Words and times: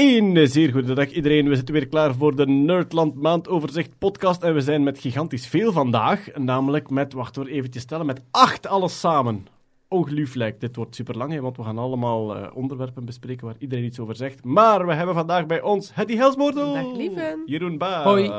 Een 0.00 0.48
zeer 0.48 0.72
goede 0.72 0.94
dag 0.94 1.10
iedereen. 1.10 1.48
We 1.48 1.54
zitten 1.54 1.74
weer 1.74 1.88
klaar 1.88 2.14
voor 2.14 2.36
de 2.36 2.46
Nerdland 2.46 3.14
Maandoverzicht 3.14 3.98
podcast. 3.98 4.42
En 4.42 4.54
we 4.54 4.60
zijn 4.60 4.82
met 4.82 4.98
gigantisch 4.98 5.46
veel 5.46 5.72
vandaag. 5.72 6.26
Namelijk 6.34 6.90
met, 6.90 7.12
wacht 7.12 7.36
hoor, 7.36 7.46
eventjes 7.46 7.82
stellen, 7.82 8.06
met 8.06 8.22
acht 8.30 8.66
alles 8.66 9.00
samen. 9.00 9.46
Ongelooflijk. 9.90 10.60
Dit 10.60 10.76
wordt 10.76 10.94
super 10.94 11.16
lang, 11.16 11.40
want 11.40 11.56
we 11.56 11.62
gaan 11.62 11.78
allemaal 11.78 12.36
uh, 12.36 12.46
onderwerpen 12.54 13.04
bespreken 13.04 13.46
waar 13.46 13.54
iedereen 13.58 13.84
iets 13.84 13.98
over 13.98 14.16
zegt. 14.16 14.44
Maar 14.44 14.86
we 14.86 14.92
hebben 14.92 15.14
vandaag 15.14 15.46
bij 15.46 15.62
ons 15.62 15.94
Hetty 15.94 16.16
Helsmoordel. 16.16 16.72
Dag 16.72 16.96
lieven. 16.96 17.42
Jeroen 17.46 17.78
Baart. 17.78 18.04
Hoi. 18.04 18.30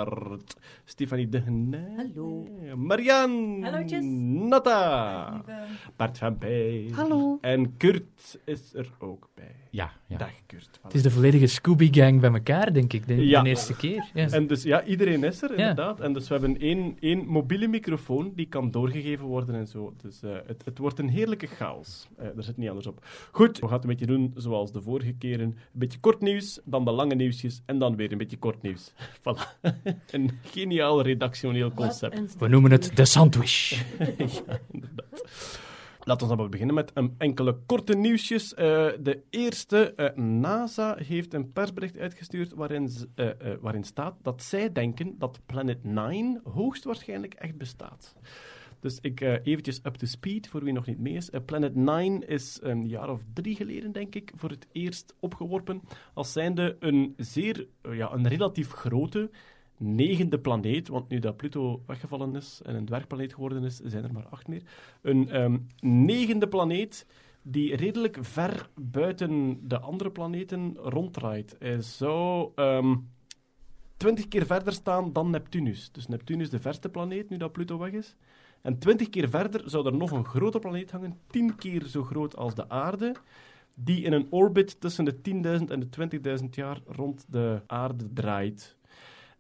Stefanie 0.83 1.29
De 1.29 1.41
Hallo. 1.95 2.47
Hallootjes. 3.61 4.03
Natta. 4.49 5.43
Bart 5.95 6.17
van 6.17 6.37
Pij. 6.37 6.89
Hallo. 6.91 7.37
En 7.41 7.77
Kurt 7.77 8.39
is 8.45 8.73
er 8.73 8.89
ook 8.99 9.29
bij. 9.35 9.55
Ja, 9.71 9.91
ja. 10.07 10.17
Dag 10.17 10.31
Kurt. 10.45 10.79
Het 10.83 10.93
is 10.93 11.03
de 11.03 11.11
volledige 11.11 11.47
Scooby-gang 11.47 12.21
bij 12.21 12.31
elkaar, 12.31 12.73
denk 12.73 12.93
ik, 12.93 13.07
de, 13.07 13.27
Ja. 13.27 13.41
de 13.41 13.49
eerste 13.49 13.75
keer. 13.75 14.09
Ja. 14.13 14.29
En 14.29 14.47
dus 14.47 14.63
ja, 14.63 14.83
iedereen 14.83 15.23
is 15.23 15.41
er, 15.41 15.49
inderdaad. 15.51 15.99
En 15.99 16.13
dus 16.13 16.27
we 16.27 16.33
hebben 16.33 16.59
één, 16.59 16.97
één 16.99 17.25
mobiele 17.27 17.67
microfoon 17.67 18.31
die 18.35 18.45
kan 18.45 18.71
doorgegeven 18.71 19.25
worden 19.25 19.55
en 19.55 19.67
zo. 19.67 19.93
Dus 20.01 20.23
eh, 20.23 20.31
het, 20.45 20.65
het 20.65 20.77
wordt 20.77 20.99
een 20.99 21.09
chaos. 21.47 22.07
Eh 22.17 22.27
daar 22.35 22.43
zit 22.43 22.57
niet 22.57 22.69
anders 22.69 22.87
op. 22.87 23.05
Goed, 23.31 23.59
we 23.59 23.65
gaan 23.65 23.73
het 23.75 23.83
een 23.83 23.89
beetje 23.89 24.05
doen 24.05 24.33
zoals 24.35 24.71
de 24.71 24.81
vorige 24.81 25.13
keren. 25.13 25.45
Een 25.45 25.57
beetje 25.71 25.99
kort 25.99 26.21
nieuws, 26.21 26.59
dan 26.65 26.85
de 26.85 26.91
lange 26.91 27.15
nieuwsjes 27.15 27.61
en 27.65 27.79
dan 27.79 27.95
weer 27.95 28.11
een 28.11 28.17
beetje 28.17 28.37
kort 28.37 28.61
nieuws. 28.61 28.93
Voilà. 29.19 29.59
een 30.11 30.31
geniaal 30.43 31.01
redactioneel 31.01 31.71
concept. 31.73 32.35
We 32.37 32.47
noemen 32.47 32.71
het 32.71 32.95
de 32.95 33.05
sandwich. 33.05 33.69
ja, 34.17 34.59
inderdaad. 34.71 35.57
Laten 36.03 36.23
we 36.27 36.33
dan 36.33 36.37
maar 36.41 36.49
beginnen 36.49 36.75
met 36.75 36.91
een 36.93 37.15
enkele 37.17 37.57
korte 37.65 37.93
nieuwsjes. 37.95 38.53
Eh, 38.53 38.65
de 38.99 39.21
eerste, 39.29 39.93
eh, 39.95 40.15
NASA 40.15 40.95
heeft 40.97 41.33
een 41.33 41.51
persbericht 41.51 41.97
uitgestuurd 41.97 42.53
waarin, 42.53 42.87
z- 42.89 43.03
eh, 43.15 43.27
eh, 43.29 43.57
waarin 43.61 43.83
staat 43.83 44.15
dat 44.21 44.43
zij 44.43 44.71
denken 44.71 45.15
dat 45.17 45.39
Planet 45.45 45.83
9 45.83 46.41
hoogstwaarschijnlijk 46.43 47.33
echt 47.33 47.57
bestaat. 47.57 48.15
Dus 48.79 48.99
ik 49.01 49.21
eh 49.21 49.33
eventjes 49.43 49.79
up 49.83 49.95
to 49.95 50.05
speed, 50.05 50.47
voor 50.47 50.63
wie 50.63 50.73
nog 50.73 50.85
niet 50.85 50.99
mee 50.99 51.13
is. 51.13 51.29
Eh, 51.29 51.41
Planet 51.45 51.75
9 51.75 52.27
is 52.27 52.59
een 52.61 52.87
jaar 52.87 53.09
of 53.09 53.21
drie 53.33 53.55
geleden, 53.55 53.91
denk 53.91 54.15
ik, 54.15 54.31
voor 54.35 54.49
het 54.49 54.67
eerst 54.71 55.15
opgeworpen 55.19 55.81
als 56.13 56.31
zijnde 56.31 56.75
een 56.79 57.13
zeer, 57.17 57.67
eh, 57.81 57.95
ja, 57.95 58.11
een 58.13 58.27
relatief 58.27 58.71
grote 58.71 59.29
negende 59.77 60.39
planeet, 60.39 60.87
want 60.87 61.09
nu 61.09 61.19
dat 61.19 61.37
Pluto 61.37 61.83
weggevallen 61.85 62.35
is 62.35 62.61
en 62.65 62.75
een 62.75 62.85
dwergplaneet 62.85 63.33
geworden 63.33 63.63
is, 63.63 63.75
zijn 63.77 64.03
er 64.03 64.13
maar 64.13 64.27
acht 64.27 64.47
meer. 64.47 64.63
Een 65.01 65.29
ehm, 65.29 65.57
negende 65.79 66.47
planeet 66.47 67.05
die 67.41 67.75
redelijk 67.75 68.17
ver 68.21 68.69
buiten 68.75 69.59
de 69.67 69.79
andere 69.79 70.11
planeten 70.11 70.75
ronddraait. 70.75 71.55
Hij 71.59 71.81
zou 71.81 72.51
ehm, 72.55 72.95
twintig 73.97 74.27
keer 74.27 74.45
verder 74.45 74.73
staan 74.73 75.13
dan 75.13 75.29
Neptunus. 75.29 75.91
Dus 75.91 76.07
Neptunus 76.07 76.49
de 76.49 76.59
verste 76.59 76.89
planeet, 76.89 77.29
nu 77.29 77.37
dat 77.37 77.51
Pluto 77.51 77.77
weg 77.77 77.91
is. 77.91 78.15
En 78.61 78.79
twintig 78.79 79.09
keer 79.09 79.29
verder 79.29 79.69
zou 79.69 79.85
er 79.85 79.97
nog 79.97 80.11
een 80.11 80.25
grote 80.25 80.59
planeet 80.59 80.91
hangen, 80.91 81.17
tien 81.27 81.55
keer 81.55 81.85
zo 81.85 82.03
groot 82.03 82.35
als 82.35 82.55
de 82.55 82.69
aarde, 82.69 83.15
die 83.73 84.01
in 84.01 84.13
een 84.13 84.27
orbit 84.29 84.81
tussen 84.81 85.05
de 85.05 85.15
10.000 85.15 85.21
en 85.71 85.79
de 85.79 86.39
20.000 86.41 86.49
jaar 86.49 86.81
rond 86.85 87.25
de 87.29 87.61
aarde 87.67 88.13
draait. 88.13 88.77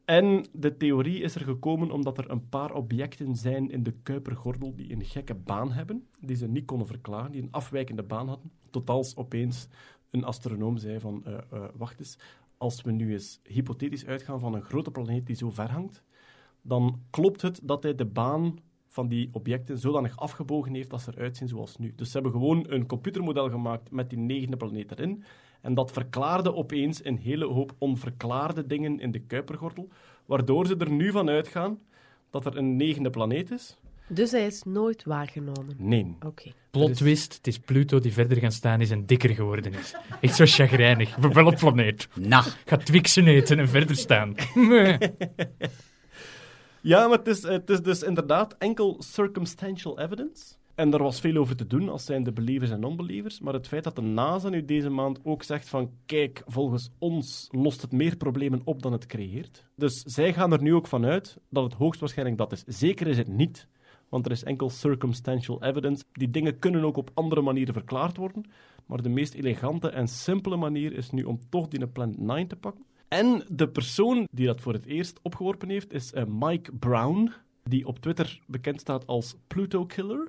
En 0.05 0.45
de 0.51 0.77
theorie 0.77 1.21
is 1.21 1.35
er 1.35 1.41
gekomen 1.41 1.91
omdat 1.91 2.17
er 2.17 2.29
een 2.29 2.49
paar 2.49 2.73
objecten 2.73 3.35
zijn 3.35 3.71
in 3.71 3.83
de 3.83 3.93
Kuipergordel 4.03 4.75
die 4.75 4.91
een 4.91 5.05
gekke 5.05 5.35
baan 5.35 5.71
hebben, 5.71 6.07
die 6.19 6.35
ze 6.35 6.47
niet 6.47 6.65
konden 6.65 6.87
verklaren, 6.87 7.31
die 7.31 7.41
een 7.41 7.51
afwijkende 7.51 8.03
baan 8.03 8.27
hadden. 8.27 8.51
Tot 8.69 8.89
als 8.89 9.15
opeens 9.15 9.67
een 10.09 10.23
astronoom 10.23 10.77
zei 10.77 10.99
van, 10.99 11.25
eh, 11.25 11.37
eh, 11.51 11.63
wacht 11.75 11.99
eens, 11.99 12.17
als 12.57 12.81
we 12.81 12.91
nu 12.91 13.11
eens 13.11 13.39
hypothetisch 13.43 14.05
uitgaan 14.05 14.39
van 14.39 14.53
een 14.53 14.61
grote 14.61 14.91
planeet 14.91 15.25
die 15.25 15.35
zo 15.35 15.49
ver 15.49 15.71
hangt, 15.71 16.03
dan 16.61 17.01
klopt 17.09 17.41
het 17.41 17.59
dat 17.63 17.83
hij 17.83 17.95
de 17.95 18.05
baan 18.05 18.59
van 18.89 19.07
die 19.07 19.29
objecten 19.31 19.77
zodanig 19.77 20.17
afgebogen 20.17 20.73
heeft 20.73 20.89
dat 20.89 21.01
ze 21.01 21.11
eruit 21.15 21.37
zien 21.37 21.47
zoals 21.47 21.77
nu. 21.77 21.93
Dus 21.95 22.07
ze 22.07 22.13
hebben 22.13 22.31
gewoon 22.31 22.65
een 22.69 22.85
computermodel 22.85 23.49
gemaakt 23.49 23.91
met 23.91 24.09
die 24.09 24.19
negende 24.19 24.57
planeet 24.57 24.91
erin. 24.91 25.23
En 25.61 25.73
dat 25.73 25.91
verklaarde 25.91 26.55
opeens 26.55 27.05
een 27.05 27.17
hele 27.17 27.45
hoop 27.45 27.75
onverklaarde 27.77 28.67
dingen 28.67 28.99
in 28.99 29.11
de 29.11 29.19
Kuipergordel, 29.19 29.89
waardoor 30.25 30.67
ze 30.67 30.75
er 30.77 30.91
nu 30.91 31.11
van 31.11 31.29
uitgaan 31.29 31.79
dat 32.29 32.45
er 32.45 32.57
een 32.57 32.75
negende 32.75 33.09
planeet 33.09 33.51
is. 33.51 33.77
Dus 34.07 34.31
hij 34.31 34.45
is 34.45 34.63
nooit 34.63 35.03
waargenomen. 35.03 35.75
Nee. 35.77 36.15
Oké. 36.25 36.51
Plot 36.71 36.95
twist, 36.95 37.33
het 37.33 37.47
is 37.47 37.59
Pluto 37.59 37.99
die 37.99 38.13
verder 38.13 38.37
gaan 38.37 38.51
staan 38.51 38.81
is 38.81 38.91
en 38.91 39.05
dikker 39.05 39.29
geworden 39.29 39.73
is. 39.73 39.95
Echt 40.21 40.35
zo 40.35 40.45
chagrijnig. 40.47 41.15
We 41.15 41.27
wel 41.27 41.45
op 41.45 41.55
planeet. 41.55 42.07
Nou, 42.15 42.45
Ga 42.65 42.77
Twixen 42.77 43.27
eten 43.27 43.59
en 43.59 43.67
verder 43.67 43.95
staan. 43.95 44.35
Ja, 46.81 47.07
maar 47.07 47.17
het 47.17 47.27
is, 47.27 47.43
het 47.43 47.69
is 47.69 47.81
dus 47.81 48.03
inderdaad 48.03 48.55
enkel 48.57 48.95
circumstantial 48.99 49.99
evidence. 49.99 50.53
En 50.75 50.93
er 50.93 51.03
was 51.03 51.19
veel 51.19 51.35
over 51.35 51.55
te 51.55 51.67
doen, 51.67 51.89
als 51.89 52.05
zijn 52.05 52.23
de 52.23 52.31
believers 52.31 52.71
en 52.71 52.79
non-believers. 52.79 53.39
Maar 53.39 53.53
het 53.53 53.67
feit 53.67 53.83
dat 53.83 53.95
de 53.95 54.01
NASA 54.01 54.49
nu 54.49 54.65
deze 54.65 54.89
maand 54.89 55.19
ook 55.23 55.43
zegt 55.43 55.69
van... 55.69 55.91
Kijk, 56.05 56.43
volgens 56.45 56.91
ons 56.97 57.47
lost 57.51 57.81
het 57.81 57.91
meer 57.91 58.17
problemen 58.17 58.61
op 58.63 58.81
dan 58.81 58.91
het 58.91 59.05
creëert. 59.05 59.65
Dus 59.75 60.01
zij 60.01 60.33
gaan 60.33 60.51
er 60.51 60.61
nu 60.61 60.73
ook 60.73 60.87
van 60.87 61.05
uit 61.05 61.37
dat 61.49 61.63
het 61.63 61.73
hoogstwaarschijnlijk 61.73 62.37
dat 62.37 62.51
is. 62.51 62.63
Zeker 62.65 63.07
is 63.07 63.17
het 63.17 63.27
niet, 63.27 63.67
want 64.09 64.25
er 64.25 64.31
is 64.31 64.43
enkel 64.43 64.69
circumstantial 64.69 65.63
evidence. 65.63 66.03
Die 66.11 66.29
dingen 66.29 66.59
kunnen 66.59 66.83
ook 66.83 66.97
op 66.97 67.11
andere 67.13 67.41
manieren 67.41 67.73
verklaard 67.73 68.17
worden. 68.17 68.45
Maar 68.85 69.01
de 69.01 69.09
meest 69.09 69.33
elegante 69.33 69.89
en 69.89 70.07
simpele 70.07 70.55
manier 70.55 70.93
is 70.93 71.09
nu 71.09 71.23
om 71.23 71.39
toch 71.49 71.67
die 71.67 71.87
Planet 71.87 72.17
9 72.19 72.47
te 72.47 72.55
pakken. 72.55 72.85
En 73.09 73.43
de 73.47 73.69
persoon 73.69 74.27
die 74.31 74.45
dat 74.45 74.61
voor 74.61 74.73
het 74.73 74.85
eerst 74.85 75.19
opgeworpen 75.21 75.69
heeft, 75.69 75.93
is 75.93 76.13
eh, 76.13 76.23
Mike 76.27 76.71
Brown, 76.71 77.31
die 77.63 77.87
op 77.87 77.99
Twitter 77.99 78.39
bekend 78.47 78.79
staat 78.79 79.07
als 79.07 79.35
Pluto 79.47 79.85
Killer. 79.85 80.27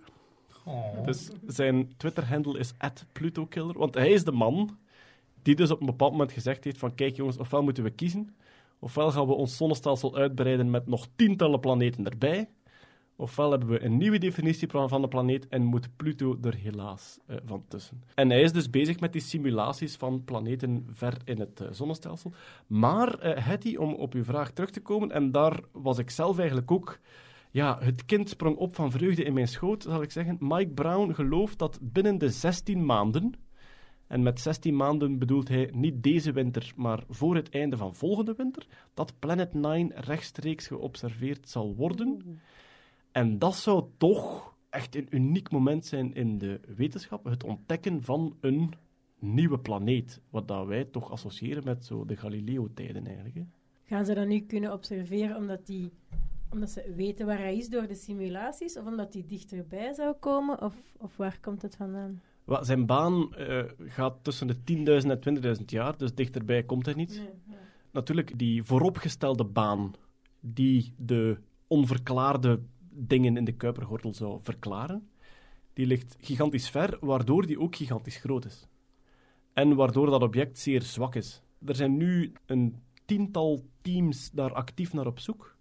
Dus 1.05 1.31
zijn 1.47 1.93
Twitter-handle 1.97 2.59
is 2.59 2.73
@PlutoKiller, 3.13 3.79
want 3.79 3.95
hij 3.95 4.11
is 4.11 4.25
de 4.25 4.33
man 4.33 4.79
die 5.43 5.55
dus 5.55 5.71
op 5.71 5.81
een 5.81 5.87
bepaald 5.87 6.13
moment 6.13 6.33
gezegd 6.33 6.65
heeft 6.65 6.79
van 6.79 6.95
kijk 6.95 7.17
jongens, 7.17 7.37
ofwel 7.37 7.63
moeten 7.63 7.85
we 7.85 7.91
kiezen, 7.91 8.37
ofwel 8.79 9.11
gaan 9.11 9.27
we 9.27 9.33
ons 9.33 9.57
zonnestelsel 9.57 10.17
uitbreiden 10.17 10.71
met 10.71 10.87
nog 10.87 11.07
tientallen 11.17 11.61
planeten 11.61 12.05
erbij, 12.05 12.49
ofwel 13.21 13.51
hebben 13.51 13.69
we 13.69 13.85
een 13.85 13.97
nieuwe 13.97 14.19
definitie 14.19 14.69
van 14.69 15.01
de 15.01 15.09
planeet 15.09 15.49
en 15.49 15.65
moet 15.65 15.97
Pluto 15.97 16.39
er 16.43 16.55
helaas 16.55 17.19
eh, 17.27 17.37
van 17.45 17.65
tussen. 17.69 18.03
En 18.15 18.31
hij 18.31 18.41
is 18.41 18.53
dus 18.53 18.71
bezig 18.71 19.01
met 19.01 19.13
die 19.13 19.23
simulaties 19.23 19.97
van 19.97 20.25
planeten 20.25 20.87
ver 20.93 21.17
in 21.25 21.41
het 21.41 21.61
eh, 21.61 21.69
zonnestelsel. 21.71 22.33
Maar, 22.67 23.19
Hetty, 23.21 23.77
om 23.77 23.95
op 23.95 24.15
uw 24.15 24.25
vraag 24.25 24.51
terug 24.51 24.71
te 24.71 24.81
komen, 24.81 25.11
en 25.11 25.33
daar 25.33 25.61
was 25.73 25.99
ik 25.99 26.11
zelf 26.11 26.39
eigenlijk 26.39 26.71
ook 26.71 27.01
ja, 27.51 27.79
het 27.81 28.05
kind 28.05 28.29
sprong 28.29 28.57
op 28.57 28.75
van 28.75 28.91
vreugde 28.91 29.25
in 29.25 29.33
mijn 29.33 29.49
schoot, 29.49 29.83
zal 29.83 30.03
ik 30.03 30.11
zeggen. 30.11 30.37
Mike 30.41 30.71
Brown 30.71 31.13
gelooft 31.13 31.59
dat 31.59 31.79
binnen 31.83 32.19
de 32.19 32.29
16 32.29 32.85
maanden, 32.85 33.35
en 34.07 34.23
met 34.23 34.41
16 34.41 34.77
maanden 34.77 35.19
bedoelt 35.19 35.49
hij 35.49 35.71
niet 35.73 36.03
deze 36.03 36.33
winter, 36.33 36.73
maar 36.77 37.03
voor 37.09 37.35
het 37.35 37.51
einde 37.51 37.77
van 37.77 37.95
volgende 37.95 38.35
winter, 38.37 38.67
dat 38.95 39.19
Planet 39.19 39.55
9 39.55 39.93
rechtstreeks 39.95 40.67
geobserveerd 40.67 41.49
zal 41.49 41.75
worden. 41.75 42.41
En 43.13 43.39
dat 43.39 43.55
zou 43.57 43.85
toch 43.97 44.55
echt 44.71 44.95
een 44.95 45.07
uniek 45.11 45.51
moment 45.51 45.87
zijn 45.87 46.15
in 46.15 46.39
de 46.39 46.61
wetenschap, 46.77 47.25
het 47.25 47.45
ontdekken 47.45 48.03
van 48.03 48.37
een 48.41 48.73
nieuwe 49.19 49.59
planeet, 49.59 50.21
wat 50.31 50.49
dat 50.49 50.67
wij 50.67 50.85
toch 50.85 51.11
associëren 51.11 51.65
met 51.65 51.85
zo 51.85 52.05
de 52.05 52.17
Galileo-tijden 52.17 53.07
eigenlijk. 53.07 53.35
Hè. 53.35 53.43
Gaan 53.85 54.05
ze 54.05 54.15
dat 54.15 54.27
nu 54.27 54.41
kunnen 54.41 54.73
observeren 54.73 55.37
omdat, 55.37 55.67
die, 55.67 55.93
omdat 56.51 56.71
ze 56.71 56.93
weten 56.97 57.27
waar 57.27 57.39
hij 57.39 57.57
is 57.57 57.69
door 57.69 57.87
de 57.87 57.95
simulaties? 57.95 58.79
Of 58.79 58.87
omdat 58.87 59.13
hij 59.13 59.25
dichterbij 59.27 59.93
zou 59.93 60.15
komen? 60.15 60.63
Of, 60.63 60.75
of 60.97 61.17
waar 61.17 61.39
komt 61.41 61.63
het 61.63 61.77
vandaan? 61.77 62.21
Wel, 62.45 62.65
zijn 62.65 62.87
baan 62.87 63.35
eh, 63.35 63.65
gaat 63.79 64.25
tussen 64.25 64.47
de 64.47 64.57
10.000 65.03 65.09
en 65.09 65.57
20.000 65.59 65.65
jaar, 65.65 65.97
dus 65.99 66.15
dichterbij 66.15 66.63
komt 66.63 66.87
hij 66.87 66.95
niet. 66.95 67.23
Natuurlijk, 67.93 68.39
die 68.39 68.63
vooropgestelde 68.63 69.45
baan 69.45 69.95
die 70.41 70.95
de 70.97 71.39
onverklaarde 71.67 72.61
dingen 72.91 73.37
in 73.37 73.45
de 73.45 73.57
Kuipergordel 73.57 74.15
zou 74.15 74.39
verklaren, 74.43 75.09
die 75.73 75.87
ligt 75.87 76.17
gigantisch 76.21 76.71
ver, 76.71 76.99
waardoor 77.01 77.47
die 77.47 77.61
ook 77.61 77.77
gigantisch 77.77 78.17
groot 78.17 78.45
is. 78.45 78.69
En 79.53 79.75
waardoor 79.75 80.11
dat 80.11 80.23
object 80.23 80.59
zeer 80.59 80.83
zwak 80.83 81.15
is. 81.15 81.43
Er 81.67 81.75
zijn 81.75 81.97
nu 81.97 82.33
een 82.47 82.77
tiental 83.05 83.65
teams 83.83 84.31
daar 84.31 84.53
actief 84.53 84.93
naar 84.93 85.07
op 85.07 85.19
zoek. 85.19 85.59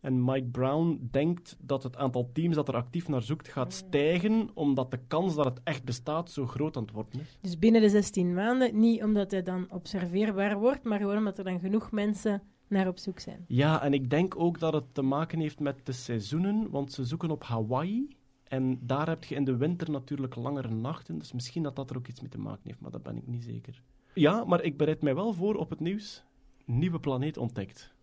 En 0.00 0.24
Mike 0.24 0.46
Brown 0.46 1.08
denkt 1.10 1.56
dat 1.60 1.82
het 1.82 1.96
aantal 1.96 2.30
teams 2.32 2.54
dat 2.54 2.68
er 2.68 2.74
actief 2.74 3.08
naar 3.08 3.22
zoekt 3.22 3.48
gaat 3.48 3.72
stijgen, 3.72 4.50
omdat 4.54 4.90
de 4.90 4.98
kans 5.06 5.34
dat 5.34 5.44
het 5.44 5.60
echt 5.64 5.84
bestaat 5.84 6.30
zo 6.30 6.46
groot 6.46 6.76
aan 6.76 6.82
het 6.82 6.92
worden 6.92 7.20
is. 7.20 7.38
Dus 7.40 7.58
binnen 7.58 7.80
de 7.80 7.88
16 7.88 8.34
maanden, 8.34 8.78
niet 8.78 9.02
omdat 9.02 9.30
hij 9.30 9.42
dan 9.42 9.66
observeerbaar 9.70 10.58
wordt, 10.58 10.84
maar 10.84 10.98
gewoon 10.98 11.16
omdat 11.16 11.38
er 11.38 11.44
dan 11.44 11.60
genoeg 11.60 11.90
mensen 11.90 12.42
naar 12.72 12.88
op 12.88 12.98
zoek 12.98 13.18
zijn. 13.20 13.44
Ja, 13.48 13.82
en 13.82 13.92
ik 13.92 14.10
denk 14.10 14.36
ook 14.36 14.58
dat 14.58 14.72
het 14.72 14.84
te 14.94 15.02
maken 15.02 15.38
heeft 15.40 15.60
met 15.60 15.86
de 15.86 15.92
seizoenen, 15.92 16.70
want 16.70 16.92
ze 16.92 17.04
zoeken 17.04 17.30
op 17.30 17.44
Hawaii. 17.44 18.16
En 18.44 18.78
daar 18.82 19.08
heb 19.08 19.24
je 19.24 19.34
in 19.34 19.44
de 19.44 19.56
winter 19.56 19.90
natuurlijk 19.90 20.34
langere 20.34 20.68
nachten, 20.70 21.18
dus 21.18 21.32
misschien 21.32 21.62
dat 21.62 21.76
dat 21.76 21.90
er 21.90 21.96
ook 21.96 22.08
iets 22.08 22.20
mee 22.20 22.30
te 22.30 22.38
maken 22.38 22.60
heeft, 22.64 22.80
maar 22.80 22.90
dat 22.90 23.02
ben 23.02 23.16
ik 23.16 23.26
niet 23.26 23.44
zeker. 23.44 23.82
Ja, 24.14 24.44
maar 24.44 24.62
ik 24.62 24.76
bereid 24.76 25.02
mij 25.02 25.14
wel 25.14 25.32
voor 25.32 25.54
op 25.54 25.70
het 25.70 25.80
nieuws. 25.80 26.24
Nieuwe 26.64 27.00
planeet 27.00 27.36
ontdekt. 27.36 27.94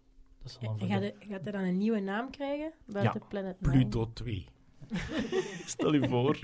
Dat 0.42 0.51
is 0.51 0.68
al 0.68 0.74
een 0.74 0.80
En 0.80 0.88
gaat, 0.88 1.01
hij- 1.01 1.15
gaat 1.19 1.44
hij 1.44 1.51
dan 1.51 1.62
een 1.63 1.77
nieuwe 1.77 2.00
naam 2.00 2.30
krijgen? 2.30 2.72
Buiten 2.86 3.22
Planet? 3.30 3.57
Pluto 3.60 4.10
2. 4.13 4.45
Stel 5.65 5.94
je 5.94 6.07
voor. 6.10 6.39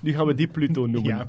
Nu 0.00 0.12
gaan 0.12 0.26
we 0.26 0.34
die 0.34 0.48
Pluto 0.48 0.86
noemen. 0.86 1.16
Ja. 1.16 1.26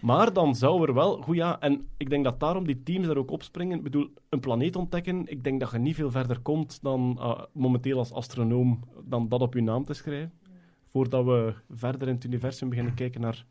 Maar 0.00 0.32
dan 0.32 0.54
zou 0.54 0.86
er 0.86 0.94
wel... 0.94 1.22
Goed 1.22 1.36
ja, 1.36 1.60
en 1.60 1.88
ik 1.96 2.10
denk 2.10 2.24
dat 2.24 2.40
daarom 2.40 2.66
die 2.66 2.82
teams 2.82 3.06
daar 3.06 3.16
ook 3.16 3.30
opspringen. 3.30 3.76
Ik 3.76 3.82
bedoel, 3.82 4.08
een 4.28 4.40
planeet 4.40 4.76
ontdekken, 4.76 5.26
ik 5.26 5.44
denk 5.44 5.60
dat 5.60 5.70
je 5.70 5.78
niet 5.78 5.94
veel 5.94 6.10
verder 6.10 6.40
komt 6.40 6.82
dan 6.82 7.16
ah, 7.18 7.42
momenteel 7.52 7.98
als 7.98 8.12
astronoom 8.12 8.80
dan 9.04 9.28
dat 9.28 9.40
op 9.40 9.54
je 9.54 9.62
naam 9.62 9.84
te 9.84 9.94
schrijven. 9.94 10.32
Voordat 10.90 11.24
we 11.24 11.54
verder 11.70 12.08
in 12.08 12.14
het 12.14 12.24
universum 12.24 12.68
beginnen 12.68 12.94
kijken 12.94 13.20
naar 13.20 13.46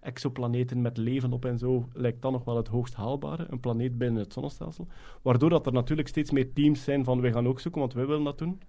exoplaneten 0.00 0.80
met 0.80 0.96
leven 0.96 1.32
op 1.32 1.44
en 1.44 1.58
zo, 1.58 1.88
lijkt 1.92 2.22
dat 2.22 2.32
nog 2.32 2.44
wel 2.44 2.56
het 2.56 2.68
hoogst 2.68 2.94
haalbare. 2.94 3.46
Een 3.50 3.60
planeet 3.60 3.98
binnen 3.98 4.22
het 4.22 4.32
zonnestelsel. 4.32 4.86
Waardoor 5.22 5.50
dat 5.50 5.66
er 5.66 5.72
natuurlijk 5.72 6.08
steeds 6.08 6.30
meer 6.30 6.52
teams 6.52 6.84
zijn 6.84 7.04
van 7.04 7.20
wij 7.20 7.32
gaan 7.32 7.48
ook 7.48 7.60
zoeken, 7.60 7.80
want 7.80 7.92
wij 7.92 8.06
willen 8.06 8.24
dat 8.24 8.38
doen. 8.38 8.60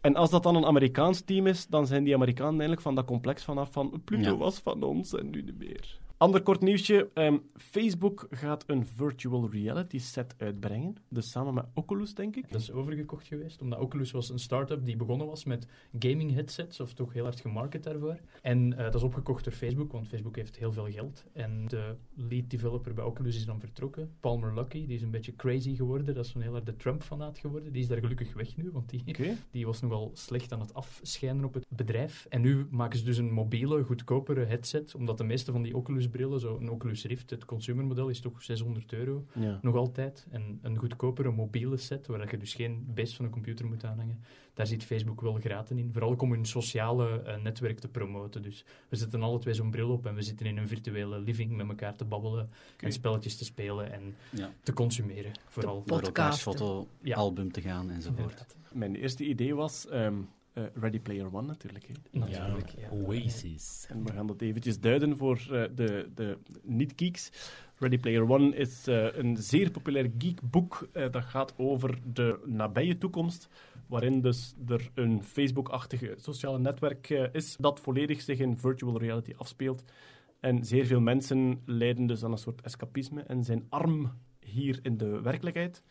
En 0.00 0.14
als 0.16 0.30
dat 0.30 0.42
dan 0.42 0.56
een 0.56 0.66
Amerikaans 0.66 1.20
team 1.20 1.46
is, 1.46 1.66
dan 1.66 1.86
zijn 1.86 2.04
die 2.04 2.14
Amerikanen 2.14 2.52
eigenlijk 2.52 2.80
van 2.80 2.94
dat 2.94 3.04
complex 3.04 3.44
vanaf 3.44 3.72
van 3.72 4.02
Pluto 4.04 4.30
Ja. 4.30 4.36
was 4.36 4.58
van 4.58 4.82
ons 4.82 5.14
en 5.14 5.30
nu 5.30 5.42
niet 5.42 5.58
meer. 5.58 5.98
Ander 6.20 6.42
kort 6.42 6.60
nieuwsje. 6.60 7.10
ehm, 7.14 7.38
Facebook 7.54 8.26
gaat 8.30 8.64
een 8.66 8.86
virtual 8.86 9.50
reality 9.50 9.98
set 9.98 10.34
uitbrengen. 10.38 10.96
Dus 11.08 11.30
samen 11.30 11.54
met 11.54 11.64
Oculus, 11.74 12.14
denk 12.14 12.36
ik. 12.36 12.50
Dat 12.50 12.60
is 12.60 12.70
overgekocht 12.70 13.26
geweest, 13.26 13.60
omdat 13.60 13.78
Oculus 13.78 14.10
was 14.10 14.30
een 14.30 14.38
start-up 14.38 14.84
die 14.84 14.96
begonnen 14.96 15.26
was 15.26 15.44
met 15.44 15.66
gaming 15.98 16.34
headsets, 16.34 16.80
of 16.80 16.92
toch 16.92 17.12
heel 17.12 17.22
hard 17.22 17.40
gemarket 17.40 17.82
daarvoor. 17.82 18.20
En 18.42 18.76
eh, 18.76 18.84
dat 18.84 18.94
is 18.94 19.02
opgekocht 19.02 19.44
door 19.44 19.52
Facebook, 19.52 19.92
want 19.92 20.08
Facebook 20.08 20.36
heeft 20.36 20.56
heel 20.56 20.72
veel 20.72 20.90
geld. 20.90 21.24
En 21.32 21.66
de 21.68 21.94
lead 22.14 22.50
developer 22.50 22.94
bij 22.94 23.04
Oculus 23.04 23.36
is 23.36 23.44
dan 23.44 23.60
vertrokken. 23.60 24.10
Palmer 24.20 24.54
Luckey, 24.54 24.86
die 24.86 24.96
is 24.96 25.02
een 25.02 25.10
beetje 25.10 25.36
crazy 25.36 25.74
geworden. 25.76 26.14
Dat 26.14 26.24
is 26.24 26.30
zo'n 26.30 26.42
heel 26.42 26.52
harde 26.52 26.76
Trump-fanaat 26.76 27.38
geworden. 27.38 27.72
Die 27.72 27.82
is 27.82 27.88
daar 27.88 27.98
gelukkig 27.98 28.34
weg 28.34 28.56
nu, 28.56 28.70
want 28.70 28.88
die, 28.88 29.04
die 29.50 29.66
was 29.66 29.80
nogal 29.80 30.10
slecht 30.14 30.52
aan 30.52 30.60
het 30.60 30.74
afschijnen 30.74 31.44
op 31.44 31.54
het 31.54 31.66
bedrijf. 31.68 32.26
En 32.28 32.40
nu 32.40 32.66
maken 32.70 32.98
ze 32.98 33.04
dus 33.04 33.18
een 33.18 33.32
mobiele, 33.32 33.82
goedkopere 33.82 34.44
headset, 34.44 34.94
omdat 34.94 35.18
de 35.18 35.24
meeste 35.24 35.52
van 35.52 35.62
die 35.62 35.76
Oculus-brillen, 36.10 36.40
zo 36.40 36.56
een 36.60 36.70
Oculus 36.70 37.04
Rift, 37.04 37.30
het 37.30 37.44
consumermodel, 37.44 38.08
is 38.08 38.20
toch 38.20 38.42
600 38.42 38.92
euro 38.92 39.24
Ja. 39.34 39.58
nog 39.62 39.74
altijd. 39.76 40.26
En 40.30 40.58
een 40.62 40.76
goedkopere 40.76 41.30
mobiele 41.30 41.76
set, 41.76 42.06
waar 42.06 42.30
je 42.30 42.36
dus 42.36 42.54
geen 42.54 42.84
beest 42.94 43.16
van 43.16 43.24
een 43.24 43.30
computer 43.30 43.66
moet 43.66 43.84
aanhangen. 43.84 44.20
Daar 44.54 44.66
zit 44.66 44.84
Facebook 44.84 45.20
wel 45.20 45.34
graten 45.34 45.78
in. 45.78 45.92
Vooral 45.92 46.10
ook 46.10 46.22
om 46.22 46.32
hun 46.32 46.44
sociale 46.44 47.22
eh, 47.22 47.42
netwerk 47.42 47.78
te 47.78 47.88
promoten. 47.88 48.42
Dus 48.42 48.64
we 48.88 48.96
zetten 48.96 49.22
alle 49.22 49.38
twee 49.38 49.54
zo'n 49.54 49.70
bril 49.70 49.90
op 49.90 50.06
en 50.06 50.14
we 50.14 50.22
zitten 50.22 50.46
in 50.46 50.56
een 50.56 50.68
virtuele 50.68 51.18
living 51.18 51.56
met 51.56 51.68
elkaar 51.68 51.96
te 51.96 52.04
babbelen 52.04 52.50
en 52.76 52.92
spelletjes 52.92 53.36
te 53.36 53.44
spelen 53.44 53.92
en 53.92 54.14
Ja. 54.30 54.50
te 54.62 54.72
consumeren. 54.72 55.32
Vooral. 55.48 55.82
Door 55.86 56.00
elkaars. 56.02 56.44
Ja. 56.44 56.52
fotoalbum 56.52 57.52
te 57.52 57.60
gaan 57.60 57.90
enzovoort. 57.90 58.18
Inderdaad. 58.20 58.56
Mijn 58.72 58.94
eerste 58.96 59.24
idee 59.24 59.54
was 59.54 59.88
ehm, 59.88 60.14
eh, 60.52 60.64
Ready 60.74 61.00
Player 61.00 61.34
One 61.34 61.46
natuurlijk. 61.46 61.86
Hè. 61.86 62.18
Natuurlijk, 62.18 62.68
ja. 62.78 62.88
Oasis. 62.90 63.86
En 63.88 64.04
we 64.04 64.12
gaan 64.12 64.26
dat 64.26 64.40
eventjes 64.40 64.80
duiden 64.80 65.16
voor 65.16 65.36
eh, 65.36 65.64
de, 65.74 66.08
de 66.14 66.38
niet-geeks. 66.62 67.30
Ready 67.80 67.98
Player 67.98 68.30
One 68.30 68.56
is 68.56 68.86
eh, 68.86 69.16
een 69.16 69.36
zeer 69.36 69.70
populair 69.70 70.10
geekboek 70.18 70.88
eh, 70.92 71.10
dat 71.10 71.24
gaat 71.24 71.54
over 71.56 71.98
de 72.12 72.38
nabije 72.44 72.98
toekomst, 72.98 73.48
waarin 73.86 74.20
dus 74.20 74.54
er 74.68 74.90
een 74.94 75.22
Facebook-achtige 75.22 76.14
sociale 76.16 76.58
netwerk 76.58 77.10
eh, 77.10 77.24
is 77.32 77.56
dat 77.56 77.80
volledig 77.80 78.20
zich 78.20 78.38
in 78.38 78.56
virtual 78.56 78.98
reality 78.98 79.32
afspeelt. 79.36 79.84
En 80.40 80.64
zeer 80.64 80.86
veel 80.86 81.00
mensen 81.00 81.60
lijden 81.64 82.06
dus 82.06 82.24
aan 82.24 82.32
een 82.32 82.38
soort 82.38 82.60
escapisme 82.60 83.22
en 83.22 83.44
zijn 83.44 83.66
arm 83.68 84.12
hier 84.40 84.78
in 84.82 84.96
de 84.96 85.20
werkelijkheid 85.20 85.82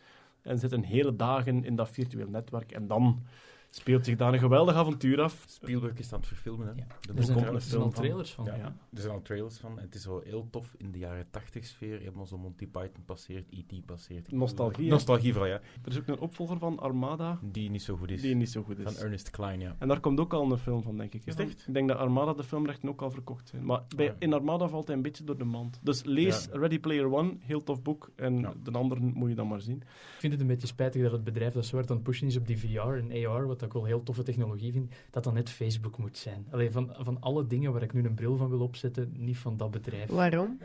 en 0.42 0.60
zitten 0.60 0.84
hele 0.84 1.16
dagen 1.16 1.64
in 1.64 1.76
dat 1.76 1.90
virtueel 1.90 2.30
netwerk. 2.30 2.72
En 2.72 2.88
dan 2.88 3.24
speelt 3.70 4.06
zich 4.06 4.16
daar 4.16 4.34
een 4.34 4.40
geweldig 4.40 4.76
avontuur 4.76 5.22
af. 5.22 5.46
Spielberg 5.48 5.98
is 6.00 6.14
aan 6.14 6.20
het 6.20 6.28
verfilmen. 6.28 6.68
Hè. 6.68 6.74
Ja. 6.74 6.88
De 7.02 7.14
Er 7.14 7.24
zijn, 7.24 7.38
komt 7.38 7.48
er 7.50 7.54
een 7.56 7.62
zijn 7.62 7.72
film 7.72 7.84
al 7.84 7.92
van. 7.92 8.02
trailers 8.04 8.32
van. 8.34 8.46
Ja. 8.46 8.56
Ja. 8.56 8.76
Er 8.94 9.02
zijn 9.02 9.14
al 9.14 9.22
trailers 9.22 9.58
van. 9.58 9.80
Het 9.80 9.96
is 9.96 10.02
zo 10.02 10.22
heel 10.24 10.48
tof 10.50 10.74
in 10.78 10.92
de 10.92 10.98
jaren 10.98 11.26
80 11.30 11.66
sfeer. 11.66 12.00
Helemaal 12.00 12.26
zo 12.26 12.38
Monty 12.38 12.68
Python 12.68 13.04
passeert, 13.06 13.46
E.T. 13.50 13.86
passeert. 13.86 14.32
Nostalgie, 14.32 14.86
hè? 14.86 14.92
Nostalgie 14.92 15.32
vooral, 15.34 15.50
ja. 15.52 15.60
Er 15.84 15.92
is 15.92 15.98
ook 16.00 16.08
een 16.08 16.20
opvolger 16.20 16.58
van 16.58 16.80
Armada, 16.80 17.40
Die 17.42 17.70
niet 17.70 17.84
zo 17.84 17.96
goed 17.98 18.12
is. 18.12 18.22
die 18.22 18.36
niet 18.36 18.50
zo 18.50 18.64
goed 18.64 18.76
Van 18.82 18.92
is. 18.92 18.98
Ernest 19.02 19.30
Klein, 19.30 19.60
ja. 19.60 19.76
En 19.80 19.88
daar 19.88 20.00
komt 20.00 20.20
ook 20.20 20.34
al 20.34 20.52
een 20.52 20.58
film 20.58 20.82
van, 20.84 20.98
denk 20.98 21.14
ik. 21.14 21.26
Is 21.26 21.36
echt? 21.36 21.64
Ik 21.68 21.74
denk 21.74 21.88
dat 21.88 21.98
Armada 21.98 22.34
de 22.34 22.44
filmrechten 22.44 22.90
ook 22.90 23.02
al 23.02 23.12
verkocht 23.12 23.48
zijn. 23.50 23.66
Maar 23.66 23.82
bij, 23.96 24.06
ja. 24.06 24.16
in 24.20 24.34
Armada 24.34 24.68
valt 24.68 24.88
hij 24.88 24.96
een 24.96 25.02
beetje 25.02 25.24
door 25.24 25.38
de 25.38 25.44
mand. 25.44 25.80
Dus 25.84 26.04
lees 26.04 26.46
Ja. 26.52 26.60
Ready 26.60 26.80
Player 26.80 27.12
One, 27.14 27.34
heel 27.40 27.64
tof 27.64 27.82
boek. 27.82 28.10
En 28.16 28.40
Ja. 28.40 28.54
de 28.64 28.72
andere 28.72 29.00
moet 29.02 29.30
je 29.30 29.36
dan 29.36 29.48
maar 29.48 29.62
zien. 29.62 29.78
Ik 29.78 30.20
vind 30.20 30.34
het 30.34 30.42
een 30.42 30.48
beetje 30.48 30.68
spijtig 30.68 31.02
dat 31.02 31.12
het 31.12 31.24
bedrijf 31.24 31.54
dat 31.54 31.66
zo 31.66 31.76
hard 31.76 31.90
aan 31.90 31.96
het 31.96 32.06
pushen 32.06 32.28
is 32.28 32.38
op 32.38 32.48
die 32.48 32.58
VR 32.60 32.80
en 32.80 33.26
AR, 33.26 33.48
wat 33.48 33.59
ik 33.68 33.74
wel 33.74 33.86
heel 33.86 34.04
toffe 34.04 34.24
technologie 34.24 34.72
vind, 34.72 34.92
dat 35.12 35.24
dan 35.24 35.34
net 35.34 35.50
Facebook 35.50 35.98
moet 35.98 36.18
zijn. 36.18 36.48
Alleen 36.52 36.72
van, 36.72 36.94
van 36.98 37.22
alle 37.22 37.48
dingen 37.48 37.72
waar 37.72 37.84
ik 37.84 37.94
nu 37.94 38.06
een 38.06 38.14
bril 38.14 38.38
van 38.38 38.50
wil 38.50 38.60
opzetten, 38.62 39.14
niet 39.18 39.38
van 39.38 39.58
dat 39.58 39.72
bedrijf. 39.72 40.10
Waarom? 40.10 40.58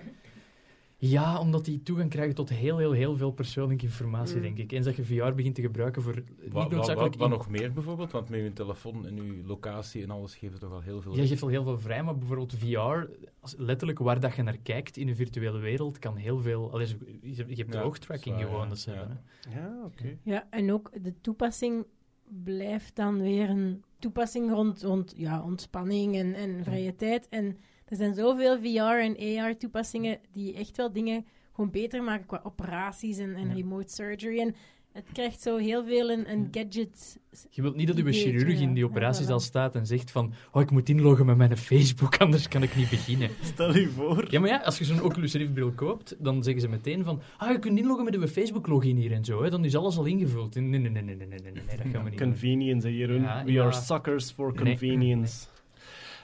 Ja, 0.97 1.41
omdat 1.41 1.65
die 1.65 1.83
toegang 1.83 2.11
krijgen 2.11 2.35
tot 2.35 2.49
heel, 2.49 2.79
heel, 2.79 2.93
heel 2.93 3.17
veel 3.17 3.31
persoonlijke 3.31 3.85
informatie, 3.85 4.37
Mm. 4.37 4.43
denk 4.43 4.59
ik. 4.59 4.73
Eens 4.73 4.85
dat 4.85 4.97
je 4.97 5.05
VR 5.05 5.35
begint 5.35 5.55
te 5.55 5.61
gebruiken 5.61 6.03
voor 6.03 6.15
niet 6.43 6.53
noodzakelijk... 6.53 7.17
wat, 7.17 7.29
nog 7.29 7.49
meer 7.49 7.73
bijvoorbeeld? 7.73 8.11
Want 8.11 8.29
met 8.29 8.41
je 8.41 8.53
telefoon 8.53 9.07
en 9.07 9.17
je 9.17 9.43
locatie 9.47 10.03
en 10.03 10.11
alles 10.11 10.41
het 10.41 10.61
toch 10.61 10.73
al 10.73 10.81
heel 10.81 11.01
veel. 11.01 11.17
Jij 11.17 11.27
geeft 11.27 11.43
al 11.43 11.49
heel 11.49 11.63
veel 11.63 11.79
vrij, 11.79 12.03
maar 12.03 12.19
bijvoorbeeld 12.19 12.55
VR, 12.55 13.09
als, 13.41 13.55
letterlijk 13.59 13.99
waar 13.99 14.21
dat 14.21 14.35
je 14.37 14.43
naar 14.43 14.59
kijkt 14.63 14.97
in 14.97 15.09
een 15.09 15.17
virtuele 15.17 15.59
wereld, 15.59 15.99
kan 15.99 16.17
heel 16.17 16.39
veel... 16.39 16.73
Allee, 16.73 16.87
je, 17.23 17.45
je 17.49 17.55
hebt 17.55 17.73
de 17.73 17.79
Ja, 17.79 17.83
oogtracking 17.83 18.35
zwaar, 18.35 18.49
gewoon, 18.49 18.63
ja. 18.63 18.69
dat 18.69 18.85
Ja. 18.85 19.23
Ja, 19.51 19.85
oké. 19.85 20.19
Ja, 20.23 20.47
en 20.51 20.73
ook 20.73 20.91
de 21.03 21.15
toepassing 21.21 21.87
blijft 22.29 22.97
dan 22.97 23.21
weer 23.21 23.51
een 23.51 23.83
toepassing 23.99 24.51
rond, 24.51 24.83
rond 24.83 25.15
ja, 25.17 25.43
ontspanning 25.43 26.17
en, 26.17 26.35
en 26.35 26.65
vrije 26.65 26.97
tijd. 26.97 27.29
En 27.29 27.59
er 27.85 27.97
zijn 27.97 28.15
zoveel 28.15 28.59
VR- 28.59 29.01
en 29.01 29.39
AR-toepassingen 29.39 30.19
die 30.33 30.55
echt 30.55 30.77
wel 30.77 30.93
dingen 30.93 31.27
gewoon 31.53 31.71
beter 31.71 32.03
maken 32.03 32.27
qua 32.27 32.41
operaties 32.43 33.19
en, 33.19 33.35
en 33.35 33.49
Ja. 33.49 33.55
remote 33.55 33.93
surgery. 33.93 34.41
En 34.41 34.55
het 34.95 35.05
krijgt 35.13 35.41
zo 35.41 35.57
heel 35.57 35.85
veel 35.85 36.11
een, 36.11 36.31
een 36.31 36.49
gadget. 36.51 37.19
Je 37.51 37.63
wilt 37.63 37.77
niet 37.77 37.87
dat 37.87 37.97
uw 37.97 38.13
chirurg 38.13 38.61
in 38.61 38.75
die 38.75 38.85
operaties 38.85 39.29
al 39.29 39.41
staat 39.41 39.75
en 39.75 39.87
zegt 39.87 40.11
van 40.11 40.33
oh, 40.53 40.63
ik 40.63 40.71
moet 40.71 40.89
inloggen 40.89 41.27
met 41.27 41.37
mijn 41.37 41.57
Facebook, 41.57 42.17
anders 42.25 42.49
kan 42.49 42.63
ik 42.63 42.77
niet 42.77 42.91
beginnen. 42.91 43.31
Stel 43.43 43.75
je 43.75 43.89
voor. 43.89 44.27
Ja, 44.31 44.41
maar 44.41 44.49
ja, 44.49 44.59
als 44.59 44.79
je 44.79 44.85
zo'n 44.85 45.03
Oculus 45.03 45.35
Rift 45.35 45.55
bril 45.55 45.73
koopt, 45.73 46.17
dan 46.19 46.43
zeggen 46.43 46.63
ze 46.63 46.69
meteen 46.69 47.05
van 47.05 47.21
ah, 47.37 47.51
je 47.51 47.59
kunt 47.59 47.79
inloggen 47.79 48.05
met 48.05 48.15
uw 48.15 48.27
Facebook 48.27 48.67
login 48.67 48.97
hier 48.97 49.13
en 49.13 49.25
zo, 49.25 49.43
hè, 49.43 49.51
dan 49.51 49.65
is 49.65 49.77
alles 49.77 49.97
al 49.97 50.05
ingevuld. 50.05 50.55
Nee, 50.55 50.65
nee, 50.65 50.81
nee, 50.81 50.91
nee, 50.91 51.03
nee, 51.03 51.17
nee, 51.17 51.29
nee, 51.29 51.53
nee 51.53 51.77
dat 51.77 51.87
gaan 51.93 52.05
we 52.05 52.11
niet 52.11 52.21
Convenience, 52.21 52.89
hier. 52.89 53.09
We 53.45 53.61
are 53.61 53.73
suckers 53.73 54.31
for 54.31 54.55
convenience. 54.55 55.47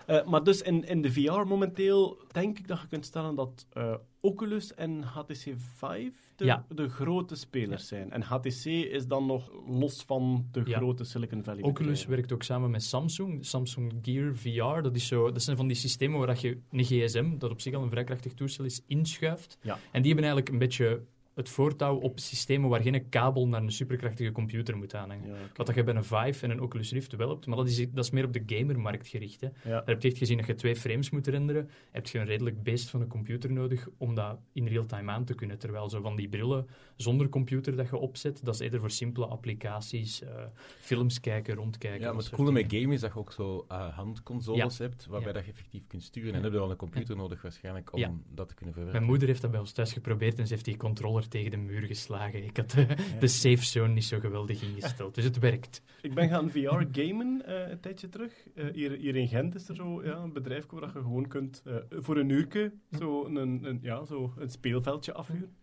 Eh, 0.07 0.25
maar 0.25 0.43
dus 0.43 0.63
in, 0.63 0.85
in 0.85 1.03
de 1.03 1.13
VR 1.13 1.47
momenteel 1.47 2.19
denk 2.33 2.59
ik 2.59 2.69
dat 2.69 2.81
je 2.81 2.87
kunt 2.87 3.07
stellen 3.07 3.35
dat 3.35 3.67
eh, 3.73 3.95
Oculus 4.21 4.75
en 4.75 5.03
HTC 5.03 5.55
Vive 5.57 6.30
de, 6.41 6.47
Ja. 6.47 6.65
de 6.69 6.89
grote 6.89 7.35
spelers 7.35 7.87
zijn. 7.89 8.11
En 8.11 8.23
HTC 8.23 8.65
is 8.65 9.07
dan 9.07 9.27
nog 9.27 9.51
los 9.67 10.03
van 10.03 10.47
de 10.53 10.63
Ja. 10.65 10.77
grote 10.77 11.05
Silicon 11.05 11.43
Valley 11.45 11.63
Oculus 11.63 11.77
bedrijven. 11.89 12.11
werkt 12.11 12.33
ook 12.33 12.43
samen 12.43 12.71
met 12.71 12.83
Samsung. 12.83 13.47
Samsung 13.47 13.93
Gear 14.03 14.35
VR, 14.37 14.83
dat, 14.83 14.97
is 14.97 15.07
zo, 15.07 15.33
dat 15.33 15.43
zijn 15.43 15.57
van 15.57 15.67
die 15.67 15.77
systemen 15.77 16.19
waar 16.19 16.27
dat 16.27 16.41
je 16.41 16.59
een 16.71 16.85
gsm, 16.85 17.39
dat 17.39 17.51
op 17.51 17.61
zich 17.61 17.75
al 17.75 17.83
een 17.83 17.91
vrij 17.91 18.05
krachtig 18.05 18.35
toestel 18.35 18.65
is, 18.65 18.83
inschuift. 18.87 19.59
Ja. 19.63 19.73
En 19.93 20.03
die 20.03 20.13
hebben 20.13 20.25
eigenlijk 20.31 20.49
een 20.49 20.59
beetje 20.59 21.03
het 21.35 21.49
voortouw 21.49 21.97
op 21.97 22.19
systemen 22.19 22.71
waar 22.71 22.83
geen 22.83 23.09
kabel 23.09 23.49
naar 23.49 23.63
een 23.63 23.73
superkrachtige 23.73 24.33
computer 24.33 24.77
moet 24.77 24.95
aanhangen. 24.95 25.29
Ja, 25.29 25.33
oké. 25.33 25.51
Wat 25.55 25.67
dat 25.67 25.75
je 25.75 25.85
bij 25.85 25.95
een 25.95 26.05
Vive 26.05 26.45
en 26.45 26.51
een 26.51 26.61
Oculus 26.61 26.93
Rift 26.93 27.17
wel 27.17 27.29
hebt, 27.29 27.47
maar 27.47 27.57
dat 27.57 27.69
is, 27.69 27.91
dat 27.91 28.05
is 28.05 28.11
meer 28.11 28.25
op 28.25 28.33
de 28.33 28.43
gamermarkt 28.47 29.09
gericht. 29.09 29.41
Hè. 29.41 29.47
Ja. 29.47 29.71
Daar 29.71 29.83
heb 29.85 30.03
je 30.03 30.09
echt 30.09 30.19
gezien 30.19 30.37
dat 30.37 30.47
je 30.47 30.55
twee 30.55 30.77
frames 30.77 31.11
moet 31.11 31.27
renderen. 31.27 31.71
Heb 31.91 32.07
je 32.07 32.19
een 32.19 32.25
redelijk 32.25 32.63
beest 32.63 32.91
van 32.91 33.01
een 33.01 33.09
computer 33.09 33.53
nodig 33.53 33.89
om 33.99 34.15
dat 34.15 34.39
in 34.53 34.67
real-time 34.67 35.11
aan 35.11 35.25
te 35.25 35.35
kunnen. 35.35 35.59
Terwijl 35.59 35.89
zo 35.89 36.01
van 36.01 36.17
die 36.17 36.29
brillen 36.29 36.67
zonder 36.97 37.29
computer 37.29 37.77
dat 37.77 37.89
je 37.89 37.97
opzet, 37.97 38.41
dat 38.45 38.55
is 38.55 38.61
eerder 38.61 38.81
voor 38.81 38.91
simpele 38.91 39.27
applicaties, 39.27 40.23
eh, 40.23 40.45
films 40.81 41.21
kijken, 41.21 41.55
rondkijken. 41.55 42.01
Ja, 42.01 42.13
maar 42.13 42.23
het 42.23 42.31
coole 42.31 42.53
met 42.53 42.73
gamen 42.73 42.93
is 42.93 43.01
dat 43.01 43.13
je 43.13 43.19
ook 43.19 43.33
zo 43.33 43.65
eh, 43.69 43.89
handconsoles 43.97 44.79
hebt, 44.79 45.07
waarbij 45.07 45.33
dat 45.33 45.45
je 45.45 45.51
effectief 45.51 45.87
kunt 45.87 46.03
sturen. 46.03 46.29
En 46.29 46.35
dan 46.35 46.43
heb 46.43 46.53
je 46.53 46.59
wel 46.59 46.71
een 46.71 46.77
computer 46.77 47.17
nodig 47.17 47.43
waarschijnlijk 47.43 47.93
om 47.93 48.23
dat 48.35 48.49
te 48.49 48.55
kunnen 48.55 48.75
verwerken. 48.75 49.01
Mijn 49.01 49.11
moeder 49.13 49.29
heeft 49.29 49.43
dat 49.43 49.51
bij 49.51 49.61
ons 49.61 49.73
thuis 49.73 49.93
geprobeerd 49.93 50.39
en 50.39 50.47
ze 50.47 50.53
heeft 50.53 50.65
die 50.65 50.77
controller 50.77 51.29
tegen 51.31 51.51
de 51.51 51.57
muur 51.57 51.83
geslagen. 51.83 52.45
Ik 52.45 52.57
had 52.57 52.71
de, 52.71 52.87
de 53.19 53.27
safe 53.27 53.65
zone 53.65 53.93
niet 53.93 54.05
zo 54.05 54.19
geweldig 54.21 54.63
ingesteld, 54.63 55.15
dus 55.15 55.25
het 55.25 55.39
werkt. 55.39 55.83
Ik 56.03 56.15
ben 56.15 56.29
gaan 56.29 56.51
VR 56.51 56.85
gamen 56.93 57.47
eh, 57.47 57.71
een 57.71 57.81
tijdje 57.81 58.09
terug. 58.09 58.33
Eh, 58.55 58.65
hier, 58.73 58.91
hier 58.91 59.17
in 59.17 59.29
Gent 59.29 59.55
is 59.55 59.69
er 59.69 59.75
zo 59.75 60.05
ja, 60.05 60.17
een 60.17 60.33
bedrijf 60.33 60.67
waar 60.67 60.93
je 60.95 61.01
gewoon 61.01 61.29
kunt 61.29 61.63
eh, 61.65 61.75
voor 61.91 62.17
een 62.17 62.29
uurtje 62.29 62.73
zo 62.99 63.25
een, 63.25 63.65
een, 63.65 63.79
ja, 63.83 64.05
zo 64.05 64.35
een 64.37 64.51
speelveldje 64.51 65.13
afhuren. 65.13 65.57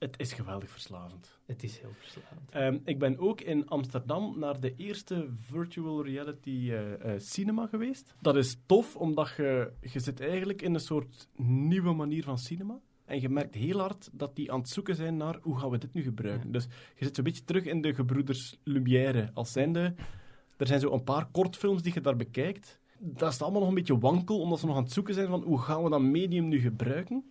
Het 0.00 0.18
is 0.18 0.32
geweldig 0.32 0.70
verslavend. 0.70 1.38
Het 1.46 1.62
is 1.62 1.78
heel 1.78 1.92
verslavend. 1.92 2.50
Ehm, 2.50 2.78
ik 2.84 2.98
ben 2.98 3.18
ook 3.18 3.40
in 3.40 3.68
Amsterdam 3.68 4.38
naar 4.38 4.60
de 4.60 4.74
eerste 4.76 5.28
virtual 5.34 6.04
reality 6.04 6.70
eh, 6.70 7.14
eh, 7.14 7.20
cinema 7.20 7.66
geweest. 7.66 8.14
Dat 8.20 8.36
is 8.36 8.56
tof, 8.66 8.96
omdat 8.96 9.34
je, 9.36 9.72
je 9.80 10.00
zit 10.00 10.20
eigenlijk 10.20 10.62
in 10.62 10.74
een 10.74 10.80
soort 10.80 11.28
nieuwe 11.36 11.92
manier 11.92 12.22
van 12.22 12.38
cinema. 12.38 12.80
En 13.10 13.20
je 13.20 13.28
merkt 13.28 13.54
heel 13.54 13.78
hard 13.78 14.08
dat 14.12 14.36
die 14.36 14.52
aan 14.52 14.58
het 14.58 14.68
zoeken 14.68 14.94
zijn 14.94 15.16
naar 15.16 15.38
hoe 15.42 15.58
gaan 15.58 15.70
we 15.70 15.78
dit 15.78 15.94
nu 15.94 16.02
gebruiken. 16.02 16.52
Dus 16.52 16.64
je 16.96 17.04
zit 17.04 17.14
zo'n 17.14 17.24
beetje 17.24 17.44
terug 17.44 17.64
in 17.64 17.80
de 17.80 17.94
gebroeders 17.94 18.58
Lumière. 18.64 19.30
Als 19.34 19.52
zijnde, 19.52 19.94
er 20.56 20.66
zijn 20.66 20.80
zo 20.80 20.92
een 20.92 21.04
paar 21.04 21.26
kortfilms 21.30 21.82
die 21.82 21.94
je 21.94 22.00
daar 22.00 22.16
bekijkt. 22.16 22.80
Dat 22.98 23.32
is 23.32 23.42
allemaal 23.42 23.60
nog 23.60 23.68
een 23.68 23.74
beetje 23.74 23.98
wankel, 23.98 24.40
omdat 24.40 24.58
ze 24.58 24.66
nog 24.66 24.76
aan 24.76 24.82
het 24.82 24.92
zoeken 24.92 25.14
zijn 25.14 25.28
van 25.28 25.42
hoe 25.42 25.58
gaan 25.58 25.82
we 25.82 25.90
dat 25.90 26.00
medium 26.00 26.48
nu 26.48 26.58
gebruiken. 26.58 27.30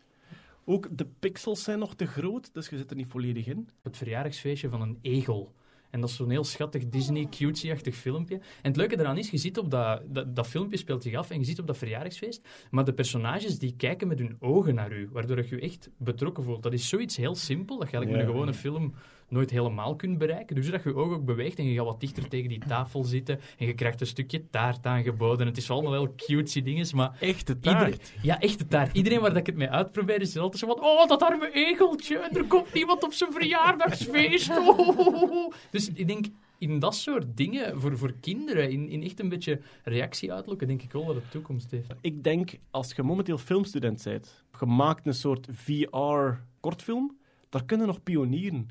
Ook 0.65 0.98
de 0.98 1.07
pixels 1.19 1.63
zijn 1.63 1.79
nog 1.79 1.95
te 1.95 2.07
groot, 2.07 2.53
dus 2.53 2.69
je 2.69 2.77
zit 2.77 2.89
er 2.89 2.95
niet 2.95 3.07
volledig 3.07 3.48
in. 3.48 3.69
Het 3.81 3.98
verjaardagsfeestje 3.98 4.69
van 4.69 4.81
een 4.81 5.00
egel. 5.01 5.53
En 5.89 6.01
dat 6.01 6.10
is 6.10 6.15
zo'n 6.15 6.29
heel 6.29 6.43
schattig 6.43 6.89
Disney 6.89 7.27
cutesy-achtig 7.29 7.96
filmpje. 7.96 8.36
En 8.36 8.43
het 8.62 8.75
leuke 8.75 8.96
daaraan 8.96 9.17
is, 9.17 9.29
je 9.29 9.38
ziet 9.38 9.58
op 9.58 9.72
dat, 9.72 10.01
dat, 10.05 10.36
dat 10.36 10.48
filmpje 10.48 10.77
speelt 10.77 11.03
zich 11.03 11.15
af 11.15 11.29
en 11.29 11.39
je 11.39 11.46
ziet 11.46 11.60
op 11.60 11.67
dat 11.67 11.77
verjaardagsfeest, 11.77 12.48
maar 12.72 12.86
de 12.86 12.93
personages 12.93 13.60
die 13.60 13.75
kijken 13.75 14.08
met 14.08 14.19
hun 14.19 14.36
ogen 14.39 14.75
naar 14.75 14.91
u, 14.91 15.10
waardoor 15.12 15.38
je 15.38 15.48
je 15.50 15.62
echt 15.62 15.89
betrokken 15.98 16.43
voelt. 16.43 16.63
Dat 16.63 16.74
is 16.74 16.89
zoiets 16.89 17.17
heel 17.17 17.36
simpel, 17.36 17.77
dat 17.79 17.89
je 17.89 17.96
eigenlijk 17.96 18.25
met 18.25 18.29
een 18.29 18.36
gewone 18.36 18.53
film 18.53 18.93
nooit 19.29 19.50
helemaal 19.50 19.95
kunt 19.95 20.17
bereiken. 20.17 20.55
Dus 20.55 20.71
dat 20.71 20.83
je 20.83 20.89
je 20.89 20.95
oog 20.95 21.12
ook 21.12 21.25
beweegt 21.25 21.57
en 21.57 21.65
je 21.65 21.75
gaat 21.75 21.86
wat 21.86 22.00
dichter 22.00 22.27
tegen 22.27 22.50
die 22.50 22.62
tafel 22.67 23.03
zitten 23.03 23.39
en 23.57 23.65
je 23.65 23.74
krijgt 23.74 24.01
een 24.01 24.07
stukje 24.07 24.50
taart 24.50 24.86
aangeboden. 24.86 25.48
Het 25.48 25.57
is 25.57 25.71
allemaal 25.71 25.91
wel 25.91 26.13
cutesy 26.15 26.62
dingen, 26.63 26.88
maar 26.95 27.17
Echte 27.19 27.55
Iedereen, 27.55 27.79
taart. 27.79 28.13
ja, 28.21 28.39
echt 28.39 28.57
de 28.57 28.67
taart. 28.67 28.95
Iedereen 28.95 29.19
waar 29.19 29.29
dat 29.29 29.39
ik 29.39 29.45
het 29.45 29.55
mee 29.55 29.69
uitprobeer 29.69 30.21
is 30.21 30.38
altijd 30.38 30.59
zo 30.59 30.67
van... 30.67 30.83
Oh, 30.83 31.07
dat 31.07 31.24
arme 31.24 31.51
egeltje. 31.53 32.17
En 32.17 32.38
er 32.38 32.45
komt 32.45 32.74
niemand 32.74 33.03
op 33.03 33.13
zijn 33.13 33.31
verjaardagsfeest. 33.31 34.51
Oh. 34.59 35.53
Dus 35.71 35.89
ik 35.93 36.07
denk, 36.07 36.25
in 36.57 36.79
dat 36.79 36.95
soort 36.95 37.38
dingen, 37.38 37.79
voor, 37.79 37.98
voor 37.98 38.13
kinderen, 38.21 38.71
in, 38.71 38.89
in 38.89 39.03
echt 39.03 39.19
een 39.19 39.29
beetje 39.29 39.59
reactie 39.83 40.33
uitlokken, 40.33 40.67
denk 40.67 40.81
ik 40.81 40.91
wel 40.91 41.05
dat 41.05 41.15
het 41.15 41.31
toekomst 41.31 41.71
heeft. 41.71 41.93
Ik 42.01 42.24
denk, 42.24 42.51
als 42.71 42.93
je 42.95 43.03
momenteel 43.03 43.38
filmstudent 43.38 44.03
bent, 44.03 44.43
je 44.59 44.65
maakt 44.65 45.07
een 45.07 45.13
soort 45.13 45.48
VR-kortfilm, 45.51 47.17
daar 47.50 47.65
kunnen 47.65 47.88
nog 47.88 48.03
pionieren. 48.03 48.69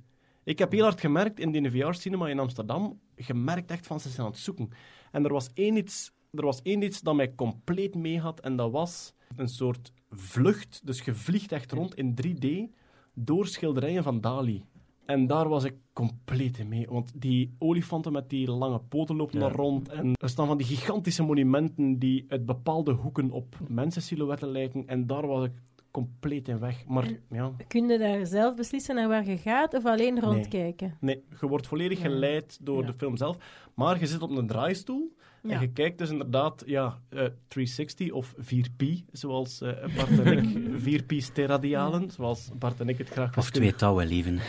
Ik 0.48 0.58
heb 0.58 0.72
heel 0.72 0.82
hard 0.82 1.00
gemerkt 1.00 1.40
in 1.40 1.52
die 1.52 1.70
VR-cinema 1.70 2.28
in 2.28 2.38
Amsterdam, 2.38 3.00
je 3.16 3.34
merkt 3.34 3.70
echt 3.70 3.86
van 3.86 4.00
ze 4.00 4.08
zijn 4.08 4.26
aan 4.26 4.32
het 4.32 4.40
zoeken. 4.40 4.68
En 5.12 5.24
er 5.24 5.32
was 5.32 5.50
één 5.54 5.76
iets, 5.76 6.12
er 6.30 6.44
was 6.44 6.62
één 6.62 6.82
iets 6.82 7.00
dat 7.00 7.14
mij 7.14 7.34
compleet 7.34 7.94
mee 7.94 8.20
had, 8.20 8.40
en 8.40 8.56
dat 8.56 8.70
was 8.70 9.14
een 9.36 9.48
soort 9.48 9.92
vlucht. 10.10 10.80
Dus 10.84 11.00
je 11.00 11.14
vliegt 11.14 11.52
echt 11.52 11.72
rond 11.72 11.94
in 11.94 12.14
3D 12.14 12.74
door 13.14 13.46
schilderijen 13.46 14.02
van 14.02 14.20
Dali. 14.20 14.64
En 15.06 15.26
daar 15.26 15.48
was 15.48 15.64
ik 15.64 15.74
compleet 15.92 16.58
in 16.58 16.68
mee. 16.68 16.86
Want 16.88 17.12
die 17.14 17.54
olifanten 17.58 18.12
met 18.12 18.30
die 18.30 18.50
lange 18.50 18.80
poten 18.80 19.16
lopen 19.16 19.38
Ja. 19.38 19.46
daar 19.46 19.56
rond. 19.56 19.88
En 19.88 20.12
er 20.12 20.28
staan 20.28 20.46
van 20.46 20.58
die 20.58 20.66
gigantische 20.66 21.22
monumenten 21.22 21.98
die 21.98 22.24
uit 22.28 22.46
bepaalde 22.46 22.92
hoeken 22.92 23.30
op 23.30 23.56
mensensilhouetten 23.68 24.48
lijken. 24.48 24.86
En 24.86 25.06
daar 25.06 25.26
was 25.26 25.44
ik 25.44 25.52
compleet 25.90 26.48
in 26.48 26.58
weg. 26.58 26.84
Maar 26.86 27.08
ja, 27.30 27.52
Kun 27.68 27.88
je 27.88 27.98
daar 27.98 28.26
zelf 28.26 28.54
beslissen 28.56 28.94
naar 28.94 29.08
waar 29.08 29.26
je 29.28 29.36
gaat 29.38 29.74
of 29.74 29.84
alleen 29.84 30.20
rondkijken? 30.20 30.96
nee, 31.00 31.24
je 31.40 31.46
wordt 31.48 31.66
volledig 31.66 31.98
Ja. 31.98 32.04
geleid 32.04 32.58
door 32.60 32.80
Ja. 32.80 32.86
de 32.86 32.92
film 32.98 33.16
zelf. 33.16 33.36
Maar 33.74 33.98
je 34.00 34.06
zit 34.06 34.22
op 34.22 34.30
een 34.30 34.46
draaistoel. 34.46 35.16
Ja. 35.42 35.50
En 35.54 35.60
je 35.60 35.72
kijkt 35.72 35.98
dus 35.98 36.10
inderdaad, 36.10 36.62
ja, 36.66 36.98
eh, 37.08 37.24
360 37.48 38.10
of 38.10 38.34
4P, 38.38 38.82
zoals 39.12 39.60
eh, 39.60 39.96
Bart 39.96 40.18
en 40.18 40.38
ik, 40.38 40.44
4P 41.02 41.20
steradialen, 41.22 42.10
zoals 42.10 42.50
Bart 42.58 42.80
en 42.80 42.88
ik 42.88 42.98
het 42.98 43.08
graag 43.08 43.36
Of 43.38 43.50
twee 43.50 43.74
touwen, 43.74 44.06
lieven. 44.06 44.38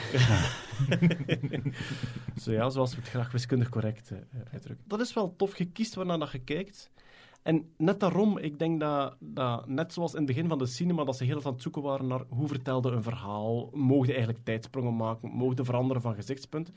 Zo 2.42 2.52
ja, 2.52 2.70
zoals 2.70 2.92
we 2.96 3.00
het 3.02 3.10
graag 3.10 3.32
wiskundig 3.32 3.70
correct 3.70 4.12
eh, 4.12 4.18
uitdrukken. 4.52 4.86
Dat 4.88 5.00
is 5.00 5.14
wel 5.14 5.36
tof. 5.36 5.58
Je 5.58 5.66
kiest 5.66 5.96
waarnaar 5.96 6.20
dat 6.20 6.32
je 6.32 6.40
kijkt. 6.40 6.92
En 7.50 7.70
net 7.78 8.00
daarom, 8.00 8.38
ik 8.38 8.60
denk 8.60 8.80
dat, 8.80 9.16
dat 9.20 9.68
net 9.68 9.94
zoals 9.94 10.12
in 10.12 10.18
het 10.18 10.28
begin 10.28 10.48
van 10.48 10.58
de 10.58 10.66
cinema, 10.66 11.04
dat 11.04 11.18
ze 11.18 11.24
heel 11.24 11.36
erg 11.36 11.46
aan 11.46 11.54
het 11.54 11.62
zoeken 11.62 11.82
waren 11.82 12.08
naar 12.08 12.24
hoe 12.30 12.48
vertelde 12.48 12.92
een 12.92 13.04
verhaal, 13.04 13.70
mogen 13.74 14.10
eigenlijk 14.10 14.44
tijdsprongen 14.44 14.96
maken, 14.96 15.30
mogen 15.30 15.66
veranderen 15.66 16.02
van 16.02 16.16
gezichtspunt, 16.16 16.72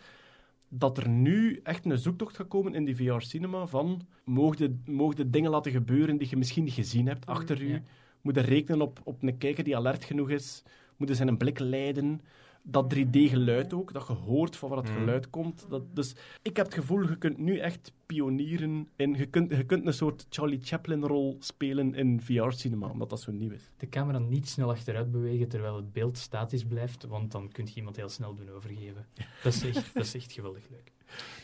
dat 0.69 0.99
er 0.99 1.09
nu 1.09 1.61
echt 1.63 1.85
een 1.85 1.99
zoektocht 1.99 2.37
gaat 2.37 2.49
komen 2.49 2.75
in 2.75 2.85
die 2.85 2.97
VR-cinema 2.97 3.67
van 3.67 4.01
mogen 4.25 4.83
mogen 4.87 5.31
dingen 5.31 5.51
laten 5.51 5.73
gebeuren 5.73 6.17
die 6.17 6.29
je 6.31 6.37
misschien 6.37 6.65
niet 6.65 6.73
gezien 6.73 7.07
hebt 7.07 7.27
achter 7.27 7.63
u, 7.63 7.73
Ja. 7.73 7.83
moeten 8.21 8.43
rekenen 8.43 8.81
op, 8.81 9.01
op 9.05 9.23
een 9.23 9.39
kijker 9.39 9.65
die 9.65 9.77
alert 9.77 10.05
genoeg 10.05 10.31
is, 10.31 10.63
moeten 10.97 11.17
zijn 11.17 11.29
een 11.29 11.37
blik 11.37 11.59
leiden. 11.59 12.21
Dat 12.65 12.95
3D-geluid 12.95 13.73
ook, 13.75 13.93
dat 13.93 14.07
je 14.07 14.13
hoort 14.13 14.57
van 14.57 14.69
waar 14.69 14.79
het 14.79 14.89
Mm. 14.91 14.97
geluid 14.97 15.31
komt. 15.31 15.67
Dat, 15.69 15.83
dus 15.97 16.15
ik 16.43 16.57
heb 16.57 16.67
het 16.67 16.75
gevoel, 16.75 17.09
je 17.09 17.17
kunt 17.19 17.39
nu 17.39 17.59
echt 17.59 17.93
pionieren 18.07 18.89
in... 18.97 19.15
Je 19.15 19.27
kunt, 19.27 19.51
je 19.51 19.65
kunt 19.65 19.87
een 19.87 19.95
soort 19.95 20.27
Charlie 20.31 20.59
Chaplin-rol 20.63 21.37
spelen 21.41 21.95
in 21.95 22.21
VR-cinema, 22.21 22.87
omdat 22.89 23.11
dat 23.11 23.21
zo 23.21 23.33
nieuw 23.33 23.51
is. 23.51 23.71
De 23.77 23.89
camera 23.89 24.19
niet 24.19 24.49
snel 24.49 24.71
achteruit 24.71 25.11
bewegen 25.11 25.49
terwijl 25.49 25.77
het 25.77 25.93
beeld 25.93 26.19
statisch 26.19 26.65
blijft, 26.65 27.05
want 27.07 27.33
dan 27.33 27.49
kun 27.53 27.65
je 27.67 27.75
iemand 27.75 27.97
heel 27.97 28.09
snel 28.09 28.35
doen 28.35 28.51
overgeven. 28.51 29.07
Dat 29.43 29.53
is 29.55 29.65
echt, 29.65 29.95
dat 29.95 30.05
is 30.05 30.15
echt 30.15 30.33
geweldig 30.33 30.69
leuk. 30.71 30.93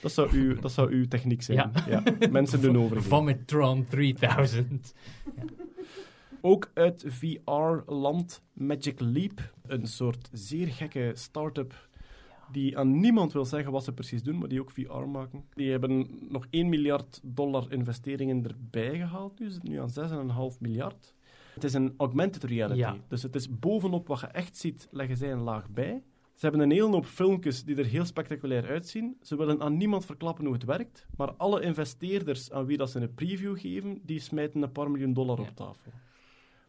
Dat 0.03 0.13
zou, 0.13 0.31
uw, 0.33 0.61
dat 0.61 0.73
zou 0.73 0.91
uw 0.93 1.05
techniek 1.09 1.43
zijn. 1.43 1.73
Ja. 1.89 2.03
Mensen 2.31 2.61
doen 2.61 2.79
overgeven. 2.85 3.11
Vomitron 3.11 3.87
3000. 3.89 4.95
Ook 6.41 6.71
uit 6.75 7.05
VR-land 7.07 8.43
Magic 8.53 9.01
Leap, 9.01 9.53
een 9.67 9.87
soort 9.87 10.29
zeer 10.33 10.69
gekke 10.69 11.11
start-up 11.15 11.89
die 12.53 12.79
aan 12.79 13.01
niemand 13.01 13.33
wil 13.33 13.45
zeggen 13.45 13.73
wat 13.73 13.85
ze 13.85 13.93
precies 13.93 14.23
doen, 14.23 14.39
maar 14.39 14.49
die 14.49 14.61
ook 14.61 14.71
VR 14.71 14.93
maken. 14.93 15.45
Die 15.55 15.71
hebben 15.71 16.07
nog 16.29 16.47
1 16.51 16.69
miljard 16.69 17.21
dollar 17.23 17.73
investeringen 17.73 18.45
erbij 18.45 18.97
gehaald. 18.97 19.39
Nu 19.39 19.47
is 19.47 19.55
het 19.55 19.63
nu 19.63 19.81
aan 19.81 20.53
6,5 20.53 20.59
miljard. 20.59 21.15
Het 21.55 21.65
is 21.65 21.75
een 21.75 21.95
augmented 21.97 22.45
reality. 22.45 22.79
Ja. 22.79 22.97
Dus 23.09 23.23
het 23.23 23.35
is 23.35 23.59
bovenop 23.59 24.07
wat 24.07 24.21
je 24.21 24.27
echt 24.27 24.57
ziet, 24.57 24.89
leggen 24.91 25.17
zij 25.17 25.33
een 25.33 25.43
laag 25.43 25.71
bij. 25.71 26.03
Ze 26.35 26.47
hebben 26.47 26.61
een 26.61 26.71
hele 26.71 26.89
hoop 26.89 27.07
filmpjes 27.07 27.65
die 27.65 27.77
er 27.77 27.85
heel 27.85 28.05
spectaculair 28.05 28.69
uitzien. 28.69 29.17
Ze 29.23 29.37
willen 29.37 29.61
aan 29.61 29.77
niemand 29.77 30.05
verklappen 30.05 30.45
hoe 30.45 30.55
het 30.55 30.65
werkt, 30.65 31.07
maar 31.17 31.33
alle 31.33 31.63
investeerders 31.63 32.53
aan 32.53 32.67
wie 32.67 32.77
dat 32.77 32.91
ze 32.91 33.01
een 33.01 33.15
preview 33.15 33.59
geven, 33.59 34.01
die 34.05 34.21
smijten 34.21 34.63
een 34.63 34.73
paar 34.73 34.91
miljoen 34.91 35.13
dollar 35.13 35.41
op 35.41 35.51
tafel. 35.55 35.93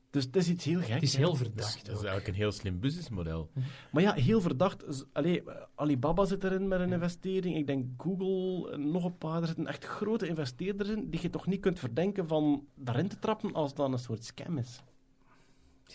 Dus 0.10 0.24
het 0.24 0.36
is 0.36 0.50
iets 0.50 0.66
heel 0.66 0.80
gek. 0.80 0.90
Het 0.90 1.04
is 1.04 1.16
heel 1.16 1.32
is, 1.32 1.38
verdacht. 1.38 1.86
dat 1.86 1.96
is 1.96 2.04
eigenlijk 2.04 2.28
een 2.28 2.34
heel 2.34 2.52
slim 2.52 2.80
businessmodel. 2.80 3.50
Maar 3.92 4.04
ja, 4.04 4.14
heel 4.14 4.42
verdacht. 4.42 5.06
Allee, 5.14 5.44
Alibaba 5.76 6.26
zit 6.26 6.44
erin 6.44 6.68
met 6.68 6.80
een 6.80 6.92
investering. 6.92 7.56
Ik 7.56 7.68
denk 7.68 7.86
Google, 7.98 8.72
en 8.72 8.92
nog 8.92 9.04
een 9.04 9.18
paar. 9.18 9.42
Er 9.42 9.48
zitten 9.48 9.68
echt 9.68 9.86
grote 9.86 10.28
investeerders 10.28 10.90
in 10.90 11.10
die 11.10 11.22
je 11.22 11.30
toch 11.30 11.46
niet 11.46 11.62
kunt 11.62 11.80
verdenken 11.80 12.28
van 12.28 12.66
daarin 12.76 13.08
te 13.08 13.20
trappen 13.20 13.54
als 13.54 13.74
dat 13.74 13.92
een 13.92 14.00
soort 14.00 14.24
scam 14.26 14.58
is. 14.58 14.84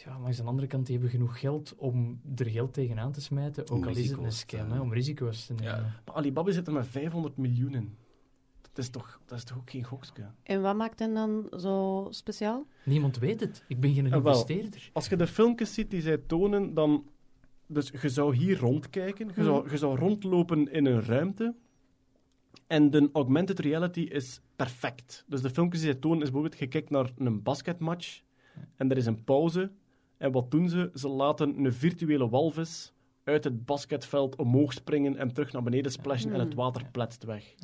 Ja, 0.05 0.19
maar 0.19 0.27
aan 0.27 0.37
de 0.37 0.43
andere 0.43 0.67
kant, 0.67 0.87
die 0.87 0.95
hebben 0.95 1.13
genoeg 1.13 1.41
geld 1.41 1.75
om 1.77 2.21
er 2.37 2.51
geld 2.51 2.73
tegenaan 2.73 3.13
te 3.13 3.21
smijten, 3.21 3.63
ook 3.63 3.79
Om 3.79 3.85
al 3.85 3.97
is 3.97 4.11
het 4.11 4.19
een 4.19 4.33
scam, 4.33 4.71
hè, 4.71 4.81
om 4.81 4.93
risico's 4.93 5.47
te 5.47 5.53
nemen. 5.53 5.77
Ja. 5.77 6.01
Maar 6.05 6.15
Alibaba 6.15 6.51
zit 6.51 6.67
er 6.67 6.73
met 6.73 6.87
500 6.87 7.37
miljoen 7.37 7.75
in. 7.75 7.97
Dat 8.75 8.85
is 8.85 8.91
toch, 8.91 9.21
dat 9.27 9.39
is 9.39 9.45
toch 9.45 9.57
ook 9.57 9.71
geen 9.71 9.85
gokske? 9.85 10.23
En 10.43 10.63
wat 10.63 10.77
maakt 10.77 10.99
hen 10.99 11.15
dan 11.15 11.47
zo 11.59 12.07
speciaal? 12.11 12.67
Niemand 12.85 13.19
weet 13.19 13.41
het. 13.41 13.65
Ik 13.69 13.81
ben 13.81 13.95
geen 13.95 14.13
Ah, 14.13 14.23
wel. 14.23 14.33
investeerder. 14.33 14.91
Als 14.93 15.09
je 15.09 15.17
de 15.17 15.27
filmpjes 15.27 15.75
ziet 15.75 15.91
die 15.91 16.01
zij 16.01 16.19
tonen, 16.19 16.75
dan... 16.75 17.05
Dus 17.67 17.91
je 18.03 18.09
zou 18.09 18.37
hier 18.37 18.59
rondkijken. 18.59 19.31
Je, 19.37 19.45
zou, 19.45 19.71
je 19.71 19.77
zou 19.77 19.99
rondlopen 19.99 20.73
in 20.73 20.87
een 20.87 21.03
ruimte. 21.05 21.55
En 22.67 22.91
de 22.91 23.09
augmented 23.13 23.59
reality 23.59 24.01
is 24.01 24.41
perfect. 24.57 25.25
Dus 25.27 25.41
de 25.43 25.51
filmpjes 25.51 25.81
die 25.83 25.91
zij 25.91 26.01
tonen 26.01 26.19
is 26.23 26.31
bijvoorbeeld... 26.31 26.59
Je 26.61 26.67
kijkt 26.67 26.91
naar 26.91 27.11
een 27.17 27.43
basketmatch. 27.43 28.21
En 28.77 28.91
er 28.91 28.97
is 28.97 29.07
een 29.07 29.25
pauze. 29.25 29.71
En 30.17 30.33
wat 30.33 30.51
doen 30.51 30.69
ze? 30.69 30.91
Ze 30.95 31.09
laten 31.09 31.65
een 31.65 31.73
virtuele 31.73 32.29
walvis 32.29 32.93
uit 33.25 33.45
het 33.45 33.65
basketveld 33.65 34.37
omhoog 34.37 34.73
springen 34.73 35.17
en 35.17 35.33
terug 35.33 35.53
naar 35.53 35.63
beneden 35.63 35.93
splashen 35.93 36.33
en 36.33 36.39
het 36.39 36.49
Hmm. 36.49 36.57
water 36.57 36.85
pletst 36.91 37.25
weg. 37.25 37.55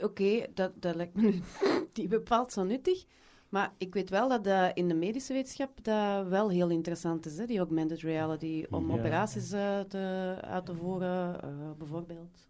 Oké, 0.00 0.46
dat, 0.54 0.72
dat 0.74 0.94
lijkt 0.94 1.14
me 1.14 1.22
nu 1.22 1.40
niet 1.94 2.08
bepaald 2.08 2.52
zo 2.52 2.64
nuttig. 2.64 3.04
Maar 3.48 3.74
ik 3.78 3.94
weet 3.94 4.10
wel 4.10 4.28
dat 4.28 4.44
dat 4.44 4.76
in 4.76 4.88
de 4.88 4.94
medische 4.94 5.32
wetenschap 5.32 5.84
dat 5.84 6.26
wel 6.26 6.50
heel 6.50 6.70
interessant 6.70 7.26
is, 7.26 7.38
hè? 7.38 7.46
die 7.46 7.58
augmented 7.58 8.00
reality, 8.00 8.64
om 8.70 8.90
Ja. 8.90 8.98
operaties 8.98 9.52
eh, 9.52 9.80
te, 9.80 10.36
uit 10.40 10.66
te 10.66 10.74
voeren, 10.74 11.42
eh, 11.42 11.70
bijvoorbeeld. 11.78 12.48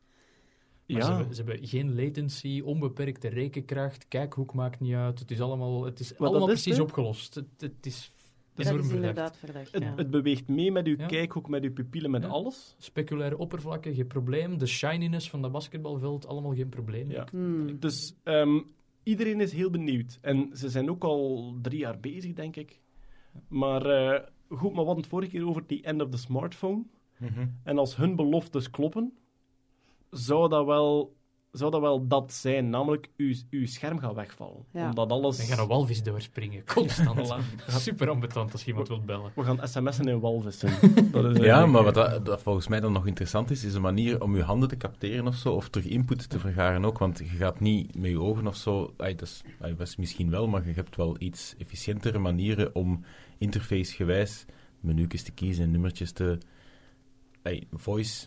Maar 0.87 1.03
ze, 1.03 1.13
hebben, 1.13 1.35
ze 1.35 1.43
hebben 1.43 1.67
geen 1.67 1.95
latency, 1.95 2.61
onbeperkte 2.65 3.29
rekenkracht, 3.29 4.09
kijkhoek 4.09 4.55
maakt 4.55 4.81
niet 4.81 4.95
uit. 4.95 5.19
Het 5.19 5.31
is 5.31 5.41
allemaal, 5.41 5.85
het 5.85 6.01
is 6.01 6.19
allemaal 6.19 6.41
is 6.41 6.47
precies 6.47 6.77
het, 6.77 6.87
opgelost. 6.87 7.35
Het, 7.35 7.49
het 7.59 7.87
is 7.87 8.13
Dat 8.57 8.75
is 8.85 8.91
inderdaad 8.91 9.37
verdacht, 9.37 9.73
het, 9.73 9.83
ja. 9.83 9.93
het 9.97 10.11
beweegt 10.11 10.49
mee 10.49 10.73
met 10.73 10.87
uw 10.87 10.97
Ja. 10.99 11.07
kijkhoek, 11.07 11.49
met 11.49 11.63
uw 11.65 11.73
pupillen, 11.73 12.11
met 12.11 12.23
Ja. 12.23 12.29
alles. 12.29 12.75
Speculaire 12.79 13.39
oppervlakken, 13.39 13.95
geen 13.95 14.07
probleem. 14.07 14.59
De 14.59 14.67
shininess 14.67 15.31
van 15.31 15.43
dat 15.43 15.53
basketbalveld, 15.53 16.27
allemaal 16.27 16.55
geen 16.55 16.69
probleem. 16.69 17.11
Ja. 17.11 17.27
Hmm. 17.31 17.79
Dus 17.81 18.15
ehm, 18.23 18.61
iedereen 19.03 19.41
is 19.41 19.53
heel 19.53 19.71
benieuwd. 19.71 20.19
En 20.21 20.51
ze 20.53 20.69
zijn 20.71 20.91
ook 20.91 21.05
al 21.05 21.55
drie 21.63 21.79
jaar 21.79 22.01
bezig, 22.01 22.33
denk 22.33 22.57
ik. 22.57 22.81
Maar 23.49 23.87
eh, 23.87 24.21
goed, 24.49 24.61
maar 24.73 24.81
we 24.81 24.87
hadden 24.87 24.97
het 24.97 25.07
vorige 25.07 25.31
keer 25.31 25.47
over 25.47 25.63
die 25.67 25.83
end 25.83 26.03
of 26.03 26.09
the 26.09 26.19
smartphone. 26.19 26.83
Mhm. 27.19 27.47
En 27.65 27.79
als 27.79 27.97
hun 27.97 28.17
beloftes 28.17 28.71
kloppen, 28.71 29.13
zou 30.11 30.49
dat 30.49 30.67
wel 30.67 31.16
zou 31.59 31.71
dat 31.71 31.81
wel 31.81 32.07
dat 32.07 32.33
zijn. 32.33 32.71
Namelijk, 32.71 33.09
uw, 33.17 33.35
uw 33.51 33.67
scherm 33.67 33.99
gaat 33.99 34.15
wegvallen. 34.15 34.65
Ja. 34.71 34.89
Omdat 34.89 35.11
alles... 35.11 35.37
Dan 35.37 35.47
gaan 35.47 35.59
een 35.59 35.67
walvis 35.67 36.03
doorspringen, 36.03 36.65
constant. 36.65 37.35
Super 37.69 38.09
ambetant 38.09 38.53
als 38.53 38.63
je 38.63 38.69
iemand 38.69 38.89
wilt 38.89 39.07
bellen. 39.07 39.33
We 39.35 39.43
gaan 39.43 39.69
sms'en 39.69 40.09
in 40.09 40.21
walvissen. 40.21 40.71
dat 41.13 41.25
is 41.25 41.45
Ja, 41.45 41.67
maar 41.67 41.83
wat 41.83 41.95
dat, 41.95 42.27
dat 42.27 42.43
volgens 42.43 42.69
mij 42.69 42.81
dan 42.81 42.93
nog 42.93 43.07
interessant 43.07 43.51
is, 43.51 43.65
is 43.65 43.75
een 43.75 43.83
manier 43.83 44.23
om 44.23 44.37
je 44.37 44.43
handen 44.43 44.69
te 44.69 44.77
capteren 44.77 45.27
of 45.27 45.35
zo, 45.35 45.53
of 45.53 45.69
terug 45.69 45.87
input 45.87 46.29
te 46.31 46.39
vergaren 46.39 46.85
ook, 46.85 46.99
want 46.99 47.19
je 47.19 47.25
gaat 47.25 47.61
niet 47.61 47.99
met 47.99 48.11
je 48.11 48.21
ogen 48.21 48.47
of 48.47 48.57
zo, 48.57 48.95
ay, 48.97 49.15
dat, 49.15 49.29
is, 49.29 49.43
ay, 49.61 49.77
dat 49.77 49.87
is 49.87 49.97
misschien 49.97 50.31
wel, 50.31 50.47
maar 50.49 50.67
je 50.67 50.73
hebt 50.73 50.97
wel 50.97 51.17
iets 51.19 51.55
efficiëntere 51.59 52.19
manieren 52.19 52.75
om 52.75 53.05
interfacegewijs 53.39 54.45
menu's 54.81 55.23
te 55.23 55.33
kiezen 55.33 55.65
en 55.65 55.71
nummertjes 55.71 56.13
te... 56.13 56.39
ay, 57.43 57.67
voice, 57.73 58.27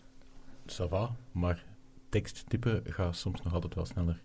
ça 0.65 0.87
va, 0.89 1.15
maar 1.31 1.65
tekst 2.09 2.43
typen 2.47 2.81
gaat 2.85 3.15
soms 3.15 3.41
nog 3.41 3.53
altijd 3.53 3.75
wel 3.75 3.85
sneller. 3.85 4.21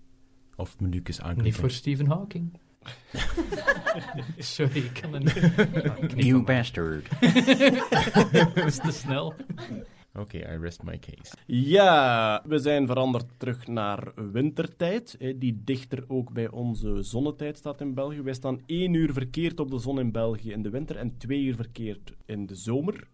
Of 0.57 0.81
Niet 0.81 1.21
aanklikken. 1.21 1.61
voor 1.61 1.71
Stephen 1.71 2.07
Hawking. 2.07 2.61
Sorry, 4.39 4.77
ik 4.77 4.99
kan 5.01 5.13
het 5.13 5.25
niet. 6.15 6.25
You 6.27 6.43
bastard. 6.43 7.09
Dat 8.55 8.57
is 8.67 8.77
te 8.77 8.93
snel. 8.93 9.35
Oké, 10.15 10.37
I 10.37 10.59
rest 10.61 10.83
my 10.83 10.99
case. 10.99 11.35
Ja, 11.47 12.43
we 12.47 12.59
zijn 12.59 12.87
veranderd 12.87 13.27
terug 13.37 13.67
naar 13.67 14.13
wintertijd, 14.33 15.17
hè, 15.19 15.39
die 15.39 15.61
dichter 15.65 16.05
ook 16.09 16.33
bij 16.33 16.51
onze 16.51 17.03
zonnetijd 17.03 17.57
staat 17.57 17.81
in 17.81 17.95
België. 17.95 18.23
Wij 18.23 18.35
staan 18.35 18.61
één 18.67 18.95
uur 18.95 19.13
verkeerd 19.13 19.61
op 19.61 19.71
de 19.71 19.79
zon 19.79 19.99
in 19.99 20.13
België 20.13 20.53
in 20.53 20.63
de 20.63 20.71
winter 20.71 20.97
en 20.97 21.17
twee 21.17 21.43
uur 21.43 21.55
verkeerd 21.55 22.13
in 22.25 22.47
de 22.47 22.55
zomer. 22.55 23.09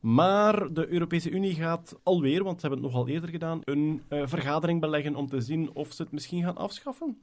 Maar 0.00 0.72
de 0.72 0.88
Europese 0.88 1.30
Unie 1.30 1.54
gaat 1.54 2.00
alweer, 2.02 2.44
want 2.44 2.60
ze 2.60 2.66
hebben 2.66 2.84
het 2.84 2.92
nogal 2.92 3.08
eerder 3.08 3.30
gedaan, 3.30 3.60
een 3.64 4.02
eh, 4.08 4.22
vergadering 4.26 4.80
beleggen 4.80 5.14
om 5.14 5.28
te 5.28 5.40
zien 5.40 5.74
of 5.74 5.92
ze 5.92 6.02
het 6.02 6.12
misschien 6.12 6.42
gaan 6.42 6.56
afschaffen. 6.56 7.18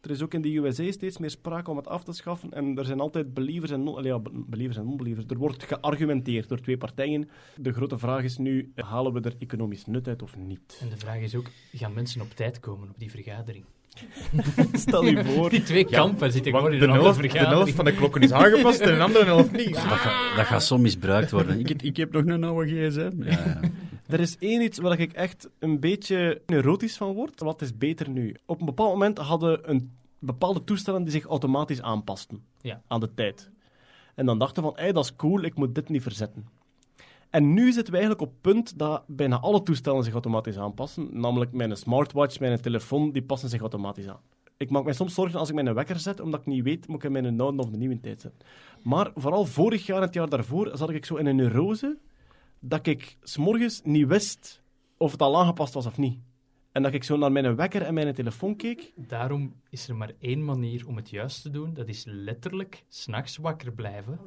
Er 0.00 0.10
is 0.10 0.22
ook 0.22 0.34
in 0.34 0.42
de 0.42 0.56
USA 0.56 0.90
steeds 0.90 1.18
meer 1.18 1.30
sprake 1.30 1.70
om 1.70 1.76
het 1.76 1.88
af 1.88 2.04
te 2.04 2.12
schaffen. 2.12 2.52
En 2.52 2.78
er 2.78 2.84
zijn 2.84 3.00
altijd 3.00 3.34
believers 3.34 3.70
en 3.70 3.82
non-believers. 3.82 5.26
Er 5.28 5.36
wordt 5.36 5.64
geargumenteerd 5.64 6.48
door 6.48 6.60
twee 6.60 6.76
partijen. 6.76 7.28
De 7.56 7.72
grote 7.72 7.98
vraag 7.98 8.22
is 8.22 8.38
nu, 8.38 8.72
halen 8.74 9.12
we 9.12 9.20
er 9.20 9.34
economisch 9.38 9.86
nut 9.86 10.08
uit 10.08 10.22
of 10.22 10.36
niet? 10.36 10.78
En 10.80 10.88
de 10.88 10.96
vraag 10.96 11.20
is 11.20 11.34
ook, 11.34 11.50
gaan 11.72 11.92
mensen 11.92 12.20
op 12.20 12.30
tijd 12.30 12.60
komen 12.60 12.88
op 12.88 12.98
die 12.98 13.10
vergadering? 13.10 13.64
Stel 14.72 15.04
je 15.04 15.24
voor... 15.24 15.50
Die 15.50 15.62
twee 15.62 15.84
kampen 15.84 16.32
zitten 16.32 16.52
gewoon 16.54 16.72
in 16.72 16.78
de 16.78 16.84
een 16.84 16.90
helft, 16.92 17.16
de 17.16 17.28
vergadering. 17.28 17.54
helft 17.56 17.74
van 17.74 17.84
de 17.84 17.92
klokken 17.94 18.22
is 18.22 18.32
aangepast 18.32 18.80
en 18.80 18.94
de 18.96 19.02
andere 19.02 19.24
helft 19.24 19.52
niet. 19.52 19.74
Dat, 19.74 19.82
gaat, 19.82 20.36
dat 20.36 20.46
gaat 20.46 20.62
soms 20.62 20.82
misbruikt 20.82 21.30
worden. 21.30 21.60
Ik, 21.60 21.82
ik 21.82 21.96
heb 21.96 22.12
nog 22.12 22.26
een 22.26 22.44
oude 22.44 22.88
gsm. 22.88 23.22
Ja, 23.22 23.30
ja. 23.30 23.60
Er 24.06 24.20
is 24.20 24.36
één 24.38 24.62
iets 24.62 24.78
waar 24.78 25.00
ik 25.00 25.12
echt 25.12 25.48
een 25.58 25.80
beetje 25.80 26.42
neurotisch 26.46 26.96
van 26.96 27.12
word. 27.12 27.40
Wat 27.40 27.62
is 27.62 27.76
beter 27.76 28.08
nu? 28.08 28.36
Op 28.46 28.60
een 28.60 28.66
bepaald 28.66 28.90
moment 28.92 29.18
hadden 29.18 29.70
een 29.70 29.96
bepaalde 30.18 30.64
toestellen 30.64 31.02
die 31.02 31.12
zich 31.12 31.24
automatisch 31.24 31.82
aanpasten 31.82 32.44
Ja. 32.60 32.82
aan 32.86 33.00
de 33.00 33.14
tijd. 33.14 33.50
En 34.14 34.26
dan 34.26 34.38
dachten 34.38 34.62
we 34.62 34.68
van, 34.68 34.78
hey, 34.78 34.92
dat 34.92 35.04
is 35.04 35.16
cool, 35.16 35.42
ik 35.42 35.54
moet 35.54 35.74
dit 35.74 35.88
niet 35.88 36.02
verzetten. 36.02 36.46
En 37.32 37.54
nu 37.54 37.72
zitten 37.72 37.92
we 37.92 37.98
eigenlijk 37.98 38.20
op 38.20 38.30
het 38.30 38.40
punt 38.40 38.78
dat 38.78 39.02
bijna 39.06 39.40
alle 39.40 39.62
toestellen 39.62 40.04
zich 40.04 40.12
automatisch 40.12 40.58
aanpassen. 40.58 41.08
Namelijk 41.10 41.52
mijn 41.52 41.76
smartwatch, 41.76 42.40
mijn 42.40 42.60
telefoon, 42.60 43.12
die 43.12 43.22
passen 43.22 43.48
zich 43.48 43.60
automatisch 43.60 44.08
aan. 44.08 44.20
Ik 44.56 44.70
maak 44.70 44.84
mij 44.84 44.92
soms 44.92 45.14
zorgen 45.14 45.38
als 45.38 45.48
ik 45.48 45.54
mijn 45.54 45.74
wekker 45.74 45.98
zet, 45.98 46.20
omdat 46.20 46.40
ik 46.40 46.46
niet 46.46 46.64
weet, 46.64 46.86
moet 46.86 46.96
ik 46.96 47.04
in 47.04 47.12
mijn 47.12 47.40
oude 47.40 47.62
of 47.62 47.70
de 47.70 47.76
nieuwe 47.76 48.00
tijd 48.00 48.20
zetten. 48.20 48.46
Maar 48.82 49.10
vooral 49.14 49.44
vorig 49.44 49.86
jaar 49.86 49.96
en 49.96 50.02
het 50.02 50.14
jaar 50.14 50.28
daarvoor 50.28 50.70
zat 50.74 50.90
ik 50.90 51.04
zo 51.04 51.16
in 51.16 51.26
een 51.26 51.36
neurose 51.36 51.98
dat 52.60 52.86
ik 52.86 53.16
s'morgens 53.22 53.80
niet 53.84 54.06
wist 54.06 54.62
of 54.96 55.12
het 55.12 55.22
al 55.22 55.38
aangepast 55.38 55.74
was 55.74 55.86
of 55.86 55.98
niet. 55.98 56.18
En 56.72 56.82
dat 56.82 56.92
ik 56.92 57.04
zo 57.04 57.16
naar 57.16 57.32
mijn 57.32 57.56
wekker 57.56 57.82
en 57.82 57.94
mijn 57.94 58.14
telefoon 58.14 58.56
keek. 58.56 58.92
Daarom 58.96 59.54
is 59.70 59.88
er 59.88 59.96
maar 59.96 60.10
één 60.20 60.44
manier 60.44 60.86
om 60.86 60.96
het 60.96 61.10
juist 61.10 61.42
te 61.42 61.50
doen. 61.50 61.74
Dat 61.74 61.88
is 61.88 62.04
letterlijk 62.06 62.84
s'nachts 62.88 63.36
wakker 63.36 63.72
blijven. 63.72 64.18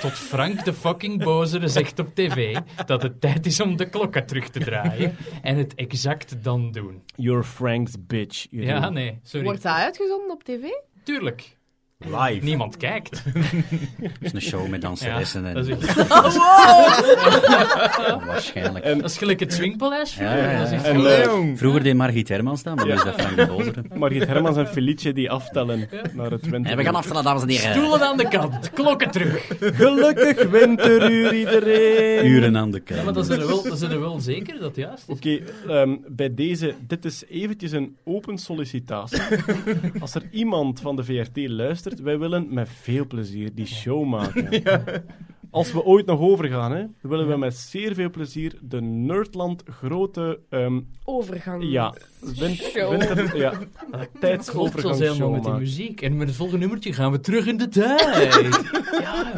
Tot 0.00 0.12
Frank 0.12 0.64
de 0.64 0.72
fucking 0.72 1.24
bozere 1.24 1.68
zegt 1.68 1.98
op 1.98 2.14
tv 2.14 2.58
dat 2.86 3.02
het 3.02 3.20
tijd 3.20 3.46
is 3.46 3.60
om 3.60 3.76
de 3.76 3.88
klokken 3.88 4.26
terug 4.26 4.48
te 4.48 4.58
draaien. 4.58 5.16
En 5.42 5.56
het 5.56 5.74
exact 5.74 6.42
dan 6.42 6.72
doen. 6.72 7.02
You're 7.16 7.44
Frank's 7.44 7.94
bitch. 8.06 8.46
you 8.50 8.64
Ja, 8.64 8.90
nee, 8.90 9.18
sorry. 9.22 9.46
Wordt 9.46 9.62
dat 9.62 9.72
uitgezonden 9.72 10.30
op 10.30 10.44
tv? 10.44 10.64
Tuurlijk. 11.02 11.55
Live. 11.98 12.44
Niemand 12.44 12.76
kijkt. 12.76 13.22
Het 14.02 14.12
is 14.20 14.32
een 14.32 14.40
show 14.40 14.68
met 14.68 14.82
Ja, 14.82 14.88
danseressen 14.88 15.46
en 15.46 15.54
dat, 15.54 15.66
is 15.68 15.72
echt- 15.86 16.08
waarschijnlijk. 18.26 18.84
En- 18.84 18.98
dat 19.00 19.10
is 19.10 19.18
gelijk 19.18 19.40
het 19.40 19.52
Swingpaleis 19.52 20.12
vroeger. 20.12 20.36
Ja, 20.36 20.44
ja, 20.44 20.50
ja. 20.50 20.58
Dat 20.58 20.66
is 20.66 20.72
echt 20.72 20.84
En, 20.84 21.06
eh, 21.06 21.56
Vroeger 21.56 21.82
deed 21.82 21.94
Margriet 21.94 22.28
Hermans 22.28 22.62
dat, 22.62 22.74
maar 22.76 22.86
nu 22.86 22.92
is 22.92 23.02
dat 23.02 23.14
Frank 23.20 23.36
de 23.36 23.46
Bozere. 23.46 23.82
Margriet 23.98 24.26
Hermans 24.26 24.56
en 24.56 24.66
Felice 24.68 25.12
die 25.12 25.30
aftellen 25.30 25.88
naar 26.12 26.30
het 26.30 26.46
winter. 26.48 26.70
En 26.70 26.76
we 26.76 26.84
gaan 26.84 26.94
aftellen, 26.94 27.24
dames 27.24 27.42
en 27.42 27.48
heren. 27.48 27.70
Stoelen 27.74 28.00
aan 28.02 28.16
de 28.16 28.28
kant, 28.28 28.70
klokken 28.70 29.10
terug. 29.10 29.46
Gelukkig 29.60 30.48
winteruur 30.50 31.34
iedereen. 31.34 32.26
Uren 32.26 32.56
aan 32.56 32.70
de 32.70 32.82
Ja, 32.84 32.94
kant. 32.94 33.04
maar 33.04 33.14
dat 33.14 33.26
zijn 33.26 33.40
er 33.40 33.46
wel, 33.46 33.62
dat 33.62 33.78
zijn 33.78 33.90
er 33.90 34.00
wel 34.00 34.20
zeker 34.20 34.58
dat 34.58 34.76
juist 34.76 35.04
is. 35.08 35.14
Oké, 35.14 35.38
ehm, 35.68 35.96
bij 36.06 36.34
deze, 36.34 36.74
dit 36.86 37.04
is 37.04 37.24
eventjes 37.28 37.72
een 37.72 37.96
open 38.04 38.38
sollicitatie. 38.38 39.20
Als 40.00 40.14
er 40.14 40.22
iemand 40.30 40.80
van 40.80 40.96
de 40.96 41.04
VRT 41.04 41.48
luistert, 41.48 41.85
wij 41.94 42.18
willen 42.18 42.54
met 42.54 42.68
veel 42.68 43.06
plezier 43.06 43.54
die 43.54 43.66
show 43.66 44.04
maken. 44.04 44.48
Als 45.56 45.72
we 45.72 45.84
ooit 45.84 46.06
nog 46.06 46.20
overgaan, 46.20 46.72
hè, 46.72 46.84
willen 47.00 47.28
we 47.28 47.36
met 47.36 47.56
zeer 47.56 47.94
veel 47.94 48.10
plezier 48.10 48.58
de 48.60 48.80
Nerdland 48.82 49.62
grote 49.80 50.40
ehm, 50.50 50.80
Overgang. 51.04 51.62
ja, 51.70 51.94
win- 52.20 52.54
Show. 52.54 52.90
winter, 52.90 53.36
ja, 53.36 53.52
zelfs 54.20 54.98
helemaal 54.98 55.30
met 55.30 55.42
die 55.44 55.52
muziek. 55.52 56.00
En 56.02 56.16
met 56.16 56.26
het 56.28 56.36
volgende 56.36 56.60
nummertje 56.60 56.92
gaan 56.92 57.12
we 57.12 57.20
terug 57.20 57.46
in 57.46 57.56
de 57.56 57.68
tijd. 57.68 58.30
ja, 59.00 59.32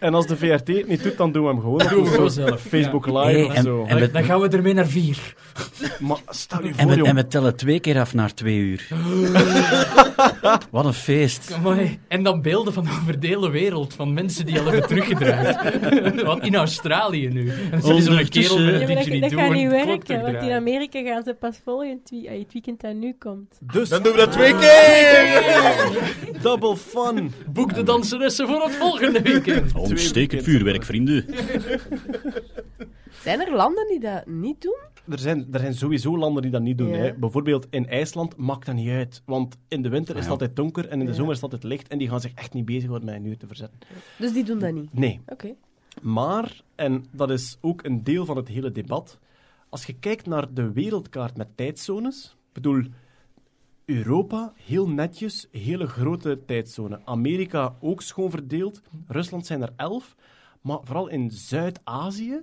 En 0.00 0.14
als 0.14 0.26
de 0.26 0.36
VRT 0.36 0.66
het 0.68 0.88
niet 0.88 1.02
doet, 1.02 1.16
dan 1.16 1.32
doen 1.32 1.42
we 1.42 1.48
hem 1.48 1.60
gewoon 1.60 1.78
Doen 1.78 2.02
we 2.04 2.10
gewoon 2.10 2.30
zelf, 2.30 2.60
Facebook 2.60 3.06
ja. 3.06 3.12
Live 3.20 3.32
Hey, 3.38 3.44
of 3.44 3.52
en- 3.54 3.62
zo. 3.62 3.82
en 3.82 3.88
dan, 3.88 3.98
we- 3.98 4.10
dan 4.10 4.24
gaan 4.24 4.40
we 4.40 4.48
ermee 4.48 4.74
naar 4.74 4.86
vier. 4.86 5.34
Maar 6.00 6.18
stel 6.28 6.62
je 6.64 6.72
En 6.76 6.88
voor, 6.96 7.06
en 7.06 7.14
we 7.14 7.26
tellen 7.26 7.56
twee 7.56 7.80
keer 7.80 7.98
af 8.00 8.14
naar 8.14 8.34
twee 8.34 8.56
uur. 8.58 8.88
Wat 10.70 10.84
een 10.84 10.92
feest. 10.92 11.52
Amai. 11.52 11.98
En 12.08 12.22
dan 12.22 12.42
beelden 12.42 12.72
van 12.72 12.88
over 12.88 13.20
de 13.20 13.26
hele 13.26 13.50
wereld, 13.50 13.94
van 13.94 14.14
mensen 14.14 14.46
die 14.46 14.58
al 14.58 14.64
hebben 14.64 14.86
Want 16.24 16.44
in 16.44 16.54
Australië 16.54 17.28
nu. 17.28 17.50
En 17.70 17.80
dan 17.80 17.96
is 17.96 18.04
zo'n 18.04 18.28
kerel 18.28 18.58
met 18.58 18.80
Ja, 18.80 18.88
een 18.88 19.20
dat, 19.20 19.30
dat 19.30 19.40
gaat 19.40 19.52
niet 19.52 19.70
werken, 19.70 20.20
want 20.20 20.42
in. 20.42 20.50
Amerika 20.52 21.02
gaan 21.02 21.22
ze 21.22 21.34
pas 21.34 21.60
volgend 21.64 22.10
wie- 22.10 22.28
het 22.28 22.52
weekend 22.52 22.80
dat 22.80 22.94
nu 22.94 23.14
komt. 23.18 23.58
Dus, 23.72 23.88
Dan 23.88 24.02
doen 24.02 24.12
we 24.12 24.18
dat 24.18 24.32
twee 24.32 24.54
keer! 24.56 26.34
double 26.42 26.76
fun. 26.76 27.32
Boek 27.52 27.74
de 27.74 27.82
danseressen 27.82 28.46
voor 28.48 28.62
het 28.62 28.74
volgende 28.74 29.22
weekend. 29.22 29.74
Ontsteek 29.74 30.30
het 30.32 30.44
vuurwerk, 30.44 30.84
vrienden. 30.84 31.24
Zijn 33.26 33.40
er 33.40 33.54
landen 33.56 33.86
die 33.88 34.00
dat 34.00 34.26
niet 34.26 34.62
doen? 34.62 34.78
Er 35.08 35.18
zijn, 35.18 35.46
er 35.52 35.60
zijn 35.60 35.74
sowieso 35.74 36.18
landen 36.18 36.42
die 36.42 36.50
dat 36.50 36.62
niet 36.62 36.78
doen. 36.78 36.88
Ja. 36.88 36.96
Hè. 36.96 37.14
Bijvoorbeeld 37.14 37.66
in 37.70 37.88
IJsland 37.88 38.36
maakt 38.36 38.66
dat 38.66 38.74
niet 38.74 38.88
uit. 38.88 39.22
Want 39.24 39.56
in 39.68 39.82
de 39.82 39.88
winter 39.88 40.14
is 40.14 40.20
het 40.20 40.24
Ah, 40.26 40.32
altijd 40.32 40.56
donker 40.56 40.88
en 40.88 40.98
in 41.00 41.04
de 41.04 41.10
Ja. 41.10 41.16
zomer 41.16 41.30
is 41.34 41.40
het 41.40 41.52
altijd 41.52 41.72
licht. 41.72 41.88
En 41.88 41.98
die 41.98 42.08
gaan 42.08 42.20
zich 42.20 42.32
echt 42.34 42.52
niet 42.52 42.64
bezighouden 42.64 43.08
met 43.08 43.16
een 43.18 43.24
uur 43.26 43.36
te 43.36 43.46
verzetten. 43.46 43.78
Dus 44.18 44.32
die 44.32 44.44
doen 44.44 44.58
dat 44.58 44.72
niet. 44.72 44.92
Nee. 44.92 45.20
Oké. 45.26 45.54
Maar, 46.02 46.60
en 46.74 47.04
dat 47.12 47.30
is 47.30 47.58
ook 47.60 47.84
een 47.84 48.04
deel 48.04 48.24
van 48.24 48.36
het 48.36 48.48
hele 48.48 48.72
debat, 48.72 49.18
als 49.68 49.86
je 49.86 49.98
kijkt 49.98 50.26
naar 50.26 50.54
de 50.54 50.72
wereldkaart 50.72 51.36
met 51.36 51.48
tijdzones, 51.56 52.36
ik 52.48 52.52
bedoel, 52.52 52.82
Europa, 53.84 54.52
heel 54.56 54.88
netjes, 54.88 55.48
hele 55.50 55.86
grote 55.86 56.38
tijdzone. 56.46 57.00
Amerika 57.04 57.76
ook 57.80 58.02
schoon 58.02 58.30
verdeeld. 58.30 58.82
Rusland 59.08 59.46
zijn 59.46 59.62
er 59.62 59.72
elf. 59.76 60.16
Maar 60.60 60.78
vooral 60.82 61.08
in 61.08 61.30
Zuid-Azië 61.30 62.40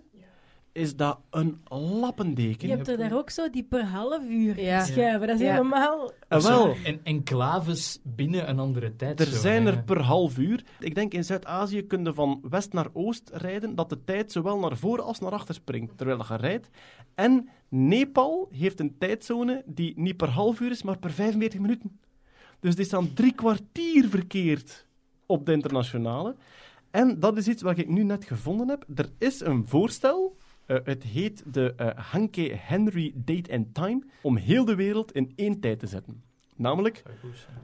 is 0.74 0.96
dat 0.96 1.20
een 1.30 1.62
lappendeken. 1.70 2.68
Je 2.68 2.76
hebt 2.76 2.88
er 2.88 2.98
daar 2.98 3.18
ook 3.18 3.30
zo 3.30 3.50
die 3.50 3.64
per 3.64 3.86
half 3.86 4.24
uur 4.30 4.62
Ja. 4.62 4.84
schuiven. 4.84 5.28
Dat 5.28 5.36
is 5.40 5.46
Ja. 5.46 5.52
helemaal... 5.52 6.12
En 6.28 6.42
wel, 6.42 6.76
En 6.84 7.00
enclaves 7.04 8.00
binnen 8.04 8.50
een 8.50 8.60
andere 8.60 8.96
tijd. 8.96 9.20
Er 9.20 9.26
zijn 9.26 9.68
er 9.68 9.84
per 9.84 10.02
half 10.02 10.38
uur. 10.38 10.64
Ik 10.80 10.96
denk 10.96 11.14
in 11.14 11.24
Zuid-Azië 11.24 11.82
kun 11.88 12.04
je 12.04 12.14
van 12.14 12.42
west 12.50 12.74
naar 12.74 12.88
oost 12.94 13.30
rijden, 13.34 13.76
dat 13.76 13.90
de 13.90 14.04
tijd 14.04 14.32
zowel 14.32 14.60
naar 14.60 14.78
voren 14.78 15.04
als 15.04 15.20
naar 15.20 15.32
achter 15.32 15.56
springt, 15.56 15.98
terwijl 15.98 16.26
je 16.30 16.36
rijdt. 16.36 16.70
En 17.16 17.50
Nepal 17.70 18.48
heeft 18.52 18.80
een 18.80 18.96
tijdzone 18.98 19.64
die 19.66 19.94
niet 19.96 20.18
per 20.18 20.30
half 20.30 20.60
uur 20.60 20.72
is, 20.72 20.84
maar 20.84 20.98
per 20.98 21.12
45 21.12 21.60
minuten. 21.60 22.00
Dus 22.60 22.76
die 22.76 22.86
staan 22.86 23.14
drie 23.14 23.34
kwartier 23.34 24.08
verkeerd 24.10 24.88
op 25.26 25.46
de 25.46 25.52
internationale. 25.52 26.36
En 26.92 27.20
dat 27.20 27.38
is 27.38 27.48
iets 27.48 27.62
wat 27.62 27.78
ik 27.78 27.90
nu 27.90 28.04
net 28.04 28.26
gevonden 28.26 28.70
heb. 28.70 28.86
Er 28.96 29.10
is 29.18 29.40
een 29.40 29.68
voorstel. 29.68 30.38
Eh, 30.66 30.78
het 30.84 31.04
heet 31.04 31.54
de 31.54 31.74
eh 31.76 32.12
Hanke 32.12 32.54
Henry 32.56 33.12
Date 33.16 33.54
and 33.54 33.74
Time. 33.74 34.04
Om 34.22 34.38
heel 34.38 34.66
de 34.66 34.76
wereld 34.76 35.12
in 35.12 35.34
één 35.36 35.60
tijd 35.60 35.80
te 35.80 35.88
zetten. 35.88 36.24
Namelijk, 36.56 37.04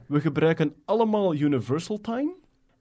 we 0.06 0.20
gebruiken 0.20 0.74
allemaal 0.84 1.34
Universal 1.34 2.00
Time. 2.00 2.34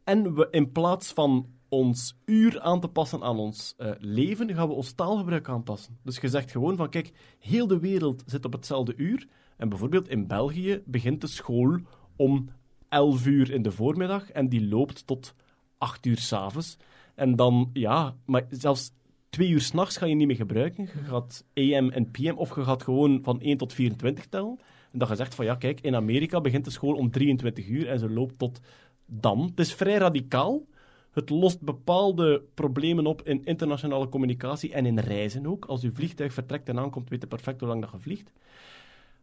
En 0.03 0.35
we 0.35 0.47
in 0.51 0.71
plaats 0.71 1.13
van 1.13 1.47
ons 1.69 2.15
uur 2.25 2.59
aan 2.59 2.79
te 2.79 2.87
passen 2.87 3.23
aan 3.23 3.37
ons 3.37 3.73
eh, 3.77 3.91
leven, 3.99 4.53
gaan 4.55 4.67
we 4.67 4.73
ons 4.73 4.91
taalgebruik 4.91 5.49
aanpassen. 5.49 5.97
Dus 6.03 6.19
je 6.19 6.27
zegt 6.27 6.51
gewoon 6.51 6.75
van, 6.75 6.89
kijk, 6.89 7.11
heel 7.39 7.67
de 7.67 7.79
wereld 7.79 8.23
zit 8.25 8.45
op 8.45 8.51
hetzelfde 8.51 8.93
uur. 8.95 9.27
En 9.57 9.69
bijvoorbeeld 9.69 10.09
in 10.09 10.27
België 10.27 10.81
begint 10.85 11.21
de 11.21 11.27
school 11.27 11.79
om 12.15 12.49
11 12.89 13.25
uur 13.25 13.51
in 13.51 13.61
de 13.61 13.71
voormiddag 13.71 14.31
en 14.31 14.49
die 14.49 14.67
loopt 14.67 15.07
tot 15.07 15.33
8 15.77 16.05
uur 16.05 16.17
s'avonds. 16.17 16.77
En 17.15 17.35
dan, 17.35 17.69
ja, 17.73 18.15
maar 18.25 18.45
zelfs 18.49 18.91
twee 19.29 19.49
uur 19.49 19.61
s'nachts 19.61 19.97
ga 19.97 20.05
je 20.05 20.15
niet 20.15 20.27
meer 20.27 20.35
gebruiken. 20.35 20.83
Je 20.83 21.03
gaat 21.03 21.45
AM 21.53 21.89
en 21.89 22.11
PM, 22.11 22.33
of 22.35 22.55
je 22.55 22.63
gaat 22.63 22.83
gewoon 22.83 23.19
van 23.23 23.41
1 23.41 23.57
tot 23.57 23.73
24 23.73 24.25
tellen. 24.25 24.59
En 24.91 24.99
dat 24.99 25.07
je 25.09 25.15
zegt 25.15 25.35
van, 25.35 25.45
ja, 25.45 25.55
kijk, 25.55 25.81
in 25.81 25.95
Amerika 25.95 26.41
begint 26.41 26.65
de 26.65 26.71
school 26.71 26.95
om 26.95 27.11
23 27.11 27.67
uur 27.67 27.87
en 27.87 27.99
ze 27.99 28.09
loopt 28.09 28.37
tot 28.37 28.59
dan. 29.05 29.41
Het 29.41 29.59
is 29.59 29.73
vrij 29.73 29.97
radicaal. 29.97 30.65
Het 31.11 31.29
lost 31.29 31.61
bepaalde 31.61 32.43
problemen 32.53 33.05
op 33.05 33.21
in 33.27 33.45
internationale 33.45 34.09
communicatie 34.09 34.73
en 34.73 34.85
in 34.85 34.99
reizen 34.99 35.47
ook. 35.47 35.65
Als 35.65 35.83
uw 35.83 35.93
vliegtuig 35.93 36.33
vertrekt 36.33 36.69
en 36.69 36.79
aankomt, 36.79 37.09
weet 37.09 37.21
je 37.21 37.27
perfect 37.27 37.59
hoe 37.59 37.69
lang 37.69 37.81
dat 37.81 37.91
je 37.91 37.99
vliegt. 37.99 38.31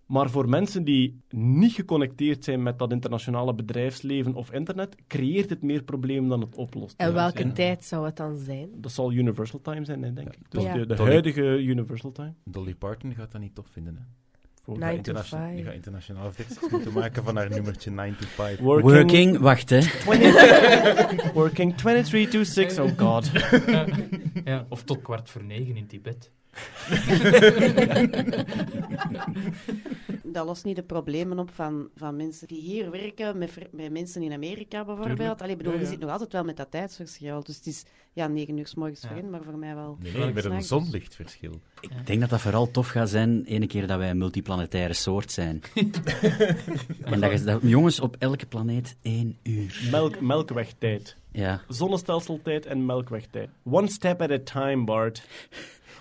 Maar 0.07 0.31
voor 0.31 0.49
mensen 0.49 0.85
die 0.85 1.21
niet 1.31 1.73
geconnecteerd 1.73 2.45
zijn 2.45 2.63
met 2.63 2.79
dat 2.79 2.93
internationale 2.93 3.55
bedrijfsleven 3.55 4.35
of 4.35 4.53
internet, 4.53 4.97
creëert 5.07 5.51
het 5.51 5.63
meer 5.63 5.83
problemen 5.83 6.29
dan 6.29 6.41
het 6.41 6.55
oplost. 6.55 6.95
En 7.01 7.15
welke 7.15 7.53
tijd 7.53 7.85
zou 7.85 8.05
het 8.07 8.17
dan 8.17 8.37
zijn? 8.37 8.69
Dat 8.75 8.93
zal 8.93 9.13
Universal 9.13 9.61
Time 9.61 9.85
zijn, 9.85 10.01
denk 10.01 10.35
ik. 10.35 10.51
Dus 10.51 10.63
Ja. 10.63 10.73
de, 10.73 10.87
de 10.87 10.97
huidige 10.97 11.63
Universal 11.63 12.13
Time. 12.13 12.35
Dolly 12.45 12.75
Parton 12.75 13.15
gaat 13.15 13.33
dat 13.33 13.41
niet 13.41 13.55
tof 13.55 13.67
vinden, 13.71 13.97
hè? 13.97 14.03
Voor 14.67 14.75
Die 14.75 14.83
gaat 14.85 14.93
Nine 14.93 15.03
to 15.03 15.11
internation- 15.13 15.41
five. 15.47 15.55
Die 15.57 15.65
gaat 15.65 15.75
internationale 15.75 16.33
versies 16.33 16.59
moeten 16.71 16.93
maken 16.93 17.25
van 17.25 17.37
haar 17.37 17.49
nummertje 17.51 17.91
9 17.91 18.17
to 18.21 18.27
5. 18.27 18.59
Working, 18.59 19.39
wacht 19.39 19.71
hè. 19.71 19.81
20 19.81 21.33
working 21.33 21.77
23 21.77 22.31
to 22.31 22.43
6, 22.45 22.79
oh 22.79 22.91
god. 22.97 23.31
ja, 24.45 24.67
of 24.69 24.83
tot 24.83 25.03
kwart 25.03 25.31
voor 25.31 25.45
negen 25.45 25.77
in 25.77 25.87
Tibet. 25.87 26.31
Dat 30.37 30.47
lost 30.47 30.65
niet 30.65 30.77
de 30.77 30.83
problemen 30.83 31.39
op 31.39 31.51
van, 31.55 31.89
van 31.95 32.17
mensen 32.17 32.47
die 32.49 32.61
hier 32.61 32.91
werken, 32.91 33.39
met, 33.39 33.53
met 33.73 33.91
mensen 33.93 34.23
in 34.23 34.33
Amerika 34.33 34.85
bijvoorbeeld. 34.85 35.41
Allee, 35.41 35.53
ik 35.53 35.59
bedoel, 35.59 35.73
Ja, 35.73 35.81
je 35.81 35.87
zit 35.87 35.99
nog 35.99 36.11
altijd 36.11 36.33
wel 36.33 36.45
met 36.45 36.57
dat 36.57 36.71
tijdsverschil. 36.71 37.43
Dus 37.45 37.57
het 37.57 37.67
is 37.67 37.85
ja, 38.13 38.27
negen 38.27 38.59
uur 38.59 38.67
s 38.67 38.75
morgens 38.75 39.01
Ja. 39.01 39.09
voor 39.09 39.17
hen, 39.17 39.31
maar 39.31 39.43
voor 39.43 39.59
mij 39.59 39.75
wel. 39.75 39.99
Nee, 40.15 40.33
met 40.33 40.45
een 40.45 40.63
zonlichtverschil. 40.63 41.61
Ik 41.81 42.07
denk 42.07 42.21
dat 42.21 42.31
dat 42.31 42.41
vooral 42.41 42.71
tof 42.71 42.89
gaat 42.89 43.09
zijn, 43.09 43.45
ene 43.45 43.67
keer 43.67 43.87
dat 43.87 43.99
wij 43.99 44.11
een 44.11 44.19
multiplanetaire 44.19 44.93
soort 44.93 45.33
zijn. 45.33 45.63
en 47.05 47.21
dat, 47.21 47.33
je, 47.39 47.45
dat 47.45 47.61
jongens 47.63 48.01
op 48.01 48.17
elke 48.19 48.47
planeet 48.47 48.97
één 49.03 49.39
uur. 49.43 49.89
Melk, 49.91 50.21
melkwegtijd. 50.21 51.17
Ja, 51.33 51.61
Zonnestelseltijd 51.69 52.67
en 52.67 52.87
melkwegtijd. 52.87 53.49
One 53.63 53.89
step 53.89 54.23
at 54.23 54.31
a 54.31 54.39
time, 54.39 54.85
Bart. 54.85 55.23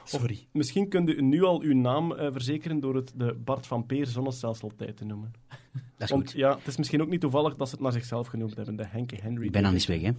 Sorry. 0.05 0.47
Misschien 0.51 0.89
kunt 0.89 1.09
u 1.09 1.21
nu 1.21 1.43
al 1.43 1.61
uw 1.61 1.73
naam 1.73 2.11
eh, 2.13 2.31
verzekeren 2.31 2.79
door 2.79 2.95
het 2.95 3.11
de 3.15 3.33
Bart 3.33 3.67
van 3.67 3.85
Peer 3.85 4.07
zonnestelseltijd 4.07 4.97
te 4.97 5.05
noemen. 5.05 5.33
Dat 5.71 5.81
is 5.97 6.09
Want 6.09 6.29
goed. 6.29 6.39
ja, 6.39 6.57
het 6.57 6.67
is 6.67 6.77
misschien 6.77 7.01
ook 7.01 7.09
niet 7.09 7.21
toevallig 7.21 7.55
dat 7.55 7.67
ze 7.69 7.73
het 7.73 7.83
naar 7.83 7.91
zichzelf 7.91 8.27
genoemd 8.27 8.55
hebben, 8.55 8.75
de 8.75 8.85
Henke 8.85 9.15
Henry. 9.21 9.45
Ik 9.45 9.51
ben 9.51 9.65
aan 9.65 9.73
eens 9.73 9.85
weg, 9.85 10.01
hè. 10.01 10.11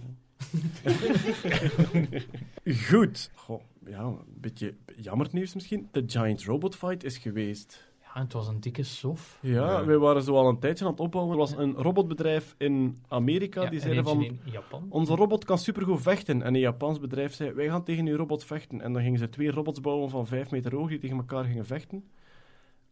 Goed. 2.89 3.31
Goh, 3.33 3.61
ja, 3.85 3.99
een 3.99 4.17
beetje 4.27 4.73
jammer 4.95 5.27
nieuws 5.31 5.53
misschien. 5.53 5.87
De 5.91 6.03
Giant 6.07 6.43
Robot 6.43 6.75
Fight 6.75 7.03
is 7.03 7.17
geweest. 7.17 7.86
Het 8.23 8.33
was 8.33 8.47
een 8.47 8.59
dikke 8.59 8.83
sof. 8.83 9.39
Ja, 9.41 9.51
Ja. 9.51 9.85
wij 9.85 9.97
waren 9.97 10.23
zo 10.23 10.35
al 10.35 10.49
een 10.49 10.59
tijdje 10.59 10.85
aan 10.85 10.91
het 10.91 10.99
opbouwen. 10.99 11.33
Er 11.33 11.39
was 11.39 11.51
een 11.51 11.73
robotbedrijf 11.73 12.55
in 12.57 13.01
Amerika 13.07 13.61
Ja, 13.61 13.69
die 13.69 13.79
en 13.79 13.83
zeiden 13.85 14.03
van... 14.03 14.21
eentje 14.21 14.37
in 14.45 14.51
Japan. 14.51 14.85
Onze 14.89 15.15
robot 15.15 15.45
kan 15.45 15.57
supergoed 15.57 16.01
vechten. 16.01 16.41
En 16.41 16.53
een 16.53 16.59
Japans 16.59 16.99
bedrijf 16.99 17.33
zei, 17.33 17.51
wij 17.51 17.67
gaan 17.69 17.83
tegen 17.83 18.05
uw 18.07 18.15
robot 18.15 18.43
vechten. 18.43 18.81
En 18.81 18.93
dan 18.93 19.01
gingen 19.01 19.19
ze 19.19 19.29
twee 19.29 19.51
robots 19.51 19.81
bouwen 19.81 20.09
van 20.09 20.27
vijf 20.27 20.51
meter 20.51 20.75
hoog 20.75 20.89
die 20.89 20.99
tegen 20.99 21.17
elkaar 21.17 21.43
gingen 21.43 21.65
vechten. 21.65 22.03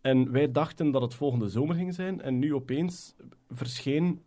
En 0.01 0.31
wij 0.31 0.51
dachten 0.51 0.91
dat 0.91 1.01
het 1.01 1.13
volgende 1.13 1.49
zomer 1.49 1.75
ging 1.75 1.93
zijn. 1.93 2.21
En 2.21 2.39
nu 2.39 2.53
opeens 2.53 3.15
verscheen... 3.49 4.21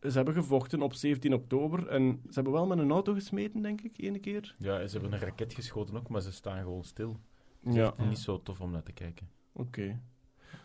Ze 0.00 0.10
hebben 0.10 0.34
gevochten 0.34 0.82
op 0.82 0.94
17 0.94 1.34
oktober. 1.34 1.86
En 1.88 2.20
ze 2.24 2.34
hebben 2.34 2.52
wel 2.52 2.66
met 2.66 2.78
een 2.78 2.90
auto 2.90 3.12
gesmeten, 3.14 3.62
denk 3.62 3.80
ik, 3.80 3.92
ene 3.96 4.18
keer. 4.18 4.54
Ja, 4.58 4.86
ze 4.86 4.98
hebben 4.98 5.12
een 5.12 5.26
raket 5.26 5.54
geschoten 5.54 5.96
ook, 5.96 6.08
maar 6.08 6.20
ze 6.20 6.32
staan 6.32 6.62
gewoon 6.62 6.84
stil. 6.84 7.16
Ja. 7.60 7.94
Niet 8.08 8.18
zo 8.18 8.42
tof 8.42 8.60
om 8.60 8.70
naar 8.70 8.82
te 8.82 8.92
kijken. 8.92 9.28
oké. 9.52 10.00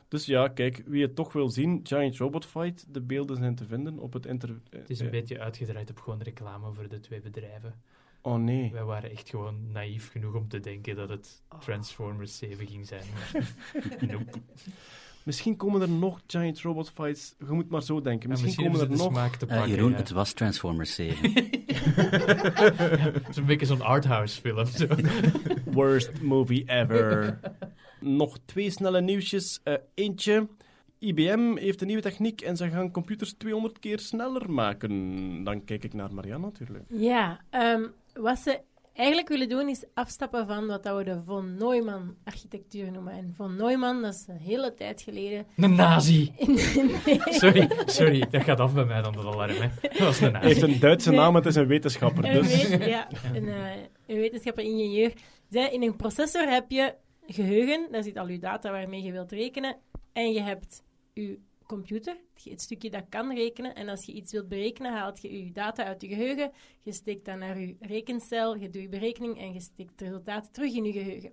Dus 0.09 0.25
ja, 0.25 0.47
kijk, 0.47 0.83
wie 0.85 1.01
het 1.01 1.15
toch 1.15 1.33
wil 1.33 1.49
zien, 1.49 1.79
Giant 1.83 2.17
Robot 2.17 2.45
Fight, 2.45 2.85
de 2.93 3.01
beelden 3.01 3.37
zijn 3.37 3.55
te 3.55 3.65
vinden 3.65 3.99
op 3.99 4.13
het 4.13 4.25
inter... 4.25 4.59
Het 4.69 4.89
is 4.89 4.99
een 4.99 5.05
eh, 5.05 5.11
beetje 5.11 5.39
uitgedraaid 5.39 5.89
op 5.89 5.99
gewoon 5.99 6.21
reclame 6.21 6.73
voor 6.73 6.89
de 6.89 6.99
twee 6.99 7.21
bedrijven. 7.21 7.73
Oh 8.21 8.35
nee. 8.35 8.71
Wij 8.71 8.83
waren 8.83 9.11
echt 9.11 9.29
gewoon 9.29 9.71
naïef 9.71 10.11
genoeg 10.11 10.33
om 10.33 10.47
te 10.47 10.59
denken 10.59 10.95
dat 10.95 11.09
het 11.09 11.41
Transformers 11.59 12.37
7 12.37 12.67
ging 12.67 12.87
zijn. 12.87 13.03
nope. 14.11 14.39
Misschien 15.23 15.55
komen 15.55 15.81
er 15.81 15.89
nog 15.89 16.21
Giant 16.27 16.61
Robot 16.61 16.89
Fights. 16.89 17.35
Je 17.39 17.51
moet 17.51 17.69
maar 17.69 17.83
zo 17.83 18.01
denken. 18.01 18.29
Misschien, 18.29 18.65
komen 18.65 18.79
er 18.79 18.89
nog... 18.89 19.11
smaak 19.11 19.35
te 19.35 19.45
Eh, 19.45 19.55
pakken. 19.55 19.69
Jeroen, 19.75 19.91
ja. 19.91 19.97
het 19.97 20.09
was 20.09 20.33
Transformers 20.33 20.95
7. 20.95 21.31
Het 23.13 23.29
is 23.29 23.35
een 23.35 23.45
beetje 23.45 23.65
zo'n 23.65 23.81
arthouse 23.81 24.41
film. 24.41 24.65
Zo. 24.65 24.87
Worst 25.65 26.21
movie 26.21 26.63
ever. 26.69 27.39
Nog 27.99 28.37
twee 28.45 28.69
snelle 28.69 29.01
nieuwsjes. 29.01 29.59
Eh, 29.63 29.73
eentje. 29.93 30.47
IBM 30.99 31.55
heeft 31.57 31.81
een 31.81 31.87
nieuwe 31.87 32.01
techniek 32.01 32.41
en 32.41 32.57
ze 32.57 32.69
gaan 32.69 32.91
computers 32.91 33.33
200 33.33 33.79
keer 33.79 33.99
sneller 33.99 34.51
maken. 34.51 35.43
Dan 35.43 35.63
kijk 35.63 35.83
ik 35.83 35.93
naar 35.93 36.13
Marianne 36.13 36.45
natuurlijk. 36.45 36.83
Ja, 36.89 37.39
ehm, 37.49 37.83
wat 38.13 38.39
ze 38.39 38.59
eigenlijk 38.93 39.27
willen 39.29 39.49
doen 39.49 39.69
is 39.69 39.83
afstappen 39.93 40.47
van 40.47 40.67
wat 40.67 40.83
dat 40.83 40.97
we 40.97 41.03
de 41.03 41.21
von 41.25 41.55
Neumann 41.57 42.15
architectuur 42.23 42.91
noemen. 42.91 43.13
En 43.13 43.33
von 43.35 43.55
Neumann, 43.55 44.01
dat 44.01 44.13
is 44.13 44.25
een 44.27 44.37
hele 44.37 44.73
tijd 44.73 45.01
geleden. 45.01 45.45
Een 45.57 45.75
nazi. 45.75 46.31
Nee. 47.05 47.21
Sorry, 47.25 47.69
sorry, 47.85 48.27
dat 48.31 48.43
gaat 48.43 48.59
af 48.59 48.73
bij 48.73 48.85
mij 48.85 49.01
dan, 49.01 49.13
dat 49.13 49.25
alarm. 49.25 49.55
Hè. 49.55 49.67
Dat 49.81 49.97
was 49.97 50.19
een 50.19 50.35
Hij 50.35 50.45
heeft 50.47 50.61
nazi. 50.61 50.73
een 50.73 50.79
Duitse 50.79 51.11
naam, 51.11 51.35
het 51.35 51.45
is 51.45 51.55
een 51.55 51.67
wetenschapper. 51.67 52.25
Een, 52.25 52.33
Dus. 52.41 52.67
weet- 52.67 52.85
ja, 52.85 53.07
een, 53.33 53.47
eh, 53.47 53.71
een 54.07 54.17
wetenschapper-ingenieur. 54.17 55.13
In 55.71 55.83
een 55.83 55.95
processor 55.95 56.47
heb 56.49 56.65
je 56.71 56.93
geheugen, 57.33 57.91
daar 57.91 58.03
zit 58.03 58.17
al 58.17 58.27
je 58.27 58.39
data 58.39 58.71
waarmee 58.71 59.01
je 59.01 59.11
wilt 59.11 59.31
rekenen. 59.31 59.77
En 60.13 60.31
je 60.31 60.41
hebt 60.41 60.83
je 61.13 61.39
computer, 61.65 62.17
het 62.43 62.61
stukje 62.61 62.89
dat 62.89 63.05
kan 63.09 63.33
rekenen. 63.33 63.75
En 63.75 63.89
als 63.89 64.05
je 64.05 64.13
iets 64.13 64.31
wilt 64.31 64.47
berekenen, 64.47 64.91
haalt 64.91 65.21
je 65.21 65.45
je 65.45 65.51
data 65.51 65.83
uit 65.83 66.01
je 66.01 66.07
geheugen. 66.07 66.51
Je 66.79 66.93
steekt 66.93 67.25
dat 67.25 67.37
naar 67.37 67.59
je 67.59 67.75
rekencel, 67.79 68.55
je 68.55 68.69
doet 68.69 68.81
je 68.81 68.89
berekening 68.89 69.39
en 69.39 69.53
je 69.53 69.61
steekt 69.61 69.91
het 69.91 70.01
resultaat 70.01 70.53
terug 70.53 70.73
in 70.73 70.83
je 70.83 70.91
geheugen. 70.91 71.31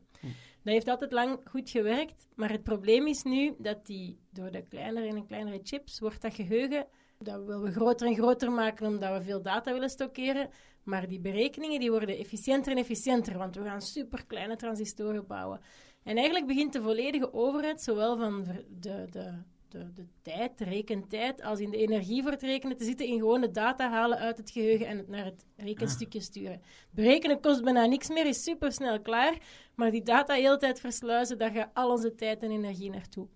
Dat 0.63 0.75
heeft 0.75 0.89
altijd 0.89 1.13
lang 1.13 1.41
goed 1.45 1.71
gewerkt, 1.71 2.27
maar 2.35 2.51
het 2.51 2.63
probleem 2.63 3.07
is 3.07 3.23
nu 3.23 3.55
dat 3.59 3.87
die 3.87 4.19
door 4.31 4.51
de 4.51 4.63
kleinere 4.63 5.07
en 5.07 5.27
kleinere 5.27 5.61
chips 5.63 5.99
wordt 5.99 6.23
dat 6.23 6.35
geheugen 6.35 6.87
dat 7.19 7.45
willen 7.45 7.63
we 7.63 7.73
groter 7.73 8.07
en 8.07 8.15
groter 8.15 8.53
maken 8.53 8.87
omdat 8.87 9.19
we 9.19 9.25
veel 9.25 9.43
data 9.43 9.73
willen 9.73 9.89
stockeren. 9.89 10.51
Maar 10.85 11.09
die 11.09 11.21
berekeningen 11.21 11.81
die 11.81 11.91
worden 11.91 12.19
efficiënter 12.19 12.73
en 12.73 12.79
efficiënter, 12.79 13.39
want 13.39 13.57
we 13.57 13.63
gaan 13.63 13.81
super 13.81 14.27
kleine 14.27 14.57
transistoren 14.57 15.27
bouwen. 15.27 15.61
En 16.07 16.17
eigenlijk 16.17 16.47
begint 16.47 16.73
de 16.73 16.83
volledige 16.83 17.33
overheid, 17.33 17.83
zowel 17.83 18.17
van 18.17 18.45
de, 18.81 19.07
de, 19.11 19.33
de, 19.69 19.93
de 19.93 20.07
tijd, 20.23 20.59
de 20.59 20.65
rekentijd, 20.65 21.43
als 21.43 21.61
in 21.61 21.71
de 21.71 21.77
energie 21.77 22.23
voor 22.23 22.31
het 22.31 22.43
rekenen, 22.43 22.77
te 22.77 22.85
zitten 22.85 23.07
in 23.07 23.19
gewoon 23.19 23.41
de 23.41 23.51
data 23.51 23.91
halen 23.91 24.19
uit 24.19 24.39
het 24.39 24.51
geheugen 24.51 24.87
en 24.87 24.97
het 24.97 25.09
naar 25.09 25.25
het 25.25 25.45
rekenstukje 25.57 26.21
sturen. 26.21 26.63
Berekenen 26.91 27.41
kost 27.41 27.63
bijna 27.63 27.87
niks 27.87 28.09
meer, 28.09 28.27
is 28.27 28.43
super 28.43 28.73
snel 28.73 29.01
klaar, 29.01 29.39
maar 29.75 29.91
die 29.91 30.03
data 30.03 30.35
de 30.35 30.41
hele 30.41 30.57
tijd 30.57 30.81
versluizen, 30.81 31.39
daar 31.39 31.51
gaat 31.51 31.71
al 31.75 31.91
onze 31.91 32.15
tijd 32.15 32.43
en 32.43 32.51
energie 32.51 32.91
naartoe. 32.91 33.27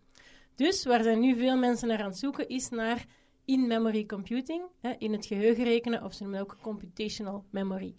Dus 0.55 0.85
waar 0.85 1.03
zijn 1.03 1.21
nu 1.21 1.37
veel 1.37 1.57
mensen 1.57 1.89
naar 1.89 2.03
aan 2.03 2.11
het 2.11 2.19
zoeken, 2.19 2.49
is 2.49 2.69
naar 2.69 3.07
in-memory 3.45 4.07
computing, 4.07 4.63
hè, 4.81 4.95
in 4.99 5.13
het 5.13 5.27
geheugen 5.27 5.65
rekenen, 5.65 6.05
of 6.05 6.15
ze 6.15 6.23
noemen 6.23 6.41
het 6.41 6.51
ook 6.51 6.59
computational 6.63 7.45
memory. 7.51 7.95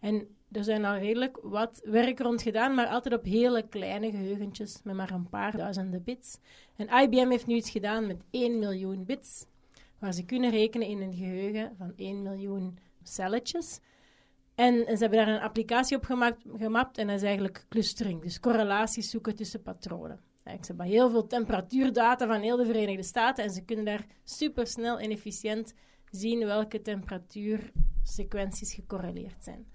En 0.00 0.37
er 0.52 0.64
zijn 0.64 0.84
al 0.84 0.96
redelijk 0.96 1.38
wat 1.42 1.80
werk 1.84 2.18
rond 2.18 2.42
gedaan, 2.42 2.74
maar 2.74 2.86
altijd 2.86 3.14
op 3.14 3.24
hele 3.24 3.68
kleine 3.68 4.10
geheugentjes, 4.10 4.80
met 4.84 4.94
maar 4.94 5.10
een 5.10 5.28
paar 5.28 5.56
duizenden 5.56 6.04
bits. 6.04 6.38
En 6.76 7.02
IBM 7.02 7.30
heeft 7.30 7.46
nu 7.46 7.54
iets 7.54 7.70
gedaan 7.70 8.06
met 8.06 8.22
1 8.30 8.58
miljoen 8.58 9.04
bits, 9.04 9.46
waar 9.98 10.12
ze 10.12 10.24
kunnen 10.24 10.50
rekenen 10.50 10.88
in 10.88 11.00
een 11.00 11.14
geheugen 11.14 11.74
van 11.78 11.92
1 11.96 12.22
miljoen 12.22 12.78
celletjes. 13.02 13.80
En, 14.54 14.74
ze 14.74 14.96
hebben 14.96 15.18
daar 15.18 15.28
een 15.28 15.40
applicatie 15.40 15.96
op 15.96 16.04
gemaakt, 16.04 16.44
gemapt 16.56 16.98
en 16.98 17.06
dat 17.06 17.16
is 17.16 17.22
eigenlijk 17.22 17.66
clustering, 17.68 18.22
dus 18.22 18.40
correlaties 18.40 19.10
zoeken 19.10 19.36
tussen 19.36 19.62
patronen. 19.62 20.20
Ze 20.44 20.66
hebben 20.66 20.86
heel 20.86 21.10
veel 21.10 21.26
temperatuurdata 21.26 22.26
van 22.26 22.40
heel 22.40 22.56
de 22.56 22.66
Verenigde 22.66 23.02
Staten 23.02 23.44
en 23.44 23.50
ze 23.50 23.64
kunnen 23.64 23.84
daar 23.84 24.06
supersnel 24.24 24.98
en 24.98 25.10
efficiënt 25.10 25.74
zien 26.10 26.46
welke 26.46 26.82
temperatuursequenties 26.82 28.74
gecorreleerd 28.74 29.44
zijn. 29.44 29.66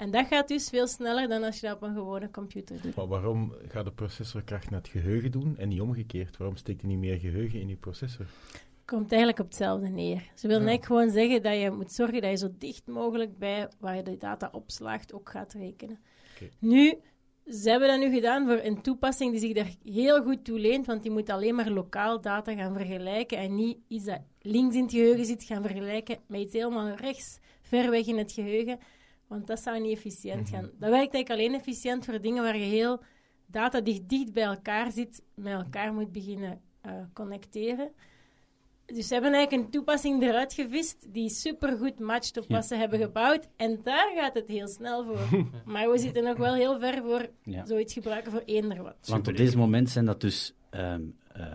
En 0.00 0.10
dat 0.10 0.26
gaat 0.26 0.48
dus 0.48 0.68
veel 0.68 0.86
sneller 0.86 1.28
dan 1.28 1.42
als 1.42 1.60
je 1.60 1.66
dat 1.66 1.76
op 1.76 1.82
een 1.82 1.94
gewone 1.94 2.30
computer 2.30 2.82
doet. 2.82 2.94
Maar 2.94 3.06
waarom 3.06 3.54
gaat 3.68 3.84
de 3.84 3.92
processorkracht 3.92 4.70
naar 4.70 4.80
het 4.80 4.88
geheugen 4.88 5.30
doen 5.30 5.56
en 5.58 5.68
niet 5.68 5.80
omgekeerd? 5.80 6.36
Waarom 6.36 6.56
steekt 6.56 6.82
er 6.82 6.88
niet 6.88 6.98
meer 6.98 7.18
geheugen 7.18 7.60
in 7.60 7.68
je 7.68 7.76
processor? 7.76 8.26
komt 8.84 9.08
eigenlijk 9.10 9.40
op 9.40 9.46
hetzelfde 9.46 9.88
neer. 9.88 10.30
Ze 10.34 10.46
willen 10.46 10.62
Ja. 10.62 10.68
eigenlijk 10.68 10.84
gewoon 10.84 11.10
zeggen 11.10 11.42
dat 11.42 11.60
je 11.60 11.70
moet 11.70 11.92
zorgen 11.92 12.20
dat 12.20 12.30
je 12.30 12.36
zo 12.36 12.48
dicht 12.58 12.86
mogelijk 12.86 13.38
bij 13.38 13.68
waar 13.78 13.96
je 13.96 14.02
de 14.02 14.16
data 14.16 14.48
opslaagt 14.52 15.12
ook 15.12 15.30
gaat 15.30 15.52
rekenen. 15.52 15.98
Nu, 16.58 16.94
ze 17.46 17.70
hebben 17.70 17.88
dat 17.88 17.98
nu 17.98 18.14
gedaan 18.14 18.46
voor 18.46 18.60
een 18.62 18.82
toepassing 18.82 19.30
die 19.30 19.40
zich 19.40 19.52
daar 19.52 19.74
heel 19.84 20.22
goed 20.22 20.44
toe 20.44 20.58
leent, 20.58 20.86
want 20.86 21.02
die 21.02 21.10
moet 21.12 21.30
alleen 21.30 21.54
maar 21.54 21.70
lokaal 21.70 22.20
data 22.20 22.54
gaan 22.54 22.76
vergelijken 22.76 23.38
en 23.38 23.54
niet 23.54 23.78
iets 23.88 24.04
dat 24.04 24.20
links 24.40 24.74
in 24.76 24.82
het 24.82 24.90
geheugen 24.90 25.24
zit 25.24 25.42
gaan 25.44 25.62
vergelijken 25.62 26.18
met 26.26 26.40
iets 26.40 26.52
helemaal 26.52 26.94
rechts, 26.94 27.38
ver 27.62 27.90
weg 27.90 28.06
in 28.06 28.18
het 28.18 28.32
geheugen. 28.32 28.78
Want 29.30 29.46
dat 29.46 29.60
zou 29.60 29.80
niet 29.80 29.96
efficiënt 29.96 30.48
gaan. 30.48 30.62
Dat 30.78 30.90
werkt 30.90 31.14
eigenlijk 31.14 31.30
alleen 31.30 31.54
efficiënt 31.54 32.04
voor 32.04 32.20
dingen 32.20 32.42
waar 32.42 32.56
je 32.56 32.64
heel 32.64 33.02
data 33.46 33.80
die 33.80 34.06
dicht 34.06 34.32
bij 34.32 34.42
elkaar 34.42 34.92
zit, 34.92 35.22
met 35.34 35.52
elkaar 35.52 35.92
moet 35.92 36.12
beginnen 36.12 36.60
eh, 36.80 36.92
connecteren. 37.12 37.90
Dus 38.86 39.06
ze 39.06 39.12
hebben 39.14 39.32
eigenlijk 39.32 39.64
een 39.64 39.70
toepassing 39.70 40.22
eruit 40.22 40.52
gevist 40.52 41.06
die 41.12 41.28
supergoed 41.28 41.98
matcht 41.98 42.36
op 42.36 42.44
Ja. 42.48 42.54
wat 42.56 42.66
ze 42.66 42.74
hebben 42.74 42.98
gebouwd. 42.98 43.48
En 43.56 43.80
daar 43.82 44.12
gaat 44.16 44.34
het 44.34 44.48
heel 44.48 44.68
snel 44.68 45.04
voor. 45.04 45.44
maar 45.72 45.90
we 45.90 45.98
zitten 45.98 46.24
nog 46.24 46.36
wel 46.36 46.54
heel 46.54 46.78
ver 46.78 47.02
voor 47.02 47.28
Ja. 47.42 47.66
zoiets 47.66 47.92
gebruiken 47.92 48.32
voor 48.32 48.42
eender 48.44 48.82
wat. 48.82 48.96
Want 49.08 49.28
op 49.28 49.36
deze 49.36 49.56
moment 49.56 49.90
zijn 49.90 50.04
dat 50.04 50.20
dus 50.20 50.54
eh, 50.70 50.94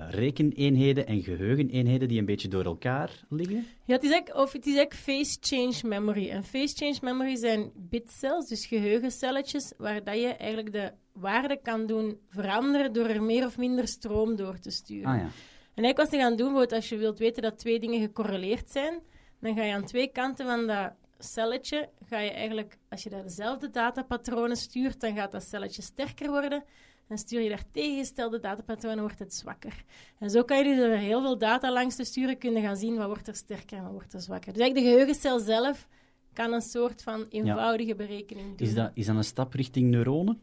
rekeneenheden 0.10 1.08
en 1.08 1.24
geheugeneenheden 1.24 2.08
die 2.08 2.20
een 2.20 2.26
beetje 2.26 2.48
door 2.48 2.66
elkaar 2.66 3.24
liggen. 3.30 3.66
Ja, 3.86 3.94
het 3.94 4.04
is 4.04 4.12
eigenlijk, 4.12 4.40
of 4.40 4.52
het 4.52 4.66
is 4.66 4.76
eigenlijk 4.76 5.02
face 5.02 5.38
change 5.42 5.76
memory. 5.84 6.30
En 6.30 6.44
face 6.44 6.76
change 6.76 6.98
memory 7.02 7.36
zijn 7.36 7.72
bitcells, 7.76 8.48
dus 8.48 8.66
geheugencelletjes, 8.66 9.74
waar 9.78 10.04
dat 10.04 10.16
je 10.16 10.28
eigenlijk 10.28 10.72
de 10.72 10.92
waarde 11.14 11.60
kan 11.62 11.86
doen 11.86 12.20
veranderen 12.30 12.94
door 12.94 13.08
er 13.08 13.24
meer 13.24 13.46
of 13.46 13.58
minder 13.58 13.88
stroom 13.88 14.36
door 14.36 14.60
te 14.60 14.72
sturen. 14.72 15.06
Ah 15.06 15.16
ja. 15.16 15.30
En 15.76 15.84
eigenlijk 15.84 15.98
wat 15.98 16.10
ze 16.10 16.18
gaan 16.18 16.36
doen, 16.36 16.48
bijvoorbeeld 16.48 16.72
als 16.72 16.90
je 16.90 16.98
wilt 16.98 17.20
weten 17.20 17.42
dat 17.42 17.58
twee 17.58 17.80
dingen 17.80 18.02
gecorreleerd 18.02 18.72
zijn, 18.72 19.00
dan 19.40 19.56
ga 19.56 19.64
je 19.64 19.74
aan 19.74 19.86
twee 19.86 20.12
kanten 20.12 20.46
van 20.46 20.68
dat 20.68 20.92
celletje, 21.20 21.90
ga 22.06 22.20
je 22.20 22.32
eigenlijk, 22.32 22.78
als 22.90 23.04
je 23.04 23.10
daar 23.10 23.24
dezelfde 23.24 23.70
datapatronen 23.70 24.58
stuurt, 24.58 25.02
dan 25.02 25.16
gaat 25.16 25.32
dat 25.32 25.44
celletje 25.44 25.82
sterker 25.82 26.30
worden. 26.30 26.64
En 27.08 27.18
stuur 27.18 27.42
je 27.42 27.50
daar 27.50 27.72
tegengestelde 27.72 28.40
datapatronen, 28.40 29.00
wordt 29.00 29.20
het 29.20 29.34
zwakker. 29.34 29.84
En 30.20 30.30
zo 30.30 30.44
kan 30.44 30.58
je 30.58 30.64
dus 30.64 30.78
door 30.78 30.88
er 30.88 30.98
heel 30.98 31.22
veel 31.22 31.38
data 31.38 31.72
langs 31.72 31.96
te 31.96 32.04
sturen, 32.04 32.38
kunnen 32.38 32.62
gaan 32.62 32.78
zien 32.78 32.96
wat 32.96 33.08
wordt 33.08 33.28
er 33.28 33.36
sterker 33.36 33.78
en 33.78 33.84
wat 33.84 33.92
wordt 33.92 34.14
er 34.14 34.22
zwakker. 34.22 34.54
Dus 34.54 34.62
eigenlijk 34.62 34.88
de 34.88 34.94
geheugencel 34.94 35.40
zelf 35.40 35.88
kan 36.34 36.54
een 36.54 36.62
soort 36.62 37.04
van 37.04 37.26
eenvoudige 37.30 37.96
berekening 37.96 38.58
doen. 38.58 38.68
Is 38.68 38.74
dat, 38.74 38.92
is 38.94 39.06
dat 39.06 39.16
een 39.16 39.24
stap 39.24 39.54
richting 39.54 39.90
neuronen? 39.90 40.40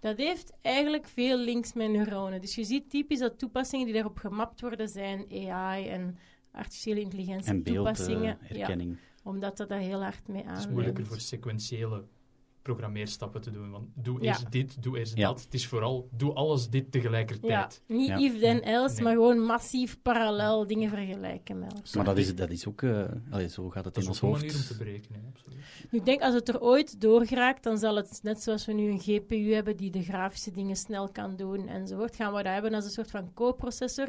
Dat 0.00 0.16
heeft 0.16 0.52
eigenlijk 0.60 1.06
veel 1.06 1.38
links 1.38 1.72
met 1.72 1.90
neuronen. 1.90 2.40
Dus 2.40 2.54
je 2.54 2.64
ziet 2.64 2.90
typisch 2.90 3.18
dat 3.18 3.38
toepassingen 3.38 3.84
die 3.84 3.94
daarop 3.94 4.16
gemapt 4.18 4.60
worden 4.60 4.88
zijn 4.88 5.26
AI 5.30 5.88
en 5.88 6.18
artificiële 6.52 7.00
intelligentie 7.00 7.52
En 7.52 7.62
toepassingen. 7.62 8.22
ja, 8.22 8.36
beeldherkenning. 8.48 8.96
omdat 9.22 9.56
dat 9.56 9.68
daar 9.68 9.78
heel 9.78 10.02
hard 10.02 10.28
mee 10.28 10.44
Het 10.44 10.58
is 10.58 10.68
moeilijker 10.68 11.06
voor 11.06 11.20
sequentiële 11.20 12.04
programmeerstappen 12.64 13.40
te 13.40 13.50
doen. 13.50 13.70
Want 13.70 13.86
doe 13.94 14.18
Ja. 14.22 14.26
eerst 14.28 14.52
dit, 14.52 14.82
doe 14.82 14.98
eerst 14.98 15.16
Ja. 15.16 15.28
dat. 15.28 15.42
Het 15.44 15.54
is 15.54 15.66
vooral, 15.66 16.08
doe 16.16 16.32
alles 16.32 16.68
dit 16.68 16.84
Ja, 16.84 16.90
tegelijkertijd. 16.90 17.82
niet 17.86 18.08
Ja. 18.08 18.18
if 18.18 18.40
then 18.40 18.62
else, 18.62 18.94
Nee. 18.94 19.04
maar 19.04 19.12
gewoon 19.12 19.38
massief 19.40 19.98
parallel 20.02 20.66
dingen 20.66 20.88
vergelijken 20.90 21.58
met 21.58 21.72
elkaar. 21.72 21.90
Maar 21.94 22.04
dat 22.04 22.18
is, 22.18 22.34
dat 22.34 22.50
is 22.50 22.66
ook... 22.66 22.82
eh, 22.82 23.04
allee, 23.30 23.48
zo 23.48 23.68
gaat 23.70 23.84
het 23.84 23.94
Dat 23.94 24.04
in 24.04 24.10
is 24.10 24.20
ons 24.20 24.20
een 24.22 24.28
manier 24.30 24.44
om 24.44 24.50
te 24.50 24.56
hoofd. 24.66 24.78
berekenen, 24.78 25.20
hè, 25.20 25.26
absoluut. 25.28 25.58
Nu, 25.90 25.98
ik 25.98 26.04
denk 26.04 26.20
als 26.22 26.34
het 26.34 26.48
er 26.48 26.60
ooit 26.60 27.00
doorgeraakt, 27.00 27.62
dan 27.62 27.78
zal 27.78 27.96
het 27.96 28.20
net 28.22 28.42
zoals 28.42 28.64
we 28.66 28.72
nu 28.72 28.90
een 28.90 29.00
GPU 29.00 29.52
hebben 29.52 29.76
die 29.76 29.90
de 29.90 30.02
grafische 30.02 30.50
dingen 30.50 30.76
snel 30.76 31.08
kan 31.08 31.36
doen 31.36 31.68
enzovoort, 31.68 32.16
gaan 32.16 32.32
we 32.34 32.42
dat 32.42 32.52
hebben 32.52 32.74
als 32.74 32.84
een 32.84 32.90
soort 32.90 33.10
van 33.10 33.30
co-processor. 33.34 34.08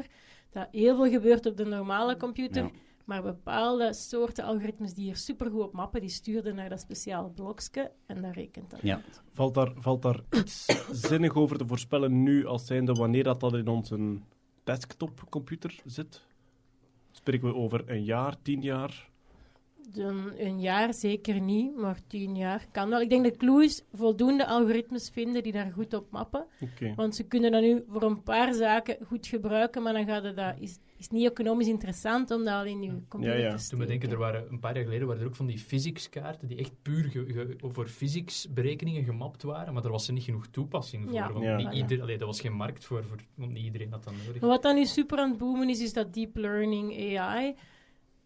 Dat 0.50 0.68
heel 0.70 0.96
veel 0.96 1.10
gebeurt 1.10 1.46
op 1.46 1.56
de 1.56 1.64
normale 1.64 2.16
computer, 2.16 2.62
Ja. 2.62 2.70
Maar 3.06 3.22
bepaalde 3.22 3.92
soorten 3.92 4.44
algoritmes 4.44 4.94
die 4.94 5.10
er 5.10 5.16
supergoed 5.16 5.62
op 5.62 5.72
mappen, 5.72 6.00
die 6.00 6.10
stuurden 6.10 6.54
naar 6.54 6.68
dat 6.68 6.80
speciaal 6.80 7.30
blokje 7.30 7.92
en 8.06 8.22
dat 8.22 8.34
rekent 8.34 8.70
dat. 8.70 8.80
Ja. 8.82 8.94
uit. 8.94 9.22
Valt 9.32 9.54
daar, 9.54 9.72
valt 9.76 10.02
daar 10.02 10.20
iets 10.30 10.66
zinnig 11.08 11.34
over 11.34 11.58
te 11.58 11.66
voorspellen 11.66 12.22
nu, 12.22 12.46
als 12.46 12.66
zijnde 12.66 12.92
wanneer 12.92 13.24
dat, 13.24 13.40
dat 13.40 13.54
in 13.54 13.68
onze 13.68 14.18
desktopcomputer 14.64 15.80
zit? 15.84 16.22
Spreken 17.10 17.48
we 17.48 17.54
over 17.54 17.90
een 17.90 18.04
jaar, 18.04 18.42
tien 18.42 18.62
jaar? 18.62 19.10
Dan 19.92 20.32
een 20.38 20.60
jaar 20.60 20.94
zeker 20.94 21.40
niet, 21.40 21.76
maar 21.76 21.98
tien 22.06 22.36
jaar 22.36 22.66
kan 22.72 22.88
wel. 22.88 23.00
Ik 23.00 23.10
denk 23.10 23.24
de 23.24 23.36
clue 23.36 23.64
is 23.64 23.82
voldoende 23.92 24.46
algoritmes 24.46 25.10
vinden 25.12 25.42
die 25.42 25.52
daar 25.52 25.72
goed 25.72 25.94
op 25.94 26.10
mappen. 26.10 26.46
Want 26.96 27.14
ze 27.14 27.22
kunnen 27.24 27.52
dat 27.52 27.60
nu 27.62 27.84
voor 27.88 28.02
een 28.02 28.22
paar 28.22 28.54
zaken 28.54 28.96
goed 29.06 29.26
gebruiken, 29.26 29.82
maar 29.82 29.92
dan 29.92 30.06
gaat 30.06 30.24
het 30.24 30.36
dat, 30.36 30.54
is, 30.58 30.78
is 30.98 31.08
niet 31.08 31.30
economisch 31.30 31.66
interessant 31.68 32.30
om 32.30 32.44
dat 32.44 32.54
al 32.54 32.64
in 32.64 32.82
je 32.82 32.92
computer 33.08 33.38
Ja, 33.38 33.42
ja. 33.44 33.48
te 33.50 33.50
Toen 33.56 33.58
steken. 33.64 33.78
we 33.84 33.86
denken, 33.90 34.10
er 34.10 34.18
waren 34.18 34.46
een 34.50 34.58
paar 34.60 34.74
jaar 34.74 34.84
geleden 34.84 35.06
waren 35.06 35.22
er 35.22 35.28
ook 35.28 35.36
van 35.36 35.46
die 35.46 35.58
physics-kaarten 35.58 36.48
die 36.48 36.58
echt 36.58 36.72
puur 36.82 37.04
ge- 37.04 37.24
ge- 37.28 37.54
voor 37.58 37.88
gemapt 39.04 39.42
waren, 39.42 39.72
maar 39.72 39.82
daar 39.82 39.92
was 39.92 40.06
er 40.06 40.12
niet 40.12 40.24
genoeg 40.24 40.46
toepassing 40.46 41.04
voor. 41.04 41.12
Ja. 41.12 41.32
Want 41.32 41.44
Ja. 41.44 41.56
niet 41.56 41.66
Ja. 41.66 41.72
ieder, 41.72 42.00
allee, 42.02 42.18
dat 42.18 42.26
was 42.26 42.40
geen 42.40 42.52
markt 42.56 42.84
voor, 42.84 43.04
voor, 43.04 43.16
want 43.34 43.52
niet 43.52 43.64
iedereen 43.64 43.92
had 43.92 44.04
dat 44.04 44.12
nodig. 44.26 44.40
Maar 44.40 44.50
wat 44.50 44.62
dan 44.62 44.74
nu 44.74 44.84
super 44.84 45.18
aan 45.18 45.28
het 45.28 45.38
boomen 45.38 45.68
is, 45.68 45.80
is 45.80 45.92
dat 45.92 46.14
deep 46.14 46.36
learning 46.36 47.16
AI. 47.18 47.54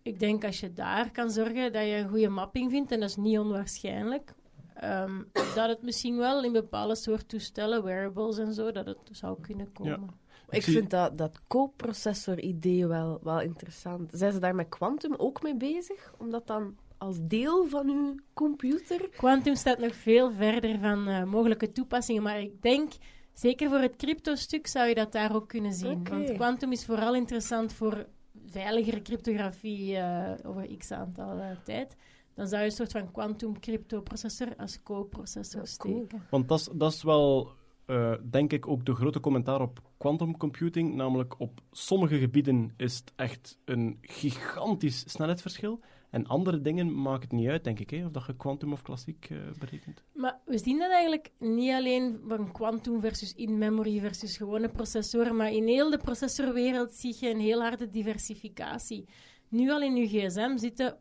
Ik 0.02 0.18
denk 0.18 0.44
als 0.44 0.60
je 0.60 0.72
daar 0.72 1.10
kan 1.10 1.30
zorgen 1.30 1.72
dat 1.72 1.82
je 1.82 1.94
een 1.96 2.08
goede 2.08 2.28
mapping 2.28 2.70
vindt, 2.70 2.92
en 2.92 3.00
dat 3.00 3.08
is 3.08 3.16
niet 3.16 3.38
onwaarschijnlijk, 3.38 4.34
ehm, 4.74 5.22
dat 5.54 5.68
het 5.68 5.82
misschien 5.82 6.16
wel 6.16 6.44
in 6.44 6.52
bepaalde 6.52 6.94
soort 6.94 7.28
toestellen, 7.28 7.84
wearables 7.84 8.38
en 8.38 8.52
zo, 8.54 8.72
dat 8.72 8.86
het 8.86 8.98
zou 9.10 9.40
kunnen 9.40 9.72
komen. 9.72 10.18
Ik 10.50 10.62
zie- 10.62 10.72
vind 10.72 10.90
dat, 10.90 11.18
dat 11.18 11.40
co-processor-idee 11.46 12.86
wel, 12.86 13.18
wel 13.22 13.40
interessant. 13.40 14.10
Zijn 14.12 14.32
ze 14.32 14.38
daar 14.38 14.54
met 14.54 14.68
Quantum 14.68 15.14
ook 15.14 15.42
mee 15.42 15.56
bezig? 15.56 16.14
Om 16.18 16.30
dat 16.30 16.46
dan 16.46 16.76
als 16.98 17.16
deel 17.20 17.66
van 17.66 17.88
uw 17.88 18.14
computer... 18.34 19.08
Quantum 19.08 19.54
staat 19.54 19.78
nog 19.78 19.94
veel 19.94 20.32
verder 20.32 20.78
van 20.78 21.08
eh, 21.08 21.24
mogelijke 21.24 21.72
toepassingen, 21.72 22.22
maar 22.22 22.40
ik 22.40 22.62
denk, 22.62 22.92
zeker 23.32 23.68
voor 23.68 23.78
het 23.78 23.96
crypto-stuk 23.96 24.66
zou 24.66 24.88
je 24.88 24.94
dat 24.94 25.12
daar 25.12 25.34
ook 25.34 25.48
kunnen 25.48 25.72
zien. 25.72 26.08
Want 26.08 26.32
Quantum 26.32 26.72
is 26.72 26.84
vooral 26.84 27.14
interessant 27.14 27.72
voor 27.72 28.06
veiligere 28.50 29.02
cryptografie 29.02 29.96
eh, 29.96 30.50
over 30.50 30.76
x 30.76 30.90
aantal 30.92 31.38
eh, 31.38 31.50
tijd. 31.64 31.96
Dan 32.34 32.48
zou 32.48 32.60
je 32.60 32.66
een 32.66 32.74
soort 32.74 32.92
van 32.92 33.10
quantum 33.10 33.60
cryptoprocessor 33.60 34.56
als 34.56 34.82
co-processor 34.82 35.62
Ja, 35.64 35.76
cool. 35.76 35.94
steken. 35.96 36.26
Want 36.30 36.48
dat 36.48 36.58
is, 36.58 36.68
dat 36.72 36.92
is 36.92 37.02
wel, 37.02 37.50
eh, 37.86 38.14
denk 38.30 38.52
ik, 38.52 38.68
ook 38.68 38.84
de 38.84 38.94
grote 38.94 39.20
commentaar 39.20 39.60
op 39.60 39.80
quantum 39.98 40.36
computing. 40.36 40.94
Namelijk, 40.94 41.40
op 41.40 41.60
sommige 41.70 42.18
gebieden 42.18 42.74
is 42.76 42.96
het 42.96 43.12
echt 43.16 43.58
een 43.64 43.98
gigantisch 44.00 45.04
snelheidsverschil. 45.10 45.80
En 46.10 46.26
andere 46.26 46.60
dingen 46.60 47.02
maakt 47.02 47.22
het 47.22 47.32
niet 47.32 47.48
uit, 47.48 47.64
denk 47.64 47.78
ik, 47.78 47.90
hè, 47.90 48.04
of 48.04 48.10
dat 48.10 48.26
je 48.26 48.36
quantum 48.36 48.72
of 48.72 48.82
klassiek 48.82 49.26
eh, 49.30 49.38
berekent. 49.58 50.02
Maar 50.12 50.40
we 50.44 50.58
zien 50.58 50.78
dat 50.78 50.90
eigenlijk 50.90 51.30
niet 51.38 51.72
alleen 51.72 52.20
van 52.28 52.52
quantum 52.52 53.00
versus 53.00 53.34
in-memory 53.34 54.00
versus 54.00 54.36
gewone 54.36 54.68
processoren, 54.68 55.36
maar 55.36 55.52
in 55.52 55.66
heel 55.66 55.90
de 55.90 55.98
processorwereld 55.98 56.92
zie 56.92 57.16
je 57.20 57.30
een 57.30 57.40
heel 57.40 57.60
harde 57.60 57.90
diversificatie. 57.90 59.08
Nu 59.48 59.70
al 59.70 59.82
in 59.82 59.96
je 59.96 60.06
gsm 60.06 60.56
zitten 60.56 60.96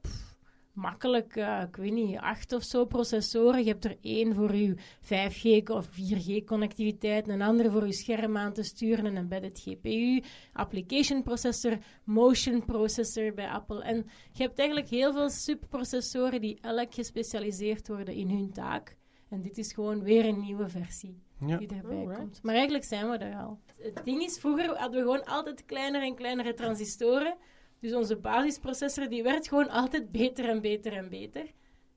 makkelijk, 0.73 1.35
eh, 1.35 1.61
ik 1.67 1.75
weet 1.75 1.91
niet, 1.93 2.17
acht 2.17 2.53
of 2.53 2.63
zo 2.63 2.85
processoren. 2.85 3.63
Je 3.63 3.69
hebt 3.69 3.85
er 3.85 3.97
één 4.01 4.35
voor 4.35 4.55
je 4.55 4.75
5G 5.01 5.69
of 5.69 5.85
4G 5.91 6.43
connectiviteit, 6.45 7.27
een 7.27 7.41
andere 7.41 7.71
voor 7.71 7.85
je 7.85 7.93
scherm 7.93 8.37
aan 8.37 8.53
te 8.53 8.63
sturen, 8.63 9.05
een 9.05 9.17
embedded 9.17 9.59
GPU, 9.65 10.21
application 10.53 11.23
processor, 11.23 11.77
motion 12.03 12.65
processor 12.65 13.33
bij 13.33 13.49
Apple. 13.49 13.83
En 13.83 13.95
je 14.31 14.43
hebt 14.43 14.59
eigenlijk 14.59 14.89
heel 14.89 15.13
veel 15.13 15.29
subprocessoren 15.29 16.41
die 16.41 16.57
elk 16.61 16.93
gespecialiseerd 16.93 17.87
worden 17.87 18.13
in 18.13 18.29
hun 18.29 18.51
taak. 18.51 18.97
En 19.29 19.41
dit 19.41 19.57
is 19.57 19.73
gewoon 19.73 20.03
weer 20.03 20.25
een 20.25 20.39
nieuwe 20.39 20.69
versie 20.69 21.21
Ja. 21.45 21.57
die 21.57 21.67
erbij 21.67 21.97
Alright. 21.97 22.17
komt. 22.19 22.39
Maar 22.43 22.53
eigenlijk 22.55 22.83
zijn 22.83 23.09
we 23.09 23.17
er 23.17 23.35
al. 23.35 23.59
Het 23.77 24.01
ding 24.03 24.21
is, 24.23 24.37
vroeger 24.39 24.65
hadden 24.77 24.91
we 24.99 25.05
gewoon 25.11 25.25
altijd 25.25 25.65
kleinere 25.65 26.05
en 26.05 26.15
kleinere 26.15 26.53
transistoren. 26.53 27.35
Dus 27.79 27.93
onze 27.93 28.15
basisprocessor 28.17 29.09
die 29.09 29.23
werd 29.23 29.47
gewoon 29.47 29.69
altijd 29.69 30.11
beter 30.11 30.49
en 30.49 30.61
beter 30.61 30.93
en 30.93 31.09
beter. 31.09 31.45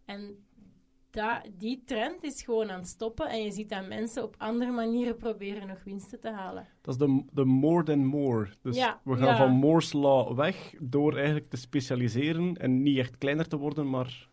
En 0.04 0.36
da, 1.10 1.42
die 1.58 1.82
trend 1.84 2.24
is 2.24 2.42
gewoon 2.42 2.70
aan 2.70 2.78
het 2.78 2.88
stoppen. 2.88 3.28
En 3.28 3.42
je 3.42 3.50
ziet 3.50 3.68
dat 3.68 3.88
mensen 3.88 4.22
op 4.22 4.34
andere 4.38 4.70
manieren 4.70 5.16
proberen 5.16 5.68
nog 5.68 5.84
winsten 5.84 6.20
te 6.20 6.30
halen. 6.30 6.66
Dat 6.80 6.94
is 6.94 7.06
de, 7.06 7.24
de 7.32 7.44
more 7.44 7.82
than 7.82 8.04
more. 8.04 8.48
Dus 8.62 8.76
Ja, 8.76 9.00
we 9.04 9.16
gaan 9.16 9.26
ja. 9.26 9.36
van 9.36 9.50
Moore's 9.50 9.92
Law 9.92 10.36
weg 10.36 10.74
door 10.80 11.14
eigenlijk 11.16 11.50
te 11.50 11.56
specialiseren 11.56 12.56
en 12.56 12.82
niet 12.82 12.98
echt 12.98 13.18
kleiner 13.18 13.48
te 13.48 13.56
worden, 13.56 13.90
maar 13.90 14.28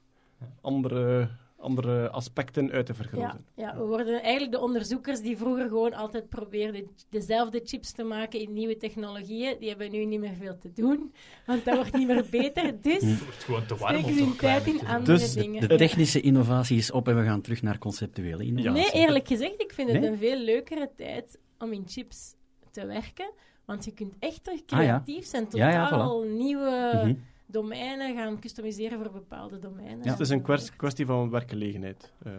andere, 0.61 1.29
andere 1.59 2.09
aspecten 2.09 2.71
uit 2.71 2.85
te 2.85 2.91
Ja, 2.91 2.97
vergroten. 3.03 3.45
ja, 3.55 3.77
we 3.77 3.83
worden 3.83 4.21
eigenlijk 4.21 4.51
de 4.51 4.59
onderzoekers 4.59 5.21
die 5.21 5.37
vroeger 5.37 5.67
gewoon 5.67 5.93
altijd 5.93 6.29
probeerden 6.29 6.87
dezelfde 7.09 7.61
chips 7.63 7.91
te 7.91 8.03
maken 8.03 8.39
in 8.39 8.53
nieuwe 8.53 8.77
technologieën. 8.77 9.55
Die 9.59 9.69
hebben 9.69 9.91
nu 9.91 10.05
niet 10.05 10.19
meer 10.19 10.33
veel 10.39 10.57
te 10.57 10.71
doen, 10.73 11.13
want 11.45 11.65
dat 11.65 11.75
wordt 11.75 11.93
niet 11.97 12.07
meer 12.07 12.25
beter. 12.41 12.81
Dus 12.81 13.01
Het 13.03 13.23
wordt 13.23 13.43
gewoon 13.43 13.65
te 13.65 13.75
warm 13.75 13.95
om 13.95 14.01
steken 14.03 14.23
hun 14.23 14.35
tijd 14.35 14.67
in 14.67 14.87
andere 14.87 15.17
Dus 15.17 15.33
dingen. 15.33 15.67
De 15.69 15.75
technische 15.75 16.21
innovatie 16.21 16.77
is 16.77 16.91
op 16.91 17.07
en 17.07 17.15
we 17.17 17.23
gaan 17.23 17.41
terug 17.41 17.61
naar 17.61 17.77
conceptuele 17.77 18.45
innovatie. 18.45 18.81
Nee, 18.93 19.05
eerlijk 19.05 19.27
gezegd, 19.27 19.61
ik 19.61 19.71
vind 19.73 19.89
het 19.91 19.99
Nee? 20.01 20.09
een 20.09 20.17
veel 20.17 20.37
leukere 20.37 20.89
tijd 20.95 21.39
om 21.57 21.73
in 21.73 21.83
chips 21.87 22.35
te 22.71 22.85
werken, 22.85 23.31
Want 23.65 23.85
je 23.85 23.91
kunt 23.93 24.13
echt 24.19 24.43
terug 24.43 24.59
Ah, 24.59 24.65
ja. 24.83 25.01
creatief 25.01 25.25
zijn, 25.25 25.47
Ja, 25.51 25.69
ja, 25.71 25.89
totaal 25.89 26.21
nieuwe 26.23 26.91
Mhm. 26.93 27.13
Domeinen 27.51 28.15
gaan 28.15 28.39
customiseren 28.39 28.99
voor 29.03 29.11
bepaalde 29.11 29.59
domeinen. 29.59 30.03
Ja. 30.03 30.11
Het 30.11 30.19
is 30.19 30.29
een 30.29 30.41
kwest- 30.41 30.75
kwestie 30.75 31.05
van 31.05 31.29
werkgelegenheid. 31.29 32.13
Eh, 32.23 32.31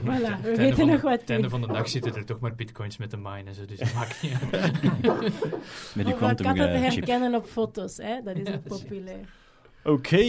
Voilà, 0.00 0.40
we 0.42 0.48
Het 0.48 0.58
einde 0.58 0.62
weten 0.62 0.76
van 0.76 0.86
nog 0.86 1.00
de- 1.00 1.08
wat 1.08 1.20
Het 1.20 1.30
einde 1.30 1.48
van 1.48 1.60
de 1.60 1.66
dag 1.66 1.88
zitten 1.88 2.14
er 2.14 2.24
toch 2.24 2.40
maar 2.40 2.54
bitcoins 2.54 2.96
met 2.96 3.10
de 3.10 3.16
minen, 3.16 3.54
zo, 3.54 3.64
dus 3.64 3.78
dat 3.78 3.94
maakt 3.94 4.22
niet 4.22 4.32
uit. 4.52 4.72
Met 5.94 6.06
die 6.06 6.14
quantum 6.14 6.46
katten 6.46 6.64
te 6.66 6.72
eh, 6.72 6.82
chip. 6.82 6.92
herkennen 6.92 7.34
op 7.34 7.46
foto's, 7.46 7.96
hè? 7.96 8.20
dat 8.22 8.36
is 8.36 8.48
Ja, 8.48 8.54
ook 8.54 8.62
populair. 8.62 9.38
Oké, 9.84 10.22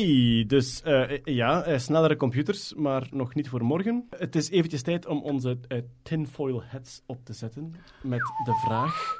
dus 0.47 0.81
eh, 0.81 1.23
ja, 1.23 1.77
snellere 1.77 2.15
computers, 2.15 2.73
maar 2.73 3.07
nog 3.11 3.33
niet 3.35 3.49
voor 3.49 3.63
morgen. 3.63 4.07
Het 4.09 4.35
is 4.35 4.49
eventjes 4.49 4.81
tijd 4.81 5.05
om 5.05 5.21
onze 5.21 5.57
eh, 5.67 5.77
tinfoil 6.01 6.63
hats 6.63 7.01
op 7.05 7.25
te 7.25 7.33
zetten 7.33 7.75
met 8.03 8.19
de 8.43 8.53
vraag. 8.65 9.15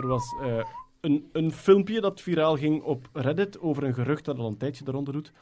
Er 0.00 0.06
was 0.06 0.24
eh, 0.42 0.64
een, 1.04 1.28
een 1.32 1.52
filmpje 1.52 2.00
dat 2.00 2.20
viraal 2.20 2.56
ging 2.56 2.82
op 2.82 3.08
Reddit 3.12 3.60
over 3.60 3.84
een 3.84 3.94
gerucht 3.94 4.24
dat 4.24 4.38
al 4.38 4.46
een 4.46 4.56
tijdje 4.56 4.84
eronder 4.86 5.12
doet. 5.12 5.32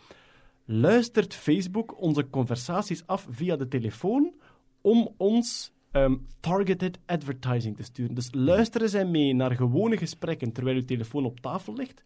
Luistert 0.64 1.35
Facebook 1.35 2.01
onze 2.01 2.31
conversaties 2.31 3.07
af 3.07 3.27
via 3.31 3.57
de 3.57 3.68
telefoon 3.68 4.33
om 4.81 5.14
ons 5.16 5.72
ehm, 5.90 6.16
targeted 6.40 6.98
advertising 7.07 7.77
te 7.77 7.83
sturen? 7.83 8.14
Dus 8.14 8.29
luisteren 8.33 8.88
zij 8.88 9.05
mee 9.05 9.35
naar 9.35 9.53
gewone 9.53 9.96
gesprekken 9.96 10.53
terwijl 10.53 10.77
uw 10.77 10.85
telefoon 10.85 11.25
op 11.25 11.40
tafel 11.40 11.75
ligt, 11.75 12.03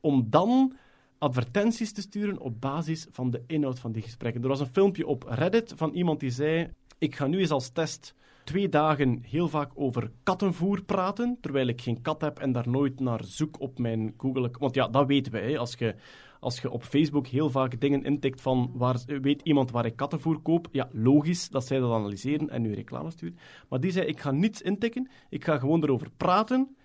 om 0.00 0.26
dan 0.30 0.76
advertenties 1.18 1.92
te 1.92 2.00
sturen 2.00 2.38
op 2.38 2.60
basis 2.60 3.06
van 3.10 3.30
de 3.30 3.42
inhoud 3.46 3.78
van 3.78 3.92
die 3.92 4.02
gesprekken. 4.02 4.42
Er 4.42 4.48
was 4.48 4.60
een 4.60 4.66
filmpje 4.66 5.06
op 5.06 5.24
Reddit 5.28 5.72
van 5.76 5.92
iemand 5.92 6.20
die 6.20 6.30
zei: 6.30 6.70
Ik 6.98 7.14
ga 7.14 7.26
nu 7.26 7.38
eens 7.38 7.50
als 7.50 7.68
test 7.68 8.14
twee 8.46 8.68
dagen 8.68 9.22
heel 9.22 9.48
vaak 9.48 9.70
over 9.74 10.10
kattenvoer 10.22 10.82
praten, 10.84 11.38
terwijl 11.40 11.66
ik 11.66 11.80
geen 11.80 12.02
kat 12.02 12.20
heb 12.20 12.38
en 12.38 12.52
daar 12.52 12.68
nooit 12.68 13.00
naar 13.00 13.24
zoek 13.24 13.60
op 13.60 13.78
mijn 13.78 14.14
Google. 14.16 14.50
Want 14.58 14.74
ja, 14.74 14.88
dat 14.88 15.06
weten 15.06 15.32
wij. 15.32 15.50
Hè. 15.50 15.58
Als 15.58 15.74
je, 15.78 15.94
als 16.40 16.60
je 16.60 16.70
op 16.70 16.82
Facebook 16.82 17.26
heel 17.26 17.50
vaak 17.50 17.80
dingen 17.80 18.04
intikt 18.04 18.40
van 18.40 18.70
waar, 18.74 18.96
weet 19.06 19.42
iemand 19.42 19.70
waar 19.70 19.86
ik 19.86 19.96
kattenvoer 19.96 20.40
koop, 20.40 20.68
ja, 20.72 20.88
logisch 20.92 21.48
dat 21.48 21.66
zij 21.66 21.78
dat 21.78 21.92
analyseren 21.92 22.50
en 22.50 22.62
nu 22.62 22.74
reclame 22.74 23.10
sturen. 23.10 23.38
Maar 23.68 23.80
die 23.80 23.90
zei: 23.90 24.06
Ik 24.06 24.20
ga 24.20 24.30
niets 24.30 24.62
intikken, 24.62 25.10
ik 25.28 25.44
ga 25.44 25.58
gewoon 25.58 25.82
erover 25.82 26.10
praten. 26.16 26.76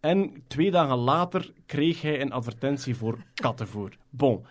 En 0.00 0.42
twee 0.46 0.70
dagen 0.70 0.96
later 0.96 1.52
kreeg 1.66 2.02
hij 2.02 2.20
een 2.20 2.32
advertentie 2.32 2.96
voor 2.96 3.18
kattenvoer. 3.34 3.96
Bon. 4.10 4.44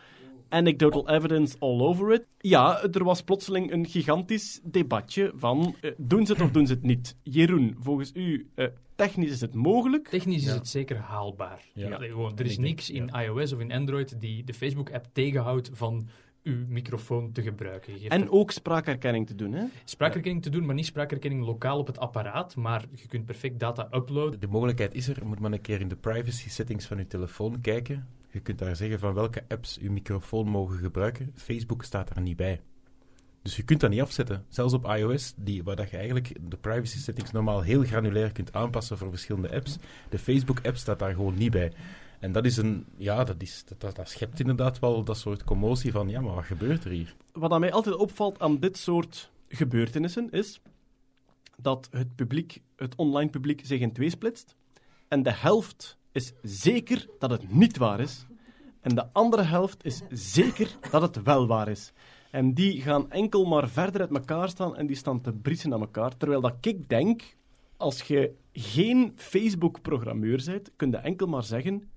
Anecdotal 0.49 1.09
evidence 1.09 1.55
all 1.59 1.79
over 1.81 2.13
it. 2.13 2.25
Ja, 2.37 2.83
er 2.91 3.03
was 3.03 3.21
plotseling 3.21 3.71
een 3.71 3.85
gigantisch 3.85 4.59
debatje 4.63 5.31
van 5.35 5.75
eh, 5.81 5.91
doen 5.97 6.25
ze 6.25 6.31
het 6.33 6.41
of 6.41 6.51
doen 6.51 6.67
ze 6.67 6.73
het 6.73 6.83
niet. 6.83 7.15
Jeroen, 7.23 7.75
volgens 7.79 8.11
u, 8.13 8.49
eh, 8.55 8.65
technisch 8.95 9.31
is 9.31 9.41
het 9.41 9.53
mogelijk. 9.53 10.07
Technisch 10.07 10.41
is 10.41 10.47
Ja. 10.49 10.53
het 10.53 10.67
zeker 10.67 10.97
haalbaar. 10.97 11.65
Ja. 11.73 11.97
Gewoon, 11.97 12.37
er 12.37 12.45
is 12.45 12.57
niks 12.57 12.89
in 12.89 13.07
iOS 13.09 13.53
of 13.53 13.59
in 13.59 13.71
Android 13.71 14.21
die 14.21 14.43
de 14.43 14.53
Facebook-app 14.53 15.05
tegenhoudt 15.13 15.69
van 15.73 16.07
uw 16.43 16.65
microfoon 16.67 17.31
te 17.31 17.41
gebruiken. 17.41 17.93
En 18.07 18.21
er 18.21 18.31
ook 18.31 18.51
spraakherkenning 18.51 19.27
te 19.27 19.35
doen. 19.35 19.53
Hè? 19.53 19.63
spraakherkenning 19.83 20.43
te 20.43 20.49
doen, 20.49 20.65
maar 20.65 20.75
niet 20.75 20.85
spraakherkenning 20.85 21.45
lokaal 21.45 21.79
op 21.79 21.87
het 21.87 21.97
apparaat, 21.99 22.55
maar 22.55 22.85
je 22.95 23.07
kunt 23.07 23.25
perfect 23.25 23.59
data 23.59 23.87
uploaden. 23.93 24.39
De 24.39 24.47
mogelijkheid 24.47 24.93
is 24.93 25.07
er, 25.07 25.15
je 25.19 25.25
moet 25.25 25.39
maar 25.39 25.51
een 25.51 25.61
keer 25.61 25.81
in 25.81 25.87
de 25.87 25.95
privacy 25.95 26.49
settings 26.49 26.85
van 26.85 26.97
je 26.97 27.07
telefoon 27.07 27.61
kijken. 27.61 28.07
Je 28.31 28.39
kunt 28.39 28.59
daar 28.59 28.75
zeggen 28.75 28.99
van 28.99 29.13
welke 29.13 29.43
apps 29.47 29.77
je 29.81 29.91
microfoon 29.91 30.47
mogen 30.47 30.77
gebruiken. 30.77 31.31
Facebook 31.35 31.83
staat 31.83 32.13
daar 32.13 32.23
niet 32.23 32.37
bij. 32.37 32.61
Dus 33.41 33.55
je 33.55 33.63
kunt 33.63 33.79
dat 33.79 33.89
niet 33.89 34.01
afzetten. 34.01 34.45
Zelfs 34.49 34.73
op 34.73 34.85
iOS, 34.85 35.33
die, 35.35 35.63
waar 35.63 35.75
dat 35.75 35.89
je 35.89 35.97
eigenlijk 35.97 36.35
de 36.49 36.57
privacy 36.57 36.97
settings 36.97 37.31
normaal 37.31 37.61
heel 37.61 37.83
granulair 37.83 38.31
kunt 38.31 38.53
aanpassen 38.53 38.97
voor 38.97 39.09
verschillende 39.09 39.53
apps. 39.53 39.77
De 40.09 40.19
Facebook-app 40.19 40.77
staat 40.77 40.99
daar 40.99 41.13
gewoon 41.13 41.37
niet 41.37 41.51
bij. 41.51 41.73
En 42.19 42.31
dat 42.31 42.45
is 42.45 42.57
een, 42.57 42.85
ja, 42.97 43.23
dat, 43.23 43.41
is, 43.41 43.63
dat, 43.77 43.95
dat, 43.95 44.09
schept 44.09 44.39
inderdaad 44.39 44.79
wel 44.79 45.03
dat 45.03 45.17
soort 45.17 45.43
commotie 45.43 45.91
van, 45.91 46.09
ja, 46.09 46.21
maar 46.21 46.35
wat 46.35 46.43
gebeurt 46.43 46.83
er 46.83 46.91
hier? 46.91 47.15
Wat 47.31 47.51
aan 47.51 47.59
mij 47.59 47.71
altijd 47.71 47.95
opvalt 47.95 48.39
aan 48.39 48.59
dit 48.59 48.77
soort 48.77 49.31
gebeurtenissen 49.47 50.29
is 50.31 50.61
dat 51.57 51.87
het 51.91 52.15
publiek, 52.15 52.61
het 52.75 52.95
online 52.95 53.29
publiek, 53.29 53.61
zich 53.65 53.79
in 53.79 53.93
twee 53.93 54.09
splitst. 54.09 54.55
En 55.07 55.23
de 55.23 55.33
helft 55.33 55.97
is 56.19 56.33
zeker 56.41 57.07
dat 57.19 57.29
het 57.29 57.51
niet 57.51 57.77
waar 57.77 57.99
is. 57.99 58.25
En 58.81 58.95
de 58.95 59.13
andere 59.13 59.43
helft 59.43 59.85
is 59.85 60.01
zeker 60.09 60.77
dat 60.91 61.01
het 61.01 61.23
wel 61.23 61.47
waar 61.47 61.67
is. 61.67 61.93
En 62.31 62.53
die 62.53 62.81
gaan 62.81 63.11
enkel 63.11 63.45
maar 63.45 63.69
verder 63.69 64.01
uit 64.01 64.11
elkaar 64.11 64.49
staan 64.49 64.75
en 64.75 64.87
die 64.87 64.95
staan 64.95 65.21
te 65.21 65.33
briesen 65.33 65.73
aan 65.73 65.79
elkaar. 65.79 66.17
Terwijl 66.17 66.41
dat 66.41 66.55
ik 66.61 66.89
denk, 66.89 67.21
als 67.77 68.01
je 68.01 68.35
geen 68.53 69.13
Facebook-programmeur 69.15 70.43
bent, 70.45 70.71
kun 70.75 70.91
je 70.91 70.97
enkel 70.97 71.27
maar 71.27 71.43
zeggen, 71.43 71.89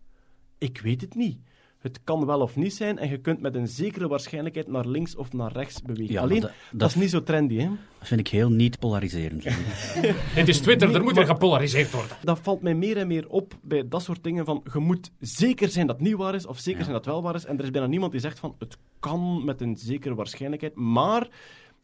ik 0.59 0.81
weet 0.81 1.01
het 1.01 1.15
niet. 1.15 1.39
Het 1.83 2.01
kan 2.05 2.27
wel 2.27 2.41
of 2.41 2.57
niet 2.57 2.75
zijn 2.75 2.99
en 2.99 3.09
je 3.09 3.19
kunt 3.19 3.41
met 3.41 3.55
een 3.55 3.69
zekere 3.69 4.09
waarschijnlijkheid 4.09 4.69
naar 4.69 4.87
links 4.87 5.17
of 5.17 5.33
naar 5.33 5.53
rechts 5.53 5.83
bewegen. 5.83 6.13
Ja, 6.15 6.21
Alleen, 6.21 6.41
dat, 6.41 6.53
dat, 6.73 6.89
is 6.89 6.95
niet 6.95 7.11
zo 7.11 7.23
trendy, 7.23 7.57
hè. 7.57 7.69
dat 7.99 8.09
vind 8.09 8.21
ik 8.21 8.29
heel 8.29 8.51
niet 8.51 8.79
polariserend. 8.79 9.45
Het 10.39 10.49
is 10.49 10.61
Twitter, 10.61 10.95
er 10.95 11.03
moet 11.03 11.17
er 11.17 11.27
gepolariseerd 11.27 11.91
worden. 11.91 12.17
Dat 12.23 12.39
valt 12.43 12.63
mij 12.63 12.75
meer 12.75 12.97
en 12.97 13.07
meer 13.07 13.29
op 13.29 13.55
bij 13.63 13.89
dat 13.89 14.03
soort 14.03 14.25
dingen 14.25 14.45
van 14.45 14.63
je 14.73 14.79
moet 14.79 15.11
zeker 15.21 15.69
zijn 15.69 15.87
dat 15.87 15.97
het 15.97 16.07
niet 16.07 16.17
waar 16.17 16.35
is 16.35 16.47
of 16.47 16.59
zeker 16.59 16.79
Ja. 16.79 16.85
zijn 16.85 16.97
dat 16.97 17.05
het 17.05 17.15
wel 17.15 17.23
waar 17.23 17.35
is. 17.35 17.45
En 17.45 17.59
er 17.59 17.65
is 17.65 17.71
bijna 17.71 17.87
niemand 17.87 18.13
die 18.13 18.21
zegt 18.21 18.39
van 18.39 18.55
het 18.59 18.77
kan 19.01 19.45
met 19.45 19.61
een 19.61 19.77
zekere 19.77 20.15
waarschijnlijkheid. 20.15 20.75
Maar 20.75 21.29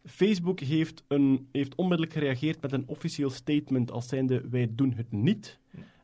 Facebook 0.04 0.60
heeft, 0.60 1.02
een, 1.08 1.48
heeft 1.52 1.74
onmiddellijk 1.74 2.12
gereageerd 2.16 2.60
met 2.62 2.72
een 2.72 2.84
officieel 2.86 3.30
statement 3.30 3.90
als 3.90 4.08
zijnde 4.08 4.42
wij 4.50 4.68
doen 4.70 4.92
het 4.96 5.12
niet. 5.12 5.58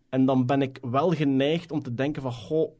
En 0.08 0.24
dan 0.26 0.46
ben 0.46 0.62
ik 0.62 0.78
wel 0.82 1.10
geneigd 1.10 1.72
om 1.72 1.82
te 1.82 1.94
denken 1.94 2.22
van 2.22 2.32
goh, 2.32 2.72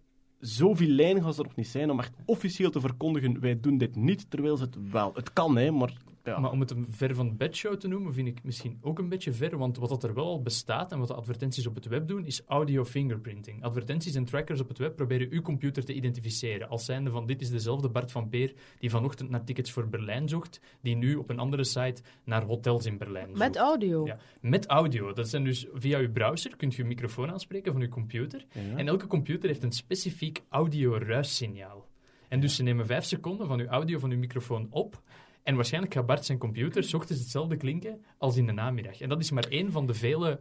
zoveel 0.47 0.89
lijn 0.89 1.23
gaan 1.23 1.35
ze 1.35 1.41
er 1.41 1.47
nog 1.47 1.57
niet 1.57 1.69
zijn 1.69 1.91
om 1.91 1.99
echt 1.99 2.13
officieel 2.25 2.71
te 2.71 2.81
verkondigen 2.81 3.41
wij 3.41 3.61
doen 3.61 3.79
dit 3.79 3.97
niet, 3.97 4.31
terwijl 4.31 4.57
ze 4.57 4.65
het 4.65 4.91
wel. 4.91 5.11
Het 5.15 5.33
kan, 5.33 5.57
hè, 5.57 5.71
maar... 5.71 5.93
Ja. 6.25 6.39
Maar 6.39 6.51
om 6.51 6.61
het 6.61 6.71
een 6.71 6.87
ver 6.89 7.15
van 7.15 7.37
bedshow 7.37 7.77
te 7.77 7.89
noemen, 7.89 8.15
vind 8.15 8.29
ik 8.29 8.43
misschien 8.43 8.79
ook 8.81 8.99
een 8.99 9.09
beetje 9.09 9.33
ver. 9.33 9.59
Want 9.59 9.77
wat 9.77 9.89
dat 9.89 10.05
er 10.05 10.15
wel 10.15 10.25
al 10.25 10.43
bestaat 10.43 10.93
en 10.93 10.99
wat 10.99 11.09
de 11.09 11.15
advertenties 11.15 11.67
op 11.67 11.75
het 11.75 11.87
web 11.87 12.09
doen, 12.09 12.25
is 12.25 12.43
audio 12.47 12.85
fingerprinting. 12.85 13.63
Advertenties 13.63 14.15
en 14.15 14.25
trackers 14.25 14.61
op 14.61 14.69
het 14.69 14.79
web 14.79 14.97
proberen 14.97 15.31
uw 15.31 15.43
computer 15.43 15.85
te 15.85 15.95
identificeren. 15.95 16.69
Als 16.69 16.85
zijnde 16.85 17.11
van 17.11 17.27
dit 17.27 17.41
is 17.41 17.51
dezelfde 17.51 17.89
Bart 17.89 18.13
van 18.13 18.29
Peer 18.29 18.53
die 18.79 18.91
vanochtend 18.91 19.31
naar 19.31 19.45
tickets 19.45 19.71
voor 19.71 19.89
Berlijn 19.89 20.29
zocht, 20.29 20.61
die 20.81 20.97
nu 20.97 21.15
op 21.15 21.31
een 21.31 21.39
andere 21.39 21.65
site 21.65 22.03
naar 22.25 22.43
hotels 22.43 22.87
in 22.87 22.99
Berlijn 22.99 23.27
zoekt. 23.27 23.39
Met 23.39 23.57
audio. 23.57 24.07
Ja. 24.07 24.19
Met 24.41 24.67
audio. 24.67 25.13
Dat 25.13 25.29
zijn 25.29 25.45
dus 25.45 25.67
via 25.73 25.99
uw 25.99 26.13
browser 26.13 26.57
kunt 26.57 26.75
je 26.75 26.83
een 26.83 26.89
microfoon 26.89 27.31
aanspreken 27.31 27.73
van 27.73 27.81
uw 27.81 27.89
computer. 27.89 28.45
Ja. 28.53 28.77
En 28.77 28.89
elke 28.89 29.07
computer 29.07 29.49
heeft 29.49 29.63
een 29.63 29.73
specifiek 29.73 30.43
audio-ruissignaal. 30.49 31.87
En 32.29 32.41
dus 32.41 32.57
ze 32.57 32.63
nemen 32.63 32.87
vijf 32.87 33.05
seconden 33.05 33.47
van 33.47 33.61
uw 33.61 33.67
audio 33.67 33.99
van 33.99 34.11
uw 34.11 34.19
microfoon 34.19 34.67
op. 34.71 35.03
En 35.45 35.55
waarschijnlijk 35.55 35.95
gaat 35.95 36.07
Bart 36.07 36.25
zijn 36.25 36.39
computer 36.39 36.95
ochtends 36.95 37.23
hetzelfde 37.23 37.57
klinken 37.57 38.05
als 38.19 38.37
in 38.37 38.47
de 38.47 38.53
namiddag. 38.53 39.01
En 39.01 39.09
dat 39.09 39.21
is 39.21 39.31
maar 39.31 39.45
één 39.49 39.73
van 39.73 39.87
de 39.87 39.95
vele 39.95 40.41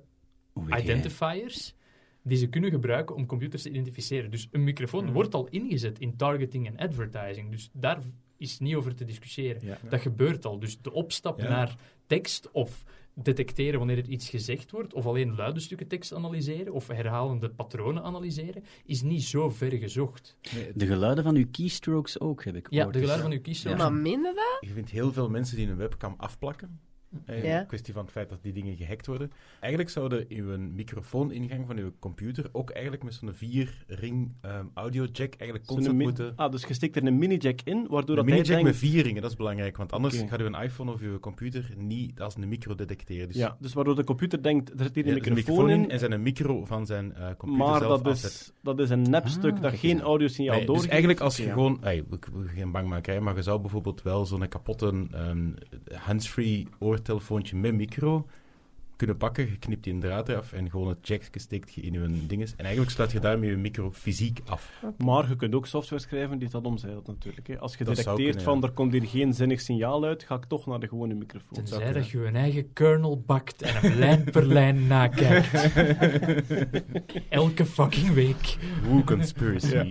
identifiers 0.79 1.73
die 2.21 2.37
ze 2.37 2.47
kunnen 2.47 2.69
gebruiken 2.69 3.15
om 3.15 3.25
computers 3.25 3.61
te 3.61 3.69
identificeren. 3.69 4.31
Dus 4.31 4.47
een 4.51 4.63
microfoon 4.63 5.03
Mhm. 5.03 5.13
wordt 5.13 5.33
al 5.33 5.47
ingezet 5.49 5.99
in 5.99 6.15
targeting 6.15 6.67
en 6.67 6.77
advertising. 6.77 7.51
Dus 7.51 7.69
daar 7.73 7.99
is 8.37 8.59
niet 8.59 8.75
over 8.75 8.95
te 8.95 9.05
discussiëren. 9.05 9.65
Ja. 9.65 9.77
Dat 9.89 10.01
gebeurt 10.01 10.45
al. 10.45 10.59
Dus 10.59 10.81
de 10.81 10.91
opstap 10.91 11.39
Ja. 11.39 11.49
naar 11.49 11.75
tekst 12.07 12.51
of 12.51 12.83
detecteren 13.15 13.77
wanneer 13.79 13.97
er 13.97 14.07
iets 14.09 14.29
gezegd 14.29 14.71
wordt, 14.71 14.93
of 14.93 15.05
alleen 15.05 15.35
luide 15.35 15.59
stukken 15.59 15.87
tekst 15.87 16.13
analyseren, 16.13 16.73
of 16.73 16.87
herhalende 16.87 17.49
patronen 17.49 18.03
analyseren, 18.03 18.63
is 18.85 19.01
niet 19.01 19.23
zo 19.23 19.49
ver 19.49 19.71
gezocht. 19.71 20.37
De 20.75 20.85
geluiden 20.85 21.23
van 21.23 21.35
uw 21.35 21.45
keystrokes 21.51 22.19
ook, 22.19 22.43
heb 22.43 22.55
ik 22.55 22.67
Ja, 22.69 22.79
de 22.79 22.87
eens- 22.87 22.97
geluiden 22.97 23.25
van 23.27 23.31
uw 23.37 23.41
kiestrook. 23.41 23.77
Ja. 23.77 23.89
Maar 23.89 24.01
je 24.01 24.33
dat? 24.35 24.57
Je 24.69 24.73
vindt 24.73 24.89
heel 24.89 25.11
veel 25.13 25.29
mensen 25.29 25.57
die 25.57 25.67
een 25.67 25.77
webcam 25.77 26.13
afplakken. 26.17 26.79
Eh, 27.25 27.43
Ja. 27.43 27.59
Een 27.59 27.65
kwestie 27.67 27.93
van 27.93 28.03
het 28.03 28.11
feit 28.11 28.29
dat 28.29 28.43
die 28.43 28.53
dingen 28.53 28.75
gehackt 28.75 29.07
worden. 29.07 29.31
Eigenlijk 29.59 29.91
zouden 29.93 30.25
uw 30.29 30.57
microfooningang 30.57 31.67
van 31.67 31.77
uw 31.77 31.91
computer 31.99 32.49
ook 32.51 32.69
eigenlijk 32.69 33.03
met 33.03 33.13
zo'n 33.13 33.33
vier 33.33 33.83
ring 33.87 34.31
ehm 34.41 34.65
audio 34.73 35.03
jack 35.11 35.33
eigenlijk 35.33 35.65
constant 35.69 35.97
moeten... 35.99 36.33
Ah, 36.35 36.51
dus 36.51 36.65
je 36.65 36.73
stikt 36.73 36.95
er 36.95 37.05
een 37.05 37.17
mini-jack 37.17 37.59
in, 37.63 37.87
waardoor 37.89 38.09
Een 38.09 38.15
dat 38.15 38.25
mini-jack 38.25 38.47
denkt... 38.47 38.63
met 38.63 38.75
vier 38.75 39.03
ringen, 39.03 39.21
dat 39.21 39.31
is 39.31 39.37
belangrijk, 39.37 39.77
want 39.77 39.91
anders 39.91 40.21
gaat 40.27 40.41
uw 40.41 40.55
iPhone 40.59 40.91
of 40.91 41.01
uw 41.01 41.19
computer 41.19 41.73
niet 41.77 42.19
als 42.21 42.35
een 42.35 42.47
micro 42.47 42.75
detecteren. 42.75 43.27
Dus 43.27 43.37
Ja, 43.37 43.57
dus 43.59 43.73
waardoor 43.73 43.95
de 43.95 44.03
computer 44.03 44.43
denkt, 44.43 44.69
er 44.79 44.83
zit 44.85 44.95
hier 44.95 45.05
ja, 45.05 45.11
een 45.11 45.15
er 45.17 45.21
is 45.21 45.27
een 45.27 45.33
microfoon, 45.35 45.69
in, 45.69 45.89
en 45.89 45.99
zijn 45.99 46.11
een 46.11 46.21
micro 46.21 46.65
van 46.65 46.85
zijn 46.85 47.13
eh, 47.13 47.27
computer 47.37 47.65
maar 47.67 47.79
zelf 47.79 48.01
dat 48.01 48.11
afzet. 48.13 48.29
is, 48.31 48.51
dat 48.61 48.79
is 48.79 48.89
een 48.89 49.01
nepstuk 49.09 49.55
Ah, 49.55 49.61
dat 49.61 49.73
geen 49.73 50.01
audiosignaal 50.01 50.49
Nee, 50.49 50.57
dus 50.59 50.67
doorgeeft. 50.67 50.91
eigenlijk 50.91 51.19
als 51.21 51.37
je 51.37 51.43
Ja. 51.43 51.53
gewoon... 51.53 51.77
Hey, 51.81 51.97
ik 52.11 52.25
wil 52.33 52.43
geen 52.55 52.71
bangmakerij, 52.71 53.19
maar 53.19 53.35
je 53.35 53.41
zou 53.41 53.61
bijvoorbeeld 53.61 54.01
wel 54.01 54.25
zo'n 54.25 54.47
kapotte 54.47 55.07
ehm, 55.11 55.49
handsfree 55.93 56.67
oortelefoontje 57.03 57.55
met 57.55 57.73
micro 57.73 58.25
kunnen 58.95 59.17
pakken. 59.17 59.45
Je 59.49 59.57
knipt 59.57 59.83
die 59.83 59.93
een 59.93 59.99
draad 59.99 60.29
eraf 60.29 60.53
en 60.53 60.69
gewoon 60.69 60.87
het 60.87 61.07
jackje 61.07 61.39
steekt 61.39 61.73
je 61.73 61.81
in 61.81 61.93
je 61.93 62.27
dinges. 62.27 62.51
En 62.51 62.63
eigenlijk 62.63 62.91
sluit 62.91 63.11
je 63.11 63.19
daarmee 63.19 63.49
je 63.49 63.57
micro 63.57 63.91
fysiek 63.91 64.39
af. 64.45 64.83
Maar 64.97 65.29
je 65.29 65.35
kunt 65.35 65.55
ook 65.55 65.67
software 65.67 66.01
schrijven 66.01 66.39
die 66.39 66.49
dat 66.49 66.65
omzeilt 66.65 67.07
natuurlijk. 67.07 67.47
Hè. 67.47 67.59
Als 67.59 67.75
je 67.75 67.83
Dat 67.83 67.95
detecteert 67.95 68.27
kunnen, 68.27 68.43
van 68.43 68.59
ja. 68.59 68.67
er 68.67 68.71
komt 68.71 68.91
hier 68.91 69.07
geen 69.07 69.33
zinnig 69.33 69.61
signaal 69.61 70.03
uit, 70.05 70.23
ga 70.23 70.35
ik 70.35 70.45
toch 70.45 70.65
naar 70.65 70.79
de 70.79 70.87
gewone 70.87 71.13
microfoon. 71.13 71.53
Tenzij 71.53 71.93
dat 71.93 72.09
je 72.09 72.25
een 72.25 72.35
eigen 72.35 72.73
kernel 72.73 73.23
bakt 73.25 73.61
en 73.61 73.73
hem 73.73 73.99
lijn 73.99 74.23
per 74.23 74.45
lijn 74.45 74.87
nakijkt. 74.87 75.71
Elke 77.29 77.65
fucking 77.65 78.13
week. 78.13 78.57
Hoe 78.87 79.03
conspiracy. 79.03 79.75
Ja. 79.75 79.85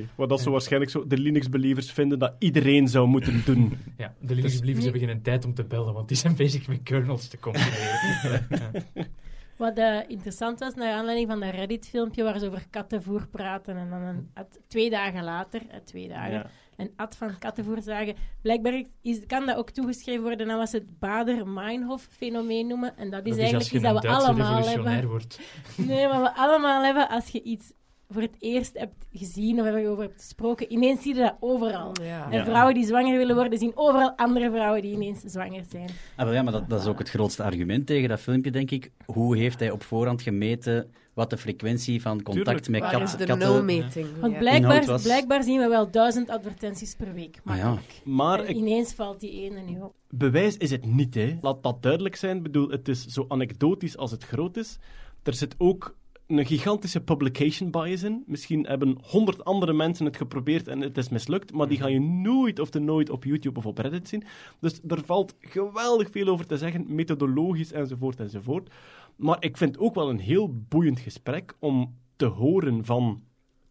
Maar 0.16 0.28
dat 0.28 0.40
zo 0.40 0.50
waarschijnlijk 0.50 0.90
zo 0.90 1.06
de 1.06 1.18
Linux-believers 1.18 1.92
vinden 1.92 2.18
dat 2.18 2.32
iedereen 2.38 2.88
zou 2.88 3.08
moeten 3.08 3.42
doen. 3.44 3.78
Ja, 3.96 4.14
de 4.20 4.34
Linux-believers 4.34 4.84
hebben 4.84 5.02
geen 5.02 5.22
tijd 5.22 5.44
om 5.44 5.54
te 5.54 5.64
bellen, 5.64 5.94
want 5.94 6.08
die 6.08 6.16
zijn 6.16 6.36
bezig 6.36 6.68
met 6.68 6.80
kernels 6.82 7.28
te 7.28 7.38
combineren. 7.38 8.39
Wat 9.56 9.76
eh, 9.78 9.98
interessant 10.08 10.58
was, 10.58 10.74
naar 10.74 10.92
aanleiding 10.92 11.28
van 11.28 11.40
dat 11.40 11.50
Reddit-filmpje 11.54 12.22
waar 12.22 12.38
ze 12.38 12.46
over 12.46 12.66
kattenvoer 12.70 13.26
praten. 13.28 13.76
En 13.76 13.90
dan 13.90 14.00
een, 14.02 14.30
Ad- 14.34 14.58
twee 14.68 14.90
dagen 14.90 15.24
later, 15.24 15.62
eh, 15.68 15.78
twee 15.84 16.08
dagen, 16.08 16.32
Ja. 16.32 16.46
een 16.76 16.92
ad 16.96 17.16
van 17.16 17.38
kattenvoer 17.38 17.82
zagen. 17.82 18.14
Blijkbaar 18.42 18.82
is, 19.02 19.26
kan 19.26 19.46
dat 19.46 19.56
ook 19.56 19.70
toegeschreven 19.70 20.22
worden 20.22 20.50
aan 20.50 20.58
wat 20.58 20.68
ze 20.68 20.76
het 20.76 20.98
Bader-Meinhof-fenomeen 20.98 22.66
noemen. 22.66 22.96
En 22.96 23.10
dat 23.10 23.26
is 23.26 23.36
Dat 23.36 23.38
is 23.38 23.38
eigenlijk 23.52 23.70
je 23.70 23.76
iets 23.76 23.84
dat 23.84 24.02
we 24.02 24.08
allemaal 24.08 24.64
hebben. 24.68 25.08
wordt. 25.08 25.40
Nee, 25.76 26.08
maar 26.08 26.22
we 26.22 26.34
allemaal 26.34 26.82
hebben 26.84 27.08
als 27.08 27.28
je 27.28 27.42
iets 27.42 27.72
voor 28.12 28.22
het 28.22 28.36
eerst 28.38 28.78
hebt 28.78 29.06
gezien 29.12 29.60
of 29.60 29.66
erover 29.66 30.02
hebt 30.02 30.20
gesproken. 30.20 30.72
Ineens 30.72 31.02
zie 31.02 31.14
je 31.14 31.20
dat 31.20 31.36
overal. 31.40 31.92
Ja. 32.02 32.30
En 32.30 32.38
Ja. 32.38 32.44
vrouwen 32.44 32.74
die 32.74 32.86
zwanger 32.86 33.16
willen 33.18 33.34
worden, 33.36 33.58
zien 33.58 33.72
overal 33.74 34.12
andere 34.16 34.50
vrouwen 34.50 34.82
die 34.82 34.92
ineens 34.92 35.20
zwanger 35.20 35.64
zijn. 35.70 35.88
Ah, 36.16 36.24
wel 36.24 36.34
ja, 36.34 36.42
maar 36.42 36.52
dat, 36.52 36.68
dat 36.68 36.80
is 36.80 36.86
ook 36.86 36.98
het 36.98 37.10
grootste 37.10 37.42
argument 37.42 37.86
tegen 37.86 38.08
dat 38.08 38.20
filmpje, 38.20 38.50
denk 38.50 38.70
ik. 38.70 38.90
Hoe 39.06 39.36
heeft 39.36 39.60
hij 39.60 39.70
op 39.70 39.82
voorhand 39.82 40.22
gemeten 40.22 40.90
wat 41.14 41.30
de 41.30 41.36
frequentie 41.38 42.02
van 42.02 42.22
contact 42.22 42.46
Tuurlijk. 42.46 42.68
met 42.68 42.80
Waar 42.80 42.90
kat, 42.90 43.02
is 43.02 43.16
de 43.16 43.24
katten... 43.24 43.48
nulmeting? 43.52 44.06
Want 44.20 44.32
Ja. 44.32 44.38
blijkbaar, 44.38 44.70
Inhoud 44.72 44.86
was- 44.86 45.02
blijkbaar 45.02 45.42
zien 45.42 45.58
we 45.60 45.68
wel 45.68 45.90
duizend 45.90 46.28
advertenties 46.30 46.94
per 46.94 47.14
week. 47.14 47.40
Ah 47.44 47.56
ja. 47.56 47.68
makkelijk. 47.68 48.00
Maar 48.04 48.38
En 48.40 48.48
ik, 48.48 48.56
ineens 48.56 48.92
valt 48.94 49.20
die 49.20 49.30
ene 49.42 49.60
nu 49.60 49.80
op. 49.80 49.94
bewijs 50.08 50.56
is 50.56 50.70
het 50.70 50.84
niet, 50.86 51.14
hè. 51.14 51.38
Laat 51.40 51.62
dat 51.62 51.82
duidelijk 51.82 52.16
zijn. 52.16 52.36
Ik 52.36 52.42
bedoel, 52.42 52.68
het 52.68 52.88
is 52.88 53.06
zo 53.06 53.24
anekdotisch 53.28 53.96
als 53.96 54.10
het 54.10 54.24
groot 54.24 54.56
is. 54.56 54.78
Er 55.22 55.34
zit 55.34 55.54
ook 55.58 55.96
een 56.38 56.46
gigantische 56.46 57.00
publication 57.00 57.70
bias 57.70 58.02
in. 58.02 58.22
Misschien 58.26 58.66
hebben 58.66 58.98
honderd 59.02 59.44
andere 59.44 59.72
mensen 59.72 60.04
het 60.04 60.16
geprobeerd 60.16 60.68
en 60.68 60.80
het 60.80 60.98
is 60.98 61.08
mislukt, 61.08 61.52
maar 61.52 61.68
die 61.68 61.78
ga 61.78 61.86
je 61.86 62.00
nooit 62.00 62.58
of 62.58 62.70
te 62.70 62.78
nooit 62.78 63.10
op 63.10 63.24
YouTube 63.24 63.58
of 63.58 63.66
op 63.66 63.78
Reddit 63.78 64.08
zien. 64.08 64.24
Dus 64.60 64.80
er 64.88 65.02
valt 65.04 65.34
geweldig 65.40 66.10
veel 66.10 66.26
over 66.26 66.46
te 66.46 66.58
zeggen, 66.58 66.84
methodologisch 66.94 67.72
enzovoort 67.72 68.20
enzovoort. 68.20 68.70
Maar 69.16 69.36
ik 69.40 69.56
vind 69.56 69.78
ook 69.78 69.94
wel 69.94 70.10
een 70.10 70.18
heel 70.18 70.54
boeiend 70.68 71.00
gesprek 71.00 71.56
om 71.58 71.94
te 72.16 72.26
horen 72.26 72.84
van 72.84 73.22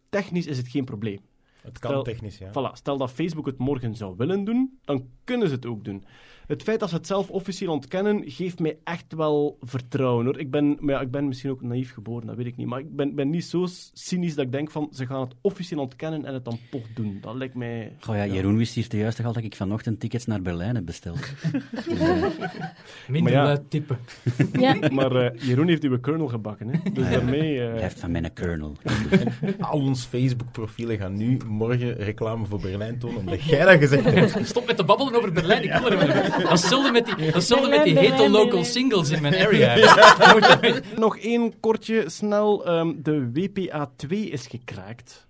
technisch 0.08 0.46
is 0.46 0.56
het 0.56 0.68
geen 0.68 0.84
probleem. 0.84 1.18
Het 1.62 1.78
kan 1.78 1.90
Stel- 1.90 2.02
technisch, 2.02 2.38
ja. 2.38 2.48
Voilà, 2.50 2.72
stel 2.72 2.96
dat 2.96 3.10
Facebook 3.10 3.46
het 3.46 3.58
morgen 3.58 3.94
zou 3.94 4.14
willen 4.16 4.44
doen, 4.44 4.78
dan 4.84 5.08
kunnen 5.24 5.48
ze 5.48 5.54
het 5.54 5.66
ook 5.66 5.84
doen. 5.84 6.04
Het 6.50 6.62
feit 6.62 6.80
dat 6.80 6.88
ze 6.88 6.94
het 6.94 7.06
zelf 7.06 7.30
officieel 7.30 7.72
ontkennen, 7.72 8.22
geeft 8.26 8.58
mij 8.58 8.78
echt 8.84 9.14
wel 9.14 9.58
vertrouwen. 9.60 10.24
Hoor. 10.24 10.38
Ik, 10.38 10.50
ben, 10.50 10.76
maar 10.80 10.94
ja, 10.94 11.00
ik 11.00 11.10
ben 11.10 11.28
misschien 11.28 11.50
ook 11.50 11.62
naïef 11.62 11.92
geboren, 11.92 12.26
dat 12.26 12.36
weet 12.36 12.46
ik 12.46 12.56
niet. 12.56 12.66
Maar 12.66 12.78
ik 12.80 12.96
ben, 12.96 13.14
ben 13.14 13.30
niet 13.30 13.44
zo 13.44 13.66
cynisch 13.92 14.34
dat 14.34 14.44
ik 14.44 14.52
denk 14.52 14.70
van, 14.70 14.88
ze 14.92 15.06
gaan 15.06 15.20
het 15.20 15.34
officieel 15.40 15.80
ontkennen 15.80 16.24
en 16.24 16.34
het 16.34 16.44
dan 16.44 16.58
toch 16.70 16.82
doen. 16.94 17.18
Dat 17.20 17.34
lijkt 17.34 17.54
mij... 17.54 17.92
Goh 18.00 18.16
ja, 18.16 18.26
Jeroen 18.26 18.56
wist 18.56 18.74
hier 18.74 18.96
juist 18.96 19.16
toch 19.16 19.26
al 19.26 19.32
dat 19.32 19.42
ik 19.42 19.56
vanochtend 19.56 20.00
tickets 20.00 20.26
naar 20.26 20.42
Berlijn 20.42 20.74
heb 20.74 20.84
besteld. 20.84 21.18
Dus, 21.84 21.98
eh, 21.98 22.24
Minder 23.08 23.32
ja. 23.32 23.42
luid 23.42 23.70
tippen. 23.70 23.98
Ja, 24.60 24.76
Maar 24.92 25.16
eh, 25.16 25.40
Jeroen 25.48 25.68
heeft 25.68 25.82
uw 25.82 26.00
kernel 26.00 26.28
gebakken, 26.28 26.68
hè. 26.68 26.90
Dus 26.92 27.10
daarmee... 27.10 27.60
eh, 27.60 27.70
hij 27.72 27.82
heeft 27.82 28.00
van 28.00 28.10
mij 28.10 28.24
een 28.24 28.32
kernel. 28.32 28.76
Al 29.60 29.80
ons 29.80 30.04
Facebook-profielen 30.04 30.98
gaan 30.98 31.16
nu 31.16 31.38
morgen 31.46 31.94
reclame 31.94 32.46
voor 32.46 32.60
Berlijn 32.60 32.98
tonen, 32.98 33.18
omdat 33.18 33.42
jij 33.42 33.64
dat 33.64 33.78
gezegd 33.78 34.04
hebt. 34.04 34.46
Stop 34.46 34.66
met 34.66 34.76
te 34.76 34.84
babbelen 34.84 35.14
over 35.14 35.32
Berlijn. 35.32 35.62
Ik 35.62 35.72
wil 35.72 35.90
er. 35.90 36.39
Dat 36.42 36.52
is 36.52 36.60
hetzelfde 36.60 36.90
met 36.92 37.04
die, 37.06 37.14
dat 37.16 37.24
is 37.26 37.32
hetzelfde 37.34 37.68
met 37.68 37.84
die 37.84 37.98
hete 37.98 38.30
local 38.30 38.64
singles 38.64 39.10
in 39.10 39.22
mijn 39.22 39.34
area. 39.34 39.74
Nog 40.96 41.18
één 41.18 41.60
kortje, 41.60 42.04
snel. 42.06 42.64
ehm, 42.66 42.92
de 43.02 43.30
WPA2 43.32 44.08
is 44.30 44.46
gekraakt. 44.46 45.26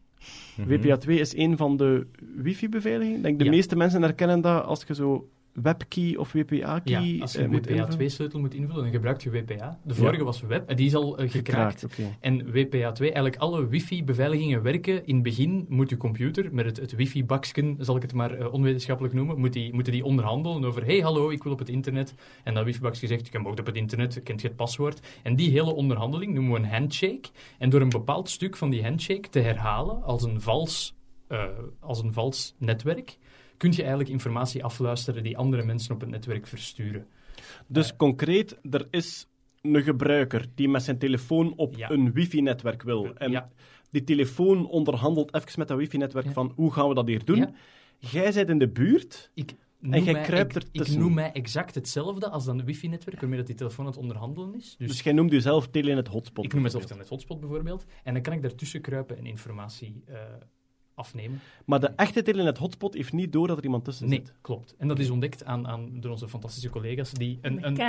WPA2 0.69 1.07
is 1.09 1.37
een 1.37 1.57
van 1.57 1.77
de 1.77 2.07
wifi-beveiligingen. 2.37 3.17
Ik 3.19 3.23
denk 3.25 3.39
de 3.39 3.45
Ja. 3.45 3.51
meeste 3.51 3.77
mensen 3.77 4.03
herkennen 4.03 4.41
dat 4.41 4.65
als 4.65 4.85
je 4.87 4.95
zo 4.95 5.29
WebKey 5.63 6.17
of 6.17 6.33
WPA-key 6.33 7.05
Ja, 7.05 7.21
als 7.21 7.33
je 7.33 7.39
eh, 7.39 7.45
een 7.45 7.51
moet 7.51 7.67
invullen. 7.67 7.99
WPA2-sleutel 7.99 8.41
moet 8.41 8.55
invullen, 8.55 8.83
dan 8.83 8.93
gebruik 8.93 9.23
je 9.23 9.31
WPA. 9.31 9.79
De 9.85 9.95
vorige 9.95 10.25
was 10.25 10.41
Web, 10.41 10.69
en 10.69 10.77
die 10.77 10.87
is 10.87 10.95
al 10.95 11.19
eh, 11.19 11.31
gekraakt. 11.31 11.87
En 12.21 12.47
WPA2, 12.47 13.01
eigenlijk 13.01 13.37
alle 13.37 13.69
wifi-beveiligingen 13.69 14.63
werken. 14.63 15.07
In 15.07 15.15
het 15.15 15.23
begin 15.23 15.67
moet 15.69 15.91
je 15.91 15.97
computer, 15.97 16.55
met 16.55 16.65
het, 16.65 16.77
het 16.77 16.95
wifi-baksken, 16.95 17.77
zal 17.81 17.97
ik 17.97 18.03
het 18.03 18.13
maar 18.13 18.35
eh, 18.35 18.53
onwetenschappelijk 18.53 19.15
noemen, 19.15 19.39
moet 19.39 19.53
die, 19.53 19.75
moeten 19.75 19.93
die 19.93 20.05
onderhandelen 20.05 20.65
over 20.65 20.85
hey, 20.85 20.99
hallo, 21.01 21.31
ik 21.31 21.43
wil 21.43 21.53
op 21.53 21.59
het 21.59 21.69
internet. 21.69 22.15
En 22.45 22.55
dat 22.55 22.65
wifi-baksken 22.65 23.09
zegt, 23.09 23.33
je 23.33 23.39
mag 23.39 23.59
op 23.59 23.67
het 23.67 23.77
internet, 23.77 24.23
kent 24.23 24.41
je 24.41 24.47
het 24.47 24.57
paswoord. 24.57 25.01
En 25.23 25.37
die 25.37 25.51
hele 25.51 25.75
onderhandeling 25.75 26.35
noemen 26.35 26.53
we 26.53 26.59
een 26.59 26.73
handshake. 26.73 27.29
En 27.59 27.71
door 27.71 27.81
een 27.81 27.89
bepaald 27.89 28.29
stuk 28.29 28.57
van 28.57 28.71
die 28.71 28.83
handshake 28.83 29.29
te 29.29 29.41
herhalen 29.41 30.03
als 30.03 30.23
een 30.23 30.41
vals, 30.41 30.95
eh, 31.27 31.45
als 31.81 32.03
een 32.03 32.13
vals 32.13 32.55
netwerk, 32.59 33.19
kun 33.61 33.71
je 33.73 33.79
eigenlijk 33.81 34.11
informatie 34.11 34.65
afluisteren 34.65 35.23
die 35.23 35.37
andere 35.39 35.65
mensen 35.65 35.95
op 35.95 36.01
het 36.01 36.11
netwerk 36.11 36.47
versturen. 36.47 37.07
Dus 37.67 37.97
concreet, 37.97 38.59
er 38.71 38.87
is 38.91 39.27
een 39.63 39.83
gebruiker 39.83 40.47
die 40.55 40.69
met 40.69 40.83
zijn 40.83 40.99
telefoon 40.99 41.57
op 41.57 41.77
Ja. 41.77 41.91
een 41.91 42.13
wifi-netwerk 42.13 42.83
wil. 42.83 43.15
En 43.15 43.31
Ja. 43.31 43.51
die 43.91 44.05
telefoon 44.05 44.69
onderhandelt 44.69 45.35
even 45.35 45.53
met 45.59 45.69
dat 45.69 45.79
wifi-netwerk 45.79 46.27
Ja. 46.27 46.33
van 46.33 46.53
hoe 46.57 46.73
gaan 46.73 46.89
we 46.89 46.95
dat 46.95 47.07
hier 47.07 47.25
doen. 47.25 47.55
Jij 47.99 48.33
bent 48.33 48.49
in 48.49 48.59
de 48.59 48.69
buurt. 48.69 49.31
Ik 49.35 49.53
En 49.81 50.05
jij 50.05 50.21
kruipt 50.21 50.57
ik- 50.57 50.63
ertussen. 50.63 50.95
Ik 50.97 51.01
noem 51.03 51.15
mij 51.15 51.33
exact 51.33 51.75
hetzelfde 51.75 52.29
als 52.31 52.45
dan 52.45 52.57
de 52.57 52.65
wifi-netwerk 52.65 53.21
waarmee 53.21 53.39
dat 53.39 53.47
die 53.47 53.57
telefoon 53.57 53.85
aan 53.85 53.91
het 53.91 54.01
onderhandelen 54.01 54.55
is. 54.55 54.75
Dus, 54.79 54.89
Dus, 54.89 55.01
jij 55.01 55.13
noemt 55.13 55.31
jezelf 55.31 55.69
Telenet 55.69 56.09
Hotspot. 56.09 56.45
ik 56.45 56.53
noem 56.53 56.63
mezelf 56.63 56.89
het 56.89 57.09
hotspot 57.09 57.41
bijvoorbeeld. 57.41 57.85
En 58.05 58.13
dan 58.15 58.23
kan 58.23 58.33
ik 58.33 58.43
daartussen 58.43 58.81
kruipen 58.81 59.17
en 59.19 59.27
informatie 59.27 60.03
eh, 60.07 60.15
afnemen. 61.01 61.41
Maar 61.65 61.81
de 61.81 61.93
echte 61.97 62.23
Telenet 62.23 62.59
Hotspot 62.59 62.95
heeft 62.95 63.13
niet 63.13 63.33
door 63.33 63.47
dat 63.47 63.59
er 63.59 63.65
iemand 63.65 63.85
tussen 63.85 64.09
Nee, 64.09 64.19
zit. 64.25 64.35
klopt. 64.41 64.75
En 64.79 64.89
dat 64.89 64.99
is 64.99 65.11
ontdekt 65.11 65.45
aan, 65.45 65.67
aan, 65.67 66.01
door 66.01 66.11
onze 66.11 66.29
fantastische 66.29 66.71
collega's 66.71 67.13
die 67.13 67.39
een, 67.43 67.67
een, 67.67 67.81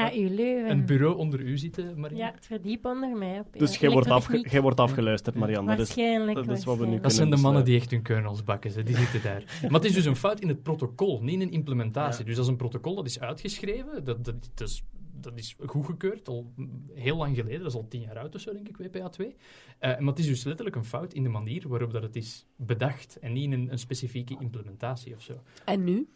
een, 0.70 0.86
bureau 0.86 1.18
onder 1.18 1.39
u 1.39 1.57
zitten, 1.57 1.99
Marie. 1.99 2.18
Ja, 2.18 2.32
het 2.36 2.45
verdiep 2.45 2.86
onder 2.86 3.18
mij. 3.18 3.39
Op, 3.39 3.47
Dus 3.59 3.78
jij 3.78 3.89
wordt, 3.89 4.07
afge 4.07 4.14
elektrotechniek. 4.16 4.51
jij 4.51 4.62
wordt 4.62 4.80
afgeluisterd, 4.80 5.36
Marianne. 5.36 5.76
Dat 5.76 5.80
is, 5.80 5.95
Waarschijnlijk. 5.95 6.47
dat 6.47 6.57
is 6.57 6.64
wat 6.64 6.78
we 6.78 6.86
nu. 6.86 6.99
Dat 6.99 7.14
zijn 7.14 7.30
de 7.30 7.38
mannen 7.38 7.66
die 7.66 7.76
echt 7.76 7.91
hun 7.91 8.01
kernels 8.01 8.43
bakken, 8.43 8.72
ze. 8.72 8.84
die 8.84 8.95
zitten 8.97 9.22
daar. 9.22 9.43
Maar 9.62 9.80
het 9.80 9.86
is 9.86 9.93
dus 9.93 10.05
een 10.05 10.16
fout 10.16 10.39
in 10.39 10.47
het 10.47 10.64
protocol, 10.64 11.22
niet 11.22 11.34
in 11.34 11.41
een 11.41 11.51
implementatie. 11.51 12.26
Dus 12.26 12.36
dat 12.36 12.43
is 12.43 12.49
een 12.51 12.57
protocol 12.57 12.95
dat 12.95 13.05
is 13.05 13.20
uitgeschreven, 13.20 14.03
dat, 14.03 14.26
dat, 14.26 14.49
dat, 14.55 14.68
is, 14.70 14.84
dat 15.14 15.38
is 15.38 15.55
goedgekeurd 15.66 16.28
al 16.28 16.53
heel 16.93 17.18
lang 17.18 17.36
geleden, 17.36 17.59
dat 17.59 17.68
is 17.68 17.76
al 17.76 17.88
tien 17.88 18.01
jaar 18.01 18.18
oud 18.18 18.36
of 18.36 18.41
zo, 18.41 18.53
denk 18.53 18.68
ik, 18.68 18.78
WPA2. 18.78 19.26
Eh, 19.80 19.99
maar 19.99 20.09
het 20.09 20.20
is 20.20 20.26
dus 20.26 20.43
letterlijk 20.43 20.76
een 20.76 20.86
fout 20.86 21.14
in 21.14 21.24
de 21.24 21.30
manier 21.30 21.68
waarop 21.68 21.91
dat 21.91 22.03
het 22.03 22.16
is 22.16 22.45
bedacht 22.55 23.20
en 23.20 23.34
niet 23.34 23.43
in 23.43 23.51
een, 23.51 23.72
een 23.72 23.80
specifieke 23.80 24.38
implementatie 24.39 25.16
of 25.16 25.22
zo. 25.22 25.43
En 25.66 25.84
nu? 25.84 26.09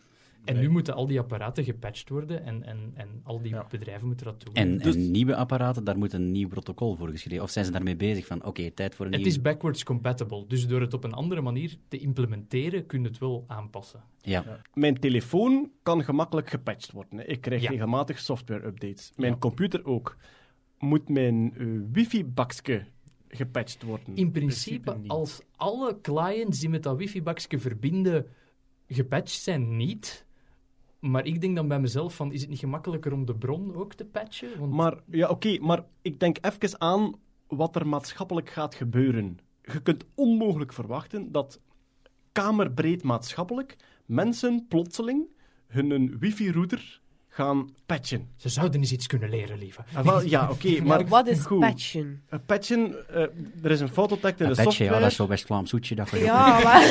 En 0.46 0.60
nu 0.60 0.70
moeten 0.70 0.94
al 0.94 1.06
die 1.08 1.20
apparaten 1.20 1.64
gepatcht 1.64 2.10
worden 2.10 2.44
en, 2.44 2.64
en, 2.64 2.92
en 2.94 3.08
al 3.24 3.42
die 3.42 3.52
Ja. 3.54 3.66
bedrijven 3.70 4.08
moeten 4.08 4.26
dat 4.26 4.42
doen. 4.46 4.54
En, 4.54 4.78
Dus- 4.78 4.96
en 4.96 5.12
nieuwe 5.12 5.36
apparaten, 5.36 5.84
daar 5.84 5.98
moet 5.98 6.14
een 6.14 6.32
nieuw 6.32 6.48
protocol 6.48 6.96
voor 6.96 7.10
geschreven. 7.10 7.44
Of 7.44 7.50
zijn 7.50 7.66
ze 7.66 7.72
daarmee 7.72 7.96
bezig 7.96 8.26
van, 8.26 8.44
oké, 8.46 8.72
tijd 8.72 8.96
voor 8.96 9.06
een 9.06 9.12
het 9.12 9.22
nieuw... 9.22 9.30
is 9.30 9.42
backwards 9.42 9.84
compatible, 9.84 10.46
dus 10.48 10.68
door 10.68 10.82
het 10.82 10.94
op 10.94 11.04
een 11.04 11.14
andere 11.14 11.42
manier 11.42 11.76
te 11.88 11.98
implementeren 11.98 12.86
kun 12.86 13.02
je 13.02 13.08
het 13.08 13.18
wel 13.18 13.44
aanpassen. 13.48 14.04
Ja. 14.22 14.62
Mijn 14.74 15.00
telefoon 15.00 15.72
kan 15.84 16.04
gemakkelijk 16.04 16.50
gepatcht 16.50 16.92
worden. 16.92 17.18
hè. 17.20 17.26
Ik 17.26 17.42
krijg 17.42 17.62
Ja. 17.62 17.70
regelmatig 17.70 18.20
software-updates. 18.20 19.12
Mijn 19.16 19.32
Ja. 19.32 19.38
computer 19.38 19.86
ook. 19.86 20.18
Moet 20.80 21.10
mijn 21.10 21.54
eh, 21.58 21.66
wifi-bakje 21.92 22.86
gepatcht 23.28 23.84
worden? 23.84 24.16
In 24.16 24.32
principe, 24.32 24.80
principe 24.92 25.10
als 25.14 25.42
alle 25.56 26.02
clients 26.02 26.60
die 26.60 26.70
met 26.70 26.84
dat 26.84 26.98
wifi-bakje 26.98 27.60
verbinden 27.60 28.26
gepatcht 28.88 29.42
zijn, 29.42 29.78
niet. 29.78 30.25
Maar 31.00 31.26
ik 31.26 31.42
denk 31.42 31.56
dan 31.56 31.68
bij 31.68 31.80
mezelf 31.80 32.16
van, 32.16 32.32
is 32.32 32.42
het 32.42 32.50
niet 32.50 32.60
gemakkelijker 32.60 33.14
om 33.14 33.26
de 33.26 33.36
bron 33.36 33.76
ook 33.76 33.94
te 33.94 34.06
patchen? 34.06 34.60
Want 34.60 34.74
Maar, 34.74 35.00
ja, 35.06 35.30
oké, 35.30 35.58
maar 35.62 35.86
ik 36.02 36.20
denk 36.20 36.38
even 36.42 36.82
aan 36.82 37.14
wat 37.48 37.76
er 37.76 37.88
maatschappelijk 37.88 38.50
gaat 38.50 38.76
gebeuren. 38.76 39.40
Je 39.62 39.82
kunt 39.82 40.06
onmogelijk 40.16 40.74
verwachten 40.74 41.32
dat 41.32 41.60
kamerbreed 42.32 43.04
maatschappelijk 43.04 43.76
mensen 44.06 44.66
plotseling 44.68 45.28
hun 45.68 46.18
wifi-router 46.20 47.02
gaan 47.36 47.70
patchen. 47.86 48.28
Ze 48.36 48.50
zouden 48.50 48.80
eens 48.80 48.92
iets 48.92 49.08
kunnen 49.08 49.30
leren, 49.30 49.58
lieve. 49.58 49.82
Ah, 49.94 50.06
wel, 50.06 50.22
ja, 50.22 50.50
oké, 50.52 50.70
maar 50.84 50.86
Maar 50.86 51.08
wat 51.08 51.28
is 51.28 51.40
goed. 51.46 51.60
patchen? 51.60 52.22
Eh, 52.30 52.40
patchen, 52.46 53.10
eh, 53.10 53.22
er 53.64 53.72
is 53.72 53.80
een 53.80 53.90
fout 53.90 54.12
ontdekt 54.12 54.40
in 54.40 54.46
Een 54.50 54.54
de 54.54 54.62
software. 54.62 54.94
ja, 54.94 55.00
dat 55.00 55.10
is 55.10 55.16
zo 55.16 55.28
West-Vlaams 55.28 55.72
hoedje. 55.72 55.96
Dat 55.96 56.10
Ja, 56.10 56.60
maar... 56.60 56.84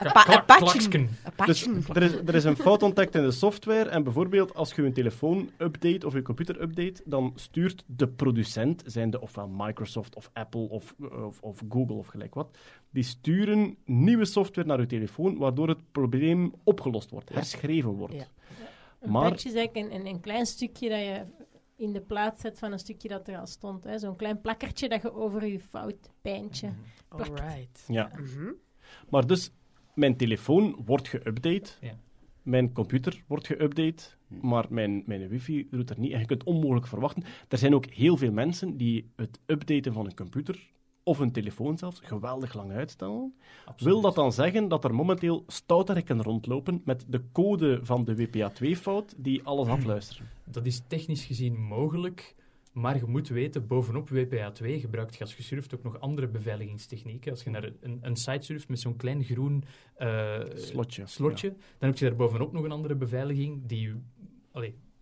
Een 0.00 0.12
pa- 0.12 0.34
een 0.36 0.44
patchen. 0.44 0.92
Een 1.00 1.08
Dus 1.46 1.62
patchen. 1.64 1.84
er 1.94 2.02
is, 2.02 2.12
er 2.12 2.34
is 2.34 2.44
een 2.44 2.56
fout 2.56 2.82
ontdekt 2.82 3.14
in 3.14 3.22
de 3.22 3.30
software 3.30 3.88
en 3.88 4.02
bijvoorbeeld 4.02 4.54
als 4.54 4.72
je 4.74 4.82
je 4.82 4.92
telefoon 4.92 5.50
update 5.58 6.06
of 6.06 6.12
je 6.12 6.22
computer 6.22 6.60
update, 6.62 7.02
dan 7.04 7.32
stuurt 7.34 7.84
de 7.86 8.08
producent, 8.08 8.82
zijnde 8.86 9.20
ofwel 9.20 9.48
Microsoft 9.56 10.16
of 10.16 10.30
Apple 10.32 10.68
of, 10.68 10.94
of, 11.26 11.40
of 11.40 11.62
Google 11.68 11.94
of 11.96 12.06
gelijk 12.06 12.34
wat, 12.34 12.48
die 12.90 13.02
sturen 13.04 13.76
nieuwe 13.84 14.24
software 14.24 14.68
naar 14.68 14.80
je 14.80 14.86
telefoon, 14.86 15.38
waardoor 15.38 15.68
het 15.68 15.92
probleem 15.92 16.52
opgelost 16.64 17.10
wordt, 17.10 17.28
herschreven 17.34 17.90
wordt. 17.90 18.14
Ja. 18.14 18.26
Een 19.02 19.10
Maar- 19.10 19.28
patch 19.30 19.44
is 19.44 19.54
eigenlijk 19.54 19.92
een, 19.92 20.00
een, 20.00 20.06
een 20.06 20.20
klein 20.20 20.46
stukje 20.46 20.88
dat 20.88 20.98
je 20.98 21.24
in 21.76 21.92
de 21.92 22.00
plaats 22.00 22.40
zet 22.40 22.58
van 22.58 22.72
een 22.72 22.78
stukje 22.78 23.08
dat 23.08 23.28
er 23.28 23.38
al 23.38 23.46
stond. 23.46 23.84
hè. 23.84 23.98
Zo'n 23.98 24.16
klein 24.16 24.40
plakkertje 24.40 24.88
dat 24.88 25.02
je 25.02 25.12
over 25.14 25.46
je 25.46 25.60
fout 25.60 26.10
pijntje 26.20 26.72
plakt. 27.08 27.40
Alright. 27.40 27.84
Ja. 27.88 28.10
Mhm. 28.16 28.52
Maar 29.10 29.26
dus, 29.26 29.50
mijn 29.94 30.16
telefoon 30.16 30.82
wordt 30.84 31.08
geüpdate, 31.16 31.78
Ja. 31.80 31.98
mijn 32.42 32.72
computer 32.72 33.22
wordt 33.26 33.52
geüpdate, 33.52 34.16
maar 34.40 34.66
mijn, 34.70 35.02
mijn 35.06 35.28
wifi 35.28 35.66
doet 35.70 35.90
er 35.90 35.98
niet. 35.98 36.12
En 36.12 36.18
je 36.20 36.26
kunt 36.26 36.44
onmogelijk 36.44 36.86
verwachten. 36.86 37.22
Er 37.48 37.58
zijn 37.58 37.74
ook 37.74 37.86
heel 37.86 38.16
veel 38.16 38.32
mensen 38.32 38.76
die 38.76 39.10
het 39.16 39.38
updaten 39.46 39.92
van 39.92 40.06
een 40.06 40.14
computer 40.14 40.70
of 41.04 41.18
een 41.18 41.32
telefoon 41.32 41.78
zelfs 41.78 42.00
geweldig 42.00 42.54
lang 42.54 42.72
uitstellen. 42.72 43.34
Absoluut. 43.64 43.92
Wil 43.92 44.00
dat 44.00 44.14
dan 44.14 44.32
zeggen 44.32 44.68
dat 44.68 44.84
er 44.84 44.94
momenteel 44.94 45.44
stouterikken 45.46 46.22
rondlopen 46.22 46.82
met 46.84 47.04
de 47.08 47.22
code 47.32 47.80
van 47.82 48.04
de 48.04 48.16
WPA2-fout 48.16 49.14
die 49.16 49.42
alles 49.42 49.68
afluisteren? 49.68 50.28
Dat 50.44 50.66
is 50.66 50.82
technisch 50.86 51.24
gezien 51.24 51.56
mogelijk, 51.60 52.34
maar 52.72 52.96
je 52.96 53.06
moet 53.06 53.28
weten, 53.28 53.66
bovenop 53.66 54.08
WPA2 54.08 54.64
gebruikt 54.64 55.14
je 55.14 55.20
als 55.20 55.36
je 55.36 55.42
surft 55.42 55.74
ook 55.74 55.82
nog 55.82 56.00
andere 56.00 56.28
beveiligingstechnieken. 56.28 57.30
Als 57.30 57.42
je 57.42 57.50
naar 57.50 57.72
een, 57.80 57.98
een 58.02 58.16
site 58.16 58.44
surft 58.44 58.68
met 58.68 58.80
zo'n 58.80 58.96
klein 58.96 59.24
groen 59.24 59.64
eh, 59.94 60.40
Slotje. 60.54 61.06
slotje, 61.06 61.48
dan 61.48 61.88
heb 61.88 61.98
je 61.98 62.04
daar 62.04 62.16
bovenop 62.16 62.52
nog 62.52 62.64
een 62.64 62.72
andere 62.72 62.94
beveiliging 62.94 63.66
die 63.66 63.80
je 63.80 63.96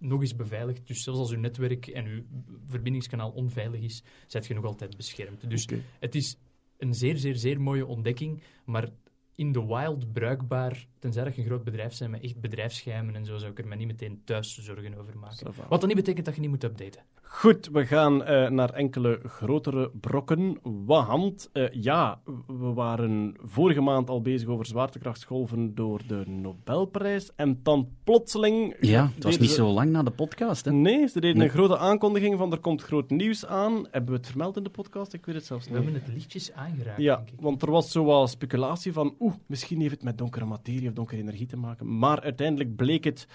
nog 0.01 0.20
eens 0.20 0.36
beveiligt. 0.36 0.86
Dus 0.86 1.03
zelfs 1.03 1.18
als 1.18 1.30
je 1.30 1.36
netwerk 1.36 1.86
en 1.86 2.05
je 2.05 2.24
verbindingskanaal 2.66 3.30
onveilig 3.30 3.80
is, 3.80 4.03
zet 4.26 4.46
je 4.46 4.55
nog 4.55 4.64
altijd 4.64 4.96
beschermd. 4.96 5.51
Dus 5.51 5.68
het 5.98 6.14
is 6.14 6.36
een 6.78 6.94
zeer, 6.94 7.16
zeer, 7.16 7.36
zeer 7.36 7.61
mooie 7.61 7.86
ontdekking, 7.86 8.42
maar 8.64 8.88
in 9.34 9.53
de 9.53 9.66
wild 9.66 10.12
bruikbaar, 10.12 10.86
tenzij 10.98 11.24
dat 11.24 11.34
je 11.34 11.40
een 11.40 11.46
groot 11.46 11.64
bedrijf 11.64 11.98
bent 11.98 12.11
met 12.11 12.22
echt 12.22 12.40
bedrijfsgeheimen 12.40 13.14
en 13.14 13.24
zo, 13.24 13.36
zou 13.36 13.51
ik 13.51 13.59
er 13.59 13.66
me 13.66 13.76
niet 13.76 13.86
meteen 13.86 14.22
thuis 14.24 14.55
zorgen 14.55 14.94
over 14.94 15.18
maken. 15.18 15.53
Wat 15.68 15.80
dan 15.80 15.88
niet 15.88 15.98
betekent 15.98 16.24
dat 16.24 16.34
je 16.34 16.40
niet 16.40 16.51
moet 16.51 16.64
updaten. 16.64 17.03
Goed, 17.33 17.68
we 17.72 17.87
gaan 17.87 18.24
eh, 18.24 18.49
naar 18.51 18.70
enkele 18.70 19.20
grotere 19.26 19.91
brokken. 20.01 20.59
Want 20.62 21.49
eh, 21.53 21.64
ja, 21.70 22.20
we 22.47 22.72
waren 22.72 23.35
vorige 23.39 23.81
maand 23.81 24.11
al 24.11 24.22
bezig 24.22 24.49
over 24.49 24.66
zwaartekrachtsgolven 24.66 25.74
door 25.74 26.01
de 26.07 26.22
Nobelprijs. 26.26 27.31
En 27.37 27.61
dan 27.62 27.89
plotseling... 28.05 28.76
Ja, 28.81 29.11
het 29.14 29.24
was 29.24 29.39
niet 29.39 29.49
ze- 29.49 29.55
zo 29.55 29.68
lang 29.70 29.91
na 29.91 30.03
de 30.03 30.11
podcast. 30.11 30.64
Hè. 30.64 30.72
Nee, 30.72 31.07
ze 31.09 31.20
deden 31.20 31.37
Nee. 31.37 31.47
een 31.47 31.53
grote 31.53 31.78
aankondiging 31.78 32.39
van 32.39 32.53
er 32.53 32.59
komt 32.59 32.83
groot 32.83 33.11
nieuws 33.11 33.47
aan. 33.47 33.87
Hebben 33.91 34.11
we 34.11 34.16
het 34.16 34.26
vermeld 34.28 34.57
in 34.57 34.62
de 34.62 34.70
podcast? 34.70 35.12
Ik 35.12 35.26
weet 35.26 35.35
het 35.35 35.45
zelfs 35.45 35.64
We 35.68 35.72
niet. 35.74 35.83
hebben 35.85 36.03
het 36.03 36.12
lichtjes 36.14 36.53
aangeraakt, 36.53 37.01
Ja, 37.01 37.16
denk 37.16 37.28
ik. 37.28 37.41
want 37.41 37.62
er 37.62 37.70
was 37.70 37.91
zo 37.91 38.05
wat 38.05 38.31
speculatie 38.31 38.93
van, 38.93 39.14
oeh, 39.20 39.35
misschien 39.47 39.81
heeft 39.81 39.93
het 39.95 40.03
met 40.03 40.18
donkere 40.18 40.45
materie 40.45 40.89
of 40.89 40.95
donkere 40.95 41.20
energie 41.20 41.47
te 41.47 41.57
maken. 41.57 41.99
Maar 41.99 42.20
uiteindelijk 42.20 42.76
bleek 42.76 43.05
het 43.05 43.26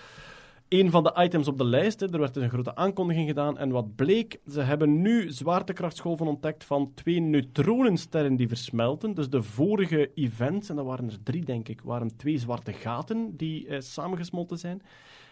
een 0.70 0.92
van 0.92 1.04
de 1.04 1.16
items 1.18 1.48
op 1.48 1.58
de 1.58 1.66
lijst. 1.66 2.00
Hè. 2.00 2.12
Er 2.12 2.20
werd 2.20 2.34
dus 2.34 2.44
een 2.44 2.50
grote 2.50 2.76
aankondiging 2.76 3.28
gedaan. 3.28 3.58
En 3.58 3.70
wat 3.70 3.96
bleek? 3.96 4.40
Ze 4.52 4.62
hebben 4.62 5.02
nu 5.02 5.32
zwaartekrachtsgolven 5.32 6.28
ontdekt 6.28 6.64
van 6.64 6.92
twee 6.94 7.20
neutronensterren 7.20 8.36
die 8.36 8.48
versmelten. 8.48 9.14
Dus 9.14 9.30
de 9.30 9.44
vorige 9.44 10.12
events, 10.14 10.70
en 10.70 10.76
dat 10.76 10.86
waren 10.86 11.10
er 11.10 11.24
drie, 11.24 11.46
denk 11.46 11.68
ik, 11.68 11.82
waren 11.82 12.16
twee 12.16 12.38
zwarte 12.38 12.74
gaten 12.74 13.38
die 13.38 13.68
eh, 13.68 13.80
samengesmolten 13.80 14.58
zijn. 14.58 14.82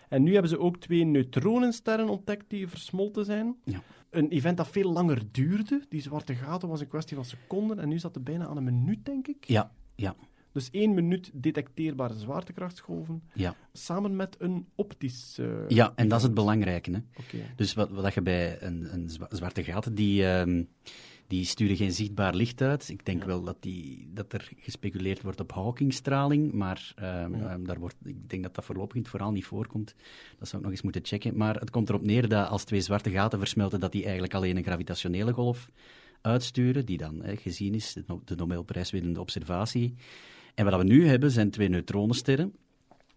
En 0.10 0.24
nu 0.24 0.32
hebben 0.32 0.50
ze 0.50 0.60
ook 0.60 0.78
twee 0.78 1.04
neutronensterren 1.04 2.10
ontdekt 2.10 2.46
die 2.48 2.68
versmolten 2.68 3.26
zijn. 3.26 3.56
Ja. 3.64 3.82
Een 4.10 4.30
event 4.30 4.58
dat 4.58 4.68
veel 4.68 4.92
langer 4.92 5.22
duurde. 5.32 5.82
Die 5.90 6.02
zwarte 6.02 6.36
gaten 6.36 6.70
was 6.70 6.82
een 6.82 6.88
kwestie 6.88 7.16
van 7.16 7.26
seconden. 7.26 7.80
En 7.80 7.90
nu 7.90 8.00
zat 8.00 8.16
het 8.16 8.24
bijna 8.24 8.48
aan 8.48 8.58
een 8.58 8.64
minuut, 8.64 9.06
denk 9.06 9.28
ik. 9.28 9.46
Ja, 9.48 9.72
ja, 9.96 10.16
Dus 10.54 10.70
één 10.72 10.94
minuut 10.94 11.32
detecteerbare 11.34 12.14
zwaartekrachtsgolven. 12.14 13.22
ja. 13.34 13.56
Samen 13.74 14.16
met 14.16 14.36
een 14.40 14.66
optisch... 14.76 15.38
eh, 15.40 15.48
ja, 15.68 15.94
en 15.96 16.08
dat 16.08 16.18
is 16.18 16.24
het 16.26 16.34
belangrijke. 16.34 16.92
Hè. 16.92 17.00
Dus 17.56 17.74
wat, 17.74 17.90
wat 17.90 18.14
je 18.14 18.22
bij 18.22 18.62
een, 18.62 18.94
een 18.94 19.10
zwa- 19.10 19.28
zwarte 19.30 19.64
gaten, 19.64 19.96
die, 19.96 20.26
ehm, 20.28 20.64
die 21.28 21.46
sturen 21.46 21.76
geen 21.76 21.92
zichtbaar 21.92 22.36
licht 22.36 22.62
uit. 22.62 22.90
Ik 22.90 23.06
denk 23.06 23.24
wel 23.24 23.44
dat, 23.44 23.58
die, 23.60 24.10
dat 24.14 24.34
er 24.34 24.52
gespeculeerd 24.56 25.22
wordt 25.22 25.40
op 25.40 25.52
Hawkingstraling, 25.54 26.52
maar 26.52 26.92
ehm, 26.96 27.36
Ja. 27.36 27.50
ehm, 27.50 27.64
daar 27.64 27.80
wordt, 27.80 27.96
ik 28.04 28.30
denk 28.30 28.44
dat 28.44 28.56
dat 28.56 28.66
voorlopig 28.66 28.96
in 28.96 29.02
het 29.02 29.10
verhaal 29.10 29.32
niet 29.32 29.46
voorkomt. 29.46 29.96
Dat 30.40 30.48
zou 30.48 30.58
ik 30.58 30.62
nog 30.64 30.72
eens 30.72 30.82
moeten 30.84 31.06
checken. 31.06 31.38
Maar 31.38 31.56
het 31.60 31.70
komt 31.70 31.90
erop 31.90 32.06
neer 32.06 32.28
dat 32.30 32.48
als 32.50 32.64
twee 32.64 32.82
zwarte 32.82 33.12
gaten 33.12 33.40
versmelten, 33.40 33.80
dat 33.80 33.92
die 33.92 34.04
eigenlijk 34.04 34.34
alleen 34.34 34.58
een 34.58 34.64
gravitationele 34.64 35.32
golf 35.32 35.70
uitsturen, 36.22 36.86
die 36.86 36.98
dan 36.98 37.24
hè, 37.24 37.36
gezien 37.36 37.74
is, 37.74 37.96
de 38.26 38.36
Nobelprijswinnende 38.36 39.20
observatie. 39.20 39.94
En 40.56 40.66
wat 40.66 40.78
we 40.78 40.84
nu 40.84 41.08
hebben, 41.08 41.32
zijn 41.32 41.52
twee 41.52 41.70
neutronensterren 41.70 42.54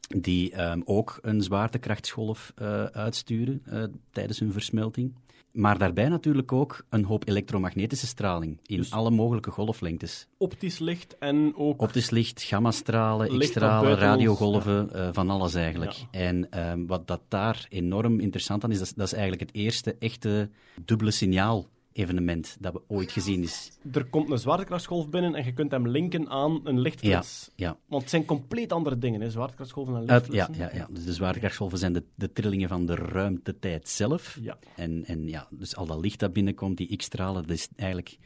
die 0.08 0.52
ehm, 0.52 0.80
ook 0.84 1.18
een 1.22 1.42
zwaartekrachtsgolf 1.42 2.52
eh, 2.54 2.84
uitsturen 2.84 3.62
eh, 3.64 3.82
tijdens 4.10 4.38
hun 4.38 4.52
versmelting. 4.52 5.14
Maar 5.52 5.78
daarbij 5.78 6.08
natuurlijk 6.08 6.52
ook 6.52 6.84
een 6.88 7.04
hoop 7.04 7.28
elektromagnetische 7.28 8.06
straling 8.06 8.58
in 8.66 8.76
Dus- 8.76 8.90
alle 8.90 9.10
mogelijke 9.10 9.50
golflengtes. 9.50 10.26
Optisch 10.36 10.78
licht 10.78 11.18
en 11.18 11.52
ook... 11.56 11.82
Optisch 11.82 12.10
licht, 12.10 12.42
gammastralen, 12.42 13.38
x-stralen, 13.38 13.94
radiogolven, 13.94 14.92
eh, 14.92 15.08
van 15.12 15.30
alles 15.30 15.54
eigenlijk. 15.54 15.92
Ja. 15.92 16.06
En 16.10 16.50
ehm, 16.50 16.86
wat 16.86 17.06
dat 17.06 17.20
daar 17.28 17.66
enorm 17.68 18.20
interessant 18.20 18.64
aan 18.64 18.70
is, 18.70 18.78
dat 18.78 18.86
is, 18.86 18.94
dat 18.94 19.06
is 19.06 19.12
eigenlijk 19.12 19.42
het 19.42 19.54
eerste 19.54 19.96
echte 19.98 20.50
dubbele 20.84 21.10
signaal 21.10 21.66
evenement 21.96 22.56
dat 22.60 22.72
we 22.72 22.82
ooit 22.88 23.12
gezien 23.12 23.42
is. 23.42 23.78
Er 23.92 24.04
komt 24.04 24.30
een 24.30 24.38
zwaartekrachtsgolf 24.38 25.08
binnen 25.08 25.34
en 25.34 25.44
je 25.44 25.52
kunt 25.52 25.70
hem 25.70 25.88
linken 25.88 26.28
aan 26.28 26.60
een 26.64 26.80
lichtflits. 26.80 27.50
Ja, 27.54 27.78
Want 27.86 28.02
het 28.02 28.10
zijn 28.10 28.24
compleet 28.24 28.72
andere 28.72 28.98
dingen, 28.98 29.20
hè, 29.20 29.30
zwaartekrachtsgolven 29.30 29.96
en 29.96 30.08
Uit, 30.08 30.26
ja, 30.32 30.48
ja, 30.52 30.70
ja. 30.74 30.88
Dus 30.90 31.04
de 31.04 31.12
zwaartekrachtsgolven 31.12 31.78
zijn 31.78 31.92
de, 31.92 32.04
de 32.14 32.32
trillingen 32.32 32.68
van 32.68 32.86
de 32.86 32.94
ruimtetijd 32.94 33.88
zelf. 33.88 34.38
Ja. 34.40 34.58
En, 34.76 35.04
en 35.04 35.28
ja, 35.28 35.48
dus 35.50 35.76
al 35.76 35.86
dat 35.86 36.00
licht 36.00 36.20
dat 36.20 36.32
binnenkomt, 36.32 36.76
die 36.76 36.96
x-stralen, 36.96 37.42
dat 37.42 37.56
is 37.56 37.68
eigenlijk 37.76 38.18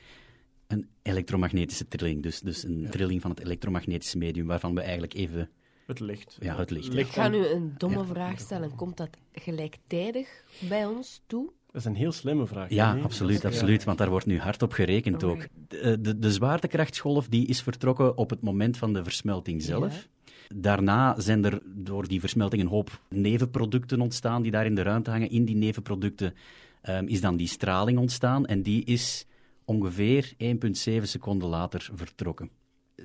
een 0.66 0.89
elektromagnetische 1.03 1.89
trilling. 1.89 2.23
Dus, 2.23 2.41
dus 2.41 2.62
een 2.62 2.87
trilling 2.91 3.21
van 3.21 3.31
het 3.31 3.41
elektromagnetische 3.41 4.18
medium, 4.18 4.47
waarvan 4.47 4.75
we 4.75 4.81
eigenlijk 4.81 5.14
even... 5.14 5.51
Het 5.87 6.01
licht. 6.01 6.37
Ja, 6.41 6.57
het 6.57 6.71
licht, 6.71 6.93
ja. 6.93 6.99
Ik 6.99 7.07
ga 7.07 7.29
nu 7.29 7.47
een 7.47 7.75
domme 7.79 7.99
Ja. 7.99 8.05
vraag 8.05 8.41
stellen. 8.41 8.75
Komt 8.75 8.97
dat 8.97 9.09
gelijktijdig 9.33 10.45
bij 10.68 10.87
ons 10.87 11.23
toe? 11.27 11.53
Dat 11.73 11.81
is 11.81 11.85
een 11.85 11.95
heel 11.95 12.12
slimme 12.12 12.47
vraag. 12.47 12.71
Ja, 12.71 12.93
nee? 12.95 13.03
absoluut, 13.03 13.45
absoluut, 13.45 13.85
want 13.85 13.99
daar 13.99 14.11
wordt 14.11 14.27
nu 14.27 14.39
hard 14.39 14.62
op 14.62 14.73
gerekend 14.73 15.25
ook. 15.25 15.47
De, 15.68 16.01
de, 16.01 16.18
de 16.18 16.33
zwaartekrachtsgolf 16.33 17.29
die 17.29 17.47
is 17.47 17.62
vertrokken 17.62 18.16
op 18.16 18.31
het 18.31 18.41
moment 18.41 18.77
van 18.77 18.93
de 18.93 19.03
versmelting 19.03 19.62
zelf. 19.62 20.09
Daarna 20.55 21.21
zijn 21.21 21.45
er 21.45 21.62
door 21.64 22.09
die 22.09 22.21
versmelting 22.21 22.62
een 22.62 22.68
hoop 22.68 23.01
nevenproducten 23.09 24.01
ontstaan 24.01 24.43
die 24.43 24.51
daar 24.51 24.66
in 24.66 24.75
de 24.75 24.83
ruimte 24.83 25.11
hangen. 25.11 25.31
In 25.31 25.45
die 25.45 25.57
nevenproducten 25.57 26.35
ehm, 26.83 27.07
is 27.07 27.21
dan 27.21 27.37
die 27.37 27.49
straling 27.49 27.99
ontstaan 27.99 28.47
en 28.47 28.62
die 28.62 28.85
is 28.85 29.27
ongeveer 29.64 30.33
1,7 30.39 31.03
seconden 31.03 31.49
later 31.49 31.89
vertrokken. 31.95 32.51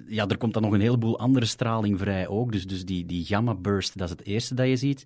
Ja, 0.08 0.28
er 0.28 0.38
komt 0.38 0.54
dan 0.54 0.62
nog 0.62 0.74
een 0.74 0.82
heleboel 0.82 1.20
andere 1.20 1.46
straling 1.46 2.00
vrij 2.00 2.28
ook. 2.28 2.52
Dus, 2.52 2.68
dus 2.68 2.86
die, 2.86 3.06
die 3.06 3.26
gamma-burst, 3.26 3.98
dat 3.98 4.10
is 4.10 4.16
het 4.18 4.26
eerste 4.26 4.56
dat 4.56 4.68
je 4.68 4.76
ziet. 4.76 5.06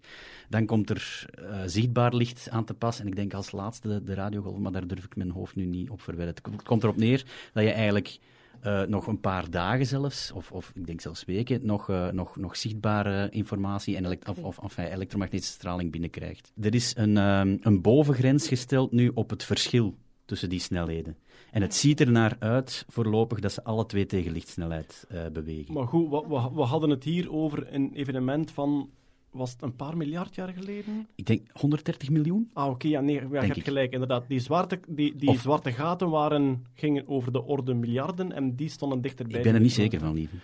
Dan 0.50 0.66
komt 0.66 0.90
er 0.90 1.26
eh, 1.34 1.62
zichtbaar 1.66 2.16
licht 2.16 2.48
aan 2.50 2.66
te 2.66 2.74
pas. 2.74 3.00
En 3.00 3.08
ik 3.08 3.16
denk 3.16 3.34
als 3.34 3.52
laatste 3.52 4.04
de 4.04 4.14
radiogolven, 4.14 4.62
maar 4.62 4.72
daar 4.72 4.88
durf 4.88 5.06
ik 5.06 5.16
mijn 5.16 5.32
hoofd 5.32 5.56
nu 5.56 5.66
niet 5.66 5.90
op 5.90 6.02
verwedden. 6.02 6.36
Het 6.36 6.64
komt- 6.64 6.84
erop 6.84 6.98
neer 6.98 7.26
dat 7.54 7.64
je 7.64 7.72
eigenlijk 7.72 8.20
eh, 8.60 8.82
nog 8.82 9.08
een 9.08 9.20
paar 9.20 9.50
dagen 9.50 9.86
zelfs, 9.86 10.32
of, 10.32 10.52
of 10.52 10.72
ik 10.76 10.86
denk 10.86 11.02
zelfs 11.02 11.26
weken, 11.26 11.66
nog, 11.66 11.90
eh, 11.90 12.08
nog, 12.10 12.38
nog 12.38 12.58
zichtbare 12.58 13.30
informatie 13.30 13.96
en 13.96 14.06
elekt- 14.06 14.30
of, 14.30 14.38
of 14.44 14.60
enfin, 14.62 14.86
elektromagnetische 14.86 15.54
straling 15.54 15.92
binnenkrijgt. 15.92 16.52
Er 16.62 16.76
is 16.76 16.94
een, 16.96 17.18
ehm, 17.18 17.58
een 17.62 17.82
bovengrens 17.82 18.48
gesteld 18.48 18.92
nu 18.92 19.12
op 19.14 19.30
het 19.30 19.44
verschil 19.44 19.96
tussen 20.30 20.50
die 20.50 20.60
snelheden. 20.60 21.16
En 21.52 21.62
het 21.62 21.76
ziet 21.76 22.00
er 22.00 22.12
naar 22.12 22.36
uit 22.40 22.86
voorlopig 22.90 23.40
dat 23.40 23.52
ze 23.52 23.64
alle 23.64 23.86
twee 23.86 24.06
tegen 24.06 24.32
lichtsnelheid 24.32 25.06
eh, 25.10 25.22
bewegen. 25.34 25.74
Maar 25.74 25.88
goed, 25.88 26.10
we, 26.10 26.24
we, 26.28 26.50
we 26.54 26.62
hadden 26.62 26.90
het 26.90 27.04
hier 27.04 27.32
over 27.34 27.74
een 27.74 27.92
evenement 27.94 28.52
van... 28.52 28.90
Was 29.32 29.52
het 29.52 29.62
een 29.62 29.76
paar 29.76 29.98
miljard 29.98 30.36
jaar 30.36 30.54
geleden? 30.54 31.08
Ik 31.16 31.26
denk 31.26 31.48
130 31.54 32.10
miljoen? 32.10 32.50
Ah, 32.54 32.70
oké, 32.70 32.88
ja, 32.88 33.02
nee, 33.02 33.16
ja, 33.16 33.22
je 33.42 33.46
hebt 33.46 33.58
ik. 33.58 33.64
gelijk. 33.64 33.92
Inderdaad, 33.94 34.24
die, 34.28 34.40
zwarte, 34.40 34.80
die, 34.88 35.16
die 35.16 35.30
Of- 35.30 35.40
zwarte 35.40 35.72
gaten 35.72 36.10
waren, 36.10 36.66
gingen 36.74 37.08
over 37.08 37.32
de 37.32 37.44
orde 37.44 37.74
miljarden 37.74 38.32
en 38.32 38.56
die 38.56 38.70
stonden 38.70 39.02
dichterbij. 39.02 39.38
Ik 39.38 39.44
ben 39.44 39.54
er 39.54 39.60
niet 39.62 39.72
zeker 39.74 40.00
van, 40.00 40.14
lieve. 40.14 40.36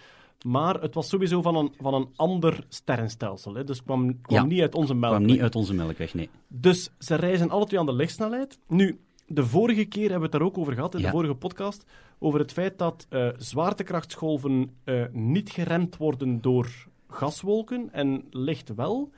Maar 0.45 0.81
het 0.81 0.93
was 0.93 1.09
sowieso 1.09 1.41
van 1.41 1.55
een, 1.55 1.71
van 1.81 1.93
een 1.93 2.07
ander 2.15 2.65
sterrenstelsel. 2.69 3.53
Hè. 3.55 3.63
Dus 3.63 3.83
kwam, 3.83 4.21
kwam 4.21 4.38
Ja. 4.38 4.45
niet 4.45 4.61
uit 4.61 4.75
onze 4.75 4.93
melkweg. 4.93 5.21
kwam 5.21 5.31
niet 5.33 5.41
uit 5.41 5.55
onze 5.55 5.73
melkweg, 5.73 6.13
nee. 6.13 6.29
Dus 6.47 6.89
ze 6.99 7.15
reizen 7.15 7.49
alle 7.49 7.65
twee 7.65 7.79
aan 7.79 7.86
de 7.86 7.93
lichtsnelheid. 7.93 8.59
Nu, 8.67 8.99
de 9.28 9.45
vorige 9.45 9.86
keer 9.86 10.01
hebben 10.09 10.17
we 10.19 10.23
het 10.23 10.32
daar 10.32 10.41
ook 10.41 10.57
over 10.57 10.73
gehad, 10.73 10.95
in 10.95 11.01
de 11.01 11.09
vorige 11.09 11.36
podcast, 11.36 11.86
over 12.19 12.39
het 12.39 12.51
feit 12.51 12.78
dat 12.78 13.05
eh, 13.09 13.28
zwaartekrachtsgolven 13.38 14.71
eh, 14.84 15.03
niet 15.11 15.49
geremd 15.49 15.97
worden 15.97 16.41
door 16.41 16.88
gaswolken 17.09 17.89
en 17.91 18.23
licht 18.30 18.76
wel. 18.76 19.11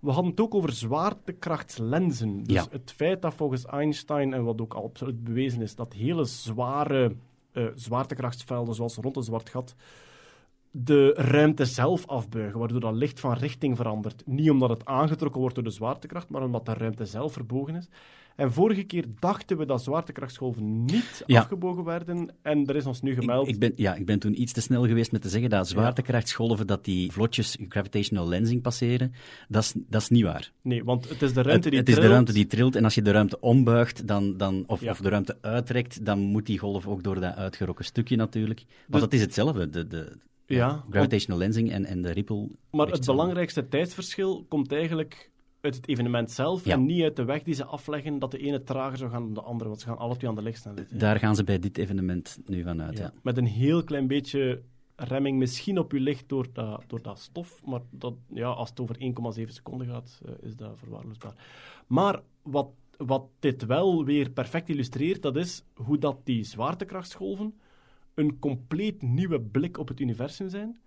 We 0.00 0.10
hadden 0.10 0.30
het 0.30 0.40
ook 0.40 0.54
over 0.54 0.72
zwaartekrachtslenzen. 0.72 2.42
Dus 2.44 2.54
Ja. 2.56 2.66
het 2.70 2.92
feit 2.96 3.22
dat 3.22 3.34
volgens 3.34 3.66
Einstein, 3.66 4.32
en 4.34 4.44
wat 4.44 4.60
ook 4.60 4.74
al 4.74 4.82
absoluut 4.84 5.24
bewezen 5.24 5.62
is, 5.62 5.74
dat 5.74 5.92
hele 5.92 6.24
zware 6.24 7.14
eh, 7.52 7.66
zwaartekrachtsvelden, 7.74 8.74
zoals 8.74 8.96
rond 8.96 9.16
een 9.16 9.22
zwart 9.22 9.48
gat, 9.48 9.74
de 10.70 11.12
ruimte 11.16 11.64
zelf 11.64 12.06
afbuigen, 12.06 12.58
waardoor 12.58 12.80
dat 12.80 12.94
licht 12.94 13.20
van 13.20 13.32
richting 13.32 13.76
verandert. 13.76 14.22
Niet 14.26 14.50
omdat 14.50 14.68
het 14.70 14.84
aangetrokken 14.84 15.40
wordt 15.40 15.54
door 15.54 15.64
de 15.64 15.70
zwaartekracht, 15.70 16.28
maar 16.28 16.42
omdat 16.42 16.66
de 16.66 16.74
ruimte 16.74 17.04
zelf 17.06 17.32
verbogen 17.32 17.74
is. 17.74 17.88
En 18.36 18.52
vorige 18.52 18.82
keer 18.82 19.04
dachten 19.18 19.58
we 19.58 19.66
dat 19.66 19.82
zwaartekrachtsgolven 19.82 20.84
niet 20.84 21.22
Ja. 21.26 21.40
afgebogen 21.40 21.84
werden, 21.84 22.34
en 22.42 22.66
er 22.66 22.76
is 22.76 22.86
ons 22.86 23.00
nu 23.02 23.14
gemeld... 23.14 23.46
Ik, 23.48 23.54
ik, 23.54 23.60
ben, 23.60 23.72
ja, 23.76 23.94
ik 23.94 24.06
ben 24.06 24.18
toen 24.18 24.40
iets 24.40 24.52
te 24.52 24.60
snel 24.60 24.86
geweest 24.86 25.12
met 25.12 25.22
te 25.22 25.28
zeggen 25.28 25.50
dat 25.50 25.68
zwaartekrachtsgolven, 25.68 26.66
dat 26.66 26.84
die 26.84 27.12
vlotjes 27.12 27.56
gravitational 27.68 28.28
lensing 28.28 28.62
passeren. 28.62 29.12
Dat 29.48 29.62
is, 29.62 29.74
dat 29.76 30.00
is 30.02 30.08
niet 30.08 30.22
waar. 30.24 30.52
Nee, 30.62 30.84
want 30.84 31.08
het 31.08 31.22
is 31.22 31.32
de 31.32 31.42
ruimte 31.42 31.68
het, 31.68 31.70
die 31.70 31.78
het 31.78 31.88
is 31.88 31.94
de 31.94 32.00
trilt. 32.00 32.12
ruimte 32.14 32.32
die 32.32 32.46
trilt 32.46 32.76
en 32.76 32.84
als 32.84 32.94
je 32.94 33.02
de 33.02 33.10
ruimte 33.10 33.40
ombuigt 33.40 34.06
dan, 34.06 34.36
dan, 34.36 34.64
of, 34.66 34.80
Ja. 34.80 34.90
of 34.90 35.00
de 35.00 35.08
ruimte 35.08 35.38
uitrekt, 35.40 36.04
dan 36.04 36.18
moet 36.20 36.46
die 36.46 36.58
golf 36.58 36.86
ook 36.86 37.02
door 37.02 37.20
dat 37.20 37.34
uitgerokken 37.34 37.84
stukje 37.84 38.16
natuurlijk. 38.16 38.64
Want 38.68 38.92
Dus- 38.92 39.02
het 39.02 39.12
is 39.12 39.20
hetzelfde, 39.20 39.70
de, 39.70 39.86
de 39.86 40.16
Ja, 40.46 40.84
gravitational 40.90 41.38
lensing 41.38 41.70
en, 41.72 41.84
en 41.84 42.02
de 42.02 42.10
ripple. 42.10 42.48
Maar 42.70 42.86
het 42.88 43.06
belangrijkste 43.06 43.68
tijdsverschil 43.68 44.44
komt 44.48 44.72
eigenlijk 44.72 45.30
uit 45.62 45.74
het 45.76 45.88
evenement 45.88 46.30
zelf 46.30 46.64
Ja. 46.64 46.72
en 46.72 46.86
niet 46.86 47.02
uit 47.02 47.16
de 47.16 47.24
weg 47.24 47.42
die 47.42 47.54
ze 47.54 47.64
afleggen, 47.64 48.18
dat 48.18 48.30
de 48.30 48.38
ene 48.38 48.62
trager 48.62 48.98
zou 48.98 49.10
gaan 49.10 49.22
dan 49.24 49.34
de 49.34 49.42
andere, 49.42 49.68
want 49.68 49.80
ze 49.80 49.86
gaan 49.86 49.98
alle 49.98 50.16
twee 50.16 50.30
aan 50.30 50.36
de 50.36 50.42
lichtsnelheid. 50.42 51.00
Daar 51.00 51.18
gaan 51.18 51.36
ze 51.36 51.44
bij 51.44 51.58
dit 51.58 51.78
evenement 51.78 52.38
nu 52.46 52.62
van 52.62 52.82
uit. 52.82 52.98
Ja. 52.98 53.04
Ja. 53.04 53.12
Met 53.22 53.36
een 53.36 53.46
heel 53.46 53.84
klein 53.84 54.06
beetje 54.06 54.62
remming, 54.96 55.38
misschien 55.38 55.78
op 55.78 55.92
je 55.92 56.00
licht 56.00 56.28
door 56.28 56.46
dat, 56.52 56.84
door 56.86 57.02
dat 57.02 57.18
stof, 57.18 57.64
maar 57.64 57.80
dat, 57.90 58.14
ja, 58.34 58.48
als 58.48 58.68
het 58.68 58.80
over 58.80 58.96
1,7 58.98 59.52
seconden 59.52 59.86
gaat, 59.86 60.20
eh, 60.24 60.32
is 60.40 60.56
dat 60.56 60.78
verwaarloosbaar. 60.78 61.34
Maar 61.86 62.20
wat, 62.42 62.68
wat 62.96 63.24
dit 63.38 63.64
wel 63.66 64.04
weer 64.04 64.30
perfect 64.30 64.68
illustreert, 64.68 65.22
dat 65.22 65.36
is 65.36 65.64
hoe 65.74 65.98
dat 65.98 66.16
die 66.24 66.44
zwaartekrachtsgolven 66.44 67.54
een 68.14 68.38
compleet 68.38 69.02
nieuwe 69.02 69.40
blik 69.40 69.78
op 69.78 69.88
het 69.88 70.00
universum 70.00 70.48
zijn. 70.48 70.80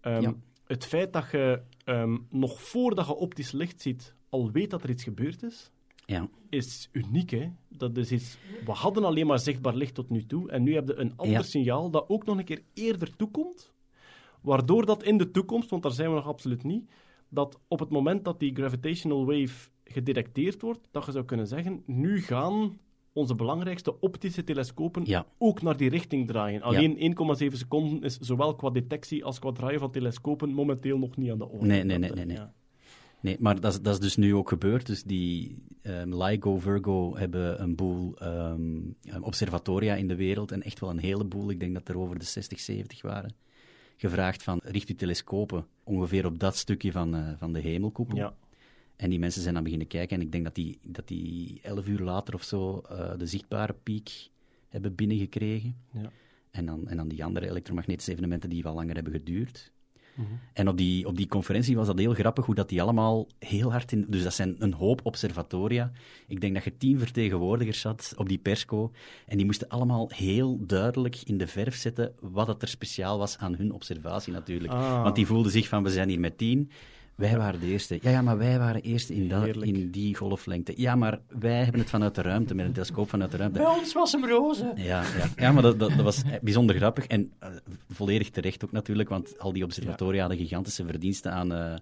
Ehm, 0.00 0.22
Ja. 0.22 0.34
Het 0.70 0.86
feit 0.86 1.12
dat 1.12 1.30
je 1.30 1.62
ehm, 1.84 2.16
nog 2.28 2.60
voordat 2.62 3.06
je 3.06 3.14
optisch 3.14 3.52
licht 3.52 3.80
ziet, 3.80 4.14
al 4.28 4.50
weet 4.50 4.70
dat 4.70 4.82
er 4.82 4.90
iets 4.90 5.02
gebeurd 5.04 5.42
is, 5.42 5.70
Ja. 6.06 6.28
is 6.48 6.88
uniek. 6.92 7.30
Hè? 7.30 7.50
Dat 7.68 7.96
is 7.96 8.12
iets, 8.12 8.38
we 8.64 8.70
hadden 8.72 9.04
alleen 9.04 9.26
maar 9.26 9.38
zichtbaar 9.38 9.74
licht 9.74 9.94
tot 9.94 10.10
nu 10.10 10.26
toe. 10.26 10.50
En 10.50 10.62
nu 10.62 10.74
heb 10.74 10.88
je 10.88 10.94
een 10.94 11.16
ander 11.16 11.34
Ja. 11.36 11.42
signaal 11.42 11.90
dat 11.90 12.08
ook 12.08 12.24
nog 12.24 12.38
een 12.38 12.44
keer 12.44 12.62
eerder 12.74 13.16
toekomt. 13.16 13.72
Waardoor 14.40 14.86
dat 14.86 15.02
in 15.02 15.16
de 15.18 15.30
toekomst, 15.30 15.70
want 15.70 15.82
daar 15.82 15.92
zijn 15.92 16.08
we 16.08 16.14
nog 16.14 16.26
absoluut 16.26 16.62
niet, 16.62 16.90
dat 17.28 17.58
op 17.68 17.78
het 17.78 17.90
moment 17.90 18.24
dat 18.24 18.38
die 18.40 18.54
gravitational 18.54 19.26
wave 19.26 19.68
gedetecteerd 19.84 20.62
wordt, 20.62 20.88
dat 20.90 21.04
je 21.06 21.12
zou 21.12 21.24
kunnen 21.24 21.46
zeggen, 21.46 21.82
nu 21.86 22.20
gaan 22.22 22.78
onze 23.12 23.34
belangrijkste 23.34 24.00
optische 24.00 24.44
telescopen 24.44 25.02
Ja. 25.04 25.26
ook 25.38 25.62
naar 25.62 25.76
die 25.76 25.90
richting 25.90 26.26
draaien. 26.26 26.62
Alleen 26.62 26.96
1,7 26.98 27.56
seconden 27.56 28.02
is 28.02 28.18
zowel 28.18 28.54
qua 28.54 28.70
detectie 28.70 29.24
als 29.24 29.38
qua 29.38 29.52
draaien 29.52 29.80
van 29.80 29.90
telescopen 29.90 30.50
momenteel 30.50 30.98
nog 30.98 31.16
niet 31.16 31.30
aan 31.30 31.38
de 31.38 31.48
orde. 31.48 31.66
Nee, 31.66 31.84
nee, 31.84 31.98
nee, 31.98 32.10
nee, 32.10 32.24
nee. 32.24 32.36
ja. 32.36 32.52
Nee, 33.22 33.36
maar 33.40 33.60
dat 33.60 33.72
is, 33.72 33.80
dat 33.80 33.94
is 33.94 34.00
dus 34.00 34.16
nu 34.16 34.34
ook 34.34 34.48
gebeurd. 34.48 34.86
Dus 34.86 35.02
die 35.02 35.62
ehm, 35.82 36.22
LIGO, 36.22 36.58
Virgo 36.58 37.16
hebben 37.16 37.62
een 37.62 37.74
boel 37.74 38.16
ehm, 38.18 38.78
observatoria 39.20 39.94
in 39.94 40.08
de 40.08 40.16
wereld. 40.16 40.52
En 40.52 40.62
echt 40.62 40.80
wel 40.80 40.90
een 40.90 40.98
heleboel. 40.98 41.50
Ik 41.50 41.60
denk 41.60 41.74
dat 41.74 41.88
er 41.88 41.98
over 41.98 42.18
de 42.18 42.24
60, 42.24 42.60
70 42.60 43.02
waren. 43.02 43.34
Gevraagd 43.96 44.42
van, 44.42 44.60
richt 44.64 44.88
uw 44.88 44.94
telescopen 44.94 45.66
ongeveer 45.84 46.26
op 46.26 46.38
dat 46.38 46.56
stukje 46.56 46.92
van, 46.92 47.14
eh, 47.14 47.28
van 47.38 47.52
de 47.52 47.60
hemelkoepel. 47.60 48.16
Ja. 48.16 48.34
En 49.00 49.10
die 49.10 49.18
mensen 49.18 49.42
zijn 49.42 49.54
dan 49.54 49.62
beginnen 49.62 49.86
kijken. 49.86 50.16
En 50.16 50.22
ik 50.22 50.32
denk 50.32 50.44
dat 50.44 50.54
die, 50.54 50.78
dat 50.82 51.08
die 51.08 51.60
elf 51.62 51.86
uur 51.86 51.98
later 51.98 52.34
of 52.34 52.42
zo 52.42 52.82
eh, 52.88 53.18
de 53.18 53.26
zichtbare 53.26 53.74
piek 53.82 54.30
hebben 54.68 54.94
binnengekregen. 54.94 55.76
Ja. 55.92 56.10
En, 56.50 56.66
dan, 56.66 56.88
en 56.88 56.96
dan 56.96 57.08
die 57.08 57.24
andere 57.24 57.48
elektromagnetische 57.48 58.12
evenementen 58.12 58.50
die 58.50 58.62
wel 58.62 58.74
langer 58.74 58.94
hebben 58.94 59.12
geduurd. 59.12 59.72
Mhm. 60.14 60.26
En 60.52 60.68
op 60.68 60.76
die, 60.76 61.06
op 61.06 61.16
die 61.16 61.26
conferentie 61.26 61.76
was 61.76 61.86
dat 61.86 61.98
heel 61.98 62.14
grappig 62.14 62.46
hoe 62.46 62.54
dat 62.54 62.68
die 62.68 62.82
allemaal 62.82 63.26
heel 63.38 63.70
hard 63.70 63.92
in... 63.92 64.06
Dus 64.08 64.22
dat 64.22 64.34
zijn 64.34 64.56
een 64.58 64.72
hoop 64.72 65.00
observatoria. 65.02 65.92
Ik 66.26 66.40
denk 66.40 66.54
dat 66.54 66.64
je 66.64 66.76
tien 66.76 66.98
vertegenwoordigers 66.98 67.82
had 67.82 68.14
op 68.16 68.28
die 68.28 68.38
persco. 68.38 68.92
En 69.26 69.36
die 69.36 69.46
moesten 69.46 69.68
allemaal 69.68 70.10
heel 70.14 70.66
duidelijk 70.66 71.16
in 71.24 71.38
de 71.38 71.46
verf 71.46 71.74
zetten 71.74 72.14
wat 72.20 72.46
dat 72.46 72.62
er 72.62 72.68
speciaal 72.68 73.18
was 73.18 73.38
aan 73.38 73.54
hun 73.54 73.72
observatie 73.72 74.32
natuurlijk. 74.32 74.72
Ah. 74.72 75.02
Want 75.02 75.14
die 75.16 75.26
voelden 75.26 75.52
zich 75.52 75.68
van, 75.68 75.82
we 75.82 75.90
zijn 75.90 76.08
hier 76.08 76.20
met 76.20 76.38
tien. 76.38 76.70
Wij 77.20 77.36
waren 77.36 77.60
de 77.60 77.66
eerste. 77.66 77.98
Ja, 78.02 78.10
ja, 78.10 78.22
maar 78.22 78.38
wij 78.38 78.58
waren 78.58 78.82
eerst 78.82 79.10
in, 79.10 79.28
dat, 79.28 79.46
in 79.62 79.90
die 79.90 80.16
golflengte. 80.16 80.72
Ja, 80.76 80.94
maar 80.94 81.20
wij 81.28 81.62
hebben 81.64 81.80
het 81.80 81.90
vanuit 81.90 82.14
de 82.14 82.22
ruimte, 82.22 82.54
met 82.54 82.66
een 82.66 82.72
telescoop 82.72 83.08
vanuit 83.08 83.30
de 83.30 83.36
ruimte. 83.36 83.58
Bij 83.58 83.68
ons 83.68 83.92
was 83.92 84.12
hem 84.12 84.26
roze. 84.26 84.72
Ja, 84.76 85.02
ja. 85.02 85.28
ja 85.36 85.52
maar 85.52 85.62
dat, 85.62 85.78
dat, 85.78 85.90
dat 85.90 86.04
was 86.04 86.22
bijzonder 86.42 86.76
grappig 86.76 87.06
en 87.06 87.32
eh, 87.38 87.48
volledig 87.88 88.30
terecht 88.30 88.64
ook 88.64 88.72
natuurlijk, 88.72 89.08
want 89.08 89.38
al 89.38 89.52
die 89.52 89.64
observatoria 89.64 90.20
hadden 90.20 90.38
gigantische 90.38 90.84
verdiensten 90.84 91.32
aan, 91.32 91.52
eh, 91.52 91.74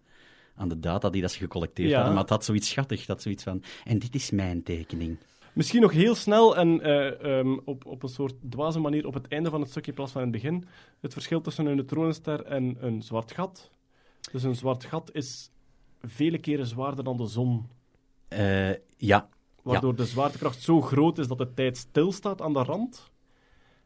aan 0.55 0.69
de 0.69 0.79
data 0.79 1.11
die 1.11 1.23
dat 1.23 1.33
ze 1.33 1.39
gecollecteerd 1.39 1.89
Ja. 1.89 1.95
hadden. 1.95 2.13
Maar 2.13 2.23
het 2.23 2.33
had 2.33 2.45
zoiets 2.45 2.69
schattig, 2.69 3.07
dat 3.07 3.23
zoiets 3.23 3.43
van, 3.43 3.63
en 3.85 3.99
dit 3.99 4.15
is 4.15 4.31
mijn 4.31 4.63
tekening. 4.63 5.19
Misschien 5.53 5.81
nog 5.81 5.93
heel 5.93 6.15
snel 6.15 6.57
en 6.57 6.81
eh, 6.81 7.39
ehm, 7.39 7.59
op, 7.65 7.87
op 7.87 8.03
een 8.03 8.09
soort 8.09 8.35
dwaze 8.51 8.79
manier 8.79 9.07
op 9.07 9.15
het 9.15 9.29
einde 9.29 9.51
van 9.51 9.61
het 9.61 9.71
stukje 9.71 9.91
in 9.91 9.97
plaats 9.97 10.13
van 10.13 10.23
in 10.23 10.29
het 10.33 10.43
begin. 10.43 10.65
Het 11.01 11.13
verschil 11.13 11.41
tussen 11.41 11.67
een 11.67 11.77
neutronenster 11.77 12.45
en 12.45 12.77
een 12.81 13.03
zwart 13.03 13.33
gat. 13.33 13.71
Dus 14.33 14.43
een 14.43 14.55
zwart 14.55 14.85
gat 14.85 15.15
is 15.15 15.51
vele 16.03 16.39
keren 16.39 16.67
zwaarder 16.67 17.05
dan 17.05 17.17
de 17.17 17.27
zon. 17.27 17.69
Eh, 18.29 18.71
ja, 18.97 19.29
Waardoor 19.63 19.97
de 19.97 20.07
zwaartekracht 20.07 20.63
zo 20.63 20.81
groot 20.81 21.19
is 21.19 21.27
dat 21.27 21.39
de 21.39 21.55
tijd 21.55 21.77
stilstaat 21.77 22.43
aan 22.43 22.53
de 22.53 22.63
rand. 22.63 23.11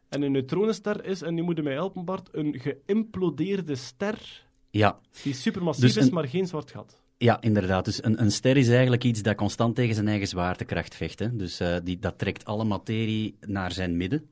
En 0.09 0.23
een 0.23 0.33
neutronenster 0.33 1.05
is, 1.05 1.23
en 1.23 1.35
nu 1.35 1.43
moet 1.43 1.57
je 1.57 1.63
mij 1.63 1.73
helpen 1.73 2.05
Bart, 2.05 2.29
een 2.33 2.61
geïmplodeerde 2.61 3.75
ster 3.75 4.47
ja, 4.71 4.99
die 5.23 5.35
supermassief 5.35 5.95
Dus 5.95 6.05
is, 6.05 6.11
maar 6.11 6.29
geen 6.29 6.47
zwart 6.47 6.71
gat. 6.71 7.01
ja, 7.19 7.41
inderdaad. 7.41 7.85
Dus 7.85 8.05
een, 8.05 8.21
een 8.21 8.31
ster 8.31 8.57
is 8.57 8.69
eigenlijk 8.69 9.05
iets 9.05 9.23
dat 9.23 9.37
constant 9.37 9.75
tegen 9.75 9.95
zijn 9.95 10.09
eigen 10.09 10.29
zwaartekracht 10.29 10.95
vecht. 10.95 11.19
Hè. 11.19 11.37
Dus 11.37 11.61
eh, 11.61 11.77
die, 11.85 11.99
dat 11.99 12.19
trekt 12.19 12.45
alle 12.45 12.65
materie 12.65 13.37
naar 13.41 13.73
zijn 13.73 13.97
midden. 13.97 14.31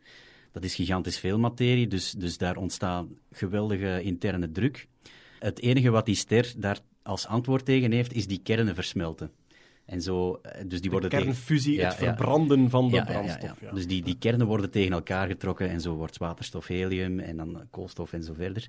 Dat 0.53 0.65
is 0.65 0.75
gigantisch 0.75 1.19
veel 1.19 1.39
materie, 1.39 1.87
dus, 1.87 2.13
dus 2.13 2.39
daar 2.39 2.57
ontstaat 2.57 3.07
geweldige 3.31 4.03
interne 4.03 4.51
druk. 4.51 4.89
Het 5.41 5.61
enige 5.61 5.91
wat 5.91 6.07
die 6.07 6.15
ster 6.15 6.53
daar 6.57 6.79
als 7.03 7.27
antwoord 7.27 7.65
tegen 7.65 7.93
heeft, 7.93 8.13
is 8.13 8.27
die 8.27 8.41
kernen 8.43 8.75
versmelten. 8.75 9.31
En 9.85 10.03
zo, 10.03 10.35
eh, 10.43 10.53
dus 10.67 10.71
die 10.71 10.81
De 10.81 10.91
worden 10.91 11.11
tegen... 11.11 11.25
kernfusie, 11.25 11.77
Ja, 11.77 11.89
het 11.89 11.99
ja. 11.99 12.05
verbranden 12.05 12.71
van 12.71 12.91
de 12.91 13.05
brandstof. 13.05 13.59
Dus 13.73 13.87
die, 13.87 14.03
die 14.03 14.19
kernen 14.19 14.47
worden 14.47 14.71
tegen 14.71 14.93
elkaar 14.93 15.27
getrokken 15.27 15.69
en 15.69 15.81
zo 15.81 15.95
wordt 15.95 16.19
waterstof, 16.19 16.67
helium 16.67 17.19
en 17.19 17.37
dan 17.37 17.63
koolstof 17.71 18.13
en 18.13 18.23
zo 18.23 18.33
verder. 18.35 18.69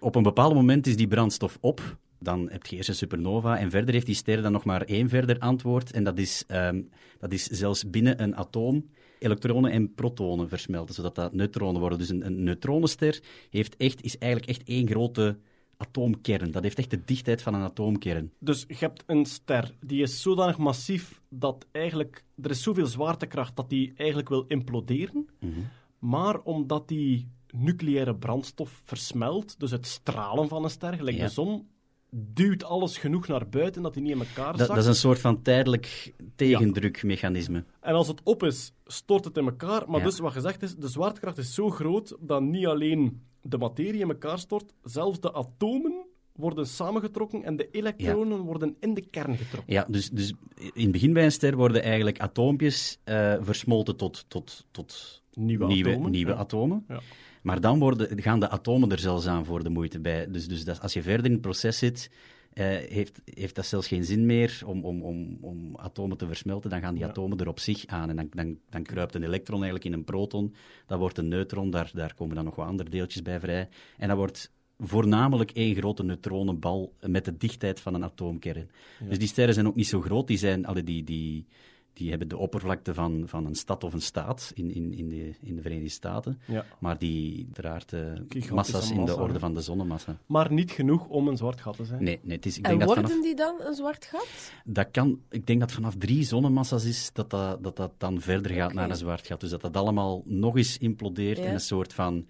Op 0.00 0.14
een 0.14 0.22
bepaald 0.22 0.54
moment 0.54 0.86
is 0.86 0.96
die 0.96 1.08
brandstof 1.08 1.58
op. 1.60 1.96
Dan 2.18 2.50
heb 2.50 2.66
je 2.66 2.76
eerst 2.76 2.88
een 2.88 2.94
supernova 2.94 3.58
en 3.58 3.70
verder 3.70 3.94
heeft 3.94 4.06
die 4.06 4.14
ster 4.14 4.42
dan 4.42 4.52
nog 4.52 4.64
maar 4.64 4.82
één 4.82 5.08
verder 5.08 5.38
antwoord. 5.38 5.92
En 5.92 6.04
dat 6.04 6.18
is, 6.18 6.44
ehm, 6.46 6.82
dat 7.18 7.32
is 7.32 7.46
zelfs 7.46 7.90
binnen 7.90 8.22
een 8.22 8.36
atoom 8.36 8.90
elektronen 9.18 9.70
en 9.70 9.94
protonen 9.94 10.48
versmelten, 10.48 10.94
zodat 10.94 11.14
dat 11.14 11.32
neutronen 11.32 11.80
worden. 11.80 11.98
Dus 11.98 12.08
een, 12.08 12.26
een 12.26 12.42
neutronenster 12.42 13.20
heeft 13.50 13.76
echt, 13.76 14.02
is 14.02 14.18
eigenlijk 14.18 14.50
echt 14.52 14.68
één 14.68 14.88
grote 14.88 15.38
atoomkern. 15.86 16.50
Dat 16.50 16.62
heeft 16.62 16.78
echt 16.78 16.90
de 16.90 17.04
dichtheid 17.04 17.42
van 17.42 17.54
een 17.54 17.62
atoomkern. 17.62 18.32
Dus 18.38 18.64
je 18.68 18.76
hebt 18.78 19.02
een 19.06 19.24
ster, 19.26 19.74
die 19.80 20.02
is 20.02 20.22
zodanig 20.22 20.58
massief 20.58 21.20
dat 21.28 21.66
eigenlijk... 21.72 22.24
Er 22.42 22.50
is 22.50 22.62
zoveel 22.62 22.86
zwaartekracht 22.86 23.56
dat 23.56 23.68
die 23.70 23.92
eigenlijk 23.96 24.28
wil 24.28 24.44
imploderen. 24.48 25.28
Mhm. 25.40 25.60
Maar 25.98 26.40
omdat 26.40 26.88
die 26.88 27.28
nucleaire 27.54 28.14
brandstof 28.16 28.80
versmelt, 28.84 29.60
dus 29.60 29.70
het 29.70 29.86
stralen 29.86 30.48
van 30.48 30.64
een 30.64 30.70
ster, 30.70 30.94
gelijk 30.94 31.16
Ja. 31.16 31.24
de 31.24 31.30
zon, 31.30 31.68
duwt 32.10 32.64
alles 32.64 32.98
genoeg 32.98 33.26
naar 33.28 33.48
buiten 33.48 33.82
dat 33.82 33.94
die 33.94 34.02
niet 34.02 34.12
in 34.12 34.18
elkaar 34.18 34.56
zakt. 34.56 34.68
dat 34.68 34.76
is 34.78 34.86
een 34.86 34.94
soort 34.94 35.18
van 35.20 35.42
tijdelijk 35.42 36.12
tegendrukmechanisme. 36.36 37.64
En 37.80 37.94
als 37.94 38.08
het 38.08 38.20
op 38.24 38.42
is, 38.42 38.72
stort 38.86 39.24
het 39.24 39.36
in 39.36 39.44
elkaar. 39.44 39.88
Maar 39.90 39.98
Ja. 40.00 40.04
dus 40.06 40.18
wat 40.18 40.32
gezegd 40.32 40.62
is, 40.62 40.74
de 40.76 40.88
zwaartekracht 40.88 41.38
is 41.38 41.54
zo 41.54 41.70
groot 41.70 42.16
dat 42.20 42.42
niet 42.42 42.66
alleen 42.66 43.22
de 43.42 43.58
materie 43.58 44.00
in 44.00 44.08
elkaar 44.08 44.38
stort, 44.38 44.74
zelfs 44.82 45.20
de 45.20 45.34
atomen 45.34 46.06
worden 46.32 46.66
samengetrokken 46.66 47.44
en 47.44 47.56
de 47.56 47.68
elektronen 47.70 48.38
worden 48.38 48.76
in 48.80 48.94
de 48.94 49.00
kern 49.00 49.36
getrokken. 49.36 49.72
Ja, 49.72 49.86
dus, 49.88 50.10
dus 50.10 50.32
in 50.54 50.82
het 50.82 50.92
begin 50.92 51.12
bij 51.12 51.24
een 51.24 51.32
ster 51.32 51.56
worden 51.56 51.82
eigenlijk 51.82 52.20
atoompjes 52.20 52.98
eh, 53.04 53.34
versmolten 53.40 53.96
tot, 53.96 54.24
tot, 54.28 54.66
tot 54.70 55.22
Nieuwe, 55.34 55.66
nieuwe, 55.66 55.90
atomen. 55.90 56.10
nieuwe 56.10 56.32
Ja. 56.32 56.36
atomen. 56.38 56.84
Ja. 56.88 57.00
Maar 57.42 57.60
dan 57.60 57.78
worden, 57.78 58.22
gaan 58.22 58.40
de 58.40 58.48
atomen 58.48 58.90
er 58.90 58.98
zelfs 58.98 59.26
aan 59.26 59.44
voor 59.44 59.62
de 59.62 59.68
moeite 59.70 60.00
bij. 60.00 60.30
Dus, 60.30 60.48
dus 60.48 60.64
dat, 60.64 60.80
als 60.80 60.92
je 60.92 61.02
verder 61.02 61.26
in 61.26 61.32
het 61.32 61.40
proces 61.40 61.78
zit, 61.78 62.10
eh, 62.52 62.64
heeft, 62.66 63.20
heeft 63.24 63.54
dat 63.54 63.66
zelfs 63.66 63.88
geen 63.88 64.04
zin 64.04 64.26
meer 64.26 64.60
om, 64.66 64.84
om, 64.84 65.02
om, 65.02 65.38
om 65.40 65.76
atomen 65.76 66.16
te 66.16 66.26
versmelten. 66.26 66.70
Dan 66.70 66.80
gaan 66.80 66.94
die 66.94 67.02
Ja. 67.02 67.08
atomen 67.08 67.38
er 67.38 67.48
op 67.48 67.60
zich 67.60 67.86
aan. 67.86 68.08
En 68.10 68.16
dan, 68.16 68.28
dan, 68.30 68.58
dan 68.70 68.82
kruipt 68.82 69.14
een 69.14 69.22
elektron 69.22 69.62
eigenlijk 69.62 69.84
in 69.84 69.92
een 69.92 70.04
proton. 70.04 70.54
Dat 70.86 70.98
wordt 70.98 71.18
een 71.18 71.28
neutron, 71.28 71.70
daar, 71.70 71.90
daar 71.94 72.14
komen 72.14 72.34
dan 72.34 72.44
nog 72.44 72.54
wat 72.56 72.66
andere 72.66 72.90
deeltjes 72.90 73.22
bij 73.22 73.40
vrij. 73.40 73.68
En 73.98 74.08
dat 74.08 74.16
wordt 74.16 74.52
voornamelijk 74.78 75.50
één 75.50 75.74
grote 75.74 76.02
neutronenbal 76.04 76.94
met 77.00 77.24
de 77.24 77.36
dichtheid 77.36 77.80
van 77.80 77.94
een 77.94 78.04
atoomkern. 78.04 78.70
Dus 79.08 79.18
die 79.18 79.28
sterren 79.28 79.54
zijn 79.54 79.66
ook 79.66 79.74
niet 79.76 79.86
zo 79.86 80.00
groot. 80.00 80.26
Die, 80.26 80.36
zijn, 80.38 80.66
allee, 80.66 80.84
die, 80.84 81.04
die, 81.04 81.46
die 81.92 82.10
hebben 82.10 82.28
de 82.28 82.36
oppervlakte 82.36 82.94
van, 82.94 83.22
van 83.26 83.46
een 83.46 83.54
stad 83.54 83.84
of 83.84 83.92
een 83.92 84.02
staat 84.02 84.52
in, 84.54 84.74
in, 84.74 84.92
in, 84.94 85.08
de, 85.08 85.34
in 85.40 85.56
de 85.56 85.62
Verenigde 85.62 85.90
Staten. 85.90 86.40
Ja. 86.46 86.64
Maar 86.78 86.98
die 86.98 87.48
draagt 87.52 87.92
eh, 87.92 88.00
Gigantische 88.00 88.54
massa's 88.54 88.90
in 88.90 89.04
de 89.04 89.16
orde 89.16 89.38
van 89.38 89.54
de 89.54 89.60
zonnemassa. 89.60 90.16
Maar 90.26 90.52
niet 90.52 90.70
genoeg 90.70 91.06
om 91.06 91.28
een 91.28 91.36
zwart 91.36 91.60
gat 91.60 91.76
te 91.76 91.84
zijn. 91.84 92.02
Nee, 92.04 92.20
nee 92.22 92.36
het 92.36 92.46
is, 92.46 92.58
ik 92.58 92.64
En 92.64 92.68
denk 92.68 92.80
dat 92.80 92.94
worden 92.94 93.10
vanaf, 93.10 93.24
die 93.26 93.36
dan 93.36 93.56
een 93.60 93.74
zwart 93.74 94.04
gat? 94.04 94.52
dat 94.64 94.88
kan, 94.90 95.20
ik 95.30 95.46
denk 95.46 95.60
dat 95.60 95.72
vanaf 95.72 95.94
drie 95.98 96.24
zonnemassa's 96.24 96.84
is 96.84 97.10
dat 97.12 97.30
dat, 97.30 97.62
dat, 97.64 97.76
dat 97.76 97.92
dan 97.98 98.20
verder 98.20 98.52
gaat 98.52 98.72
naar 98.72 98.90
een 98.90 98.96
zwart 98.96 99.26
gat. 99.26 99.40
Dus 99.40 99.50
dat 99.50 99.60
dat 99.60 99.76
allemaal 99.76 100.22
nog 100.24 100.56
eens 100.56 100.78
implodeert 100.78 101.38
Ja. 101.38 101.44
in 101.44 101.52
een 101.52 101.60
soort 101.60 101.92
van... 101.92 102.26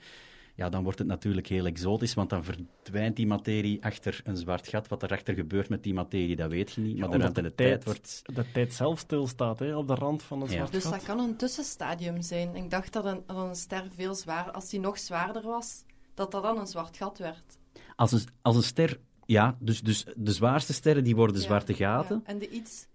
Ja, 0.55 0.68
dan 0.68 0.82
wordt 0.82 0.98
het 0.98 1.09
natuurlijk 1.09 1.46
heel 1.46 1.66
exotisch, 1.66 2.14
want 2.14 2.30
dan 2.30 2.44
verdwijnt 2.44 3.16
die 3.16 3.26
materie 3.26 3.84
achter 3.84 4.20
een 4.24 4.36
zwart 4.36 4.68
gat. 4.68 4.88
Wat 4.88 5.03
erachter 5.03 5.34
gebeurt 5.34 5.68
met 5.68 5.82
die 5.82 5.94
materie, 5.94 6.36
dat 6.36 6.50
weet 6.50 6.72
je 6.72 6.80
niet. 6.80 6.98
Maar 6.98 7.09
de 7.09 7.14
omdat 7.14 7.20
ruimte 7.36 7.40
en 7.40 7.44
de 7.44 7.48
de 7.50 7.55
tijd 7.55 7.70
tijd- 7.70 7.84
wordt... 7.84 8.22
De 8.34 8.53
tijd 8.53 8.72
zelf 8.74 8.98
stilstaat 8.98 9.59
hè, 9.59 9.76
op 9.76 9.86
de 9.86 9.94
rand 9.94 10.22
van 10.22 10.42
een 10.42 10.48
Ja. 10.48 10.55
zwart 10.55 10.72
Dus 10.72 10.82
gat. 10.82 10.92
dat 10.92 11.03
kan 11.03 11.18
een 11.18 11.36
tussenstadium 11.36 12.22
zijn. 12.22 12.57
Ik 12.57 12.70
dacht 12.70 12.92
dat 12.92 13.05
een, 13.05 13.22
dat 13.26 13.36
een 13.36 13.55
ster 13.57 13.84
veel 13.94 14.14
zwaarder, 14.14 14.53
als 14.53 14.68
die 14.68 14.80
nog 14.80 14.98
zwaarder 14.98 15.42
was, 15.42 15.84
dat 16.14 16.30
dat 16.30 16.42
dan 16.42 16.59
een 16.59 16.66
zwart 16.66 16.96
gat 16.96 17.18
werd. 17.18 17.59
Als 17.96 18.12
een, 18.12 18.20
als 18.42 18.57
een 18.57 18.62
ster... 18.62 19.00
Ja, 19.26 19.57
dus, 19.61 19.80
dus 19.80 20.05
de 20.16 20.32
zwaarste 20.32 20.72
sterren 20.72 21.05
die 21.05 21.16
worden 21.16 21.36
Ja, 21.36 21.42
zwarte 21.42 21.74
gaten. 21.74 22.22
ja. 22.24 22.32
En 22.32 22.38
de 22.38 22.48
iets 22.48 22.86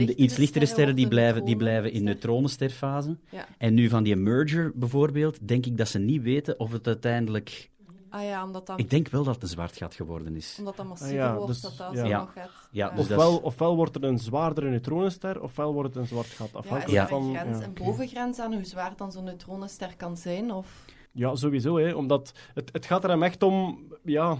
En 0.00 0.06
de 0.06 0.14
iets 0.14 0.36
lichtere 0.36 0.66
sterren 0.66 0.96
die 0.96 1.08
blijven, 1.08 1.44
die 1.44 1.56
blijven 1.56 1.92
in 1.92 2.04
neutronenster. 2.04 2.66
neutronensterfase. 2.66 3.16
Ja. 3.30 3.46
En 3.58 3.74
nu 3.74 3.88
van 3.88 4.02
die 4.02 4.16
merger 4.16 4.72
bijvoorbeeld, 4.74 5.48
denk 5.48 5.66
ik 5.66 5.76
dat 5.78 5.88
ze 5.88 5.98
niet 5.98 6.22
weten 6.22 6.58
of 6.60 6.72
het 6.72 6.86
uiteindelijk... 6.86 7.70
Ah 8.10 8.22
ja, 8.24 8.44
omdat 8.44 8.66
dat, 8.66 8.78
Ik 8.78 8.90
denk 8.90 9.08
wel 9.08 9.24
dat 9.24 9.34
het 9.34 9.42
een 9.42 9.48
zwart 9.48 9.76
gat 9.76 9.94
geworden 9.94 10.36
is. 10.36 10.56
omdat 10.58 10.76
dat 10.76 10.86
massiever 10.86 11.18
Ah 11.20 11.24
ja, 11.24 11.34
wordt, 11.34 11.46
dus- 11.52 11.60
dat 11.60 11.76
dat 11.76 11.92
ja. 11.92 11.98
zo 12.00 12.06
Ja. 12.06 12.18
nog 12.18 12.32
gaat. 12.32 12.50
Ja, 12.70 12.90
dus 12.90 13.00
Ofwel, 13.00 13.36
ofwel 13.36 13.76
wordt 13.76 13.96
er 13.96 14.04
een 14.04 14.18
zwaardere 14.18 14.68
neutronenster, 14.68 15.42
ofwel 15.42 15.72
wordt 15.72 15.88
het 15.94 16.02
een 16.02 16.08
zwart 16.08 16.26
gat. 16.26 16.50
Ja, 16.52 16.58
is 16.58 16.64
Afhankelijk 16.64 16.92
Ja. 16.92 17.02
een 17.02 17.08
van... 17.08 17.34
grens, 17.36 17.58
ja, 17.58 17.64
een 17.64 17.72
bovengrens 17.74 18.38
aan 18.38 18.52
hoe 18.54 18.64
zwaar 18.64 18.92
dan 18.96 19.12
zo'n 19.12 19.24
neutronenster 19.24 19.96
kan 19.96 20.16
zijn? 20.16 20.52
Of... 20.52 20.84
Ja, 21.12 21.34
sowieso. 21.34 21.76
Hè, 21.78 21.92
omdat 21.92 22.32
het, 22.54 22.72
het 22.72 22.86
gaat 22.86 23.04
er 23.04 23.10
hem 23.10 23.22
echt 23.22 23.42
om... 23.42 23.78
Ja, 24.04 24.38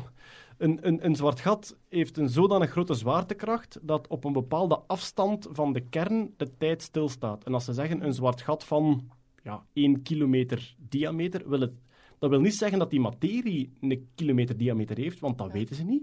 een, 0.59 0.87
een, 0.87 1.05
een 1.05 1.17
zwart 1.17 1.41
gat 1.41 1.77
heeft 1.89 2.17
een 2.17 2.29
zodanig 2.29 2.71
grote 2.71 2.95
zwaartekracht 2.95 3.79
dat 3.83 4.07
op 4.09 4.25
een 4.25 4.33
bepaalde 4.33 4.79
afstand 4.87 5.49
van 5.51 5.73
de 5.73 5.81
kern 5.81 6.35
de 6.37 6.57
tijd 6.57 6.83
stilstaat. 6.83 7.45
En 7.45 7.55
als 7.55 7.65
ze 7.65 7.73
zeggen 7.73 8.05
een 8.05 8.13
zwart 8.15 8.41
gat 8.43 8.65
van 8.65 9.11
ja, 9.43 9.65
1 9.73 10.03
kilometer 10.03 10.75
diameter, 10.79 11.49
wil 11.49 11.61
het, 11.61 11.73
dat 12.19 12.31
wil 12.31 12.41
niet 12.41 12.55
zeggen 12.55 12.79
dat 12.79 12.91
die 12.91 13.01
materie 13.01 13.73
een 13.81 14.09
kilometer 14.15 14.57
diameter 14.57 14.97
heeft, 14.97 15.21
want 15.21 15.39
dat 15.39 15.47
Ja. 15.47 15.53
weten 15.53 15.77
ze 15.77 15.85
niet. 15.85 16.03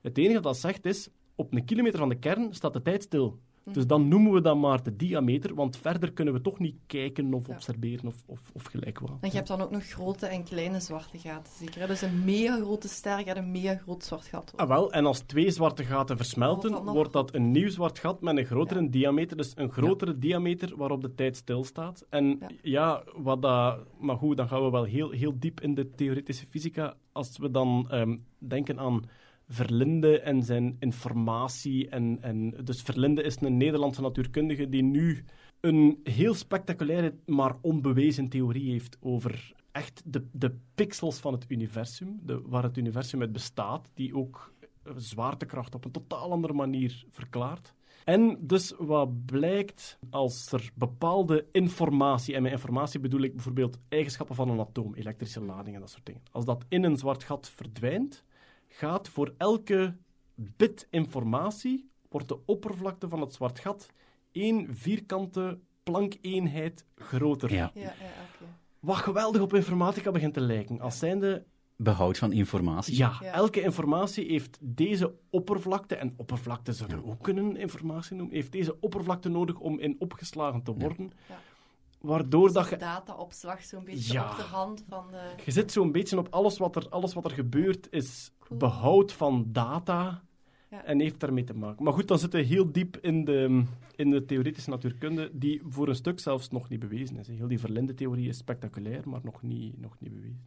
Het 0.00 0.18
enige 0.18 0.34
dat 0.34 0.42
dat 0.42 0.58
zegt 0.58 0.84
is, 0.84 1.08
op 1.34 1.54
een 1.54 1.64
kilometer 1.64 1.98
van 1.98 2.08
de 2.08 2.18
kern 2.18 2.54
staat 2.54 2.72
de 2.72 2.82
tijd 2.82 3.02
stil. 3.02 3.38
Mhm. 3.64 3.74
Dus 3.74 3.86
dan 3.86 4.08
noemen 4.08 4.32
we 4.32 4.40
dat 4.40 4.56
maar 4.56 4.82
de 4.82 4.96
diameter, 4.96 5.54
want 5.54 5.76
verder 5.76 6.12
kunnen 6.12 6.34
we 6.34 6.40
toch 6.40 6.58
niet 6.58 6.76
kijken 6.86 7.34
of 7.34 7.46
Ja. 7.46 7.54
observeren 7.54 8.06
of, 8.06 8.22
of, 8.26 8.40
of 8.52 8.64
gelijk 8.64 8.98
wat. 8.98 9.10
En 9.20 9.28
je 9.28 9.34
hebt 9.36 9.48
dan 9.48 9.60
ook 9.60 9.70
nog 9.70 9.84
grote 9.84 10.26
en 10.26 10.44
kleine 10.44 10.80
zwarte 10.80 11.18
gaten, 11.18 11.52
zeker? 11.58 11.86
Dus 11.86 12.02
een 12.02 12.24
mega 12.24 12.56
grote 12.56 12.88
ster 12.88 13.18
gaat 13.24 13.36
een 13.36 13.50
mega 13.50 13.74
groot 13.74 14.04
zwart 14.04 14.26
gat 14.26 14.50
worden. 14.50 14.68
Ah, 14.68 14.68
wel, 14.76 14.92
en 14.92 15.06
als 15.06 15.20
twee 15.20 15.50
zwarte 15.50 15.84
gaten 15.84 16.16
versmelten, 16.16 16.84
wordt 16.84 17.12
dat 17.12 17.34
een 17.34 17.50
nieuw 17.50 17.68
zwart 17.68 17.98
gat 17.98 18.20
met 18.20 18.36
een 18.36 18.44
grotere 18.46 18.88
diameter. 18.90 19.36
Dus 19.36 19.52
een 19.54 19.70
grotere 19.72 20.18
diameter 20.18 20.76
waarop 20.76 21.00
de 21.02 21.14
tijd 21.14 21.36
stilstaat. 21.36 22.06
En 22.10 22.38
ja, 22.38 22.50
Ja. 22.62 23.02
wat 23.16 23.42
dat... 23.42 23.78
Maar 24.00 24.16
goed, 24.16 24.36
dan 24.36 24.48
gaan 24.48 24.64
we 24.64 24.70
wel 24.70 24.84
heel, 24.84 25.10
heel 25.10 25.38
diep 25.38 25.60
in 25.60 25.74
de 25.74 25.90
theoretische 25.94 26.46
fysica. 26.46 26.94
Als 27.12 27.38
we 27.38 27.50
dan 27.50 27.86
ehm, 27.90 28.16
denken 28.38 28.78
aan 28.78 29.02
Verlinde 29.48 30.20
en 30.20 30.42
zijn 30.42 30.76
informatie. 30.78 31.88
En, 31.88 32.18
en, 32.20 32.54
dus 32.64 32.82
Verlinde 32.82 33.22
is 33.22 33.40
een 33.40 33.56
Nederlandse 33.56 34.00
natuurkundige 34.00 34.68
die 34.68 34.82
nu 34.82 35.24
een 35.60 36.00
heel 36.04 36.34
spectaculaire, 36.34 37.14
maar 37.26 37.56
onbewezen 37.60 38.28
theorie 38.28 38.70
heeft 38.70 38.96
over 39.00 39.52
echt 39.72 40.02
de, 40.04 40.26
de 40.32 40.54
pixels 40.74 41.18
van 41.18 41.32
het 41.32 41.44
universum, 41.48 42.20
de, 42.22 42.42
waar 42.46 42.62
het 42.62 42.76
universum 42.76 43.20
uit 43.20 43.32
bestaat, 43.32 43.90
die 43.94 44.16
ook 44.16 44.54
eh, 44.82 44.92
zwaartekracht 44.96 45.74
op 45.74 45.84
een 45.84 45.90
totaal 45.90 46.30
andere 46.30 46.52
manier 46.52 47.04
verklaart. 47.10 47.74
En 48.04 48.38
dus 48.40 48.74
wat 48.78 49.26
blijkt 49.26 49.98
als 50.10 50.52
er 50.52 50.70
bepaalde 50.74 51.46
informatie, 51.52 52.34
en 52.34 52.42
met 52.42 52.52
informatie 52.52 53.00
bedoel 53.00 53.20
ik 53.20 53.34
bijvoorbeeld 53.34 53.78
eigenschappen 53.88 54.34
van 54.34 54.48
een 54.48 54.60
atoom, 54.60 54.94
elektrische 54.94 55.40
lading 55.40 55.74
en 55.74 55.80
dat 55.80 55.90
soort 55.90 56.06
dingen, 56.06 56.22
als 56.30 56.44
dat 56.44 56.64
in 56.68 56.84
een 56.84 56.96
zwart 56.96 57.24
gat 57.24 57.48
verdwijnt, 57.48 58.24
gaat 58.72 59.08
voor 59.08 59.34
elke 59.38 59.96
bit 60.34 60.86
informatie, 60.90 61.90
wordt 62.08 62.28
de 62.28 62.38
oppervlakte 62.46 63.08
van 63.08 63.20
het 63.20 63.32
zwart 63.32 63.58
gat 63.58 63.88
één 64.32 64.76
vierkante 64.76 65.58
plankeenheid 65.82 66.84
groter. 66.94 67.52
Ja, 67.52 67.70
Ja, 67.74 67.80
ja, 67.82 67.90
oké. 67.90 68.44
Wat 68.80 68.96
geweldig 68.96 69.40
op 69.42 69.54
informatica 69.54 70.10
begint 70.10 70.34
te 70.34 70.40
lijken. 70.40 70.80
Als 70.80 70.98
zijnde, 70.98 71.44
behoud 71.76 72.18
van 72.18 72.32
informatie. 72.32 72.96
ja, 72.96 73.16
Ja. 73.20 73.32
elke 73.32 73.60
informatie 73.60 74.26
heeft 74.30 74.58
deze 74.60 75.14
oppervlakte, 75.30 75.94
en 75.96 76.14
oppervlakte 76.16 76.72
zouden 76.72 77.02
we 77.02 77.06
ook 77.10 77.22
kunnen 77.22 77.56
informatie 77.56 78.16
noemen, 78.16 78.34
heeft 78.34 78.52
deze 78.52 78.76
oppervlakte 78.80 79.28
nodig 79.28 79.58
om 79.58 79.78
in 79.78 79.96
opgeslagen 79.98 80.62
te 80.62 80.72
worden. 80.72 81.10
Ja. 81.28 81.38
Waardoor 82.00 82.52
dat 82.52 82.68
je... 82.68 82.76
Dataopslag 82.76 83.62
zo'n 83.64 83.84
beetje 83.84 84.12
Ja. 84.12 84.30
op 84.30 84.36
de 84.36 84.42
hand 84.42 84.84
van 84.88 85.06
de... 85.10 85.34
Je 85.44 85.50
zit 85.50 85.72
zo'n 85.72 85.92
beetje 85.92 86.18
op 86.18 86.26
alles 86.30 86.58
wat 86.58 86.76
er, 86.76 86.88
alles 86.88 87.14
wat 87.14 87.24
er 87.24 87.30
gebeurt, 87.30 87.86
is. 87.90 88.32
Behoud 88.58 89.12
van 89.12 89.46
data 89.52 90.22
Ja. 90.70 90.84
en 90.84 91.00
heeft 91.00 91.20
daarmee 91.20 91.44
te 91.44 91.54
maken. 91.54 91.84
Maar 91.84 91.92
goed, 91.92 92.08
dan 92.08 92.18
zitten 92.18 92.40
we 92.40 92.46
heel 92.46 92.72
diep 92.72 92.96
in 92.96 93.24
de, 93.24 93.62
in 93.96 94.10
de 94.10 94.24
theoretische 94.24 94.70
natuurkunde, 94.70 95.30
die 95.32 95.62
voor 95.68 95.88
een 95.88 95.94
stuk 95.94 96.20
zelfs 96.20 96.50
nog 96.50 96.68
niet 96.68 96.80
bewezen 96.80 97.16
is. 97.16 97.28
Heel 97.28 97.48
die 97.48 97.60
Verlinde-theorie 97.60 98.28
is 98.28 98.36
spectaculair, 98.36 99.08
maar 99.08 99.20
nog 99.22 99.42
niet, 99.42 99.80
nog 99.80 99.96
niet 99.98 100.12
bewezen. 100.14 100.40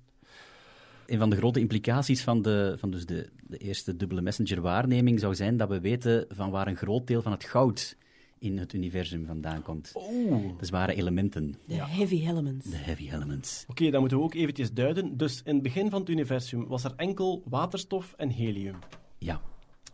Een 1.06 1.18
van 1.20 1.30
de 1.30 1.36
grote 1.36 1.60
implicaties 1.60 2.24
van, 2.24 2.42
de, 2.42 2.76
van 2.78 2.92
dus 2.92 3.06
de, 3.06 3.30
de 3.44 3.58
eerste 3.58 3.96
dubbele 3.96 4.22
messenger-waarneming 4.22 5.20
zou 5.20 5.36
zijn 5.36 5.58
dat 5.58 5.70
we 5.70 5.80
weten 5.80 6.26
van 6.30 6.50
waar 6.50 6.68
een 6.68 6.76
groot 6.78 7.08
deel 7.08 7.22
van 7.22 7.32
het 7.32 7.44
goud 7.44 7.98
in 8.40 8.58
het 8.58 8.74
universum 8.74 9.26
vandaan 9.26 9.62
komt. 9.62 9.94
Oeh. 10.12 10.58
De 10.58 10.66
zware 10.66 10.94
elementen, 10.96 11.56
De 11.68 11.74
heavy 11.76 12.28
elements. 12.28 12.66
de 12.70 12.76
heavy 12.76 13.10
elements. 13.12 13.66
Oké, 13.68 13.90
dat 13.90 14.00
moeten 14.00 14.18
we 14.18 14.24
ook 14.24 14.34
eventjes 14.34 14.74
duiden. 14.74 15.18
Dus 15.18 15.42
in 15.44 15.54
het 15.54 15.64
begin 15.64 15.90
van 15.90 16.00
het 16.00 16.10
universum 16.10 16.68
was 16.68 16.84
er 16.84 16.94
enkel 16.96 17.44
waterstof 17.46 18.14
en 18.18 18.30
helium. 18.30 18.76
Ja, 19.18 19.42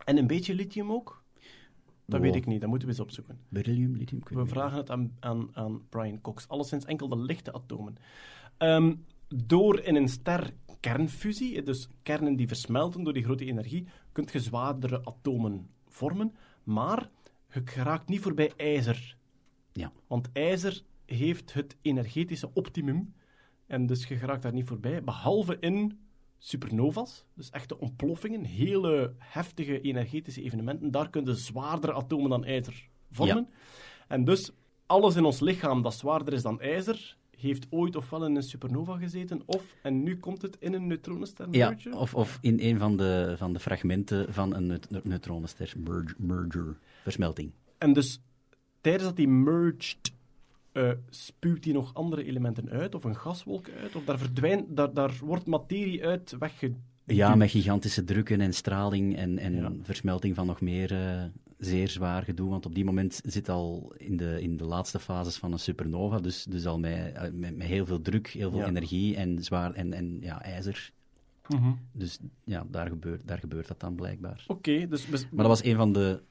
En 0.06 0.18
een 0.18 0.28
beetje 0.28 0.54
lithium 0.56 0.92
ook? 0.92 1.24
Dat 2.06 2.20
Oh. 2.20 2.26
weet 2.26 2.36
ik 2.36 2.46
niet, 2.46 2.60
dat 2.62 2.70
moeten 2.70 2.88
we 2.88 2.94
eens 2.94 3.04
opzoeken. 3.04 3.40
beryllium, 3.50 3.96
lithium, 3.96 4.22
We 4.30 4.46
vragen 4.46 4.78
het 4.78 4.90
aan, 4.90 5.12
aan, 5.20 5.50
aan 5.54 5.82
Brian 5.90 6.22
Cox. 6.22 6.48
Alleszins 6.48 6.86
enkel 6.86 7.08
de 7.08 7.18
lichte 7.18 7.54
atomen. 7.54 7.96
Ehm, 8.58 8.96
door 9.28 9.80
in 9.80 9.96
een 9.96 10.08
ster 10.10 10.54
kernfusie, 10.80 11.62
dus 11.64 11.88
kernen 12.04 12.36
die 12.36 12.48
versmelten 12.48 13.04
door 13.04 13.14
die 13.14 13.24
grote 13.24 13.46
energie, 13.46 13.88
kunt 14.12 14.32
je 14.32 14.40
zwaardere 14.40 15.06
atomen 15.06 15.68
vormen. 15.88 16.34
Maar 16.64 17.10
je 17.54 17.62
geraakt 17.66 18.10
niet 18.10 18.22
voorbij 18.22 18.52
ijzer. 18.58 19.16
Ja. 19.74 19.92
Want 20.08 20.30
ijzer 20.34 20.82
heeft 21.06 21.54
het 21.54 21.78
energetische 21.82 22.50
optimum. 22.54 23.14
En 23.68 23.86
dus 23.86 24.08
je 24.08 24.18
geraakt 24.18 24.42
daar 24.42 24.54
niet 24.54 24.68
voorbij. 24.68 25.04
Behalve 25.04 25.58
in 25.60 26.00
supernovas, 26.38 27.26
dus 27.34 27.50
echte 27.50 27.80
ontploffingen, 27.80 28.44
hele 28.44 29.14
heftige 29.18 29.82
energetische 29.82 30.42
evenementen. 30.42 30.92
Daar 30.92 31.10
kun 31.10 31.26
je 31.26 31.36
zwaardere 31.36 31.94
atomen 31.94 32.30
dan 32.30 32.46
ijzer 32.46 32.90
vormen. 33.12 33.50
En 34.08 34.24
dus 34.24 34.52
alles 34.86 35.16
in 35.16 35.24
ons 35.24 35.40
lichaam 35.40 35.82
dat 35.82 35.94
zwaarder 35.94 36.34
is 36.34 36.42
dan 36.42 36.62
ijzer, 36.62 37.18
heeft 37.38 37.68
ooit 37.70 37.96
ofwel 37.96 38.26
in 38.26 38.36
een 38.36 38.44
supernova 38.44 38.98
gezeten, 38.98 39.42
of, 39.46 39.76
en 39.84 40.04
nu 40.04 40.18
komt 40.18 40.42
het 40.42 40.58
in 40.60 40.74
een 40.74 40.88
neutronenster 40.88 41.48
Ja, 41.52 41.76
of, 41.92 42.16
of 42.16 42.38
in 42.42 42.60
een 42.60 42.78
van 42.78 42.98
de, 42.98 43.34
van 43.38 43.54
de 43.54 43.60
fragmenten 43.60 44.34
van 44.34 44.56
een 44.56 44.66
neut- 44.66 45.04
neutronenster, 45.04 45.74
merge, 45.78 46.16
merger, 46.18 46.78
versmelting. 47.02 47.52
En 47.78 47.94
dus 47.94 48.22
tijdens 48.82 49.04
dat 49.04 49.16
die 49.16 49.28
merged, 49.28 50.12
eh, 50.72 50.92
spuwt 51.10 51.64
die 51.64 51.74
nog 51.74 51.94
andere 51.94 52.24
elementen 52.24 52.70
uit, 52.70 52.96
of 52.96 53.04
een 53.04 53.16
gaswolk 53.16 53.70
uit, 53.82 53.96
of 53.96 54.04
daar, 54.04 54.18
verdwijnt, 54.20 54.76
daar, 54.76 54.94
daar 54.94 55.18
wordt 55.24 55.46
materie 55.46 56.06
uit 56.06 56.36
wegge, 56.40 56.72
Ja, 57.06 57.36
met 57.36 57.50
gigantische 57.50 58.04
drukken 58.04 58.42
en 58.42 58.54
straling 58.54 59.16
en, 59.16 59.38
en 59.38 59.56
Ja. 59.56 59.72
versmelting 59.82 60.36
van 60.36 60.46
nog 60.48 60.62
meer 60.62 60.92
eh, 60.92 61.24
zeer 61.58 61.88
zwaar 61.90 62.24
gedoe. 62.24 62.50
Want 62.50 62.66
op 62.66 62.76
die 62.76 62.86
moment 62.86 63.22
zit 63.26 63.50
al 63.50 63.94
in 63.98 64.18
de, 64.18 64.42
in 64.42 64.58
de 64.58 64.64
laatste 64.66 65.00
fases 65.00 65.38
van 65.38 65.52
een 65.52 65.60
supernova, 65.60 66.20
dus, 66.20 66.44
dus 66.44 66.66
al 66.66 66.80
met, 66.80 67.14
eh, 67.14 67.22
met, 67.32 67.56
met 67.58 67.68
heel 67.68 67.86
veel 67.86 68.02
druk, 68.02 68.28
heel 68.28 68.50
veel 68.52 68.60
Ja. 68.60 68.68
energie 68.68 69.16
en, 69.16 69.44
zwaar, 69.44 69.74
en, 69.74 69.94
en 69.94 70.18
ja, 70.22 70.42
ijzer. 70.42 70.92
Mhm. 71.48 71.72
Dus 71.94 72.20
ja, 72.44 72.66
daar 72.70 72.88
gebeurt, 72.88 73.28
daar 73.28 73.40
gebeurt 73.40 73.68
dat 73.68 73.80
dan 73.80 73.96
blijkbaar. 73.96 74.44
Oké, 74.48 74.88
dus... 74.88 75.08
Maar 75.08 75.20
dat 75.32 75.48
was 75.48 75.64
een 75.64 75.76
van 75.76 75.94
de 75.94 76.22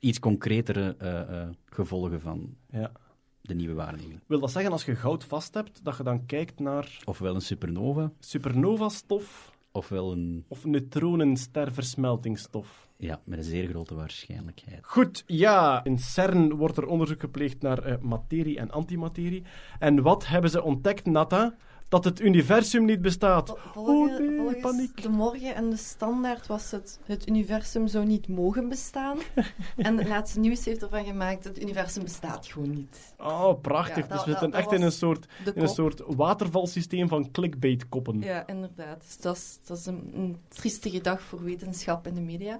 iets 0.00 0.18
concretere 0.18 0.94
eh, 0.98 1.40
eh, 1.42 1.48
gevolgen 1.64 2.20
van 2.20 2.54
Ja. 2.70 2.92
de 3.40 3.54
nieuwe 3.54 3.74
waarneming. 3.74 4.20
Wil 4.26 4.40
dat 4.40 4.50
zeggen, 4.50 4.72
als 4.72 4.84
je 4.84 4.94
goud 4.94 5.24
vast 5.24 5.54
hebt, 5.54 5.84
dat 5.84 5.96
je 5.96 6.02
dan 6.02 6.26
kijkt 6.26 6.58
naar 6.58 6.98
Ofwel 7.04 7.34
een 7.34 7.40
supernova, 7.40 8.12
supernova-stof 8.20 9.52
ofwel 9.72 10.12
een... 10.12 10.44
of 10.48 10.64
neutronensterversmeltingstof? 10.64 12.88
Ja, 12.96 13.20
met 13.24 13.38
een 13.38 13.44
zeer 13.44 13.68
grote 13.68 13.94
waarschijnlijkheid. 13.94 14.78
Goed, 14.82 15.24
ja. 15.26 15.84
In 15.84 15.98
CERN 15.98 16.54
wordt 16.54 16.76
er 16.76 16.86
onderzoek 16.86 17.20
gepleegd 17.20 17.62
naar 17.62 17.82
eh, 17.82 17.98
materie 17.98 18.58
en 18.58 18.70
antimaterie. 18.70 19.42
En 19.78 20.02
wat 20.02 20.26
hebben 20.26 20.50
ze 20.50 20.62
ontdekt, 20.62 21.06
Nata? 21.06 21.56
Dat 21.90 22.04
het 22.04 22.20
universum 22.20 22.84
niet 22.84 23.02
bestaat. 23.02 23.56
Oh 23.74 24.18
nee, 24.18 24.60
paniek. 24.60 25.02
de 25.02 25.08
morgen 25.08 25.54
en 25.54 25.70
de 25.70 25.76
standaard 25.76 26.46
was 26.46 26.70
het... 26.70 26.98
Het 27.04 27.28
universum 27.28 27.86
zou 27.88 28.06
niet 28.06 28.28
mogen 28.28 28.68
bestaan. 28.68 29.18
en 29.76 29.98
het 29.98 30.08
laatste 30.08 30.40
nieuws 30.40 30.64
heeft 30.64 30.82
ervan 30.82 31.04
gemaakt... 31.04 31.44
Het 31.44 31.62
universum 31.62 32.02
bestaat 32.02 32.46
gewoon 32.46 32.70
niet. 32.70 33.14
Oh, 33.18 33.60
prachtig. 33.60 34.08
Ja, 34.08 34.14
dus 34.14 34.24
we 34.24 34.30
zitten 34.30 34.52
echt 34.52 34.72
in 34.72 34.82
een 34.82 34.92
soort, 34.92 35.26
in 35.54 35.62
een 35.62 35.68
soort 35.68 36.02
watervalsysteem 36.06 37.08
van 37.08 37.30
clickbait-koppen. 37.30 38.20
Ja, 38.20 38.46
inderdaad. 38.46 39.00
Dus 39.06 39.18
dat 39.18 39.36
is, 39.36 39.58
dat 39.66 39.78
is 39.78 39.86
een, 39.86 40.10
een 40.14 40.36
triestige 40.48 41.00
dag 41.00 41.20
voor 41.22 41.42
wetenschap 41.44 42.06
en 42.06 42.14
de 42.14 42.20
media. 42.20 42.58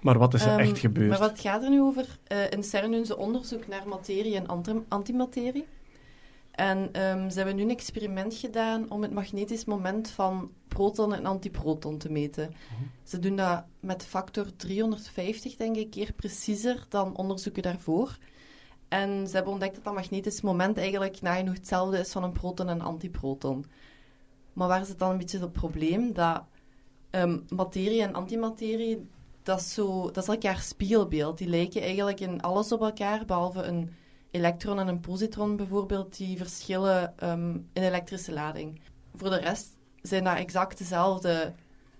Maar 0.00 0.18
wat 0.18 0.34
is 0.34 0.42
er 0.44 0.50
Ehm, 0.50 0.58
echt 0.58 0.78
gebeurd? 0.78 1.08
Maar 1.08 1.18
wat 1.18 1.40
gaat 1.40 1.62
er 1.62 1.70
nu 1.70 1.80
over? 1.80 2.18
Eh, 2.26 2.50
in 2.50 2.62
CERN 2.62 2.90
doen 2.92 3.06
ze 3.06 3.16
onderzoek 3.16 3.66
naar 3.68 3.88
materie 3.88 4.36
en 4.36 4.46
anti- 4.46 4.84
antimaterie. 4.88 5.64
En 6.60 6.88
ehm, 6.92 7.30
ze 7.30 7.36
hebben 7.36 7.56
nu 7.56 7.62
een 7.62 7.70
experiment 7.70 8.34
gedaan 8.34 8.90
om 8.90 9.02
het 9.02 9.12
magnetisch 9.12 9.64
moment 9.64 10.10
van 10.10 10.50
proton 10.68 11.14
en 11.14 11.26
antiproton 11.26 11.98
te 11.98 12.10
meten. 12.10 12.48
Mhm. 12.48 12.82
Ze 13.02 13.18
doen 13.18 13.36
dat 13.36 13.64
met 13.80 14.04
factor 14.04 14.56
350, 14.56 15.56
denk 15.56 15.76
ik, 15.76 15.90
keer 15.90 16.12
preciezer 16.12 16.86
dan 16.88 17.16
onderzoeken 17.16 17.62
daarvoor. 17.62 18.18
En 18.88 19.28
ze 19.28 19.34
hebben 19.34 19.52
ontdekt 19.52 19.74
dat 19.74 19.84
dat 19.84 19.94
magnetisch 19.94 20.40
moment 20.40 20.76
eigenlijk 20.76 21.20
nagenoeg 21.20 21.54
hetzelfde 21.54 21.98
is 21.98 22.12
van 22.12 22.22
een 22.22 22.32
proton 22.32 22.68
en 22.68 22.74
een 22.74 22.86
antiproton. 22.86 23.64
Maar 24.52 24.68
waar 24.68 24.84
zit 24.84 24.98
dan 24.98 25.10
een 25.10 25.18
beetje 25.18 25.38
het 25.38 25.52
probleem? 25.52 26.12
Dat 26.12 26.42
ehm, 27.10 27.38
materie 27.48 28.02
en 28.02 28.14
antimaterie, 28.14 29.08
dat 29.42 29.60
is, 29.60 29.74
zo, 29.74 30.10
dat 30.10 30.22
is 30.22 30.28
elkaar 30.28 30.58
spiegelbeeld. 30.58 31.38
Die 31.38 31.48
lijken 31.48 31.82
eigenlijk 31.82 32.20
in 32.20 32.42
alles 32.42 32.72
op 32.72 32.80
elkaar, 32.80 33.24
behalve 33.24 33.62
een 33.62 33.98
elektron 34.30 34.78
en 34.78 34.88
een 34.88 35.00
positron 35.00 35.56
bijvoorbeeld, 35.56 36.16
die 36.16 36.36
verschillen 36.36 37.18
ehm, 37.18 37.50
in 37.72 37.82
elektrische 37.82 38.32
lading. 38.32 38.80
Voor 39.14 39.30
de 39.30 39.38
rest 39.38 39.76
zijn 40.02 40.24
dat 40.24 40.36
exact 40.36 40.78
dezelfde, 40.78 41.52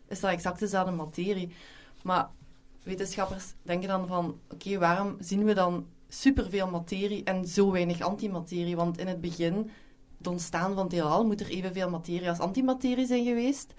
is 0.09 0.21
dat 0.21 0.31
exact 0.31 0.59
dezelfde 0.59 0.93
materie. 0.93 1.53
Maar 2.03 2.29
wetenschappers 2.83 3.55
denken 3.63 3.89
dan 3.89 4.07
van, 4.07 4.41
oké, 4.51 4.79
waarom 4.79 5.17
zien 5.19 5.45
we 5.45 5.55
dan 5.55 5.87
superveel 6.09 6.71
materie 6.71 7.25
en 7.25 7.47
zo 7.47 7.71
weinig 7.71 8.01
antimaterie? 8.01 8.77
Want 8.77 8.99
in 8.99 9.07
het 9.07 9.21
begin, 9.21 9.71
het 10.19 10.27
ontstaan 10.27 10.75
van 10.75 10.85
het 10.85 10.93
heelal, 10.93 11.27
moet 11.27 11.41
er 11.41 11.49
evenveel 11.49 11.91
materie 11.91 12.29
als 12.29 12.39
antimaterie 12.39 13.07
zijn 13.07 13.25
geweest. 13.25 13.75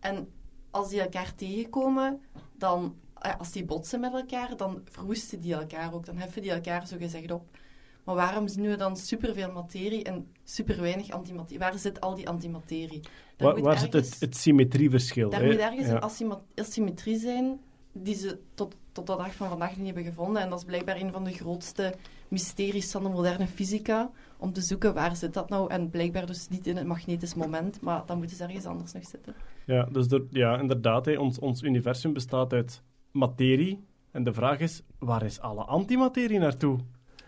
En 0.00 0.28
als 0.70 0.88
die 0.88 1.00
elkaar 1.00 1.34
tegenkomen, 1.34 2.20
dan, 2.52 2.96
eh, 3.14 3.38
als 3.38 3.52
die 3.52 3.64
botsen 3.64 4.00
met 4.00 4.12
elkaar, 4.12 4.56
dan 4.56 4.80
verwoesten 4.84 5.40
die 5.40 5.54
elkaar 5.54 5.94
ook. 5.94 6.06
Dan 6.06 6.16
heffen 6.16 6.42
die 6.42 6.50
elkaar 6.50 6.86
zo 6.86 6.96
gezegd 6.96 7.30
op. 7.30 7.58
Maar 8.04 8.14
waarom 8.14 8.48
zien 8.48 8.66
we 8.66 8.76
dan 8.76 8.96
superveel 8.96 9.52
materie 9.52 10.04
en 10.04 10.26
super 10.44 10.80
weinig 10.80 11.10
antimaterie? 11.10 11.58
Waar 11.58 11.78
zit 11.78 12.00
al 12.00 12.14
die 12.14 12.28
antimaterie? 12.28 13.00
Daar 13.36 13.60
Waar, 13.60 13.78
zit 13.78 13.92
het, 13.92 14.16
het 14.20 14.36
symmetrieverschil? 14.36 15.30
daar 15.30 15.40
hè? 15.40 15.46
moet 15.46 15.56
ergens 15.56 15.86
Ja. 15.86 16.02
een 16.02 16.38
asymmetrie 16.54 17.18
zijn 17.18 17.60
die 17.92 18.14
ze 18.14 18.38
tot, 18.54 18.76
tot 18.92 19.06
de 19.06 19.16
dag 19.16 19.34
van 19.34 19.48
vandaag 19.48 19.76
niet 19.76 19.86
hebben 19.86 20.04
gevonden. 20.04 20.42
En 20.42 20.48
dat 20.50 20.58
is 20.58 20.64
blijkbaar 20.64 20.96
een 21.00 21.12
van 21.12 21.24
de 21.24 21.32
grootste 21.32 21.94
mysteries 22.28 22.90
van 22.90 23.02
de 23.02 23.08
moderne 23.08 23.46
fysica. 23.46 24.10
Om 24.38 24.52
te 24.52 24.60
zoeken 24.60 24.94
waar 24.94 25.16
zit 25.16 25.34
dat 25.34 25.48
nou. 25.48 25.70
En 25.70 25.90
blijkbaar 25.90 26.26
dus 26.26 26.48
niet 26.48 26.66
in 26.66 26.76
het 26.76 26.86
magnetisch 26.86 27.34
moment, 27.34 27.80
maar 27.80 28.02
dan 28.06 28.18
moeten 28.18 28.36
ze 28.36 28.44
ergens 28.44 28.64
anders 28.66 28.92
nog 28.92 29.04
zitten. 29.06 29.34
Ja, 29.66 29.84
dus 29.84 30.06
er- 30.10 30.26
ja, 30.30 30.58
inderdaad, 30.60 31.04
hè, 31.04 31.18
ons, 31.18 31.38
ons 31.38 31.62
universum 31.62 32.12
bestaat 32.12 32.52
uit 32.52 32.82
materie. 33.10 33.84
En 34.10 34.24
de 34.24 34.32
vraag 34.32 34.58
is, 34.58 34.82
waar 34.98 35.22
is 35.22 35.40
alle 35.40 35.64
antimaterie 35.64 36.38
naartoe? 36.38 36.78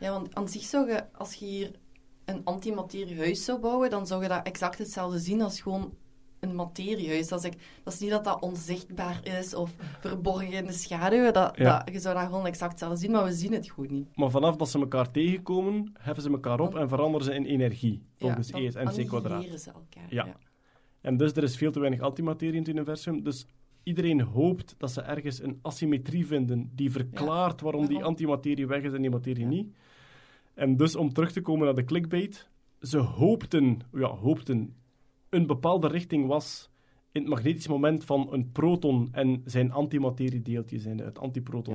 Ja, 0.03 0.11
want 0.11 0.35
aan 0.35 0.49
zich 0.49 0.63
zou 0.63 0.89
je, 0.91 1.05
als 1.13 1.35
je 1.35 1.45
hier 1.47 1.71
een 2.25 2.41
antimateriehuis 2.45 3.45
zou 3.45 3.61
bouwen, 3.61 3.91
dan 3.91 4.07
zou 4.07 4.23
je 4.23 4.29
dat 4.29 4.47
exact 4.47 4.79
hetzelfde 4.79 5.19
zien 5.19 5.43
als 5.43 5.61
gewoon 5.61 5.95
een 6.41 6.55
materiehuis. 6.55 7.29
Dat 7.29 7.39
is, 7.39 7.51
ik- 7.51 7.63
dat 7.83 7.93
is 7.93 7.99
niet 8.01 8.11
dat 8.11 8.25
dat 8.25 8.41
onzichtbaar 8.43 9.21
is 9.39 9.55
of 9.55 9.71
verborgen 10.01 10.53
in 10.53 10.67
de 10.67 10.73
schaduw. 10.73 11.31
Dat, 11.33 11.57
Ja. 11.57 11.79
dat, 11.85 11.95
je 11.95 12.01
zou 12.01 12.15
dat 12.15 12.25
gewoon 12.25 12.47
exact 12.47 12.71
hetzelfde 12.71 12.97
zien, 12.99 13.11
maar 13.11 13.25
we 13.25 13.33
zien 13.33 13.53
het 13.53 13.71
gewoon 13.71 13.93
niet. 13.93 14.17
Maar 14.17 14.31
vanaf 14.31 14.57
dat 14.57 14.69
ze 14.69 14.79
elkaar 14.79 15.11
tegenkomen, 15.11 15.93
heffen 15.99 16.23
ze 16.23 16.31
elkaar 16.31 16.61
op 16.61 16.75
en 16.75 16.89
veranderen 16.89 17.27
ze 17.27 17.35
in 17.35 17.45
energie. 17.45 18.03
Volgens 18.19 18.49
ja, 18.49 18.59
E 18.59 18.65
is 18.65 18.73
dan 18.75 18.85
mc 18.85 19.07
kwadraat. 19.07 19.43
ze 19.61 19.71
elkaar. 19.71 20.07
Ja. 20.09 20.25
Ja. 20.27 20.37
En 21.01 21.17
dus 21.17 21.33
er 21.33 21.43
is 21.43 21.57
veel 21.57 21.73
te 21.73 21.81
weinig 21.81 22.01
antimaterie 22.01 22.53
in 22.55 22.59
het 22.61 22.69
universum. 22.69 23.23
Dus 23.23 23.47
iedereen 23.83 24.21
hoopt 24.21 24.75
dat 24.79 24.91
ze 24.91 25.01
ergens 25.01 25.43
een 25.43 25.59
asymmetrie 25.63 26.27
vinden 26.27 26.71
die 26.75 26.91
verklaart 26.91 27.61
waarom 27.61 27.81
die 27.87 27.91
waarom? 27.95 28.09
antimaterie 28.11 28.67
weg 28.67 28.83
is 28.83 28.93
en 28.93 29.01
die 29.01 29.11
materie 29.11 29.47
niet. 29.47 29.75
En 30.55 30.77
dus 30.77 30.97
om 30.97 31.13
terug 31.13 31.33
te 31.33 31.41
komen 31.41 31.65
naar 31.65 31.75
de 31.75 31.85
clickbait, 31.85 32.49
ze 32.81 32.99
hoopten, 32.99 33.79
ja, 33.93 34.09
hoopten, 34.09 34.75
een 35.29 35.47
bepaalde 35.47 35.89
richting 35.89 36.27
was 36.27 36.71
in 37.13 37.21
het 37.21 37.31
magnetisch 37.31 37.69
moment 37.69 38.05
van 38.05 38.29
een 38.33 38.53
proton 38.53 39.09
en 39.13 39.43
zijn 39.45 39.73
antimateriedeeltje, 39.73 40.79
zijn 40.79 40.99
het 40.99 41.19
antiproton. 41.19 41.75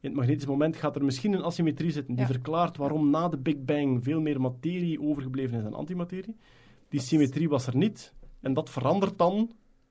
In 0.00 0.12
het 0.12 0.14
magnetisch 0.14 0.46
moment 0.46 0.76
gaat 0.76 0.96
er 0.96 1.04
misschien 1.04 1.32
een 1.32 1.42
asymmetrie 1.42 1.90
zitten 1.90 2.14
die 2.14 2.24
Ja. 2.26 2.30
verklaart 2.30 2.76
waarom 2.76 3.10
na 3.10 3.28
de 3.28 3.38
Big 3.38 3.64
Bang 3.64 4.04
veel 4.04 4.20
meer 4.20 4.40
materie 4.40 5.00
overgebleven 5.00 5.56
is 5.56 5.62
dan 5.62 5.74
antimaterie. 5.74 6.36
Die 6.88 7.00
symmetrie 7.00 7.48
was 7.48 7.66
er 7.66 7.76
niet. 7.76 8.14
En 8.40 8.54
dat 8.54 8.70
verandert 8.70 9.18
dan 9.18 9.50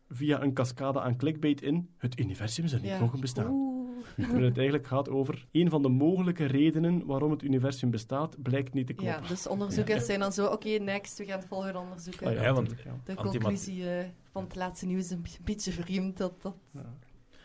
via 0.10 0.42
een 0.42 0.54
cascade 0.54 1.02
aan 1.02 1.18
clickbait 1.18 1.62
in 1.62 1.90
het 1.98 2.20
universum 2.20 2.68
zou 2.68 2.82
niet 2.82 3.00
mogen 3.00 3.20
bestaan. 3.20 3.52
Oeh. 3.52 3.75
Terwijl 4.16 4.44
het 4.44 4.58
eigenlijk 4.58 4.88
gaat 4.88 5.10
over 5.10 5.46
een 5.52 5.70
van 5.70 5.82
de 5.82 5.90
mogelijke 5.90 6.46
redenen 6.46 7.06
waarom 7.06 7.32
het 7.32 7.44
universum 7.44 7.92
bestaat, 7.92 8.42
blijkt 8.42 8.74
niet 8.74 8.88
te 8.88 8.94
kloppen. 8.94 9.22
Ja, 9.22 9.28
dus 9.28 9.48
onderzoekers 9.48 10.06
zijn 10.06 10.20
dan 10.20 10.32
zo, 10.34 10.46
oké, 10.46 10.70
next, 10.70 11.18
we 11.18 11.26
gaan 11.26 11.40
het 11.40 11.48
volgende 11.48 11.80
onderzoeken. 11.80 12.28
Ah 12.28 12.34
Ja, 12.34 12.54
want-. 12.54 12.76
De 13.04 13.16
conclusie 13.16 13.90
eh, 13.90 14.06
van 14.32 14.44
het 14.44 14.56
laatste 14.56 14.86
nieuws 14.86 15.04
is 15.04 15.12
een 15.12 15.26
beetje 15.44 15.72
vreemd. 15.72 16.18
Dat, 16.18 16.42
dat, 16.42 16.56
Ja. 16.72 16.94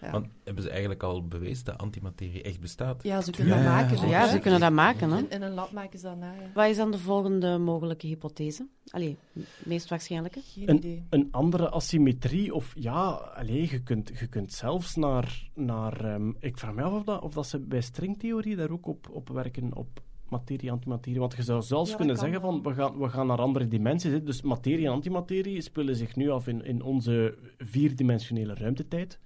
Ja. 0.00 0.10
Want 0.10 0.26
hebben 0.44 0.62
ze 0.62 0.70
eigenlijk 0.70 1.02
al 1.02 1.26
bewezen 1.26 1.64
dat 1.64 1.78
antimaterie 1.78 2.42
echt 2.42 2.60
bestaat? 2.60 3.02
ja, 3.02 3.20
ze 3.20 3.30
kunnen 3.30 3.56
Ja, 3.58 3.62
dat 3.62 3.90
maken. 3.90 4.08
Ja, 4.08 4.28
ze 4.28 4.38
kunnen 4.38 4.60
dat 4.60 4.72
maken. 4.72 5.10
Hè? 5.10 5.18
In, 5.18 5.30
in 5.30 5.42
een 5.42 5.54
lab 5.54 5.72
maken 5.72 5.98
ze 5.98 6.06
dat 6.06 6.16
na, 6.18 6.32
ja. 6.32 6.50
Wat 6.54 6.68
is 6.68 6.76
dan 6.76 6.90
de 6.90 6.98
volgende 6.98 7.58
mogelijke 7.58 8.06
hypothese? 8.06 8.66
Allee, 8.90 9.16
meest 9.64 9.88
waarschijnlijke. 9.88 10.40
Geen 10.44 10.76
idee. 10.76 11.02
Een 11.10 11.28
andere 11.30 11.68
asymmetrie, 11.70 12.54
of 12.54 12.72
ja, 12.78 13.08
allez, 13.10 13.70
je, 13.70 13.82
kunt, 13.82 14.10
je 14.18 14.26
kunt 14.26 14.52
zelfs 14.52 14.96
naar. 14.96 15.48
naar 15.54 16.04
ehm, 16.04 16.30
ik 16.38 16.58
vraag 16.58 16.74
me 16.74 16.82
af 16.82 16.92
of 16.92 17.04
dat, 17.04 17.22
of 17.22 17.32
dat 17.32 17.46
ze 17.46 17.58
bij 17.58 17.80
stringtheorie 17.80 18.56
daar 18.56 18.70
ook 18.70 18.86
op, 18.86 19.08
op 19.10 19.28
werken, 19.28 19.76
op 19.76 20.02
materie, 20.28 20.70
antimaterie. 20.70 21.18
Want 21.20 21.36
je 21.36 21.42
zou 21.42 21.62
zelfs 21.62 21.90
Ja, 21.90 21.96
kunnen 21.96 22.16
zeggen 22.16 22.40
van 22.40 22.62
we 22.62 22.74
gaan, 22.74 22.98
we 22.98 23.08
gaan 23.08 23.26
naar 23.26 23.38
andere 23.38 23.68
dimensies. 23.68 24.12
hè. 24.12 24.22
Dus 24.22 24.42
materie 24.42 24.86
en 24.86 24.92
antimaterie 24.92 25.60
spelen 25.60 25.96
zich 25.96 26.16
nu 26.16 26.30
af 26.30 26.46
in, 26.46 26.64
in 26.64 26.82
onze 26.82 27.38
vierdimensionele 27.58 28.54
ruimtetijd. 28.54 29.18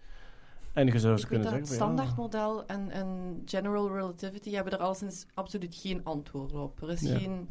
En 0.75 0.87
je 0.87 0.99
zou 0.99 1.15
weet 1.15 1.27
kunnen 1.27 1.49
zeggen 1.49 1.67
ja, 1.67 1.75
standaardmodel 1.75 2.67
en, 2.67 2.91
en 2.91 3.43
general 3.45 3.93
relativity 3.93 4.51
hebben 4.51 4.73
er 4.73 4.79
alleszins 4.79 5.27
absoluut 5.35 5.75
geen 5.75 6.05
antwoord 6.05 6.53
op. 6.53 6.83
Er 6.83 6.91
is 6.91 7.01
Ja. 7.01 7.19
geen, 7.19 7.49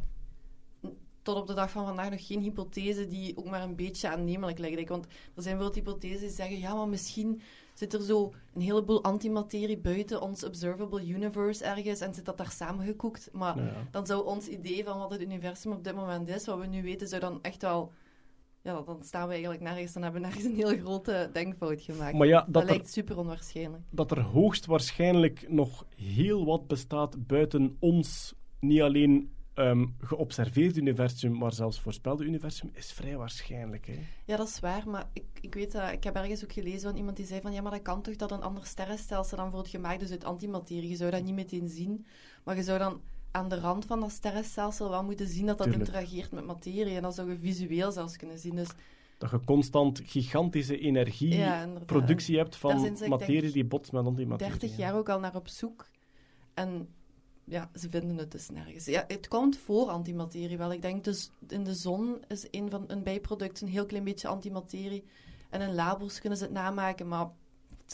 tot 1.22 1.36
op 1.36 1.46
de 1.46 1.54
dag 1.54 1.70
van 1.70 1.84
vandaag 1.84 2.10
nog 2.10 2.26
geen 2.26 2.40
hypothese 2.40 3.06
die 3.06 3.36
ook 3.36 3.44
maar 3.44 3.62
een 3.62 3.76
beetje 3.76 4.08
aannemelijk 4.08 4.58
lijkt. 4.58 4.88
Want 4.88 5.06
er 5.34 5.42
zijn 5.42 5.56
bijvoorbeeld 5.56 5.84
hypothesen 5.86 6.26
die 6.26 6.36
zeggen, 6.36 6.58
ja, 6.58 6.74
maar 6.74 6.88
misschien 6.88 7.40
zit 7.74 7.94
er 7.94 8.02
zo 8.02 8.32
een 8.54 8.60
heleboel 8.60 9.04
antimaterie 9.04 9.78
buiten 9.78 10.20
ons 10.20 10.44
observable 10.44 11.06
universe 11.06 11.64
ergens 11.64 12.00
en 12.00 12.14
zit 12.14 12.24
dat 12.24 12.38
daar 12.38 12.50
samengekoekt. 12.50 13.28
Maar 13.32 13.56
ja. 13.58 13.72
dan 13.90 14.06
zou 14.06 14.24
ons 14.24 14.46
idee 14.46 14.84
van 14.84 14.98
wat 14.98 15.10
het 15.10 15.20
universum 15.20 15.72
op 15.72 15.84
dit 15.84 15.94
moment 15.94 16.28
is, 16.28 16.46
wat 16.46 16.58
we 16.58 16.66
nu 16.66 16.82
weten, 16.82 17.08
zou 17.08 17.20
dan 17.20 17.38
echt 17.42 17.62
wel... 17.62 17.92
Ja, 18.64 18.82
dan 18.82 19.02
staan 19.02 19.26
we 19.26 19.32
eigenlijk 19.32 19.62
nergens, 19.62 19.92
dan 19.92 20.02
hebben 20.02 20.20
we 20.20 20.26
nergens 20.26 20.44
een 20.44 20.54
heel 20.54 20.78
grote 20.78 21.30
denkfout 21.32 21.82
gemaakt. 21.82 22.16
Maar 22.16 22.26
ja, 22.26 22.40
dat 22.40 22.52
dat 22.52 22.62
er, 22.62 22.68
lijkt 22.68 22.90
super 22.90 23.18
onwaarschijnlijk. 23.18 23.82
dat 23.90 24.10
er 24.10 24.20
hoogstwaarschijnlijk 24.20 25.44
nog 25.48 25.86
heel 25.96 26.44
wat 26.44 26.66
bestaat 26.66 27.26
buiten 27.26 27.76
ons. 27.78 28.34
Niet 28.60 28.80
alleen 28.80 29.32
ehm, 29.54 29.86
geobserveerde 29.98 30.80
universum, 30.80 31.38
maar 31.38 31.52
zelfs 31.52 31.80
voorspelde 31.80 32.24
universum, 32.24 32.70
is 32.72 32.92
vrij 32.92 33.16
waarschijnlijk. 33.16 33.86
Hè? 33.86 33.98
Ja, 34.24 34.36
dat 34.36 34.48
is 34.48 34.60
waar, 34.60 34.88
maar 34.88 35.08
ik, 35.12 35.24
ik 35.40 35.54
weet 35.54 35.72
dat, 35.72 35.92
ik 35.92 36.04
heb 36.04 36.14
ergens 36.14 36.44
ook 36.44 36.52
gelezen 36.52 36.88
van 36.88 36.96
iemand 36.96 37.16
die 37.16 37.26
zei 37.26 37.40
van 37.40 37.52
ja, 37.52 37.62
maar 37.62 37.72
dat 37.72 37.82
kan 37.82 38.02
toch 38.02 38.16
dat 38.16 38.30
een 38.30 38.42
ander 38.42 38.66
sterrenstelsel 38.66 39.36
dan 39.36 39.50
wordt 39.50 39.68
gemaakt 39.68 40.00
dus 40.00 40.10
uit 40.10 40.24
antimaterie. 40.24 40.88
Je 40.88 40.96
zou 40.96 41.10
dat 41.10 41.22
niet 41.22 41.34
meteen 41.34 41.68
zien, 41.68 42.06
maar 42.44 42.56
je 42.56 42.62
zou 42.62 42.78
dan 42.78 43.00
aan 43.34 43.48
de 43.48 43.60
rand 43.60 43.84
van 43.84 44.00
dat 44.00 44.10
sterrenstelsel 44.10 44.90
wel 44.90 45.04
moeten 45.04 45.28
zien 45.28 45.46
dat 45.46 45.58
dat 45.58 45.66
Tuurlijk. 45.66 45.88
interageert 45.88 46.32
met 46.32 46.44
materie. 46.44 46.96
En 46.96 47.02
dat 47.02 47.14
zou 47.14 47.30
je 47.30 47.38
visueel 47.38 47.92
zelfs 47.92 48.16
kunnen 48.16 48.38
zien. 48.38 48.54
Dus 48.56 48.68
Dat 49.18 49.30
je 49.30 49.40
constant 49.44 50.00
gigantische 50.04 50.78
energie 50.78 51.34
ja, 51.34 51.68
hebt 52.26 52.56
van 52.56 52.96
ze, 52.96 53.08
materie 53.08 53.40
denk, 53.40 53.52
die 53.52 53.64
botst 53.64 53.92
met 53.92 54.06
antimaterie. 54.06 54.58
30 54.58 54.70
ja. 54.70 54.76
jaar 54.76 54.96
ook 54.96 55.08
al 55.08 55.20
naar 55.20 55.34
op 55.34 55.48
zoek. 55.48 55.88
En 56.54 56.88
ja, 57.44 57.70
ze 57.74 57.90
vinden 57.90 58.16
het 58.16 58.30
dus 58.30 58.48
nergens. 58.48 58.84
Ja, 58.84 59.04
het 59.08 59.28
komt 59.28 59.56
voor 59.56 59.88
antimaterie 59.88 60.58
wel. 60.58 60.72
Ik 60.72 60.82
denk 60.82 61.04
dus 61.04 61.30
in 61.48 61.64
de 61.64 61.74
zon 61.74 62.24
is 62.28 62.46
een 62.50 62.70
van 62.70 62.84
een 62.86 63.02
bijproduct 63.02 63.60
een 63.60 63.68
heel 63.68 63.86
klein 63.86 64.04
beetje 64.04 64.28
antimaterie. 64.28 65.04
En 65.50 65.60
in 65.60 65.74
labos 65.74 66.20
kunnen 66.20 66.38
ze 66.38 66.44
het 66.44 66.52
namaken, 66.52 67.08
maar 67.08 67.30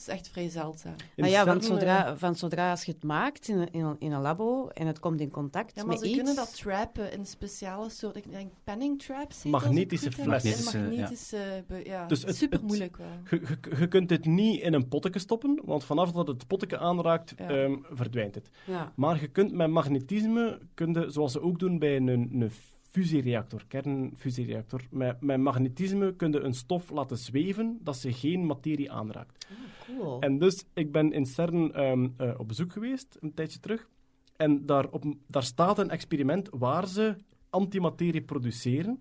is 0.00 0.08
echt 0.08 0.28
vrij 0.28 0.48
zeldzaam. 0.48 0.94
Maar 1.16 1.28
ja, 1.28 1.46
eh, 1.46 1.60
zodra, 1.60 2.16
van 2.16 2.34
zodra 2.36 2.70
als 2.70 2.84
je 2.84 2.92
het 2.92 3.02
maakt 3.04 3.48
in 3.48 3.58
een, 3.58 3.70
in 3.72 3.84
een, 3.84 3.96
in 3.98 4.12
een 4.12 4.20
labo 4.20 4.68
en 4.68 4.86
het 4.86 4.98
komt 4.98 5.20
in 5.20 5.30
contact 5.30 5.72
Ja, 5.74 5.80
maar 5.82 5.90
met 5.90 5.98
ze 6.00 6.06
iets... 6.06 6.16
kunnen 6.16 6.34
dat 6.36 6.56
trappen 6.56 7.12
in 7.12 7.26
speciale 7.26 7.90
soort, 7.90 8.16
ik 8.16 8.30
denk 8.30 8.52
penning 8.64 9.02
traps. 9.02 9.42
heet 9.42 9.52
dat, 9.52 9.62
Magnetische 9.62 10.06
als 10.06 10.16
ik 10.16 10.22
goed 10.22 10.32
heb. 10.32 10.40
fles. 10.40 10.74
In 10.74 10.80
Magnetische, 10.80 11.64
ja. 11.84 12.06
Dus 12.06 12.22
het- 12.24 12.36
super 12.36 12.58
het- 12.58 12.66
moeilijk 12.66 12.96
wel. 12.96 13.38
Je, 13.78 13.88
kunt 13.88 14.08
dit 14.08 14.24
niet 14.24 14.60
in 14.60 14.72
een 14.74 14.88
potteke 14.88 15.18
stoppen, 15.18 15.60
want 15.64 15.84
vanaf 15.84 16.12
dat 16.12 16.26
het 16.26 16.46
potteke 16.46 16.78
aanraakt, 16.78 17.34
Ja. 17.36 17.48
ehm, 17.48 17.76
verdwijnt 17.90 18.34
het. 18.34 18.50
Ja. 18.66 18.92
Maar 18.96 19.20
je 19.20 19.28
kunt 19.28 19.52
met 19.52 19.70
magnetisme, 19.70 20.58
kun 20.74 20.92
je, 20.92 21.10
zoals 21.10 21.32
ze 21.32 21.40
ook 21.42 21.58
doen 21.58 21.78
bij 21.78 21.96
een, 21.96 22.08
een 22.08 22.50
fusiereactor, 22.90 23.64
kernfusiereactor, 23.68 24.80
met, 24.90 25.20
met 25.20 25.38
magnetisme 25.40 26.14
kun 26.16 26.32
je 26.32 26.40
een 26.40 26.54
stof 26.54 26.90
laten 26.90 27.18
zweven 27.18 27.78
dat 27.82 27.96
ze 27.96 28.12
geen 28.12 28.46
materie 28.46 28.92
aanraakt. 28.92 29.46
Cool. 29.86 30.20
En 30.20 30.38
dus, 30.38 30.64
ik 30.74 30.92
ben 30.92 31.12
in 31.12 31.26
CERN 31.26 31.72
ehm, 31.72 32.08
eh, 32.16 32.34
op 32.38 32.48
bezoek 32.48 32.72
geweest, 32.72 33.16
een 33.20 33.34
tijdje 33.34 33.60
terug. 33.60 33.88
En 34.36 34.66
daar, 34.66 34.88
op, 34.90 35.04
daar 35.26 35.42
staat 35.42 35.78
een 35.78 35.90
experiment 35.90 36.48
waar 36.52 36.88
ze 36.88 37.16
antimaterie 37.50 38.22
produceren. 38.22 39.00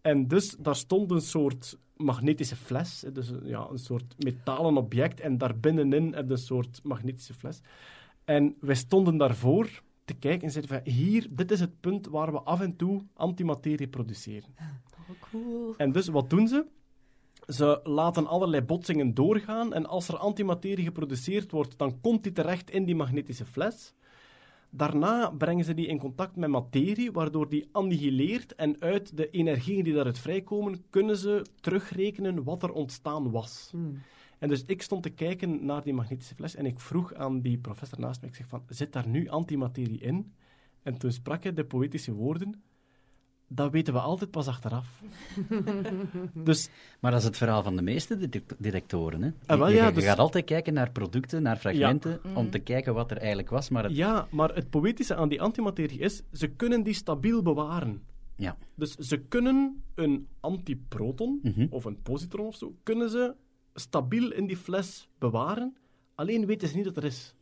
En 0.00 0.28
dus, 0.28 0.56
daar 0.58 0.76
stond 0.76 1.10
een 1.10 1.20
soort 1.20 1.78
magnetische 1.96 2.56
fles. 2.56 3.04
Dus 3.12 3.28
een- 3.28 3.46
ja, 3.46 3.66
een 3.70 3.78
soort 3.78 4.14
metalen 4.24 4.76
object. 4.76 5.20
En 5.20 5.38
daar 5.38 5.58
binnenin 5.58 6.14
heb 6.14 6.26
je 6.26 6.32
een 6.32 6.38
soort 6.38 6.80
magnetische 6.82 7.34
fles. 7.34 7.60
En 8.24 8.56
wij 8.60 8.74
stonden 8.74 9.16
daarvoor 9.16 9.82
te 10.04 10.14
kijken 10.14 10.42
en 10.42 10.50
zeiden 10.50 10.76
van... 10.76 10.92
Hier, 10.92 11.26
dit 11.30 11.50
is 11.50 11.60
het 11.60 11.80
punt 11.80 12.06
waar 12.06 12.32
we 12.32 12.40
af 12.40 12.60
en 12.60 12.76
toe 12.76 13.02
antimaterie 13.14 13.88
produceren. 13.88 14.54
Oh, 14.58 15.30
cool. 15.30 15.74
En 15.76 15.92
dus, 15.92 16.08
wat 16.08 16.30
doen 16.30 16.48
ze? 16.48 16.66
Ze 17.46 17.80
laten 17.82 18.26
allerlei 18.26 18.62
botsingen 18.62 19.14
doorgaan 19.14 19.72
en 19.72 19.86
als 19.86 20.08
er 20.08 20.16
antimaterie 20.16 20.84
geproduceerd 20.84 21.50
wordt, 21.50 21.78
dan 21.78 22.00
komt 22.00 22.22
die 22.22 22.32
terecht 22.32 22.70
in 22.70 22.84
die 22.84 22.94
magnetische 22.94 23.44
fles. 23.44 23.94
Daarna 24.70 25.30
brengen 25.30 25.64
ze 25.64 25.74
die 25.74 25.86
in 25.86 25.98
contact 25.98 26.36
met 26.36 26.50
materie, 26.50 27.12
waardoor 27.12 27.48
die 27.48 27.68
annihileert 27.72 28.54
en 28.54 28.80
uit 28.80 29.16
de 29.16 29.30
energieën 29.30 29.84
die 29.84 29.94
daaruit 29.94 30.18
vrijkomen, 30.18 30.84
kunnen 30.90 31.16
ze 31.16 31.46
terugrekenen 31.60 32.44
wat 32.44 32.62
er 32.62 32.72
ontstaan 32.72 33.30
was. 33.30 33.68
Hmm. 33.70 34.02
En 34.44 34.50
dus 34.50 34.64
ik 34.66 34.82
stond 34.82 35.02
te 35.02 35.10
kijken 35.10 35.64
naar 35.64 35.82
die 35.82 35.92
magnetische 35.94 36.34
fles 36.34 36.54
en 36.54 36.66
ik 36.66 36.80
vroeg 36.80 37.14
aan 37.14 37.40
die 37.40 37.58
professor 37.58 38.00
naast 38.00 38.20
me, 38.20 38.26
ik 38.28 38.34
zeg 38.34 38.46
van, 38.48 38.62
zit 38.68 38.92
daar 38.92 39.08
nu 39.08 39.28
antimaterie 39.28 39.98
in? 40.00 40.32
En 40.82 40.98
toen 40.98 41.12
sprak 41.12 41.42
hij 41.42 41.52
de 41.52 41.64
poëtische 41.64 42.12
woorden, 42.12 42.62
dat 43.48 43.70
weten 43.72 43.94
we 43.94 44.00
altijd 44.00 44.30
pas 44.30 44.46
achteraf. 44.48 45.02
dus 46.48 46.68
Maar 47.00 47.10
dat 47.10 47.20
is 47.20 47.26
het 47.26 47.36
verhaal 47.36 47.62
van 47.62 47.76
de 47.76 47.82
meeste 47.82 48.28
detectoren. 48.58 49.22
Hè? 49.22 49.30
Ah, 49.46 49.58
wel, 49.58 49.68
je, 49.68 49.74
ja, 49.74 49.86
je 49.86 49.92
dus- 49.94 50.04
gaat 50.04 50.18
altijd 50.18 50.44
kijken 50.44 50.74
naar 50.74 50.90
producten, 50.90 51.42
naar 51.42 51.56
fragmenten, 51.56 52.20
om 52.34 52.50
te 52.50 52.58
kijken 52.58 52.94
wat 52.94 53.10
er 53.10 53.16
eigenlijk 53.18 53.50
was. 53.50 53.68
Maar 53.68 53.84
het, 53.84 53.96
Ja, 53.96 54.26
maar 54.30 54.54
het 54.54 54.70
poëtische 54.70 55.14
aan 55.14 55.28
die 55.28 55.42
antimaterie 55.42 55.98
is, 55.98 56.22
ze 56.32 56.48
kunnen 56.48 56.82
die 56.82 56.94
stabiel 56.94 57.42
bewaren. 57.42 58.02
Ja. 58.36 58.56
Dus 58.74 58.94
ze 58.94 59.18
kunnen 59.18 59.82
een 59.94 60.28
antiproton, 60.40 61.38
Mhm. 61.42 61.66
of 61.70 61.84
een 61.84 62.02
positron 62.02 62.46
of 62.46 62.54
zo, 62.56 62.74
kunnen 62.82 63.10
ze 63.10 63.34
stabiel 63.74 64.32
in 64.32 64.46
die 64.46 64.56
fles 64.56 65.08
bewaren, 65.18 65.76
alleen 66.14 66.46
weten 66.46 66.68
ze 66.68 66.76
niet 66.76 66.84
dat 66.84 66.96
er 66.96 67.04
is. 67.04 67.34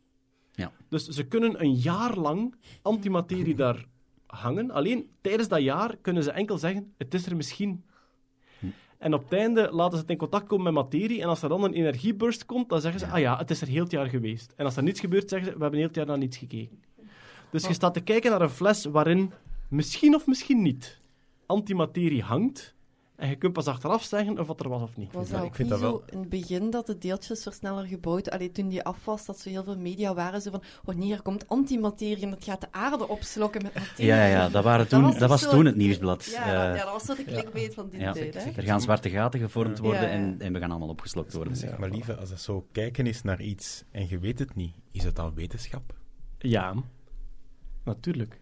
Ja. 0.51 0.71
Dus 0.89 1.07
ze 1.07 1.23
kunnen 1.23 1.61
een 1.61 1.73
jaar 1.73 2.17
lang 2.17 2.55
antimaterie 2.81 3.55
daar 3.55 3.85
hangen, 4.25 4.71
alleen 4.71 5.09
tijdens 5.21 5.47
dat 5.47 5.61
jaar 5.61 5.97
kunnen 5.97 6.23
ze 6.23 6.31
enkel 6.31 6.57
zeggen, 6.57 6.93
het 6.97 7.13
is 7.13 7.25
er 7.25 7.35
misschien. 7.35 7.83
Hm. 8.59 8.65
En 8.97 9.13
op 9.13 9.23
het 9.23 9.39
einde 9.39 9.69
laten 9.71 9.93
ze 9.93 10.01
het 10.01 10.11
in 10.11 10.17
contact 10.17 10.47
komen 10.47 10.73
met 10.73 10.83
materie, 10.83 11.21
en 11.21 11.27
als 11.27 11.41
er 11.41 11.49
dan 11.49 11.63
een 11.63 11.73
energieburst 11.73 12.45
komt, 12.45 12.69
dan 12.69 12.81
zeggen 12.81 12.99
ze, 12.99 13.07
ah 13.07 13.19
ja, 13.19 13.37
het 13.37 13.49
is 13.49 13.61
er 13.61 13.67
heel 13.67 13.83
het 13.83 13.91
jaar 13.91 14.09
geweest. 14.09 14.53
En 14.55 14.65
als 14.65 14.77
er 14.77 14.83
niets 14.83 14.99
gebeurt, 14.99 15.29
zeggen 15.29 15.47
ze, 15.47 15.55
we 15.55 15.61
hebben 15.61 15.79
heel 15.79 15.87
het 15.87 15.97
jaar 15.97 16.05
naar 16.05 16.17
niets 16.17 16.37
gekeken. 16.37 16.83
Dus 17.51 17.67
je 17.67 17.73
staat 17.73 17.93
te 17.93 18.01
kijken 18.01 18.31
naar 18.31 18.41
een 18.41 18.49
fles 18.49 18.85
waarin 18.85 19.31
misschien 19.69 20.15
of 20.15 20.27
misschien 20.27 20.61
niet 20.61 21.01
antimaterie 21.45 22.21
hangt. 22.21 22.75
En 23.15 23.29
je 23.29 23.35
kunt 23.35 23.53
pas 23.53 23.67
achteraf 23.67 24.03
zeggen 24.03 24.39
of 24.39 24.47
wat 24.47 24.59
er 24.59 24.69
was 24.69 24.81
of 24.81 24.97
niet. 24.97 25.13
Was 25.13 25.29
Ja, 25.29 25.37
dat 25.37 25.45
ik 25.45 25.55
vind 25.55 25.69
niet 25.69 25.79
dat 25.79 25.89
zo 25.89 25.95
wel- 25.97 26.03
in 26.09 26.19
het 26.19 26.29
begin 26.29 26.69
dat 26.69 26.85
de 26.85 26.97
deeltjesversneller 26.97 27.85
gebouwd... 27.85 28.29
Allee, 28.29 28.51
toen 28.51 28.67
die 28.67 28.83
af 28.83 29.05
was, 29.05 29.25
dat 29.25 29.39
zo 29.39 29.49
heel 29.49 29.63
veel 29.63 29.77
media 29.77 30.13
waren 30.13 30.41
zo 30.41 30.51
van... 30.51 30.63
Wanneer 30.83 31.21
komt 31.21 31.47
antimaterie 31.47 32.23
en 32.23 32.29
dat 32.29 32.43
gaat 32.43 32.61
de 32.61 32.67
aarde 32.71 33.07
opslokken 33.07 33.61
met 33.63 33.73
materie. 33.73 34.05
ja, 34.05 34.25
ja, 34.25 34.49
dat, 34.49 34.63
waren 34.63 34.87
toen, 34.87 35.01
was 35.01 35.11
dat 35.11 35.19
dus 35.19 35.29
was 35.29 35.41
zo- 35.41 35.49
toen 35.49 35.65
het 35.65 35.75
nieuwsblad. 35.75 36.25
Ja, 36.25 36.43
Eh, 36.71 36.77
ja, 36.77 36.83
dat 36.83 36.93
was 36.93 37.03
zo 37.03 37.15
de 37.15 37.23
clickbait 37.23 37.73
van 37.73 37.89
die 37.89 37.99
ja. 37.99 38.11
tijd, 38.11 38.33
hè. 38.43 38.51
er 38.51 38.63
gaan 38.63 38.81
zwarte 38.81 39.09
gaten 39.09 39.39
gevormd 39.39 39.79
worden 39.79 40.01
Ja, 40.01 40.07
ja. 40.07 40.13
En, 40.13 40.35
en 40.41 40.53
we 40.53 40.59
gaan 40.59 40.69
allemaal 40.69 40.89
opgeslokt 40.89 41.33
worden. 41.33 41.55
Zeg 41.55 41.77
maar 41.77 41.89
lieve, 41.89 42.15
als 42.15 42.29
dat 42.29 42.39
zo 42.41 42.67
kijken 42.71 43.07
is 43.07 43.21
naar 43.21 43.41
iets 43.41 43.83
en 43.91 44.07
je 44.09 44.19
weet 44.19 44.39
het 44.39 44.55
niet, 44.55 44.75
is 44.91 45.03
het 45.03 45.15
dan 45.15 45.33
wetenschap? 45.33 45.93
Ja, 46.37 46.73
natuurlijk. 47.83 48.41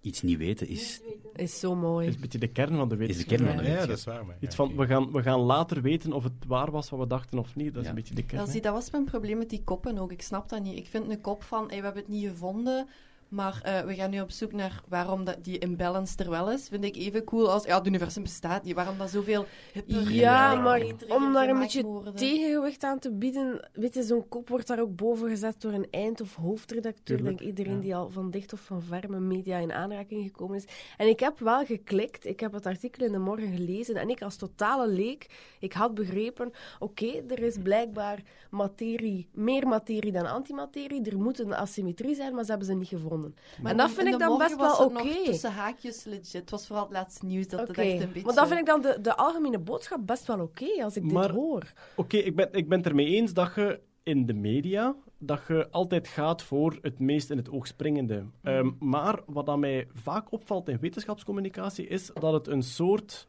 Iets 0.00 0.22
niet 0.22 0.38
weten 0.38 0.68
is... 0.68 1.00
Is 1.34 1.58
zo 1.58 1.68
Dat 1.68 1.78
mooi. 1.78 2.08
is 2.08 2.14
een 2.14 2.20
beetje 2.20 2.38
de 2.38 2.46
kern 2.48 2.76
van 2.76 2.88
de 2.88 2.94
Is 2.94 3.00
de 3.00 3.06
wetenschap. 3.06 3.36
kern 3.36 3.46
van 3.54 3.56
de 3.64 3.70
Ja, 3.70 3.86
dat 3.86 3.98
is 3.98 4.04
waar. 4.04 4.26
Maar, 4.26 4.36
Iets 4.40 4.54
van, 4.54 4.76
we 4.76 4.86
gaan, 4.86 5.12
we 5.12 5.22
gaan 5.22 5.40
later 5.40 5.82
weten 5.82 6.12
of 6.12 6.22
het 6.24 6.32
waar 6.46 6.70
was 6.70 6.90
wat 6.90 7.00
we 7.00 7.06
dachten 7.06 7.38
of 7.38 7.54
niet. 7.56 7.74
Dat 7.74 7.82
is 7.82 7.88
een 7.88 7.94
beetje 7.94 8.14
de 8.14 8.22
kern. 8.24 8.44
Ja, 8.44 8.50
zie, 8.50 8.60
dat 8.60 8.72
was 8.72 8.90
mijn 8.90 9.04
probleem 9.04 9.38
met 9.38 9.50
die 9.50 9.62
koppen 9.64 9.98
ook. 9.98 10.12
Ik 10.12 10.22
snap 10.22 10.48
dat 10.48 10.62
niet. 10.62 10.76
Ik 10.78 10.86
vind 10.86 11.10
een 11.10 11.20
kop 11.20 11.42
van, 11.42 11.68
hey, 11.68 11.78
we 11.78 11.84
hebben 11.84 12.02
het 12.02 12.12
niet 12.12 12.28
gevonden, 12.28 12.88
maar 13.28 13.60
eh, 13.62 13.80
we 13.84 13.94
gaan 13.94 14.10
nu 14.10 14.20
op 14.20 14.30
zoek 14.30 14.52
naar 14.52 14.82
waarom 14.88 15.24
dat 15.24 15.44
die 15.44 15.58
imbalance 15.58 16.16
er 16.16 16.30
wel 16.30 16.50
is. 16.52 16.68
Vind 16.68 16.84
ik 16.84 16.96
even 16.96 17.24
cool 17.24 17.50
als, 17.50 17.64
ja, 17.64 17.78
het 17.78 17.86
universum 17.86 18.22
bestaat 18.22 18.64
niet. 18.64 18.74
Waarom 18.74 18.98
dat 18.98 19.10
zoveel 19.10 19.46
hipper 19.72 20.12
Ja, 20.12 20.52
en 20.52 20.62
maar 20.62 20.82
om 21.08 21.32
daar 21.32 21.48
een 21.48 21.58
beetje 21.58 21.82
worden. 21.82 22.14
tegengewicht 22.14 22.84
aan 22.84 22.98
te 22.98 23.12
bieden, 23.12 23.68
weet 23.72 23.94
je, 23.94 24.02
zo'n 24.02 24.28
kop 24.28 24.48
wordt 24.48 24.66
daar 24.66 24.80
ook 24.80 24.96
boven 24.96 25.28
gezet 25.28 25.60
door 25.60 25.72
een 25.72 25.86
eind- 25.90 26.20
of 26.20 26.34
hoofdredacteur. 26.34 27.16
Tuurlijk, 27.16 27.38
denk 27.38 27.48
iedereen 27.50 27.74
ja. 27.74 27.80
die 27.80 27.96
al 27.96 28.10
van 28.10 28.30
dicht 28.30 28.52
of 28.52 28.60
van 28.60 28.82
ver 28.82 29.10
met 29.10 29.20
media 29.20 29.58
in 29.58 29.72
aanraking 29.72 30.22
gekomen 30.22 30.56
is. 30.56 30.64
En 30.96 31.08
ik 31.08 31.20
heb 31.20 31.38
wel 31.38 31.64
geklikt, 31.64 32.26
ik 32.26 32.40
heb 32.40 32.52
het 32.52 32.66
artikel 32.66 33.06
in 33.06 33.12
de 33.12 33.18
morgen 33.18 33.52
gelezen 33.56 33.96
en 33.96 34.08
ik 34.08 34.22
als 34.22 34.36
totale 34.36 34.88
leek, 34.88 35.26
ik 35.60 35.72
had 35.72 35.94
begrepen, 35.94 36.52
oké, 36.78 37.06
er 37.28 37.42
is 37.42 37.56
blijkbaar 37.62 38.22
materie, 38.50 39.28
meer 39.32 39.66
materie 39.68 40.12
dan 40.12 40.26
antimaterie, 40.26 41.04
er 41.10 41.18
moet 41.18 41.38
een 41.38 41.54
asymmetrie 41.54 42.14
zijn, 42.14 42.34
maar 42.34 42.44
ze 42.44 42.50
hebben 42.50 42.68
ze 42.68 42.74
niet 42.74 42.88
gevonden. 42.88 43.17
Maar 43.62 43.70
en 43.70 43.76
dat 43.76 43.88
in- 43.88 43.94
vind 43.94 44.06
in 44.06 44.12
ik 44.12 44.18
dan 44.18 44.38
best 44.38 44.56
wel 44.56 44.76
oké. 44.76 45.22
tussen 45.24 45.52
haakjes 45.52 46.04
legit. 46.04 46.32
Het 46.32 46.50
was 46.50 46.66
vooral 46.66 46.84
het 46.84 46.92
laatste 46.92 47.26
nieuws 47.26 47.48
dat 47.48 47.68
het 47.68 47.78
echt 47.78 48.00
een 48.00 48.06
beetje... 48.12 48.22
maar 48.24 48.34
dan 48.34 48.46
vind 48.46 48.60
ik 48.60 48.66
dan 48.66 48.80
de, 48.82 48.98
de 49.02 49.16
algemene 49.16 49.58
boodschap 49.58 50.06
best 50.06 50.26
wel 50.26 50.40
oké 50.40 50.82
als 50.84 50.96
ik 50.96 51.02
Maar- 51.02 51.26
dit 51.26 51.36
hoor. 51.36 51.72
Oké, 51.96 52.16
ik, 52.16 52.36
ben, 52.36 52.48
ik 52.52 52.68
ben 52.68 52.78
het 52.78 52.86
ermee 52.86 53.06
eens 53.06 53.32
dat 53.32 53.54
je 53.54 53.80
in 54.02 54.26
de 54.26 54.34
media 54.34 54.94
dat 55.18 55.40
je 55.48 55.68
altijd 55.70 56.08
gaat 56.08 56.42
voor 56.42 56.78
het 56.82 56.98
meest 56.98 57.30
in 57.30 57.36
het 57.36 57.50
oog 57.50 57.66
springende. 57.66 58.24
Ehm, 58.42 58.70
maar 58.78 59.20
wat 59.26 59.48
aan 59.48 59.60
mij 59.60 59.88
vaak 59.94 60.32
opvalt 60.32 60.68
in 60.68 60.78
wetenschapscommunicatie 60.80 61.86
is 61.86 62.10
dat 62.14 62.32
het 62.32 62.46
een 62.48 62.62
soort 62.62 63.26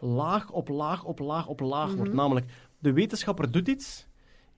laag 0.00 0.50
op 0.50 0.68
laag 0.68 1.04
op 1.04 1.18
laag 1.18 1.46
op 1.46 1.60
laag 1.60 1.94
wordt. 1.94 2.12
Namelijk, 2.12 2.46
de 2.78 2.92
wetenschapper 2.92 3.50
doet 3.50 3.68
iets, 3.68 4.06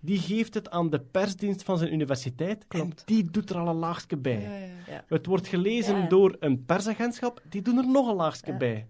die 0.05 0.19
geeft 0.19 0.55
het 0.55 0.71
aan 0.71 0.91
de 0.91 1.01
persdienst 1.01 1.63
van 1.63 1.79
zijn 1.79 1.93
universiteit 1.93 2.65
en 2.69 2.91
die 3.05 3.31
doet 3.31 3.51
er 3.51 3.57
al 3.57 3.69
een 3.69 3.77
laagje 3.77 4.17
bij. 4.17 4.41
Ja, 4.41 4.93
ja. 4.93 5.05
Het 5.09 5.27
wordt 5.27 5.47
gelezen 5.49 5.97
Ja. 5.97 6.07
door 6.09 6.37
een 6.41 6.65
persagentschap, 6.65 7.43
die 7.49 7.63
doen 7.63 7.79
er 7.79 7.87
nog 7.87 8.09
een 8.09 8.15
laagje 8.17 8.53
Ja. 8.53 8.57
bij. 8.59 8.87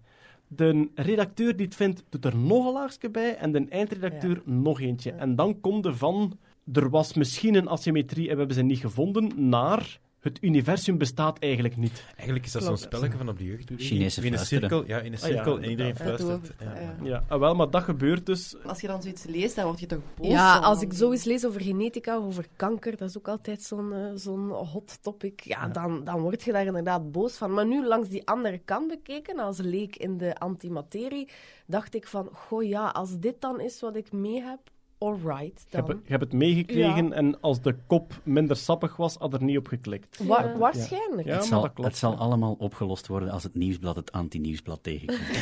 De 0.47 0.89
redacteur 0.95 1.55
die 1.55 1.65
het 1.65 1.75
vindt, 1.75 2.03
doet 2.09 2.25
er 2.25 2.37
nog 2.37 2.65
een 2.65 2.73
laagje 2.73 3.09
bij. 3.09 3.35
En 3.37 3.51
de 3.51 3.65
eindredacteur 3.69 4.41
nog 4.45 4.81
eentje. 4.81 5.11
En 5.11 5.35
dan 5.35 5.59
komt 5.61 5.85
er 5.85 5.97
van, 5.97 6.37
er 6.73 6.89
was 6.89 7.13
misschien 7.13 7.55
een 7.55 7.67
asymmetrie 7.67 8.25
en 8.27 8.31
we 8.33 8.37
hebben 8.37 8.55
ze 8.55 8.61
niet 8.63 8.79
gevonden, 8.79 9.49
naar 9.49 9.99
Het 10.23 10.37
universum 10.41 10.97
bestaat 10.97 11.39
eigenlijk 11.39 11.77
niet. 11.77 12.03
Eigenlijk 12.15 12.45
is 12.45 12.51
dat 12.51 12.63
zo'n 12.63 12.77
spelletje 12.77 13.17
van 13.17 13.29
op 13.29 13.37
de 13.37 13.43
jeugdbeweging. 13.45 13.89
Chinese 13.89 14.21
in 14.25 14.33
een 14.33 14.39
cirkel, 14.39 14.83
ja, 14.87 14.99
in 14.99 15.13
een 15.13 15.19
Ah, 15.21 15.27
ja, 15.29 15.33
cirkel 15.35 15.59
en 15.59 15.69
iedereen 15.69 15.95
fluistert. 15.95 16.47
het, 16.47 16.53
Ja. 16.59 16.79
ja. 16.79 16.95
Ja, 17.03 17.23
ah, 17.27 17.39
wel, 17.39 17.55
maar 17.55 17.69
dat 17.69 17.83
gebeurt 17.83 18.25
dus. 18.25 18.55
Als 18.65 18.81
je 18.81 18.87
dan 18.87 19.01
zoiets 19.01 19.23
leest, 19.23 19.55
dan 19.55 19.65
word 19.65 19.79
je 19.79 19.85
toch 19.85 19.99
boos 20.15 20.27
Ja, 20.27 20.53
van. 20.53 20.63
als 20.63 20.81
ik 20.81 20.93
zoiets 20.93 21.23
lees 21.23 21.45
over 21.45 21.61
genetica 21.61 22.19
of 22.19 22.25
over 22.25 22.45
kanker, 22.55 22.97
dat 22.97 23.09
is 23.09 23.17
ook 23.17 23.27
altijd 23.27 23.61
zo'n 23.61 23.93
eh, 23.93 24.11
zo'n 24.15 24.49
hot 24.49 24.97
topic. 25.01 25.39
Ja, 25.41 25.67
Dan, 25.67 26.03
dan 26.03 26.19
word 26.21 26.43
je 26.43 26.51
daar 26.51 26.65
inderdaad 26.65 27.11
boos 27.11 27.33
van. 27.35 27.53
Maar 27.53 27.65
nu, 27.65 27.85
langs 27.87 28.09
die 28.09 28.27
andere 28.27 28.61
kant 28.65 28.87
bekeken, 28.87 29.39
als 29.39 29.57
leek 29.57 29.95
in 29.95 30.17
de 30.17 30.35
antimaterie, 30.35 31.29
dacht 31.65 31.95
ik 31.95 32.07
van, 32.07 32.29
goh 32.33 32.63
ja, 32.63 32.87
als 32.87 33.19
dit 33.19 33.35
dan 33.41 33.59
is 33.59 33.79
wat 33.79 33.95
ik 33.95 34.11
mee 34.11 34.41
heb, 34.41 34.59
alright 35.07 35.65
Je 35.69 35.75
hebt, 35.75 35.87
dan. 35.87 35.99
je 36.03 36.09
hebt 36.11 36.23
het 36.23 36.33
meegekregen 36.33 37.07
Ja. 37.07 37.11
en 37.11 37.39
als 37.41 37.61
de 37.61 37.75
kop 37.87 38.13
minder 38.23 38.55
sappig 38.55 38.95
was, 38.95 39.15
had 39.15 39.33
er 39.33 39.43
niet 39.43 39.57
op 39.57 39.67
geklikt. 39.67 40.23
Wa- 40.23 40.57
waarschijnlijk. 40.57 41.27
Ja, 41.27 41.33
het, 41.35 41.45
zal, 41.45 41.61
dat 41.61 41.73
klopt. 41.73 41.89
het 41.89 41.97
zal 41.97 42.15
allemaal 42.15 42.55
opgelost 42.59 43.07
worden 43.07 43.29
als 43.29 43.43
het 43.43 43.55
nieuwsblad 43.55 43.95
het 43.95 44.11
anti-nieuwsblad 44.11 44.83
tegenkomt. 44.83 45.19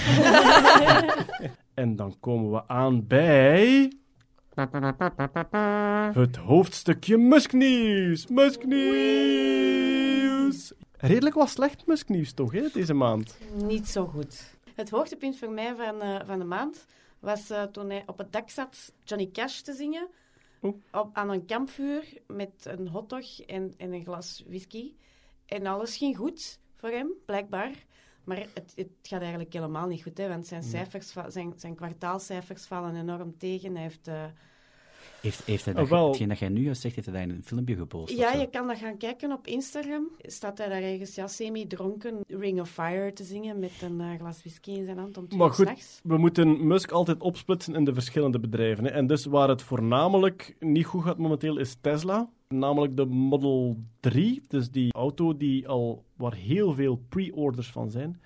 En 1.74 1.96
dan 1.96 2.16
komen 2.20 2.52
we 2.52 2.68
aan 2.68 3.08
bij. 3.08 3.92
Het 6.14 6.36
hoofdstukje 6.36 7.18
Musknieuws. 7.18 8.28
Musknieuws. 9.42 10.74
Redelijk 10.98 11.36
wat 11.36 11.50
slecht 11.50 11.88
Musknieuws 11.88 12.34
toch, 12.34 12.52
hè, 12.52 12.64
deze 12.74 12.94
maand? 12.94 13.38
Niet 13.66 13.88
zo 13.88 14.06
goed. 14.06 14.58
Het 14.76 14.90
hoogtepunt 14.90 15.38
voor 15.38 15.50
mij 15.52 15.74
van, 15.78 16.02
eh, 16.02 16.16
van 16.26 16.40
de 16.40 16.46
maand 16.46 16.86
was 17.22 17.50
eh, 17.50 17.64
toen 17.64 17.90
hij 17.90 18.04
op 18.06 18.18
het 18.18 18.32
dak 18.32 18.50
zat 18.50 18.94
Johnny 19.04 19.30
Cash 19.32 19.60
te 19.60 19.74
zingen. 19.74 20.08
Op, 20.92 21.10
aan 21.14 21.30
een 21.30 21.46
kampvuur 21.46 22.22
met 22.28 22.66
een 22.66 22.88
hotdog 22.88 23.40
en, 23.40 23.74
en 23.78 23.94
een 23.94 24.04
glas 24.04 24.44
whisky. 24.48 24.94
En 25.46 25.66
alles 25.66 25.98
ging 25.98 26.18
goed 26.18 26.60
voor 26.76 26.90
hem, 26.90 27.12
blijkbaar. 27.26 27.86
Maar 28.24 28.38
het, 28.38 28.74
het 28.76 28.90
gaat 29.02 29.22
eigenlijk 29.22 29.54
helemaal 29.54 29.88
niet 29.88 30.04
goed, 30.04 30.18
hè, 30.18 30.28
want 30.28 30.48
zijn, 30.48 30.64
cijfers, 30.64 31.14
zijn, 31.28 31.54
zijn 31.56 31.76
kwartaalcijfers 31.76 32.66
vallen 32.66 32.96
enorm 32.96 33.38
tegen. 33.38 33.74
Hij 33.74 33.84
heeft... 33.84 34.08
eh, 34.08 34.26
Heeft, 35.22 35.46
heeft 35.46 35.66
hij 35.66 35.74
Oh, 35.74 35.80
dat, 35.80 35.90
wel. 35.90 36.08
hetgeen 36.08 36.28
dat 36.28 36.40
jij 36.40 36.50
nu 36.50 36.64
juist 36.64 36.82
zegt, 36.82 36.96
heeft 36.96 37.08
hij 37.08 37.20
dat 37.20 37.30
in 37.30 37.36
een 37.36 37.44
filmpje 37.44 37.76
gepost? 37.76 38.18
Ja, 38.18 38.34
je 38.34 38.50
kan 38.50 38.68
dat 38.68 38.78
gaan 38.78 38.98
kijken 38.98 39.32
op 39.32 39.48
Instagram. 39.48 40.08
Staat 40.22 40.58
hij 40.58 40.70
daar 40.70 40.82
ergens 40.82 41.16
ja, 41.16 41.28
semi-dronken 41.28 42.20
Ring 42.28 42.60
of 42.60 42.70
Fire 42.70 43.14
te 43.14 43.24
zingen 43.24 43.60
met 43.60 43.72
een 43.82 44.02
eh, 44.02 44.20
glas 44.20 44.40
whisky 44.40 44.72
in 44.72 44.86
zijn 44.86 44.98
hand 44.98 45.18
om 45.18 45.28
twee 45.28 45.40
Maar 45.40 45.54
goed. 45.54 46.00
We 46.04 46.18
moeten 46.18 46.68
Musk 46.68 46.92
altijd 46.92 47.22
opsplitsen 47.22 47.76
in 47.76 47.84
de 47.84 47.94
verschillende 47.94 48.40
bedrijven. 48.40 48.84
Hè. 48.84 48.90
En 48.90 49.08
dus 49.08 49.26
waar 49.26 49.50
het 49.50 49.62
voornamelijk 49.62 50.56
niet 50.60 50.86
goed 50.86 51.04
gaat 51.04 51.18
momenteel 51.18 51.58
is 51.58 51.78
Tesla. 51.82 52.30
Namelijk 52.48 52.98
de 52.98 53.06
Model 53.06 53.78
3. 54.00 54.42
Dus 54.48 54.70
die 54.70 54.94
auto 54.94 55.38
die 55.38 55.68
al, 55.68 56.04
waar 56.16 56.34
heel 56.36 56.74
veel 56.74 57.02
pre-orders 57.10 57.68
van 57.72 57.92
zijn. 57.92 58.22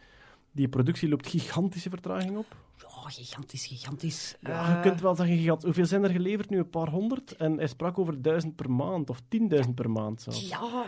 Die 0.52 0.68
productie 0.68 1.10
loopt 1.10 1.28
gigantische 1.28 1.90
vertraging 1.90 2.38
op. 2.38 2.56
Oh, 2.84 3.06
gigantisch, 3.06 3.66
gigantisch. 3.66 4.36
Ja, 4.40 4.70
je 4.70 4.76
Eh, 4.76 4.82
kunt 4.82 5.02
wel 5.02 5.16
zeggen, 5.16 5.38
gigant. 5.38 5.64
hoeveel 5.64 5.86
zijn 5.86 6.04
er 6.04 6.10
geleverd 6.10 6.50
nu? 6.50 6.58
Een 6.58 6.70
paar 6.70 6.90
honderd? 6.90 7.36
En 7.36 7.58
hij 7.58 7.68
sprak 7.68 7.98
over 8.00 8.22
duizend 8.22 8.56
per 8.56 8.72
maand, 8.72 9.10
of 9.10 9.22
tienduizend 9.28 9.76
per 9.76 9.90
maand 9.90 10.22
zelfs. 10.22 10.50
Ja, 10.50 10.86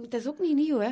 het 0.00 0.14
is 0.14 0.26
ook 0.28 0.38
niet 0.38 0.54
nieuw, 0.56 0.78
hè. 0.78 0.90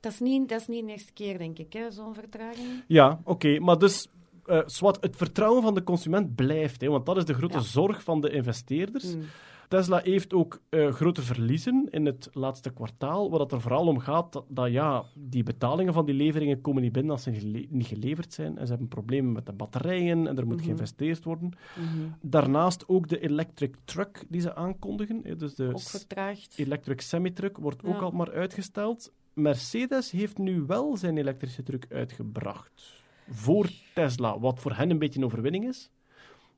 Dat 0.00 0.12
is 0.12 0.20
niet, 0.20 0.48
dat 0.48 0.60
is 0.60 0.66
niet 0.66 0.86
de 0.86 0.92
eerste 0.92 1.12
keer, 1.12 1.38
denk 1.38 1.58
ik, 1.58 1.72
hè, 1.72 1.90
zo'n 1.90 2.14
vertraging. 2.14 2.84
Ja, 2.86 3.20
oké. 3.24 3.58
maar 3.58 3.78
dus, 3.78 4.08
eh 4.44 4.60
Swat, 4.66 4.98
het 5.00 5.16
vertrouwen 5.16 5.62
van 5.62 5.74
de 5.74 5.82
consument 5.82 6.34
blijft. 6.34 6.80
Hè, 6.80 6.88
want 6.88 7.06
dat 7.06 7.16
is 7.16 7.24
de 7.24 7.34
grote 7.34 7.56
Ja. 7.56 7.62
zorg 7.62 8.02
van 8.02 8.20
de 8.20 8.30
investeerders. 8.30 9.12
Hmm. 9.12 9.22
Tesla 9.68 10.00
heeft 10.02 10.32
ook 10.34 10.60
eh, 10.68 10.92
grote 10.92 11.22
verliezen 11.22 11.86
in 11.90 12.06
het 12.06 12.28
laatste 12.32 12.70
kwartaal, 12.72 13.30
waar 13.30 13.40
het 13.40 13.52
er 13.52 13.60
vooral 13.60 13.86
om 13.86 13.98
gaat 13.98 14.32
dat, 14.32 14.44
dat, 14.48 14.70
ja, 14.70 15.04
die 15.14 15.42
betalingen 15.42 15.92
van 15.92 16.06
die 16.06 16.14
leveringen 16.14 16.60
komen 16.60 16.82
niet 16.82 16.92
binnen 16.92 17.12
als 17.12 17.22
ze 17.22 17.32
gele- 17.34 17.66
niet 17.68 17.86
geleverd 17.86 18.32
zijn. 18.32 18.58
En 18.58 18.64
ze 18.64 18.70
hebben 18.70 18.88
problemen 18.88 19.32
met 19.32 19.46
de 19.46 19.52
batterijen 19.52 20.26
en 20.26 20.38
er 20.38 20.46
moet 20.46 20.56
Mhm. 20.56 20.64
geïnvesteerd 20.64 21.24
worden. 21.24 21.50
Mhm. 21.78 22.08
Daarnaast 22.20 22.88
ook 22.88 23.08
de 23.08 23.20
electric 23.20 23.74
truck 23.84 24.24
die 24.28 24.40
ze 24.40 24.54
aankondigen. 24.54 25.38
Dus 25.38 25.54
de 25.54 25.68
Ook 25.68 25.80
vertraagd. 25.80 26.58
electric 26.58 27.00
semi-truck 27.00 27.56
wordt 27.58 27.84
ook 27.84 28.00
al 28.00 28.10
maar 28.10 28.32
uitgesteld. 28.32 29.12
Mercedes 29.32 30.10
heeft 30.10 30.38
nu 30.38 30.60
wel 30.62 30.96
zijn 30.96 31.16
elektrische 31.18 31.62
truck 31.62 31.86
uitgebracht. 31.88 33.02
Voor 33.30 33.70
Tesla, 33.94 34.38
wat 34.38 34.60
voor 34.60 34.72
hen 34.74 34.90
een 34.90 34.98
beetje 34.98 35.18
een 35.18 35.24
overwinning 35.26 35.68
is. 35.68 35.90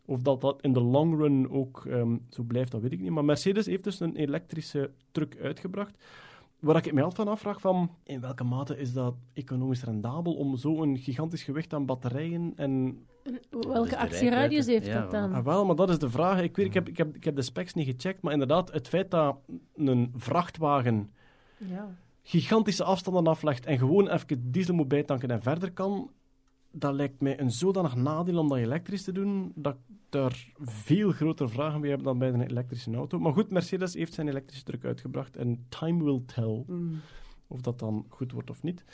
Of 0.09 0.20
dat 0.22 0.40
dat 0.40 0.62
in 0.62 0.72
de 0.72 0.80
long 0.80 1.18
run 1.18 1.50
ook 1.50 1.86
ehm, 1.86 2.16
zo 2.28 2.42
blijft, 2.42 2.70
dat 2.70 2.80
weet 2.80 2.92
ik 2.92 3.00
niet. 3.00 3.11
Maar 3.11 3.24
Mercedes 3.24 3.66
heeft 3.66 3.84
dus 3.84 4.00
een 4.00 4.16
elektrische 4.16 4.90
truck 5.11 5.36
uitgebracht. 5.42 5.98
Waar 6.59 6.76
ik 6.76 6.92
me 6.92 7.02
altijd 7.02 7.14
van 7.26 7.28
afvraag 7.28 7.61
van, 7.61 7.90
in 8.04 8.20
welke 8.20 8.44
mate 8.44 8.76
is 8.78 8.92
dat 8.92 9.14
economisch 9.32 9.84
rendabel 9.84 10.34
om 10.34 10.56
zo'n 10.56 10.98
gigantisch 10.98 11.42
gewicht 11.42 11.74
aan 11.74 11.86
batterijen 11.86 12.52
en 12.56 12.98
Dus 13.22 13.66
welke 13.66 13.88
de 13.88 13.98
actieradius 13.98 14.66
heeft 14.66 14.86
Ja, 14.86 15.00
dat 15.00 15.11
dan? 15.11 15.32
Ah, 15.32 15.44
wel, 15.44 15.64
maar 15.66 15.76
dat 15.76 15.90
is 15.90 15.98
de 15.98 16.11
vraag. 16.11 16.40
Ik, 16.42 16.56
weet, 16.56 16.66
ik, 16.66 16.74
heb, 16.74 16.88
ik, 16.88 16.96
heb, 16.96 17.14
ik 17.14 17.24
heb 17.24 17.36
de 17.36 17.42
specs 17.42 17.74
niet 17.74 17.86
gecheckt, 17.86 18.22
maar 18.22 18.32
inderdaad, 18.32 18.72
het 18.72 18.88
feit 18.88 19.11
dat 19.11 19.36
een 19.76 20.12
vrachtwagen 20.16 21.11
Ja. 21.56 21.96
gigantische 22.22 22.84
afstanden 22.84 23.26
aflegt 23.26 23.66
en 23.66 23.78
gewoon 23.78 24.09
even 24.09 24.50
diesel 24.50 24.74
moet 24.74 24.88
bijtanken 24.88 25.30
en 25.30 25.42
verder 25.42 25.72
kan, 25.72 26.11
dat 26.79 26.95
lijkt 26.95 27.20
mij 27.20 27.41
een 27.41 27.51
zodanig 27.51 27.95
nadeel 27.97 28.39
om 28.39 28.49
dat 28.49 28.59
elektrisch 28.59 29.03
te 29.05 29.12
doen, 29.12 29.53
dat 29.55 29.74
ik 29.74 29.81
daar 30.09 30.47
veel 30.61 31.11
grotere 31.11 31.49
vragen 31.49 31.81
bij 31.81 31.91
heb 31.91 32.03
dan 32.03 32.18
bij 32.18 32.29
een 32.29 32.41
elektrische 32.41 32.95
auto. 32.95 33.18
Maar 33.18 33.33
goed, 33.33 33.51
Mercedes 33.51 33.95
heeft 33.95 34.14
zijn 34.14 34.29
elektrische 34.29 34.64
truck 34.64 34.85
uitgebracht 34.85 35.37
en 35.37 35.66
time 35.68 36.05
will 36.05 36.22
tell 36.35 36.64
Mm. 36.66 37.01
of 37.47 37.61
dat 37.61 37.79
dan 37.79 38.07
goed 38.09 38.33
wordt 38.33 38.51
of 38.51 38.62
niet. 38.62 38.85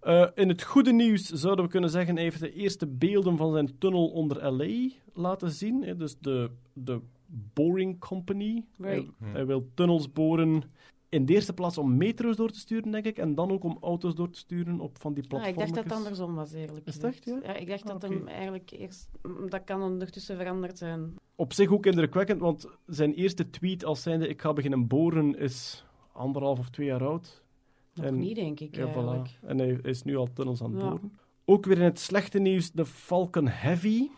Eh, 0.00 0.26
in 0.34 0.48
het 0.48 0.62
goede 0.62 0.92
nieuws 0.92 1.26
zouden 1.28 1.64
we 1.64 1.70
kunnen 1.70 1.90
zeggen, 1.90 2.14
hij 2.14 2.24
heeft 2.24 2.40
de 2.40 2.52
eerste 2.52 2.86
beelden 2.86 3.36
van 3.36 3.52
zijn 3.52 3.78
tunnel 3.78 4.08
onder 4.08 4.52
LA 4.52 4.88
laten 5.14 5.50
zien. 5.50 5.82
hè. 5.82 5.96
Dus 5.96 6.18
de, 6.18 6.50
de 6.72 7.00
Boring 7.54 7.98
Company. 7.98 8.64
Hij 9.32 9.46
wil 9.46 9.68
tunnels 9.74 10.12
boren 10.12 10.62
in 11.10 11.26
de 11.26 11.32
eerste 11.32 11.52
plaats 11.52 11.78
om 11.78 11.96
metro's 11.96 12.36
door 12.36 12.50
te 12.50 12.58
sturen, 12.58 12.90
denk 12.90 13.04
ik, 13.04 13.18
en 13.18 13.34
dan 13.34 13.50
ook 13.50 13.64
om 13.64 13.78
auto's 13.80 14.14
door 14.14 14.30
te 14.30 14.38
sturen 14.38 14.80
op 14.80 14.98
van 15.00 15.14
die 15.14 15.24
Ah, 15.28 15.28
ik 15.46 15.54
platformen. 15.54 15.58
dacht 15.58 15.74
dat 15.74 15.84
het 15.84 15.92
andersom 16.04 16.34
was, 16.34 16.52
eerlijk 16.52 16.86
gezegd. 16.86 17.04
echt, 17.04 17.24
ja? 17.44 17.54
ik 17.54 17.68
dacht 17.68 17.82
Ah, 17.82 17.88
dat 17.88 18.04
oké. 18.04 18.14
hem 18.14 18.28
eigenlijk 18.28 18.70
eerst... 18.70 19.08
Dat 19.48 19.64
kan 19.64 19.82
ondertussen 19.82 20.36
veranderd 20.36 20.78
zijn. 20.78 21.14
Op 21.34 21.52
zich 21.52 21.70
ook 21.70 21.86
indrukwekkend, 21.86 22.40
want 22.40 22.66
zijn 22.86 23.14
eerste 23.14 23.50
tweet 23.50 23.84
als 23.84 24.02
zijnde 24.02 24.28
ik 24.28 24.40
ga 24.40 24.52
beginnen 24.52 24.86
boren 24.86 25.38
is 25.38 25.84
anderhalf 26.12 26.58
of 26.58 26.70
twee 26.70 26.86
jaar 26.86 27.04
oud. 27.06 27.42
Nog 27.94 28.06
En- 28.06 28.18
niet, 28.18 28.34
denk 28.34 28.60
ik, 28.60 28.76
Ja, 28.76 28.84
eigenlijk. 28.84 29.28
voilà. 29.36 29.46
En 29.46 29.58
hij 29.58 29.78
is 29.82 30.02
nu 30.02 30.16
al 30.16 30.32
tunnels 30.32 30.62
aan 30.62 30.72
het 30.72 30.82
Ja. 30.82 30.88
boren. 30.88 31.12
Ook 31.44 31.66
weer 31.66 31.76
in 31.78 31.82
het 31.84 31.98
slechte 31.98 32.38
nieuws, 32.38 32.72
de 32.72 32.86
Falcon 32.86 33.48
Heavy. 33.48 34.08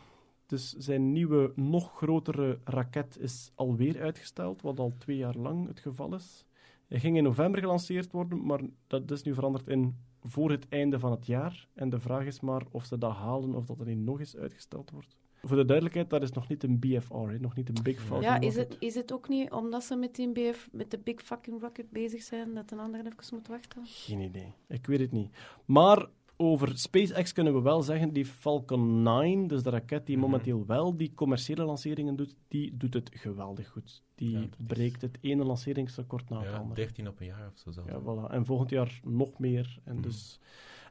Dus 0.46 0.72
zijn 0.72 1.12
nieuwe, 1.12 1.52
nog 1.54 1.92
grotere 1.96 2.58
raket 2.64 3.16
is 3.20 3.52
alweer 3.54 4.00
uitgesteld, 4.02 4.62
wat 4.62 4.78
al 4.78 4.92
twee 4.98 5.16
jaar 5.16 5.36
lang 5.36 5.66
het 5.68 5.80
geval 5.80 6.14
is. 6.14 6.44
Hij 6.92 7.00
ging 7.00 7.16
in 7.16 7.22
november 7.22 7.60
gelanceerd 7.60 8.12
worden, 8.12 8.46
maar 8.46 8.60
dat 8.86 9.10
is 9.10 9.22
nu 9.22 9.34
veranderd 9.34 9.68
in 9.68 9.96
voor 10.22 10.50
het 10.50 10.68
einde 10.68 10.98
van 10.98 11.10
het 11.10 11.26
jaar. 11.26 11.68
En 11.74 11.90
de 11.90 12.00
vraag 12.00 12.24
is 12.26 12.40
maar 12.40 12.62
of 12.70 12.84
ze 12.84 12.98
dat 12.98 13.12
halen 13.12 13.54
of 13.54 13.66
dat 13.66 13.80
er 13.80 13.86
niet 13.86 13.98
nog 13.98 14.18
eens 14.18 14.36
uitgesteld 14.36 14.90
wordt. 14.90 15.16
Voor 15.42 15.56
de 15.56 15.64
duidelijkheid, 15.64 16.10
dat 16.10 16.22
is 16.22 16.32
nog 16.32 16.48
niet 16.48 16.62
een 16.62 16.78
BFR, 16.78 17.14
hè, 17.14 17.38
nog 17.38 17.54
niet 17.54 17.68
een 17.68 17.82
Big 17.82 18.00
Falcon 18.00 18.22
Ja, 18.22 18.40
is 18.40 18.56
rocket. 18.56 18.72
het, 18.72 18.82
is 18.82 18.94
het 18.94 19.12
ook 19.12 19.28
niet 19.28 19.50
omdat 19.50 19.84
ze 19.84 19.96
met, 19.96 20.14
die 20.14 20.32
BF, 20.32 20.68
met 20.72 20.90
de 20.90 20.98
Big 20.98 21.22
Fucking 21.22 21.60
Rocket 21.60 21.90
bezig 21.90 22.22
zijn, 22.22 22.54
dat 22.54 22.70
een 22.70 22.78
ander 22.78 23.00
even 23.00 23.36
moet 23.36 23.48
wachten? 23.48 23.82
Geen 23.84 24.20
idee. 24.20 24.52
Ik 24.68 24.86
weet 24.86 25.00
het 25.00 25.12
niet. 25.12 25.30
Maar 25.64 26.08
over 26.36 26.78
SpaceX 26.78 27.32
kunnen 27.32 27.54
we 27.54 27.60
wel 27.60 27.82
zeggen, 27.82 28.12
die 28.12 28.26
Falcon 28.26 29.02
9, 29.02 29.46
dus 29.46 29.62
de 29.62 29.70
raket 29.70 30.06
die 30.06 30.16
Mhm. 30.16 30.24
momenteel 30.26 30.66
wel 30.66 30.96
die 30.96 31.12
commerciële 31.14 31.64
lanceringen 31.64 32.16
doet, 32.16 32.34
die 32.48 32.76
doet 32.76 32.94
het 32.94 33.10
geweldig 33.14 33.68
goed. 33.68 34.02
Die 34.14 34.30
Ja, 34.30 34.40
dat 34.40 34.48
is- 34.58 34.66
breekt 34.66 35.02
het 35.02 35.18
ene 35.20 35.44
lanceringsrecord 35.44 36.28
na 36.28 36.38
het 36.40 36.48
Ja, 36.50 36.56
andere. 36.56 36.74
13 36.74 37.08
op 37.08 37.20
een 37.20 37.26
jaar 37.26 37.46
of 37.52 37.58
zo 37.58 37.70
zelfs. 37.70 37.88
Ja, 37.90 38.00
voilà. 38.00 38.32
En 38.32 38.44
volgend 38.46 38.70
jaar 38.70 39.00
nog 39.04 39.38
meer. 39.38 39.78
En, 39.84 39.92
Mhm. 39.94 40.02
dus... 40.02 40.40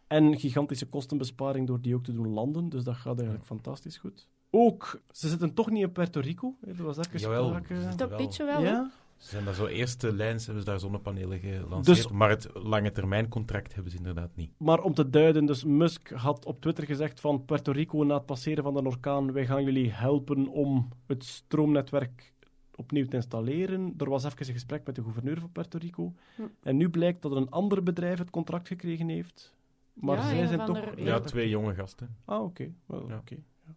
en 0.07 0.37
gigantische 0.39 0.85
kostenbesparing 0.85 1.67
door 1.67 1.81
die 1.81 1.95
ook 1.95 2.03
te 2.03 2.13
doen 2.13 2.27
landen. 2.27 2.69
Dus 2.69 2.83
dat 2.83 2.95
gaat 2.95 3.15
eigenlijk 3.17 3.45
fantastisch 3.47 3.97
goed. 3.97 4.27
Ook, 4.49 5.01
ze 5.11 5.27
zitten 5.29 5.53
toch 5.53 5.69
niet 5.71 5.81
in 5.83 5.91
Puerto 5.91 6.19
Rico. 6.19 6.55
Er 6.61 6.83
was 6.83 6.97
even 6.97 7.19
Jawel, 7.19 7.47
sprake. 7.47 7.95
Dat 7.95 8.09
wel. 8.09 8.17
beetje 8.17 8.45
wel? 8.45 8.61
Ja? 8.61 8.91
Ze 9.21 9.29
zijn 9.29 9.45
daar 9.45 9.53
zo 9.53 9.65
eerste 9.65 10.13
lijns, 10.13 10.45
hebben 10.45 10.63
ze 10.63 10.69
daar 10.69 10.79
zonnepanelen 10.79 11.39
gelanceerd. 11.39 11.97
Dus- 11.97 12.07
Maar 12.07 12.29
het 12.29 12.49
lange 12.53 12.91
termijn 12.91 13.27
contract 13.27 13.73
hebben 13.73 13.91
ze 13.91 13.97
inderdaad 13.97 14.35
niet. 14.35 14.51
Maar 14.57 14.81
om 14.81 14.93
te 14.93 15.09
duiden, 15.09 15.45
dus 15.45 15.63
Musk 15.63 16.09
had 16.09 16.45
op 16.45 16.61
Twitter 16.61 16.85
gezegd 16.85 17.19
van 17.19 17.45
Puerto 17.45 17.71
Rico 17.71 18.03
na 18.03 18.13
het 18.13 18.25
passeren 18.25 18.63
van 18.63 18.73
de 18.73 18.83
orkaan, 18.83 19.31
wij 19.31 19.45
gaan 19.45 19.63
jullie 19.63 19.91
helpen 19.91 20.47
om 20.47 20.89
het 21.07 21.23
stroomnetwerk 21.23 22.33
opnieuw 22.75 23.05
te 23.05 23.15
installeren. 23.15 23.93
Er 23.97 24.09
was 24.09 24.23
even 24.23 24.47
een 24.47 24.53
gesprek 24.53 24.85
met 24.85 24.95
de 24.95 25.03
gouverneur 25.03 25.39
van 25.39 25.51
Puerto 25.51 25.77
Rico. 25.77 26.13
Hm. 26.35 26.41
En 26.61 26.77
nu 26.77 26.89
blijkt 26.89 27.21
dat 27.21 27.31
een 27.31 27.49
ander 27.49 27.83
bedrijf 27.83 28.17
het 28.17 28.29
contract 28.29 28.67
gekregen 28.67 29.07
heeft. 29.09 29.53
Maar 29.93 30.17
Ja, 30.17 30.29
zij 30.29 30.47
zijn 30.47 30.65
toch... 30.65 30.79
Ja, 30.95 31.19
twee 31.19 31.49
jonge 31.49 31.73
gasten. 31.73 32.15
Ah, 32.25 32.43
oké. 32.43 32.71
Ja. 32.87 32.95
oké, 32.97 33.35
ja. 33.65 33.75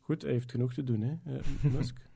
Goed, 0.00 0.22
hij 0.22 0.32
heeft 0.32 0.50
genoeg 0.50 0.74
te 0.74 0.84
doen, 0.84 1.00
hè, 1.00 1.36
eh, 1.36 1.72
Musk. 1.72 1.96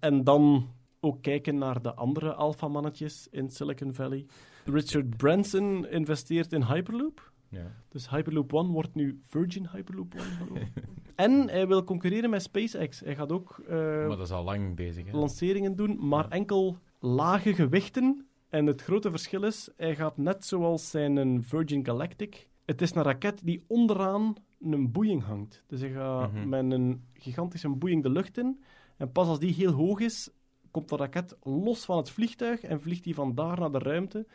En 0.00 0.24
dan 0.24 0.68
ook 1.00 1.22
kijken 1.22 1.58
naar 1.58 1.82
de 1.82 1.94
andere 1.94 2.34
alfamannetjes 2.34 3.28
in 3.30 3.50
Silicon 3.50 3.94
Valley. 3.94 4.26
Richard 4.64 5.16
Branson 5.16 5.86
investeert 5.88 6.52
in 6.52 6.62
Hyperloop. 6.64 7.32
Ja. 7.48 7.72
Dus 7.88 8.10
Hyperloop 8.10 8.52
One 8.52 8.72
wordt 8.72 8.94
nu 8.94 9.20
Virgin 9.26 9.68
Hyperloop 9.72 10.14
One. 10.14 10.60
en 11.14 11.48
hij 11.48 11.66
wil 11.66 11.84
concurreren 11.84 12.30
met 12.30 12.42
SpaceX. 12.42 13.00
Hij 13.00 13.14
gaat 13.14 13.32
ook 13.32 13.58
eh, 13.68 13.76
Maar 13.76 14.08
dat 14.08 14.20
is 14.20 14.30
al 14.30 14.44
lang 14.44 14.76
bezig. 14.76 15.06
Hè? 15.06 15.12
lanceringen 15.16 15.76
doen, 15.76 16.08
maar 16.08 16.28
enkel 16.28 16.78
lage 17.00 17.54
gewichten. 17.54 18.26
En 18.48 18.66
het 18.66 18.82
grote 18.82 19.10
verschil 19.10 19.42
is, 19.42 19.70
hij 19.76 19.96
gaat 19.96 20.16
net 20.16 20.44
zoals 20.44 20.90
zijn 20.90 21.16
een 21.16 21.42
Virgin 21.42 21.84
Galactic. 21.86 22.48
Het 22.64 22.82
is 22.82 22.94
een 22.94 23.02
raket 23.02 23.40
die 23.44 23.64
onderaan 23.66 24.34
een 24.60 24.92
boeing 24.92 25.22
hangt. 25.24 25.62
Dus 25.66 25.80
hij 25.80 25.90
gaat 25.90 26.32
Mhm. 26.32 26.48
met 26.48 26.72
een 26.72 27.04
gigantische 27.12 27.68
boeing 27.68 28.02
de 28.02 28.10
lucht 28.10 28.38
in. 28.38 28.62
En 28.96 29.12
pas 29.12 29.28
als 29.28 29.38
die 29.38 29.54
heel 29.54 29.72
hoog 29.72 30.00
is, 30.00 30.30
komt 30.76 30.88
de 30.88 30.96
raket 30.96 31.36
los 31.42 31.84
van 31.84 31.96
het 31.96 32.10
vliegtuig 32.10 32.60
en 32.60 32.80
vliegt 32.80 33.04
die 33.04 33.14
van 33.14 33.34
daar 33.34 33.60
naar 33.60 33.72
de 33.72 33.78
ruimte. 33.78 34.26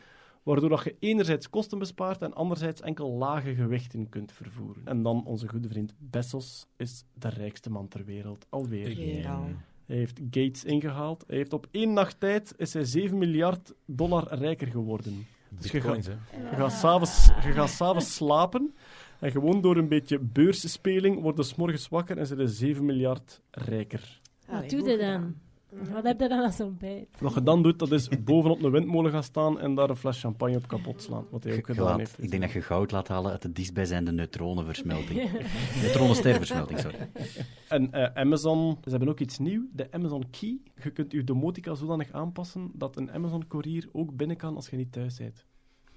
Waardoor 0.44 0.70
dat 0.70 0.84
je 0.84 0.96
enerzijds 1.00 1.50
kosten 1.50 1.80
bespaart 1.80 2.22
en 2.22 2.34
anderzijds 2.34 2.82
enkel 2.82 3.12
lage 3.12 3.56
gewichten 3.56 4.10
kunt 4.10 4.32
vervoeren. 4.32 4.82
En 4.86 5.04
dan 5.04 5.26
onze 5.26 5.48
goede 5.48 5.68
vriend 5.68 5.94
Bezos 5.98 6.68
is 6.78 7.06
de 7.14 7.30
rijkste 7.30 7.70
man 7.70 7.88
ter 7.88 8.06
wereld. 8.06 8.46
Alweer. 8.50 8.96
Weer 8.96 9.28
al. 9.28 9.48
Hij 9.86 9.98
heeft 9.98 10.20
Gates 10.30 10.64
ingehaald. 10.64 11.24
Hij 11.28 11.38
heeft 11.38 11.54
op 11.54 11.68
één 11.72 11.94
nacht 11.94 12.20
tijd 12.20 12.54
is 12.58 12.74
hij 12.74 12.84
7 12.84 13.18
miljard 13.18 13.74
dollar 13.86 14.34
rijker 14.34 14.68
geworden. 14.68 15.26
Dus 15.50 15.72
je 15.72 15.72
Bitcoins, 15.72 16.06
hè. 16.08 16.14
Je 16.50 16.56
gaat 16.56 16.72
s'avonds, 16.72 17.26
je 17.26 17.52
gaat 17.52 17.70
s'avonds 17.70 18.16
slapen 18.16 18.76
en 19.20 19.32
gewoon 19.32 19.62
door 19.62 19.78
een 19.78 19.88
beetje 19.88 20.20
beursspeling 20.20 21.22
worden 21.22 21.46
s 21.46 21.56
morgens 21.56 21.88
wakker 21.88 22.18
en 22.18 22.28
zijn 22.28 22.40
er 22.40 22.50
7 22.50 22.86
miljard 22.86 23.42
rijker. 23.52 24.22
Wat 24.48 24.70
doe 24.70 24.90
je 24.90 24.98
dan? 24.98 25.36
Wat 25.72 26.04
heb 26.04 26.20
je 26.20 26.28
dan 26.28 26.44
als 26.44 26.60
ontbijt? 26.60 27.08
Wat 27.20 27.34
je 27.34 27.44
dan 27.44 27.64
doet, 27.64 27.80
dat 27.80 27.92
is 27.92 28.10
bovenop 28.24 28.64
een 28.64 28.72
windmolen 28.72 29.12
gaan 29.12 29.24
staan 29.24 29.60
en 29.60 29.76
daar 29.76 29.90
een 29.90 29.96
fles 29.96 30.20
champagne 30.20 30.56
op 30.56 30.68
kapot 30.68 31.02
slaan. 31.02 31.26
Wat 31.30 31.44
hij 31.44 31.58
ook 31.58 31.66
gedaan 31.66 32.00
heeft. 32.00 32.24
ik 32.24 32.30
denk 32.30 32.42
dat 32.42 32.52
je 32.52 32.62
goud 32.62 32.92
laat 32.92 33.08
halen 33.08 33.32
uit 33.32 33.42
de 33.42 33.52
dichtstbijzijnde 33.52 34.12
neutronenversmelting. 34.12 35.32
Neutronensterversmelting, 35.82 36.80
sorry. 36.80 37.10
En 37.68 37.92
eh, 37.92 38.22
Amazon, 38.22 38.78
ze 38.84 38.90
hebben 38.90 39.10
ook 39.10 39.20
iets 39.20 39.38
nieuws, 39.38 39.66
de 39.74 39.92
Amazon 39.92 40.30
Key. 40.30 40.60
Je 40.84 40.92
kunt 40.92 41.12
je 41.12 41.24
domotica 41.24 41.74
zodanig 41.74 42.12
aanpassen 42.12 42.72
dat 42.74 42.98
een 42.98 43.12
Amazon-courier 43.12 43.90
ook 43.92 44.16
binnen 44.16 44.38
kan 44.38 44.56
als 44.56 44.70
je 44.70 44.78
niet 44.78 44.92
thuis 44.92 45.18
bent. 45.18 45.46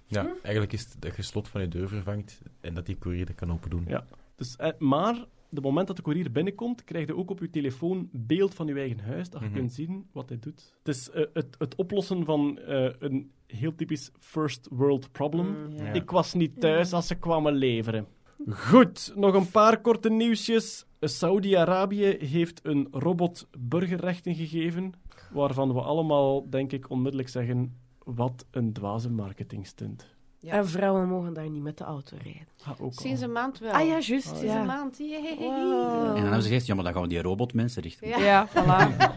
Ja, 0.06 0.32
eigenlijk 0.42 0.72
is 0.72 0.84
het 0.84 0.96
dat 0.98 1.16
je 1.16 1.22
slot 1.22 1.48
van 1.48 1.60
je 1.60 1.68
deur 1.68 1.88
vervangt 1.88 2.40
en 2.60 2.74
dat 2.74 2.86
die 2.86 2.98
courier 2.98 3.26
dat 3.26 3.34
kan 3.34 3.52
open 3.52 3.70
doen. 3.70 3.84
Ja. 3.86 4.05
Dus, 4.34 4.56
eh, 4.56 4.68
maar, 4.78 5.24
de 5.48 5.60
moment 5.60 5.86
dat 5.86 5.96
de 5.96 6.02
courier 6.02 6.32
binnenkomt, 6.32 6.84
krijg 6.84 7.06
je 7.06 7.16
ook 7.16 7.30
op 7.30 7.40
je 7.40 7.50
telefoon 7.50 8.08
beeld 8.12 8.54
van 8.54 8.66
je 8.66 8.74
eigen 8.74 9.00
huis, 9.00 9.30
dat 9.30 9.40
je 9.40 9.46
Mhm. 9.46 9.56
kunt 9.56 9.72
zien 9.72 10.06
wat 10.12 10.28
hij 10.28 10.38
doet. 10.38 10.74
Het 10.78 10.94
is 10.96 11.10
eh, 11.10 11.24
het, 11.32 11.54
het 11.58 11.74
oplossen 11.74 12.24
van 12.24 12.58
eh, 12.58 12.90
een 12.98 13.30
heel 13.46 13.74
typisch 13.74 14.10
first 14.18 14.68
world 14.70 15.12
problem. 15.12 15.46
Mm. 15.70 15.94
Ik 15.94 16.10
was 16.10 16.34
niet 16.34 16.60
thuis 16.60 16.92
als 16.92 17.06
ze 17.06 17.14
kwamen 17.14 17.52
leveren. 17.54 18.06
Goed, 18.48 19.12
nog 19.16 19.34
een 19.34 19.50
paar 19.50 19.80
korte 19.80 20.10
nieuwsjes. 20.10 20.86
Saudi-Arabië 21.00 22.16
heeft 22.20 22.60
een 22.62 22.88
robot 22.90 23.48
burgerrechten 23.58 24.34
gegeven, 24.34 24.92
waarvan 25.32 25.72
we 25.74 25.80
allemaal, 25.80 26.50
denk 26.50 26.72
ik, 26.72 26.90
onmiddellijk 26.90 27.28
zeggen, 27.28 27.76
wat 28.04 28.46
een 28.50 28.72
dwaze 28.72 29.10
marketingstunt. 29.10 30.13
Ja. 30.44 30.52
En 30.52 30.68
vrouwen 30.68 31.08
mogen 31.08 31.32
daar 31.34 31.50
niet 31.50 31.62
met 31.62 31.78
de 31.78 31.84
auto 31.84 32.16
rijden. 32.22 32.46
Ah, 32.64 32.80
ook 32.80 32.92
Sinds 32.92 33.20
al. 33.20 33.26
een 33.26 33.32
maand 33.32 33.58
wel. 33.58 33.72
Ah 33.72 33.86
ja, 33.86 33.98
juist. 33.98 34.26
Sinds 34.26 34.40
ja. 34.42 34.60
een 34.60 34.66
maand. 34.66 34.98
Wow. 34.98 35.08
En 35.48 36.14
dan 36.14 36.16
hebben 36.16 36.42
ze 36.42 36.48
gezegd, 36.48 36.66
ja, 36.66 36.74
maar 36.74 36.84
dan 36.84 36.92
gaan 36.92 37.02
we 37.02 37.08
die 37.08 37.22
robotmensen 37.22 37.82
richten. 37.82 38.08
Ja. 38.08 38.18
Ja, 38.18 38.48
voilà. 38.48 38.96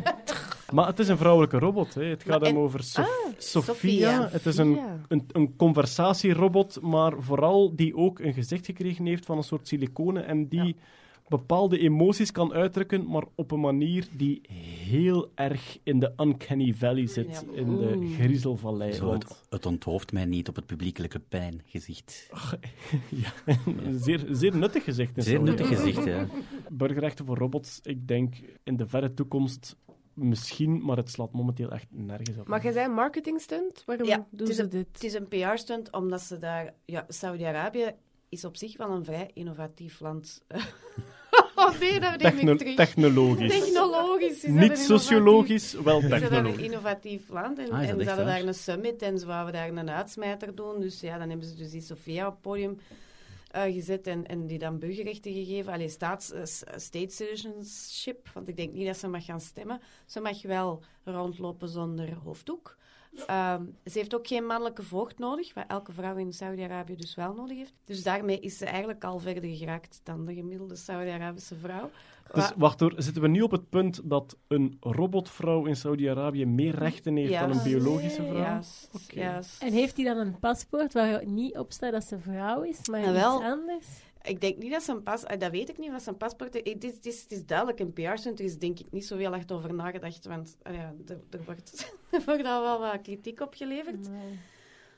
Maar 0.74 0.88
het 0.88 1.00
is 1.00 1.08
een 1.08 1.18
vrouwelijke 1.18 1.60
robot. 1.60 1.94
Hè. 1.94 2.04
Het 2.04 2.24
gaat 2.24 2.40
Maar 2.40 2.50
hem 2.50 2.58
over 2.58 2.84
Sof- 2.84 3.06
Ah, 3.06 3.34
Sophia. 3.38 3.74
Sophia. 3.74 4.30
Het 4.32 4.46
is 4.46 4.58
een, 4.58 4.80
een, 5.08 5.26
een 5.32 5.56
conversatierobot, 5.56 6.82
maar 6.82 7.14
vooral 7.20 7.76
die 7.76 7.96
ook 7.96 8.20
een 8.20 8.34
gezicht 8.34 8.66
gekregen 8.66 9.06
heeft 9.06 9.26
van 9.26 9.38
een 9.38 9.44
soort 9.44 9.68
siliconen 9.68 10.26
en 10.26 10.48
die 10.48 10.76
bepaalde 11.28 11.80
emoties 11.80 12.32
kan 12.32 12.54
uitdrukken, 12.54 13.08
maar 13.10 13.24
op 13.36 13.52
een 13.52 13.60
manier 13.60 14.08
die 14.12 14.42
heel 14.88 15.32
erg 15.36 15.78
in 15.84 16.00
de 16.00 16.14
uncanny 16.18 16.74
valley 16.74 17.08
zit, 17.08 17.44
Ja. 17.46 17.54
in 17.54 17.78
de 17.78 18.14
griezelvallei. 18.20 18.92
Zo, 18.94 19.12
het, 19.12 19.44
het 19.50 19.66
onthoofd 19.66 20.12
mij 20.12 20.26
niet 20.26 20.50
op 20.50 20.56
het 20.56 20.66
publiekelijke 20.66 21.20
pijngezicht. 21.20 22.30
ja, 23.24 23.34
een 23.66 24.00
zeer, 24.00 24.26
zeer 24.32 24.56
nuttig 24.58 24.84
gezicht. 24.84 25.18
in 25.18 25.24
Zeer 25.24 25.42
nuttig 25.42 25.68
gezicht, 25.68 26.04
ja. 26.04 26.28
Burgerrechten 26.72 27.26
voor 27.26 27.38
robots, 27.38 27.80
ik 27.84 28.08
denk 28.08 28.36
in 28.64 28.78
de 28.78 28.88
verre 28.88 29.14
toekomst 29.14 29.76
misschien, 30.14 30.86
maar 30.86 30.98
het 30.98 31.10
slaat 31.12 31.32
momenteel 31.34 31.72
echt 31.72 31.86
nergens 31.90 32.38
op. 32.38 32.48
Maar 32.48 32.64
jij 32.64 32.72
zei 32.72 32.86
een 32.86 32.94
marketing 32.94 33.42
stunt? 33.42 33.84
Waarom 33.86 34.08
Ja, 34.08 34.16
doen 34.16 34.26
het 34.40 34.50
is 34.50 34.56
ze 34.56 34.62
een- 34.64 34.70
dit? 34.70 34.88
Het 34.92 35.04
is 35.04 35.14
een 35.14 35.28
PR-stunt, 35.28 35.92
omdat 35.94 36.22
ze 36.22 36.38
daar... 36.38 36.74
Ja, 36.86 37.06
Saudi-Arabië 37.08 37.92
is 38.30 38.46
op 38.46 38.56
zich 38.58 38.78
wel 38.78 38.90
een 38.92 39.04
vrij 39.06 39.32
innovatief 39.34 40.00
land. 40.00 40.42
oh 41.62 41.80
nee, 41.80 42.00
dat 42.00 42.10
neem 42.10 42.18
Techno- 42.36 42.52
ik 42.52 42.58
terug. 42.58 42.76
technologisch. 42.76 43.60
Technologisch. 43.60 44.44
een 44.44 44.56
Niet 44.56 44.78
sociologisch, 44.80 45.74
wel 45.74 45.84
Ze 45.84 45.92
hadden 45.92 46.12
een 46.12 46.20
technologisch. 46.30 46.66
innovatief 46.66 47.30
land 47.30 47.58
en, 47.60 47.72
Ah, 47.72 47.80
en 47.80 47.84
ze 47.86 47.90
hadden 47.90 48.06
waar? 48.26 48.26
daar 48.26 48.42
een 48.48 48.54
summit 48.54 49.02
en 49.02 49.20
ze 49.20 49.26
wouden 49.26 49.54
daar 49.54 49.70
een 49.70 49.90
uitsmijter 49.90 50.56
doen. 50.56 50.80
Dus 50.80 51.00
ja, 51.00 51.18
dan 51.18 51.30
hebben 51.30 51.48
ze 51.48 51.56
dus 51.56 51.72
die 51.72 51.82
Sofia 51.82 52.26
op 52.28 52.32
het 52.34 52.42
podium 52.42 52.80
eh, 53.52 53.64
gezet 53.64 54.08
en, 54.08 54.26
en 54.26 54.48
die 54.48 54.60
dan 54.60 54.80
burgerrechten 54.80 55.34
gegeven. 55.34 55.74
Allee, 55.74 55.90
staats, 55.90 56.32
eh, 56.32 56.44
s- 56.46 56.64
state 56.76 57.10
citizenship, 57.14 58.30
want 58.34 58.48
ik 58.48 58.58
denk 58.58 58.74
niet 58.74 58.86
dat 58.86 58.98
ze 58.98 59.08
mag 59.08 59.26
gaan 59.26 59.42
stemmen. 59.42 59.82
Ze 60.06 60.20
mag 60.20 60.42
wel 60.42 60.82
rondlopen 61.04 61.70
zonder 61.70 62.14
hoofddoek. 62.24 62.78
Ehm, 63.26 63.62
ze 63.86 63.98
heeft 64.00 64.16
ook 64.16 64.28
geen 64.28 64.46
mannelijke 64.46 64.84
voogd 64.84 65.20
nodig, 65.20 65.54
wat 65.54 65.64
elke 65.68 65.92
vrouw 65.92 66.16
in 66.16 66.34
Saudi-Arabië 66.34 66.96
dus 66.96 67.16
wel 67.16 67.34
nodig 67.34 67.58
heeft. 67.58 67.74
Dus 67.86 68.04
daarmee 68.04 68.40
is 68.40 68.58
ze 68.58 68.66
eigenlijk 68.66 69.04
al 69.04 69.20
verder 69.20 69.56
geraakt 69.56 70.00
dan 70.04 70.26
de 70.26 70.34
gemiddelde 70.34 70.76
Saudi-Arabische 70.76 71.56
vrouw. 71.56 71.90
Dus 72.34 72.50
Wa- 72.50 72.54
wacht 72.58 72.80
hoor, 72.80 72.94
zitten 72.98 73.22
we 73.22 73.28
nu 73.28 73.42
op 73.42 73.52
het 73.52 73.70
punt 73.70 74.00
dat 74.04 74.38
een 74.48 74.78
robotvrouw 74.80 75.66
in 75.66 75.76
Saudi-Arabië 75.76 76.46
meer 76.46 76.76
rechten 76.76 77.16
heeft 77.16 77.40
dan 77.40 77.52
een 77.52 77.64
biologische 77.64 78.24
vrouw? 78.24 78.60
Juist. 79.08 79.62
En 79.64 79.72
heeft 79.74 79.96
hij 79.98 80.06
dan 80.06 80.18
een 80.18 80.40
paspoort 80.40 80.94
waar 80.94 81.26
niet 81.28 81.58
op 81.58 81.72
staat 81.72 81.92
dat 81.92 82.04
ze 82.04 82.20
vrouw 82.20 82.62
is, 82.62 82.88
maar 82.88 83.04
Ah, 83.06 83.12
wel. 83.12 83.36
iets 83.38 83.46
anders? 83.46 83.88
Ik 84.28 84.42
denk 84.42 84.58
niet 84.58 84.72
dat 84.72 84.84
zijn 84.84 85.04
pas... 85.04 85.24
eh, 85.24 85.40
Dat 85.40 85.52
weet 85.52 85.70
ik 85.70 85.78
niet, 85.78 85.92
wat 85.92 86.02
zijn 86.04 86.18
paspoort... 86.18 86.56
is. 86.56 86.74
Het 86.74 86.84
is, 86.84 86.94
het 86.96 87.06
is, 87.06 87.22
het 87.22 87.32
is 87.32 87.46
duidelijk 87.46 87.80
een 87.80 87.94
PR-stunt. 87.94 88.40
Er 88.40 88.46
is 88.46 88.58
denk 88.58 88.80
ik 88.80 88.92
niet 88.92 89.06
zoveel 89.06 89.34
echt 89.34 89.52
over 89.52 89.74
nagedacht, 89.74 90.26
want 90.26 90.58
ja, 90.64 90.94
er, 91.08 91.20
er, 91.30 91.44
wordt, 91.46 91.94
er 92.12 92.22
wordt 92.26 92.46
al 92.46 92.62
wel 92.62 92.80
wat 92.80 93.02
kritiek 93.02 93.40
op 93.40 93.54
geleverd. 93.54 94.10
Nee. 94.10 94.40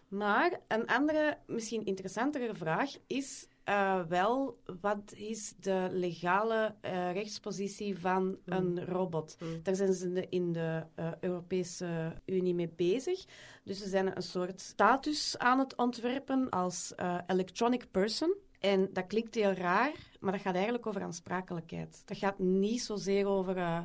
Maar 0.08 0.60
een 0.68 0.88
andere, 0.88 1.38
misschien 1.48 1.86
interessantere 1.86 2.56
vraag 2.56 2.92
is 3.08 3.48
eh, 3.64 4.02
wel, 4.08 4.60
wat 4.82 5.14
is 5.16 5.54
de 5.60 5.88
legale 5.92 6.76
eh, 6.82 7.12
rechtspositie 7.14 8.00
van 8.00 8.38
een 8.46 8.86
robot? 8.86 9.36
Mm. 9.40 9.64
Daar 9.64 9.76
zijn 9.76 9.94
ze 9.94 10.26
in 10.30 10.52
de, 10.54 10.84
eh, 10.96 11.12
Europese 11.20 12.14
Unie 12.26 12.54
mee 12.54 12.70
bezig. 12.76 13.26
Dus 13.64 13.80
ze 13.80 13.90
zijn 13.90 14.16
een 14.16 14.22
soort 14.24 14.62
status 14.62 15.38
aan 15.38 15.60
het 15.60 15.76
ontwerpen 15.76 16.50
als 16.50 16.96
eh, 16.96 17.18
electronic 17.28 17.92
person. 17.92 18.36
En 18.60 18.90
dat 18.94 19.08
klinkt 19.08 19.36
heel 19.36 19.54
raar, 19.54 19.94
maar 20.20 20.32
dat 20.32 20.42
gaat 20.42 20.54
eigenlijk 20.54 20.88
over 20.88 21.02
aansprakelijkheid. 21.02 22.02
Dat 22.06 22.18
gaat 22.18 22.40
niet 22.40 22.82
zozeer 22.82 23.28
over... 23.28 23.58
eh, 23.58 23.82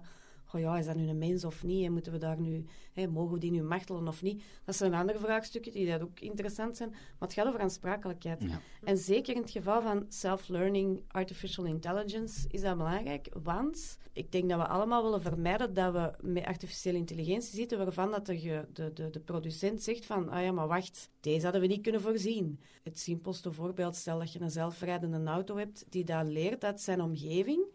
Goh, 0.54 0.62
ja, 0.62 0.78
is 0.78 0.86
dat 0.86 0.96
nu 0.96 1.08
een 1.08 1.18
mens 1.18 1.44
of 1.44 1.62
niet? 1.62 1.84
En 1.84 1.92
moeten 1.92 2.12
we 2.12 2.18
daar 2.18 2.40
nu, 2.40 2.64
hè, 2.92 3.06
mogen 3.06 3.32
we 3.34 3.38
die 3.38 3.50
nu 3.50 3.62
martelen 3.62 4.08
of 4.08 4.22
niet? 4.22 4.42
Dat 4.64 4.76
zijn 4.76 4.94
andere 4.94 5.18
vraagstukken 5.18 5.72
die 5.72 5.86
dat 5.86 6.02
ook 6.02 6.20
interessant 6.20 6.76
zijn. 6.76 6.90
Maar 6.90 7.28
het 7.28 7.32
gaat 7.32 7.46
over 7.46 7.60
aansprakelijkheid. 7.60 8.42
Ja. 8.42 8.60
En 8.84 8.96
zeker 8.96 9.34
in 9.34 9.40
het 9.40 9.50
geval 9.50 9.82
van 9.82 10.06
self-learning 10.08 11.02
artificial 11.08 11.64
intelligence 11.64 12.48
is 12.48 12.60
dat 12.60 12.76
belangrijk. 12.76 13.28
Want 13.42 13.98
ik 14.12 14.32
denk 14.32 14.48
dat 14.48 14.58
we 14.58 14.66
allemaal 14.66 15.02
willen 15.02 15.22
vermijden 15.22 15.74
dat 15.74 15.92
we 15.92 16.12
met 16.20 16.44
artificiële 16.44 16.98
intelligentie 16.98 17.54
zitten 17.54 17.78
waarvan 17.78 18.10
dat 18.10 18.26
de, 18.26 18.64
de, 18.72 18.92
de, 18.92 19.10
de 19.10 19.20
producent 19.20 19.82
zegt 19.82 20.06
van, 20.06 20.28
ah 20.28 20.42
ja, 20.42 20.52
maar 20.52 20.68
wacht, 20.68 21.10
deze 21.20 21.42
hadden 21.42 21.60
we 21.60 21.66
niet 21.66 21.82
kunnen 21.82 22.00
voorzien. 22.00 22.60
Het 22.82 22.98
simpelste 22.98 23.52
voorbeeld, 23.52 23.96
stel 23.96 24.18
dat 24.18 24.32
je 24.32 24.40
een 24.40 24.50
zelfrijdende 24.50 25.30
auto 25.30 25.56
hebt 25.56 25.84
die 25.88 26.04
dat 26.04 26.26
leert 26.26 26.64
uit 26.64 26.80
zijn 26.80 27.00
omgeving. 27.00 27.66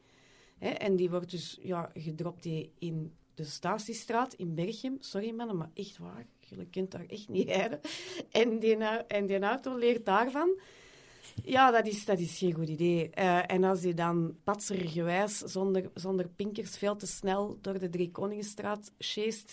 Hè, 0.59 0.69
en 0.69 0.95
die 0.95 1.09
wordt 1.09 1.31
dus 1.31 1.57
ja, 1.61 1.91
gedropt 1.93 2.45
in 2.79 3.13
de 3.33 3.43
Statiestraat 3.43 4.33
in 4.33 4.55
Berchem. 4.55 4.97
Sorry 4.99 5.31
mannen, 5.31 5.57
maar 5.57 5.69
echt 5.73 5.97
waar. 5.97 6.25
Jullie 6.39 6.67
kunt 6.71 6.91
daar 6.91 7.05
echt 7.07 7.29
niet 7.29 7.47
rijden. 7.47 7.79
En 8.31 8.59
die, 8.59 8.75
en 9.07 9.43
auto 9.43 9.77
leert 9.77 10.05
daarvan. 10.05 10.59
Ja, 11.43 11.71
dat 11.71 11.87
is, 11.87 12.05
dat 12.05 12.19
is 12.19 12.37
geen 12.37 12.53
goed 12.53 12.67
idee. 12.67 13.09
Eh, 13.09 13.51
en 13.51 13.63
als 13.63 13.83
hij 13.83 13.93
dan 13.93 14.35
patsergewijs, 14.43 15.37
zonder, 15.37 15.89
zonder 15.93 16.27
pinkers, 16.27 16.77
veel 16.77 16.95
te 16.95 17.07
snel 17.07 17.57
door 17.61 17.79
de 17.79 17.89
Drie 17.89 18.11
Koningenstraat 18.11 18.91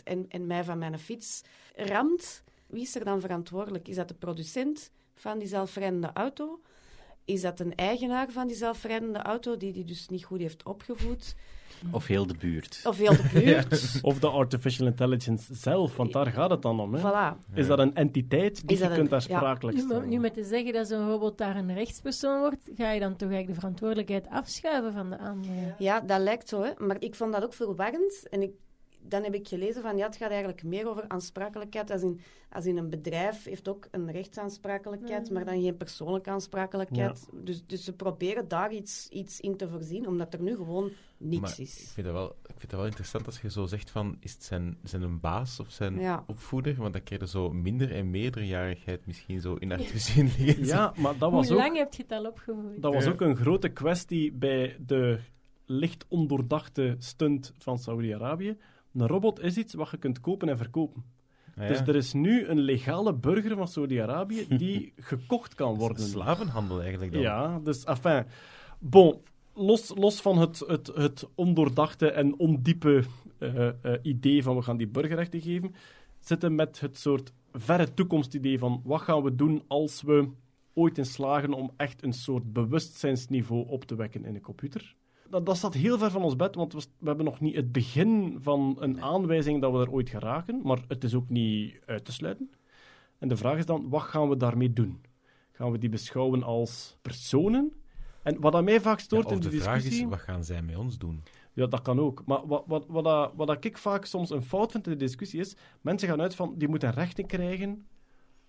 en, 0.05 0.24
en 0.28 0.47
mij 0.47 0.65
van 0.65 0.78
mijn 0.78 0.99
fiets 0.99 1.43
ramt, 1.74 2.43
wie 2.66 2.83
is 2.83 2.95
er 2.95 3.05
dan 3.05 3.20
verantwoordelijk? 3.20 3.89
Is 3.89 3.97
dat 3.97 4.09
de 4.09 4.15
producent 4.15 4.91
van 5.15 5.39
die 5.39 5.49
zelfrijdende 5.49 6.11
auto? 6.12 6.61
Is 7.27 7.40
dat 7.40 7.61
een 7.61 7.74
eigenaar 7.74 8.31
van 8.31 8.47
die 8.47 8.57
zelfrijdende 8.57 9.19
auto 9.19 9.57
die 9.57 9.73
die 9.73 9.85
dus 9.85 10.09
niet 10.09 10.24
goed 10.24 10.40
heeft 10.40 10.62
opgevoed? 10.62 11.35
Of 11.90 12.07
heel 12.07 12.27
de 12.27 12.35
buurt. 12.39 12.81
Of 12.85 12.97
heel 12.97 13.16
de 13.16 13.28
buurt? 13.40 13.98
Of 14.03 14.19
de 14.19 14.28
artificial 14.28 14.86
intelligence 14.86 15.55
zelf, 15.55 15.97
want 15.97 16.12
daar 16.12 16.27
gaat 16.27 16.51
het 16.51 16.62
dan 16.62 16.81
om. 16.81 16.94
Hè. 16.94 17.01
Voilà. 17.01 17.55
Is 17.55 17.66
dat 17.66 17.78
een 17.78 17.94
entiteit 17.94 18.69
die 18.69 18.78
je 18.78 18.86
kunt 18.86 18.98
een- 18.98 19.09
daar 19.09 19.24
ja. 19.28 19.36
sprakelijk 19.39 19.77
Nu, 19.77 19.82
stellen? 19.85 20.09
nu 20.09 20.19
met 20.19 20.35
te 20.35 20.44
zeggen 20.44 20.73
dat 20.73 20.89
zo'n 20.89 21.09
robot 21.09 21.39
daar 21.39 21.57
een 21.57 21.74
rechtspersoon 21.74 22.39
wordt, 22.40 22.70
ga 22.77 22.90
je 22.90 23.01
dan 23.01 23.11
toch 23.16 23.28
eigenlijk 23.31 23.48
de 23.48 23.55
verantwoordelijkheid 23.55 24.27
afschuiven 24.28 24.93
van 24.93 25.11
de 25.11 25.19
andere. 25.19 25.74
Ja, 25.78 26.01
dat 26.01 26.20
lijkt 26.20 26.48
zo, 26.48 26.62
hè. 26.62 26.70
maar 26.78 26.97
ik 26.98 27.15
vond 27.15 27.32
dat 27.32 27.44
ook 27.44 27.55
verwarrend. 27.55 28.28
En 28.28 28.43
ik, 28.43 28.51
dan 29.09 29.23
heb 29.23 29.35
ik 29.35 29.49
gelezen 29.49 29.83
van, 29.83 29.97
ja, 29.97 30.07
het 30.07 30.16
gaat 30.16 30.31
eigenlijk 30.31 30.62
meer 30.65 30.89
over 30.89 31.05
aansprakelijkheid. 31.09 31.91
Als 31.91 32.03
in, 32.03 32.20
als 32.51 32.66
in 32.66 32.77
een 32.77 32.91
bedrijf 32.91 33.45
heeft 33.45 33.69
ook 33.69 33.89
een 33.91 34.11
rechtsaansprakelijkheid, 34.11 35.31
maar 35.31 35.45
dan 35.45 35.62
geen 35.62 35.77
persoonlijke 35.77 36.31
aansprakelijkheid. 36.31 37.28
Dus, 37.33 37.62
dus 37.66 37.85
ze 37.85 37.93
proberen 37.93 38.49
daar 38.49 38.73
iets, 38.73 39.09
iets 39.09 39.41
in 39.41 39.57
te 39.57 39.69
voorzien, 39.69 40.07
omdat 40.07 40.35
er 40.35 40.41
nu 40.43 40.57
gewoon 40.57 40.91
niks 41.19 41.41
Maar 41.41 41.51
ik 41.53 41.59
is. 41.59 41.91
vind, 41.95 42.07
dat 42.07 42.15
wel, 42.16 42.28
ik 42.28 42.55
vind 42.57 42.70
dat 42.70 42.78
wel 42.81 42.89
interessant 42.89 43.27
als 43.27 43.41
je 43.41 43.51
zo 43.51 43.66
zegt 43.66 43.91
van, 43.91 44.16
is 44.20 44.33
het 44.33 44.43
zijn, 44.45 44.78
zijn 44.83 45.03
een 45.03 45.20
baas 45.20 45.61
of 45.61 45.70
zijn 45.70 46.01
Ja. 46.01 46.24
opvoeder? 46.27 46.74
Want 46.77 46.93
dan 46.93 47.03
krijg 47.03 47.20
je 47.20 47.28
zo 47.28 47.51
minder 47.53 47.93
en 47.95 48.11
meerderjarigheid 48.11 49.07
misschien 49.07 49.41
zo 49.41 49.55
in 49.55 49.73
artificiële 49.73 50.28
intelligentie. 50.28 50.66
Ja, 50.74 50.93
maar 50.97 51.19
dat 51.19 51.31
Hoe 51.31 51.39
was 51.39 51.51
ook... 51.51 51.59
lang 51.59 51.77
heb 51.77 51.95
je 51.95 52.03
het 52.03 52.12
al 52.12 52.27
opgevoerd? 52.27 52.83
Dat 52.83 52.95
was 52.95 53.07
ook 53.07 53.20
een 53.20 53.37
grote 53.37 53.69
kwestie 53.69 54.33
bij 54.33 54.77
de 54.87 55.19
licht 55.66 56.05
ondoordachte 56.09 56.97
stunt 56.99 57.53
van 57.59 57.78
Saudi-Arabië. 57.78 58.57
Een 58.97 59.06
robot 59.06 59.40
is 59.40 59.56
iets 59.56 59.74
wat 59.74 59.90
je 59.90 59.97
kunt 59.97 60.20
kopen 60.20 60.48
en 60.48 60.56
verkopen. 60.56 61.05
Ah, 61.56 61.62
ja. 61.62 61.68
Dus 61.68 61.81
er 61.81 61.97
is 61.97 62.12
nu 62.12 62.47
een 62.47 62.60
legale 62.60 63.14
burger 63.14 63.56
van 63.56 63.68
Saudi-Arabië 63.68 64.47
die 64.48 64.93
gekocht 64.97 65.55
kan 65.55 65.74
worden. 65.74 66.06
Slavenhandel 66.06 66.81
eigenlijk 66.81 67.12
dan. 67.12 67.20
Ja, 67.20 67.59
dus 67.59 67.85
enfin. 67.85 68.24
Bon, 68.78 69.20
los, 69.55 69.93
los 69.94 70.20
van 70.20 70.39
het, 70.39 70.59
het, 70.66 70.86
het 70.86 71.28
ondoordachte 71.35 72.10
en 72.10 72.39
ondiepe 72.39 73.05
eh, 73.39 73.68
eh, 73.68 73.74
idee 74.02 74.43
van 74.43 74.56
we 74.56 74.62
gaan 74.62 74.77
die 74.77 74.89
burgerrechten 74.89 75.40
geven, 75.40 75.74
zitten 76.20 76.55
met 76.55 76.81
het 76.81 76.98
soort 76.98 77.32
verre 77.52 77.94
toekomstidee 77.94 78.59
van 78.59 78.81
wat 78.85 79.01
gaan 79.01 79.23
we 79.23 79.35
doen 79.35 79.62
als 79.66 80.02
we 80.02 80.28
ooit 80.74 80.98
in 80.98 81.06
slagen 81.06 81.52
om 81.52 81.70
echt 81.77 82.02
een 82.02 82.12
soort 82.12 82.52
bewustzijnsniveau 82.52 83.68
op 83.68 83.85
te 83.85 83.94
wekken 83.94 84.24
in 84.24 84.35
een 84.35 84.40
computer. 84.40 84.94
Dat, 85.31 85.47
dat 85.47 85.57
staat 85.57 85.74
heel 85.74 85.98
ver 85.98 86.11
van 86.11 86.23
ons 86.23 86.36
bed, 86.36 86.55
want 86.55 86.73
we, 86.73 86.78
we 86.98 87.07
hebben 87.07 87.24
nog 87.24 87.40
niet 87.40 87.55
het 87.55 87.73
begin 87.73 88.36
van 88.40 88.77
een 88.81 89.03
aanwijzing 89.03 89.61
dat 89.61 89.73
we 89.73 89.78
er 89.78 89.90
ooit 89.93 90.09
geraken, 90.11 90.61
maar 90.65 90.78
het 90.89 91.05
is 91.05 91.15
ook 91.15 91.28
niet 91.28 91.78
uit 91.86 92.05
te 92.05 92.12
sluiten. 92.12 92.51
En 93.19 93.28
de 93.28 93.36
vraag 93.36 93.59
is 93.59 93.66
dan, 93.66 93.89
wat 93.89 94.03
gaan 94.03 94.28
we 94.28 94.36
daarmee 94.36 94.73
doen? 94.73 95.01
Gaan 95.53 95.73
we 95.73 95.78
die 95.78 95.89
beschouwen 95.89 96.43
als 96.43 96.97
personen? 97.03 97.73
En 98.23 98.40
wat 98.40 98.55
aan 98.55 98.65
mij 98.65 98.81
vaak 98.81 98.98
Ja, 98.98 99.05
stoort 99.05 99.27
of 99.27 99.32
in 99.32 99.40
de 99.40 99.48
die 99.48 99.61
vraag 99.61 99.74
discussie... 99.74 100.05
is, 100.05 100.11
wat 100.11 100.20
gaan 100.20 100.44
zij 100.44 100.62
met 100.62 100.77
ons 100.77 100.98
doen? 100.98 101.23
Ja, 101.53 101.66
dat 101.66 101.82
kan 101.82 102.01
ook. 102.01 102.23
Maar 102.27 102.47
wat, 102.47 102.65
wat, 102.66 102.85
wat, 102.89 103.05
dat- 103.05 103.32
wat 103.36 103.47
dat 103.47 103.65
ik 103.65 103.78
vaak 103.78 104.05
soms 104.05 104.31
een 104.31 104.43
fout 104.43 104.70
vind 104.73 104.86
in 104.86 104.93
de 104.93 104.98
discussie 104.98 105.40
is, 105.40 105.57
mensen 105.81 106.09
gaan 106.09 106.20
uit 106.20 106.35
van, 106.35 106.55
die 106.59 106.69
moeten 106.69 106.90
rechten 106.93 107.27
krijgen, 107.27 107.86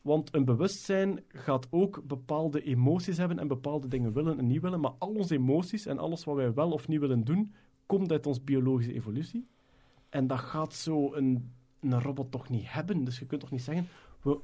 want 0.08 0.36
een 0.36 0.46
bewustzijn 0.46 1.24
gaat 1.28 1.68
ook 1.70 2.02
bepaalde 2.04 2.62
emoties 2.64 3.18
hebben 3.18 3.40
en 3.40 3.48
bepaalde 3.48 3.88
dingen 3.88 4.14
willen 4.14 4.38
en 4.38 4.48
niet 4.48 4.62
willen, 4.62 4.80
maar 4.80 4.94
al 4.98 5.14
onze 5.14 5.36
emoties 5.36 5.86
en 5.86 5.98
alles 5.98 6.24
wat 6.24 6.36
wij 6.36 6.54
wel 6.54 6.72
of 6.72 6.88
niet 6.88 7.00
willen 7.00 7.24
doen, 7.24 7.54
komt 7.86 8.12
uit 8.12 8.26
onze 8.26 8.42
biologische 8.42 8.94
evolutie. 8.94 9.48
En 10.10 10.28
dat 10.28 10.40
gaat 10.40 10.74
zo 10.74 11.14
een, 11.14 11.52
een 11.80 12.02
robot 12.02 12.32
toch 12.32 12.50
niet 12.50 12.64
hebben. 12.66 13.04
Dus 13.04 13.20
je 13.20 13.26
kunt 13.26 13.42
toch 13.42 13.52
niet 13.52 13.62
zeggen, 13.62 13.88
we, 14.22 14.40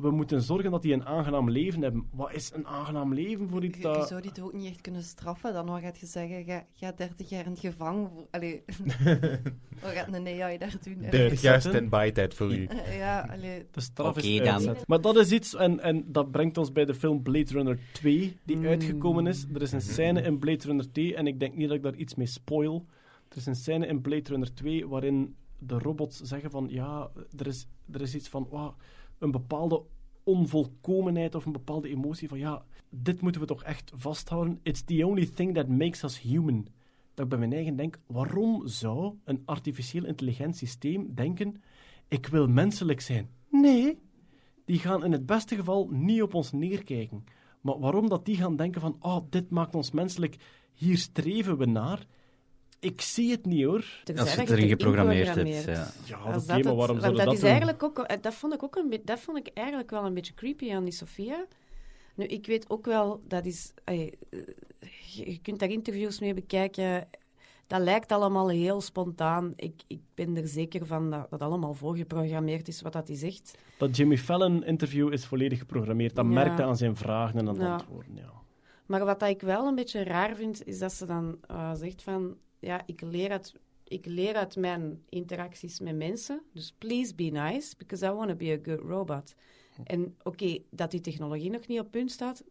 we 0.00 0.10
moeten 0.10 0.42
zorgen 0.42 0.70
dat 0.70 0.82
die 0.82 0.92
een 0.92 1.06
aangenaam 1.06 1.50
leven 1.50 1.82
hebben. 1.82 2.06
Wat 2.12 2.32
is 2.32 2.52
een 2.54 2.66
aangenaam 2.66 3.14
leven 3.14 3.48
voor 3.48 3.64
iets 3.64 3.76
Je, 3.78 3.88
je 3.88 3.94
dat... 3.94 4.08
zou 4.08 4.20
die 4.20 4.32
toch 4.32 4.44
ook 4.44 4.52
niet 4.52 4.66
echt 4.66 4.80
kunnen 4.80 5.02
straffen? 5.02 5.52
Dan 5.52 5.66
wat 5.66 5.80
gaat 5.80 5.98
je 5.98 6.06
zeggen, 6.06 6.44
ga, 6.44 6.66
ga 6.72 6.92
30 6.96 7.28
jaar 7.28 7.44
in 7.44 7.50
het 7.50 7.60
gevangen. 7.60 8.10
voor- 8.14 8.26
Allee, 8.30 8.62
wat 9.82 9.90
gaat 9.92 10.14
een 10.14 10.26
AI 10.42 10.58
daar 10.58 10.76
doen? 10.82 10.98
30 11.10 11.40
jaar 11.40 11.60
zetten. 11.62 11.70
stand-by 11.70 12.10
tijd 12.10 12.34
voor 12.34 12.52
u. 12.54 12.64
Eh, 12.64 12.96
Ja, 12.98 13.20
allee, 13.30 13.66
De 13.70 13.80
straf 13.80 14.16
Oké, 14.16 14.26
is 14.26 14.64
dan. 14.64 14.76
Maar 14.86 15.00
dat 15.00 15.16
is 15.16 15.30
iets, 15.32 15.54
en, 15.54 15.80
en 15.80 16.04
dat 16.06 16.30
brengt 16.30 16.58
ons 16.58 16.72
bij 16.72 16.84
de 16.84 16.94
film 16.94 17.22
Blade 17.22 17.52
Runner 17.52 17.78
2, 17.92 18.36
die 18.44 18.56
Mm. 18.56 18.66
uitgekomen 18.66 19.26
is. 19.26 19.46
Er 19.54 19.62
is 19.62 19.72
een 19.72 19.78
Mhm. 19.78 19.86
scène 19.88 20.22
in 20.22 20.38
Blade 20.38 20.64
Runner 20.66 20.92
2, 20.92 21.14
en 21.16 21.26
ik 21.26 21.40
denk 21.40 21.54
niet 21.54 21.68
dat 21.68 21.76
ik 21.76 21.82
daar 21.82 21.94
iets 21.94 22.14
mee 22.14 22.26
spoil. 22.26 22.86
Er 23.28 23.36
is 23.36 23.46
een 23.46 23.54
scène 23.56 23.86
in 23.86 24.00
Blade 24.00 24.28
Runner 24.28 24.54
2 24.54 24.88
waarin 24.88 25.36
de 25.58 25.78
robots 25.78 26.20
zeggen 26.20 26.50
van, 26.50 26.66
ja, 26.70 27.10
er 27.38 27.46
is, 27.46 27.66
er 27.92 28.00
is 28.00 28.14
iets 28.14 28.28
van, 28.28 28.48
een 29.18 29.30
bepaalde 29.30 29.82
onvolkomenheid 30.24 31.34
of 31.34 31.46
een 31.46 31.52
bepaalde 31.52 31.88
emotie 31.88 32.28
van, 32.28 32.38
ja, 32.38 32.64
dit 32.90 33.20
moeten 33.20 33.40
we 33.40 33.46
toch 33.46 33.62
echt 33.62 33.92
vasthouden. 33.94 34.60
It's 34.62 34.84
the 34.84 35.06
only 35.06 35.26
thing 35.26 35.54
that 35.54 35.68
makes 35.68 36.02
us 36.02 36.20
human. 36.20 36.66
Dat 37.14 37.24
ik 37.24 37.30
bij 37.30 37.38
mijn 37.38 37.52
eigen 37.52 37.76
denk, 37.76 37.98
waarom 38.06 38.68
zou 38.68 39.14
een 39.24 39.42
artificieel 39.44 40.04
intelligent 40.04 40.56
systeem 40.56 41.14
denken, 41.14 41.62
ik 42.08 42.26
wil 42.26 42.48
menselijk 42.48 43.00
zijn? 43.00 43.30
Nee, 43.50 43.98
die 44.64 44.78
gaan 44.78 45.04
in 45.04 45.12
het 45.12 45.26
beste 45.26 45.56
geval 45.56 45.88
niet 45.90 46.22
op 46.22 46.34
ons 46.34 46.52
neerkijken. 46.52 47.24
Maar 47.60 47.78
waarom 47.78 48.08
dat 48.08 48.24
die 48.24 48.36
gaan 48.36 48.56
denken 48.56 48.80
van, 48.80 48.96
oh, 49.00 49.18
dit 49.30 49.50
maakt 49.50 49.74
ons 49.74 49.90
menselijk, 49.90 50.36
hier 50.72 50.98
streven 50.98 51.58
we 51.58 51.66
naar. 51.66 52.06
Ik 52.80 53.00
zie 53.00 53.30
het 53.30 53.46
niet 53.46 53.64
hoor. 53.64 53.84
Tenzij 54.04 54.24
Als 54.24 54.30
je 54.34 54.38
dat 54.38 54.48
het 54.48 54.56
erin 54.56 54.68
geprogrammeerd 54.68 55.34
hebt. 55.34 55.64
Ja. 55.64 55.86
Ja, 56.04 56.36
oké, 56.36 56.62
maar 56.62 56.74
waarom 56.74 57.00
dat 57.00 57.16
dat 57.16 57.32
is 57.32 57.40
doen? 57.40 57.48
eigenlijk 57.48 57.82
ook, 57.82 58.22
dat 58.22 58.34
vond 58.34 58.54
ik 58.54 58.62
ook 58.62 58.76
een 58.76 58.88
beetje, 58.88 59.04
dat 59.04 59.20
vond 59.20 59.38
ik 59.38 59.48
eigenlijk 59.54 59.90
wel 59.90 60.04
een 60.04 60.14
beetje 60.14 60.34
creepy 60.34 60.72
aan 60.72 60.84
die 60.84 60.92
Sofia. 60.92 61.46
Nu, 62.14 62.24
ik 62.24 62.46
weet 62.46 62.70
ook 62.70 62.84
wel, 62.86 63.22
dat 63.28 63.44
is, 63.46 63.72
eh, 63.84 64.10
je, 65.14 65.38
kunt 65.42 65.58
daar 65.58 65.70
interviews 65.70 66.20
mee 66.20 66.34
bekijken. 66.34 67.08
Dat 67.66 67.80
lijkt 67.80 68.12
allemaal 68.12 68.48
heel 68.48 68.80
spontaan. 68.80 69.52
Ik, 69.56 69.82
ik 69.86 70.00
ben 70.14 70.36
er 70.36 70.48
zeker 70.48 70.86
van 70.86 71.10
dat 71.10 71.30
dat 71.30 71.40
allemaal 71.40 71.74
voorgeprogrammeerd 71.74 72.68
is, 72.68 72.82
wat 72.82 72.92
dat 72.92 73.08
hij 73.08 73.16
zegt. 73.16 73.58
Dat 73.78 73.96
Jimmy 73.96 74.18
Fallon-interview 74.18 75.12
is 75.12 75.26
volledig 75.26 75.58
geprogrammeerd. 75.58 76.14
Dat 76.14 76.24
Ja. 76.24 76.30
merkte 76.30 76.62
aan 76.62 76.76
zijn 76.76 76.96
vragen 76.96 77.38
en 77.38 77.48
aan 77.48 77.54
Ja. 77.54 77.72
antwoorden. 77.72 78.14
Ja. 78.16 78.32
Maar 78.86 79.04
wat 79.04 79.20
dat 79.20 79.28
ik 79.28 79.40
wel 79.40 79.66
een 79.66 79.74
beetje 79.74 80.02
raar 80.04 80.36
vind, 80.36 80.66
is 80.66 80.78
dat 80.78 80.92
ze 80.92 81.06
dan 81.06 81.38
eh, 81.46 81.74
zegt 81.74 82.02
van... 82.02 82.36
Ja, 82.64 82.82
ik 82.86 83.00
leer, 83.00 83.30
uit, 83.30 83.54
ik 83.84 84.06
leer 84.06 84.34
uit 84.34 84.56
mijn 84.56 85.02
interacties 85.08 85.80
met 85.80 85.96
mensen. 85.96 86.42
Dus 86.52 86.74
please 86.78 87.14
be 87.14 87.22
nice, 87.24 87.74
because 87.76 88.06
I 88.06 88.10
want 88.10 88.28
to 88.28 88.34
be 88.34 88.58
a 88.60 88.70
good 88.70 88.80
robot. 88.80 89.34
En 89.84 90.16
oké, 90.22 90.58
dat 90.70 90.90
die 90.90 91.00
technologie 91.00 91.50
nog 91.50 91.66
niet 91.66 91.80
op 91.80 91.90
punt 91.90 92.10
staat, 92.10 92.44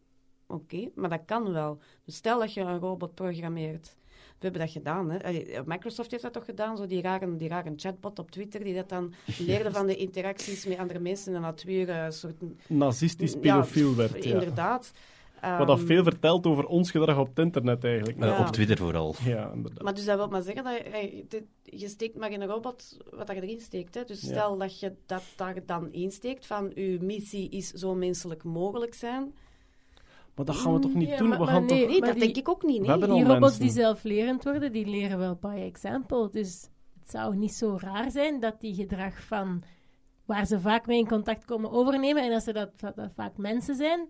oké, 0.48 0.90
maar 0.96 1.10
dat 1.10 1.26
kan 1.26 1.52
wel. 1.52 1.80
Dus 2.06 2.16
stel 2.16 2.40
dat 2.40 2.54
je 2.54 2.62
een 2.62 2.80
robot 2.80 3.14
programmeert. 3.14 3.96
We 4.44 4.50
hebben 4.50 4.62
dat 4.62 4.72
gedaan. 4.72 5.10
Hè. 5.12 5.18
Microsoft 5.66 6.12
heeft 6.12 6.24
dat 6.24 6.34
toch 6.34 6.46
gedaan, 6.46 6.78
zo 6.78 6.86
die 6.86 7.02
rare, 7.02 7.36
die 7.38 7.48
rare 7.48 7.74
chatbot 7.76 8.20
op 8.20 8.32
Twitter, 8.32 8.64
die 8.64 8.76
dat 8.76 8.90
dan 8.90 9.14
leerde 9.48 9.72
van 9.72 9.88
de 9.88 9.96
interacties 9.96 10.66
met 10.66 10.78
andere 10.78 11.00
mensen 11.00 11.36
en 11.36 11.42
dat 11.42 11.64
weer 11.64 11.90
een 11.90 12.14
soort... 12.14 12.36
Nazistisch 12.68 13.34
Ja, 13.34 13.40
pedofiel 13.40 13.96
werd. 13.96 14.24
Ja. 14.24 14.34
Inderdaad. 14.34 14.92
Wat 15.58 15.68
dat 15.68 15.78
Ehm, 15.78 15.86
veel 15.88 16.04
vertelt 16.04 16.48
over 16.48 16.66
ons 16.66 16.92
gedrag 16.92 17.18
op 17.20 17.28
het 17.28 17.40
internet 17.40 17.84
eigenlijk. 17.84 18.24
Ja. 18.24 18.40
Op 18.40 18.48
Twitter 18.48 18.78
vooral. 18.78 19.16
Ja, 19.26 19.52
inderdaad. 19.54 19.84
Maar 19.84 19.94
dus 19.94 20.06
dat 20.06 20.18
wil 20.18 20.28
maar 20.28 20.42
zeggen 20.42 20.64
dat 20.64 20.78
je, 20.78 20.84
hey, 20.90 21.26
dit- 21.28 21.44
je 21.64 21.88
steekt 21.88 22.18
maar 22.18 22.32
in 22.32 22.42
een 22.42 22.48
robot 22.48 22.98
wat 23.10 23.28
dat 23.28 23.36
je 23.36 23.42
erin 23.42 23.60
steekt. 23.60 23.96
Hè. 23.96 24.04
Dus 24.04 24.22
Ja. 24.22 24.28
stel 24.28 24.58
dat 24.58 24.80
je 24.80 24.94
dat 25.06 25.24
daar 25.36 25.56
dan 25.66 25.92
insteekt 25.92 26.46
van 26.46 26.72
uw 26.76 26.98
missie 27.02 27.50
is 27.50 27.70
zo 27.72 27.96
menselijk 27.96 28.44
mogelijk 28.44 28.94
zijn. 28.94 29.34
Maar 30.36 30.46
dat 30.46 30.56
gaan 30.56 30.74
we 30.74 30.80
toch 30.80 30.94
niet 30.94 31.10
Ja, 31.10 31.18
doen? 31.18 31.28
maar- 31.28 31.38
we 31.40 31.44
maar 31.46 31.54
gaan 31.54 31.66
nee. 31.66 31.80
toch... 31.82 31.90
Nee, 31.90 32.00
dat 32.02 32.12
die- 32.14 32.20
denk 32.24 32.36
ik 32.36 32.50
ook 32.50 32.64
niet. 32.64 32.82
Nee. 32.82 32.98
Die 32.98 33.08
robots 33.08 33.40
mensen. 33.40 33.62
die 33.62 33.72
zelflerend 33.72 34.44
worden, 34.44 34.72
die 34.72 34.86
leren 34.86 35.18
wel 35.18 35.38
by 35.42 35.56
example. 35.66 36.30
Dus 36.32 36.70
het 37.00 37.10
zou 37.12 37.36
niet 37.36 37.54
zo 37.54 37.78
raar 37.80 38.12
zijn 38.12 38.40
dat 38.40 38.60
die 38.60 38.74
gedrag 38.76 39.24
van 39.24 39.64
waar 40.26 40.46
ze 40.46 40.60
vaak 40.60 40.88
mee 40.88 40.98
in 41.00 41.08
contact 41.08 41.46
komen 41.46 41.72
overnemen. 41.72 42.24
En 42.24 42.34
als 42.34 42.44
ze 42.44 42.54
dat, 42.54 42.80
dat, 42.80 42.96
dat 42.96 43.12
vaak 43.16 43.38
mensen 43.38 43.76
zijn, 43.76 44.08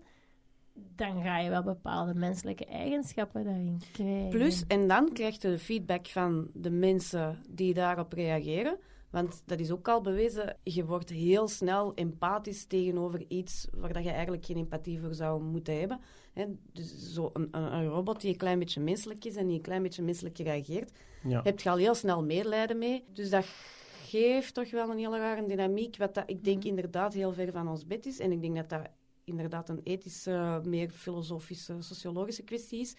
dan 0.74 1.22
ga 1.22 1.38
je 1.38 1.50
wel 1.50 1.62
bepaalde 1.62 2.14
menselijke 2.14 2.64
eigenschappen 2.64 3.44
daarin 3.44 3.80
krijgen. 3.92 4.28
Plus, 4.28 4.64
en 4.66 4.88
dan 4.88 5.12
krijg 5.12 5.34
je 5.34 5.48
de 5.48 5.58
feedback 5.58 6.06
van 6.06 6.50
de 6.54 6.70
mensen 6.70 7.38
die 7.50 7.74
daarop 7.74 8.12
reageren. 8.12 8.78
Want 9.10 9.42
dat 9.46 9.60
is 9.60 9.70
ook 9.70 9.88
al 9.88 10.00
bewezen, 10.00 10.56
je 10.62 10.84
wordt 10.84 11.10
heel 11.10 11.48
snel 11.48 11.94
empathisch 11.94 12.64
tegenover 12.64 13.24
iets 13.28 13.68
waar 13.74 13.92
dat 13.92 14.04
je 14.04 14.10
eigenlijk 14.10 14.44
geen 14.44 14.56
empathie 14.56 15.00
voor 15.00 15.14
zou 15.14 15.42
moeten 15.42 15.78
hebben. 15.78 16.00
Hè, 16.32 16.44
dus 16.72 17.12
zo 17.12 17.30
een, 17.32 17.48
een, 17.50 17.86
robot 17.88 18.20
die 18.20 18.30
een 18.30 18.36
klein 18.36 18.58
beetje 18.58 18.80
menselijk 18.80 19.24
is 19.24 19.36
en 19.36 19.46
die 19.46 19.56
een 19.56 19.62
klein 19.62 19.82
beetje 19.82 20.02
menselijk 20.02 20.38
reageert, 20.38 20.92
Ja. 21.22 21.40
heb 21.42 21.60
je 21.60 21.70
al 21.70 21.76
heel 21.76 21.94
snel 21.94 22.24
medelijden 22.24 22.78
mee. 22.78 23.04
Dus 23.12 23.30
dat 23.30 23.44
geeft 24.02 24.54
toch 24.54 24.70
wel 24.70 24.90
een 24.90 24.98
hele 24.98 25.18
rare 25.18 25.46
dynamiek, 25.46 25.96
wat 25.96 26.14
dat, 26.14 26.24
ik 26.26 26.44
denk 26.44 26.64
inderdaad 26.64 27.14
heel 27.14 27.32
ver 27.32 27.52
van 27.52 27.68
ons 27.68 27.86
bed 27.86 28.06
is. 28.06 28.18
En 28.18 28.32
ik 28.32 28.40
denk 28.40 28.56
dat 28.56 28.68
dat 28.68 28.88
inderdaad 29.24 29.68
een 29.68 29.80
ethische, 29.82 30.60
meer 30.64 30.90
filosofische, 30.90 31.76
sociologische 31.82 32.42
kwestie 32.42 32.80
is. 32.80 32.96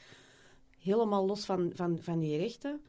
Helemaal 0.77 1.25
los 1.25 1.45
van, 1.45 1.71
van, 1.73 1.99
van 1.99 2.19
die 2.19 2.37
rechten. 2.37 2.81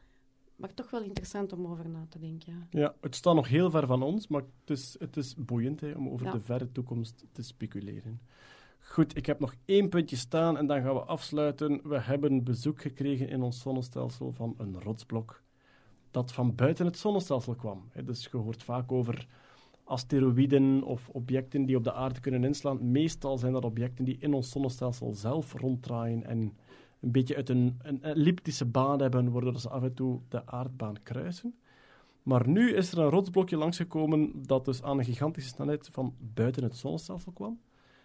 Maar 0.55 0.73
toch 0.73 0.89
wel 0.89 1.01
interessant 1.03 1.53
om 1.53 1.67
over 1.67 1.89
na 1.89 2.05
te 2.09 2.19
denken. 2.19 2.67
Ja. 2.69 2.79
Ja, 2.79 2.95
het 3.01 3.15
staat 3.15 3.35
nog 3.35 3.47
heel 3.47 3.69
ver 3.69 3.87
van 3.87 4.01
ons, 4.03 4.27
maar 4.27 4.41
het 4.41 4.69
is, 4.77 4.95
het 4.99 5.17
is 5.17 5.35
boeiend 5.35 5.81
hè, 5.81 5.91
om 5.91 6.09
over 6.09 6.25
Ja. 6.25 6.31
de 6.31 6.41
verre 6.41 6.71
toekomst 6.71 7.25
te 7.31 7.43
speculeren. 7.43 8.21
Goed, 8.79 9.17
ik 9.17 9.25
heb 9.25 9.39
nog 9.39 9.55
één 9.65 9.89
puntje 9.89 10.15
staan 10.15 10.57
en 10.57 10.67
dan 10.67 10.81
gaan 10.81 10.93
we 10.93 11.01
afsluiten. 11.01 11.79
We 11.83 11.99
hebben 11.99 12.43
bezoek 12.43 12.81
gekregen 12.81 13.29
in 13.29 13.41
ons 13.41 13.61
zonnestelsel 13.61 14.31
van 14.31 14.53
een 14.57 14.81
rotsblok 14.81 15.43
dat 16.11 16.31
van 16.31 16.55
buiten 16.55 16.85
het 16.85 16.97
zonnestelsel 16.97 17.55
kwam. 17.55 17.89
Dus 18.03 18.27
je 18.31 18.37
hoort 18.37 18.63
vaak 18.63 18.91
over 18.91 19.27
asteroïden 19.87 20.83
of 20.83 21.09
objecten 21.09 21.65
die 21.65 21.75
op 21.75 21.83
de 21.83 21.93
aarde 21.93 22.19
kunnen 22.19 22.43
inslaan. 22.43 22.91
Meestal 22.91 23.37
zijn 23.37 23.53
dat 23.53 23.65
objecten 23.65 24.05
die 24.05 24.17
in 24.19 24.33
ons 24.33 24.49
zonnestelsel 24.49 25.13
zelf 25.13 25.53
ronddraaien 25.53 26.23
en 26.23 26.57
een 26.99 27.11
beetje 27.11 27.35
uit 27.35 27.49
een, 27.49 27.79
een 27.81 28.03
elliptische 28.03 28.65
baan 28.65 29.01
hebben, 29.01 29.31
waardoor 29.31 29.59
ze 29.59 29.69
af 29.69 29.83
en 29.83 29.93
toe 29.93 30.19
de 30.29 30.45
aardbaan 30.45 30.95
kruisen. 31.03 31.55
Maar 32.23 32.47
nu 32.47 32.73
is 32.73 32.91
er 32.91 32.99
een 32.99 33.09
rotsblokje 33.09 33.57
langsgekomen 33.57 34.31
dat 34.45 34.65
dus 34.65 34.83
aan 34.83 34.97
een 34.97 35.05
gigantische 35.05 35.49
snelheid 35.49 35.89
van 35.91 36.15
buiten 36.33 36.63
het 36.63 36.77
zonnestelsel 36.77 37.31
kwam. 37.31 37.59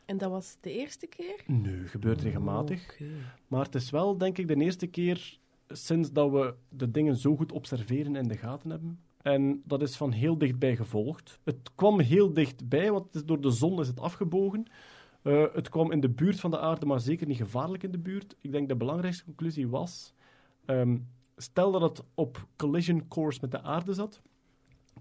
En 0.05 0.19
dat 0.19 0.31
was 0.31 0.57
de 0.61 0.73
eerste 0.73 1.07
keer? 1.07 1.43
Nu, 1.47 1.89
gebeurt 1.89 2.21
regelmatig. 2.21 2.93
Oké. 2.93 3.05
Maar 3.47 3.65
het 3.65 3.75
is 3.75 3.91
wel, 3.91 4.19
denk 4.19 4.39
ik, 4.39 4.49
de 4.49 4.57
eerste 4.57 4.87
keer 4.87 5.39
sinds 5.69 6.13
dat 6.13 6.31
we 6.31 6.55
de 6.69 6.91
dingen 6.91 7.17
zo 7.17 7.37
goed 7.37 7.53
observeren 7.53 8.17
en 8.17 8.23
in 8.23 8.29
de 8.29 8.37
gaten 8.37 8.71
hebben. 8.71 9.01
En 9.23 9.62
dat 9.65 9.82
is 9.82 9.97
van 9.97 10.12
heel 10.12 10.39
dichtbij 10.39 10.77
gevolgd. 10.77 11.40
Het 11.44 11.70
kwam 11.74 12.01
heel 12.01 12.32
dichtbij, 12.32 12.93
want 12.93 13.28
door 13.28 13.40
de 13.40 13.51
zon 13.51 13.81
is 13.81 13.89
het 13.89 14.01
afgebogen. 14.01 14.66
Eh, 15.23 15.44
het 15.53 15.69
kwam 15.69 15.93
in 15.93 16.01
de 16.01 16.09
buurt 16.09 16.40
van 16.40 16.51
de 16.51 16.59
aarde, 16.59 16.86
maar 16.86 17.01
zeker 17.01 17.27
niet 17.27 17.36
gevaarlijk 17.36 17.82
in 17.82 17.90
de 17.90 17.99
buurt. 17.99 18.36
Ik 18.40 18.53
denk 18.53 18.69
de 18.69 18.77
belangrijkste 18.77 19.24
conclusie 19.24 19.69
was... 19.69 20.12
ehm, 20.65 20.99
stel 21.36 21.73
dat 21.73 21.81
het 21.81 22.03
op 22.15 22.47
collision 22.57 23.09
course 23.09 23.39
met 23.40 23.51
de 23.51 23.62
aarde 23.62 23.94
zat, 23.94 24.20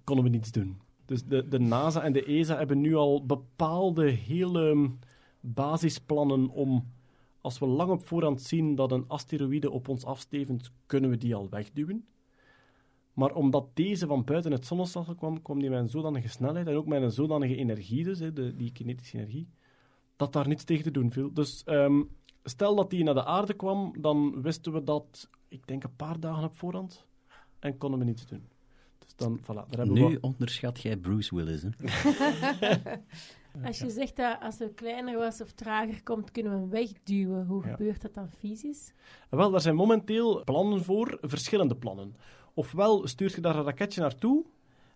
konden 0.03 0.25
we 0.25 0.31
niets 0.31 0.51
doen. 0.51 0.79
Dus 1.05 1.23
de, 1.23 1.47
de 1.47 1.59
NASA 1.59 2.03
en 2.03 2.13
de 2.13 2.25
ESA 2.25 2.57
hebben 2.57 2.81
nu 2.81 2.95
al 2.95 3.25
bepaalde 3.25 4.09
hele 4.09 4.91
basisplannen 5.39 6.49
om 6.49 6.85
als 7.41 7.59
we 7.59 7.65
lang 7.65 7.91
op 7.91 8.05
voorhand 8.05 8.41
zien 8.41 8.75
dat 8.75 8.91
een 8.91 9.05
asteroïde 9.07 9.71
op 9.71 9.87
ons 9.87 10.05
afstevend, 10.05 10.71
kunnen 10.85 11.09
we 11.09 11.17
die 11.17 11.35
al 11.35 11.49
wegduwen. 11.49 12.05
Maar 13.21 13.33
omdat 13.35 13.65
deze 13.73 14.07
van 14.07 14.23
buiten 14.23 14.51
het 14.51 14.65
zonnestelsel 14.65 15.15
kwam, 15.15 15.41
kwam 15.41 15.59
die 15.59 15.69
met 15.69 15.79
een 15.79 15.89
zodanige 15.89 16.27
snelheid 16.27 16.67
en 16.67 16.75
ook 16.75 16.85
met 16.85 17.01
een 17.01 17.11
zodanige 17.11 17.55
energie, 17.55 18.03
dus, 18.03 18.19
hè, 18.19 18.33
de, 18.33 18.55
die 18.55 18.71
kinetische 18.71 19.17
energie, 19.17 19.49
dat 20.15 20.33
daar 20.33 20.47
niets 20.47 20.63
tegen 20.63 20.83
te 20.83 20.91
doen 20.91 21.11
viel. 21.11 21.33
Dus 21.33 21.63
ehm, 21.63 22.01
stel 22.43 22.75
dat 22.75 22.89
die 22.89 23.03
naar 23.03 23.13
de 23.13 23.25
aarde 23.25 23.53
kwam, 23.53 23.93
dan 23.99 24.41
wisten 24.41 24.73
we 24.73 24.83
dat, 24.83 25.29
ik 25.47 25.67
denk 25.67 25.83
een 25.83 25.95
paar 25.95 26.19
dagen 26.19 26.43
op 26.43 26.55
voorhand, 26.55 27.05
en 27.59 27.77
konden 27.77 27.99
we 27.99 28.05
niets 28.05 28.25
doen. 28.25 28.47
Dus 28.99 29.15
dan, 29.15 29.39
voilà, 29.41 29.45
daar 29.45 29.77
hebben 29.77 29.93
we 29.93 29.99
Nu 29.99 30.13
wat- 30.13 30.21
onderschat 30.21 30.81
jij 30.81 30.97
Bruce 30.97 31.35
Willis. 31.35 31.61
Hè? 31.63 31.69
Als 33.63 33.79
je 33.79 33.89
zegt 33.89 34.15
dat 34.15 34.37
als 34.41 34.59
het 34.59 34.73
kleiner 34.73 35.17
was 35.17 35.41
of 35.41 35.51
trager 35.51 36.03
komt, 36.03 36.31
kunnen 36.31 36.51
we 36.51 36.57
hem 36.59 36.69
wegduwen. 36.69 37.45
Hoe 37.45 37.65
Ja. 37.65 37.71
gebeurt 37.71 38.01
dat 38.01 38.13
dan 38.13 38.29
fysisch? 38.29 38.93
Wel, 39.29 39.51
daar 39.51 39.61
zijn 39.61 39.75
momenteel 39.75 40.43
plannen 40.43 40.83
voor, 40.83 41.17
verschillende 41.21 41.75
plannen. 41.75 42.15
Ofwel 42.53 43.07
stuurt 43.07 43.33
je 43.33 43.41
daar 43.41 43.55
een 43.55 43.63
raketje 43.63 44.01
naartoe 44.01 44.45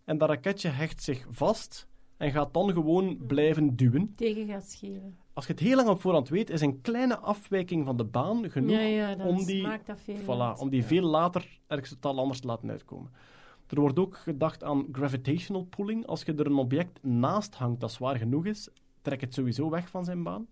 en 0.04 0.18
dat 0.18 0.30
raketje 0.30 0.70
hecht 0.70 1.04
zich 1.04 1.28
vast 1.30 1.88
en 2.18 2.32
gaat 2.32 2.54
dan 2.54 2.72
gewoon 2.72 3.18
blijven 3.28 3.76
duwen. 3.76 4.14
Tegengas 4.16 4.76
geven. 4.76 5.18
Als 5.34 5.46
je 5.46 5.52
het 5.52 5.62
heel 5.62 5.76
lang 5.76 5.90
op 5.90 6.02
voorhand 6.02 6.30
weet, 6.30 6.50
is 6.50 6.62
een 6.62 6.82
kleine 6.82 7.18
afwijking 7.18 7.86
van 7.86 7.98
de 7.98 8.04
baan 8.04 8.52
genoeg 8.52 8.72
Ja, 8.72 8.80
ja, 8.80 9.16
dan 9.16 9.28
om 9.28 9.46
die, 9.46 9.62
maakt 9.62 9.88
dat 9.88 10.02
veel 10.02 10.18
voilà, 10.18 10.60
om 10.60 10.70
die 10.70 10.86
veel 10.86 11.04
later 11.04 11.60
ergens 11.68 11.90
totaal 11.90 12.20
anders 12.20 12.40
te 12.40 12.48
laten 12.48 12.70
uitkomen. 12.70 13.12
Er 13.68 13.80
wordt 13.80 14.00
ook 14.00 14.18
gedacht 14.18 14.64
aan 14.64 14.88
gravitational 14.92 15.64
pulling. 15.64 16.06
Als 16.06 16.24
je 16.24 16.34
er 16.34 16.46
een 16.46 16.56
object 16.56 17.04
naast 17.04 17.56
hangt 17.56 17.80
dat 17.80 17.92
zwaar 17.92 18.16
genoeg 18.16 18.46
is, 18.46 18.70
trek 19.02 19.22
het 19.22 19.34
sowieso 19.34 19.70
weg 19.70 19.90
van 19.90 20.06
zijn 20.06 20.24
baan. 20.24 20.48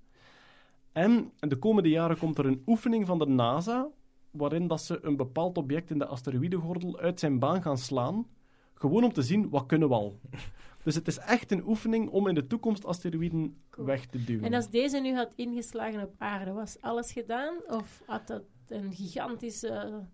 En 0.91 1.31
in 1.39 1.49
de 1.49 1.55
komende 1.55 1.89
jaren 1.89 2.17
komt 2.17 2.37
er 2.37 2.45
een 2.45 2.63
oefening 2.65 3.05
van 3.05 3.19
de 3.19 3.27
NASA, 3.27 3.87
waarin 4.33 4.67
dat 4.67 4.81
ze 4.81 4.99
een 5.01 5.15
bepaald 5.15 5.57
object 5.57 5.89
in 5.89 5.97
de 5.97 6.05
asteroïdengordel 6.05 6.99
uit 6.99 7.19
zijn 7.19 7.39
baan 7.39 7.61
gaan 7.61 7.77
slaan, 7.77 8.27
gewoon 8.73 9.03
om 9.03 9.13
te 9.13 9.21
zien 9.21 9.49
wat 9.49 9.65
kunnen 9.65 9.87
we 9.87 9.95
al. 9.95 10.19
Dus 10.83 10.95
het 10.95 11.07
is 11.07 11.17
echt 11.17 11.51
een 11.51 11.67
oefening 11.67 12.09
om 12.09 12.27
in 12.27 12.35
de 12.35 12.47
toekomst 12.47 12.85
asteroïden 12.85 13.57
Cool. 13.69 13.87
weg 13.87 14.05
te 14.05 14.23
duwen. 14.23 14.45
En 14.45 14.53
als 14.53 14.69
deze 14.69 14.99
nu 14.99 15.15
had 15.15 15.31
ingeslagen 15.35 16.01
op 16.01 16.13
aarde, 16.17 16.51
was 16.51 16.77
alles 16.81 17.11
gedaan? 17.11 17.55
Of 17.67 18.01
had 18.05 18.27
dat 18.27 18.43
een 18.67 18.93
gigantische 18.93 19.67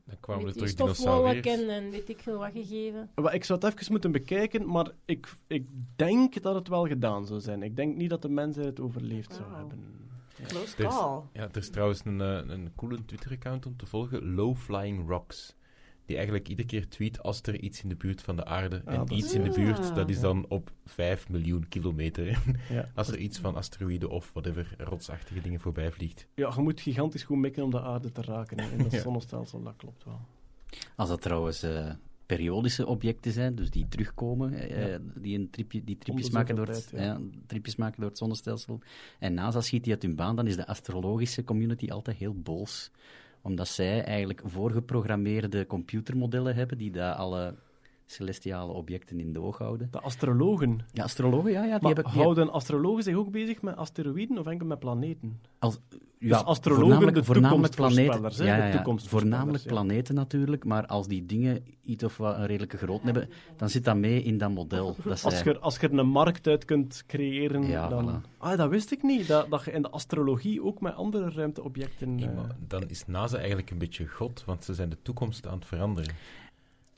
Dan 0.05 0.19
kwamen 0.19 0.45
er 0.47 0.53
weet 0.53 0.69
je, 0.69 0.75
terug 0.75 0.95
stofwolk 0.95 1.45
en, 1.45 1.69
en 1.69 1.89
weet 1.89 2.09
ik 2.09 2.19
veel 2.19 2.37
wat 2.37 2.51
gegeven? 2.51 3.09
Ik 3.31 3.43
zou 3.43 3.59
het 3.59 3.73
even 3.73 3.91
moeten 3.91 4.11
bekijken, 4.11 4.67
maar 4.67 4.91
ik, 5.05 5.33
ik 5.47 5.67
denk 5.95 6.41
dat 6.41 6.55
het 6.55 6.67
wel 6.67 6.87
gedaan 6.87 7.25
zou 7.25 7.39
zijn. 7.39 7.63
Ik 7.63 7.75
denk 7.75 7.95
niet 7.95 8.09
dat 8.09 8.21
de 8.21 8.29
mensheid 8.29 8.67
het 8.67 8.79
overleefd 8.79 9.33
zou 9.33 9.53
hebben. 9.53 10.08
Close 10.47 10.75
Er 10.77 10.85
is- 10.85 10.95
call. 10.95 11.21
Ja, 11.33 11.41
er 11.41 11.57
is 11.57 11.69
trouwens 11.69 12.01
een, 12.05 12.21
eh, 12.21 12.41
een 12.45 12.71
coole 12.75 13.05
Twitter-account 13.05 13.65
om 13.65 13.77
te 13.77 13.85
volgen, 13.85 14.33
Low 14.33 14.55
Flying 14.55 15.07
Rocks. 15.09 15.57
Die 16.05 16.17
eigenlijk 16.17 16.47
iedere 16.47 16.67
keer 16.67 16.89
tweet 16.89 17.23
als 17.23 17.41
er 17.41 17.59
iets 17.59 17.83
in 17.83 17.89
de 17.89 17.95
buurt 17.95 18.21
van 18.21 18.35
de 18.35 18.45
aarde. 18.45 18.81
Ah, 18.85 18.93
en 18.93 18.99
dat 18.99 19.09
iets 19.09 19.25
is- 19.27 19.33
in 19.33 19.43
de 19.43 19.49
buurt, 19.49 19.95
dat 19.95 20.09
is 20.09 20.19
dan 20.19 20.45
op 20.47 20.71
5 20.85 21.29
miljoen 21.29 21.67
kilometer. 21.67 22.39
Ja. 22.69 22.89
als 22.95 23.07
er 23.07 23.17
iets 23.17 23.39
van 23.39 23.55
asteroïden 23.55 24.09
of 24.09 24.29
whatever 24.33 24.73
rotsachtige 24.77 25.41
dingen 25.41 25.59
voorbij 25.59 25.91
vliegt. 25.91 26.27
ja, 26.35 26.51
je 26.55 26.61
moet 26.61 26.81
gigantisch 26.81 27.23
goed 27.23 27.37
mikken 27.37 27.63
om 27.63 27.71
de 27.71 27.81
aarde 27.81 28.11
te 28.11 28.21
raken 28.21 28.59
hè, 28.59 28.69
in 28.71 28.79
het 28.83 28.91
Ja. 28.91 28.99
zonnestelsel, 29.01 29.63
dat 29.63 29.73
klopt 29.77 30.03
wel. 30.03 30.19
Als 30.95 31.09
dat 31.09 31.21
trouwens 31.21 31.63
eh, 31.63 31.91
periodische 32.29 32.85
objecten 32.85 33.31
zijn, 33.31 33.55
dus 33.55 33.69
die 33.69 33.87
terugkomen, 33.87 34.53
eh, 34.53 34.95
die, 35.15 35.37
een 35.37 35.49
tripje, 35.49 35.83
die 35.83 35.97
tripjes, 35.97 36.29
maken 36.29 36.55
door 36.55 36.67
het, 36.67 36.89
tijd, 36.89 37.01
ja. 37.01 37.07
ja, 37.07 37.19
tripjes 37.45 37.75
maken 37.75 37.99
door 37.99 38.09
het 38.09 38.17
zonnestelsel, 38.17 38.79
en 39.19 39.33
NASA 39.33 39.61
schiet 39.61 39.83
die 39.83 39.93
uit 39.93 40.01
hun 40.01 40.15
baan, 40.15 40.35
dan 40.35 40.47
is 40.47 40.55
de 40.55 40.67
astrologische 40.67 41.43
community 41.43 41.89
altijd 41.89 42.17
heel 42.17 42.33
boos. 42.33 42.91
Omdat 43.41 43.67
zij 43.67 44.03
eigenlijk 44.03 44.41
voorgeprogrammeerde 44.45 45.67
computermodellen 45.67 46.55
hebben 46.55 46.77
die 46.77 46.91
daar 46.91 47.13
alle 47.13 47.55
celestiale 48.11 48.71
objecten 48.71 49.19
in 49.19 49.33
de 49.33 49.41
oog 49.41 49.57
houden. 49.57 49.87
De 49.91 49.99
astrologen. 49.99 50.79
Ja, 50.91 51.03
astrologen, 51.03 51.51
ja, 51.51 51.63
ja 51.63 51.71
die 51.71 51.81
Maar 51.81 51.93
hebben... 51.93 52.13
die 52.13 52.21
houden 52.21 52.51
astrologen 52.51 53.03
zich 53.03 53.15
ook 53.15 53.31
bezig 53.31 53.61
met 53.61 53.75
asteroïden 53.75 54.37
of 54.37 54.45
enkel 54.47 54.67
met 54.67 54.79
planeten? 54.79 55.39
Als, 55.59 55.79
Dus 56.19 56.31
astrologen, 56.31 56.85
voornamelijk, 56.85 57.17
de 57.17 57.23
voornamelijk 57.23 57.75
planeten. 57.75 58.21
Ja, 58.21 58.29
de 58.29 58.43
ja, 58.43 58.83
ja. 58.85 58.97
voornamelijk 58.97 59.63
ja. 59.63 59.69
planeten 59.69 60.15
natuurlijk, 60.15 60.65
maar 60.65 60.85
als 60.85 61.07
die 61.07 61.25
dingen 61.25 61.63
iets 61.83 62.03
of 62.03 62.17
wat 62.17 62.37
een 62.37 62.45
redelijke 62.45 62.77
grootte 62.77 63.05
hebben, 63.05 63.29
dan 63.57 63.69
zit 63.69 63.83
dat 63.83 63.95
mee 63.97 64.23
in 64.23 64.37
dat 64.37 64.51
model. 64.51 64.95
Dat 65.03 65.23
Als 65.23 65.41
je, 65.41 65.49
er- 65.49 65.59
als 65.59 65.79
je 65.79 65.87
er 65.89 65.97
een 65.97 66.07
markt 66.07 66.47
uit 66.47 66.65
kunt 66.65 67.03
creëren, 67.07 67.67
Ja, 67.67 67.87
dan... 67.87 68.21
voilà. 68.21 68.37
Ah, 68.37 68.57
dat 68.57 68.69
wist 68.69 68.91
ik 68.91 69.03
niet. 69.03 69.27
Dat, 69.27 69.49
dat 69.49 69.65
je 69.65 69.71
in 69.71 69.81
de 69.81 69.89
astrologie 69.89 70.63
ook 70.63 70.81
met 70.81 70.95
andere 70.95 71.29
ruimteobjecten... 71.29 72.19
Eh, 72.19 72.35
maar 72.35 72.55
dan 72.67 72.89
is 72.89 73.07
NASA 73.07 73.37
eigenlijk 73.37 73.69
een 73.69 73.77
beetje 73.77 74.07
god, 74.07 74.43
want 74.45 74.63
ze 74.63 74.73
zijn 74.73 74.89
de 74.89 74.97
toekomst 75.01 75.47
aan 75.47 75.57
het 75.57 75.65
veranderen. 75.65 76.13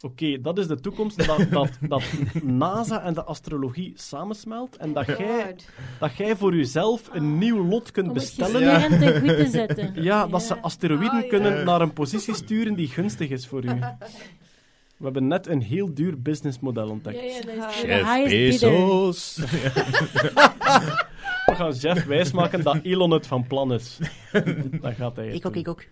Oké, 0.02 0.41
dat 0.41 0.57
is 0.57 0.68
de 0.68 0.80
toekomst, 0.80 1.28
dat, 1.28 1.45
dat, 1.52 1.69
dat 1.82 2.03
NASA 2.44 3.02
en 3.03 3.14
de 3.14 3.23
astrologie 3.23 3.94
samensmelt 3.95 4.78
en 4.78 4.94
dat 4.94 5.06
jij, 5.06 5.56
dat 5.99 6.15
jij 6.18 6.36
voor 6.36 6.56
jezelf 6.56 7.10
een 7.11 7.38
nieuw 7.38 7.65
lot 7.65 7.91
kunt 7.91 8.07
Om 8.10 8.15
het 8.15 8.23
bestellen. 8.23 8.82
gestirend 8.82 9.18
goed 9.19 9.28
te 9.38 9.48
zetten. 9.52 9.94
Ja, 10.03 10.28
dat 10.28 10.44
ze 10.44 10.60
asteroïden 10.61 11.10
Ah, 11.11 11.22
ja. 11.22 11.28
kunnen 11.28 11.65
naar 11.65 11.82
een 11.82 11.94
positie 11.94 12.36
sturen 12.36 12.73
die 12.73 12.88
gunstig 12.88 13.30
is 13.30 13.48
voor 13.48 13.64
u. 13.64 13.68
We 14.98 15.07
hebben 15.07 15.28
net 15.28 15.48
een 15.48 15.61
heel 15.61 15.94
duur 15.94 16.22
businessmodel 16.22 16.90
ontdekt. 16.90 17.44
Ja, 17.44 17.69
ja, 17.88 18.15
highest 18.15 18.61
bidder. 18.61 19.06
We 21.45 21.56
gaan 21.56 21.72
Jeff 21.73 22.06
wijsmaken 22.06 22.64
dat 22.64 22.78
Elon 22.84 23.11
het 23.11 23.28
van 23.28 23.48
plan 23.48 23.73
is. 23.73 23.98
Dat 24.82 24.94
gaat 24.94 25.15
hij 25.15 25.32
echt 25.32 25.53
doen. 25.53 25.68
ook. 25.68 25.84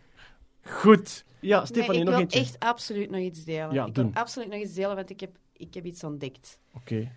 Goed. 0.69 1.25
Ja, 1.39 1.65
Stefanie, 1.65 1.89
nee, 1.91 1.99
ik 1.99 2.05
nog 2.05 2.13
wil 2.13 2.23
eentje. 2.23 2.39
echt 2.39 2.59
absoluut 2.59 3.09
nog 3.09 3.19
iets 3.19 3.43
delen. 3.43 3.73
Ja, 3.73 3.85
ik 3.85 3.95
doen. 3.95 4.11
wil 4.11 4.21
absoluut 4.21 4.49
nog 4.49 4.59
iets 4.59 4.73
delen, 4.73 4.95
want 4.95 5.09
ik 5.09 5.19
heb, 5.19 5.37
ik 5.53 5.73
heb 5.73 5.85
iets 5.85 6.03
ontdekt. 6.03 6.59
Oké. 6.75 7.11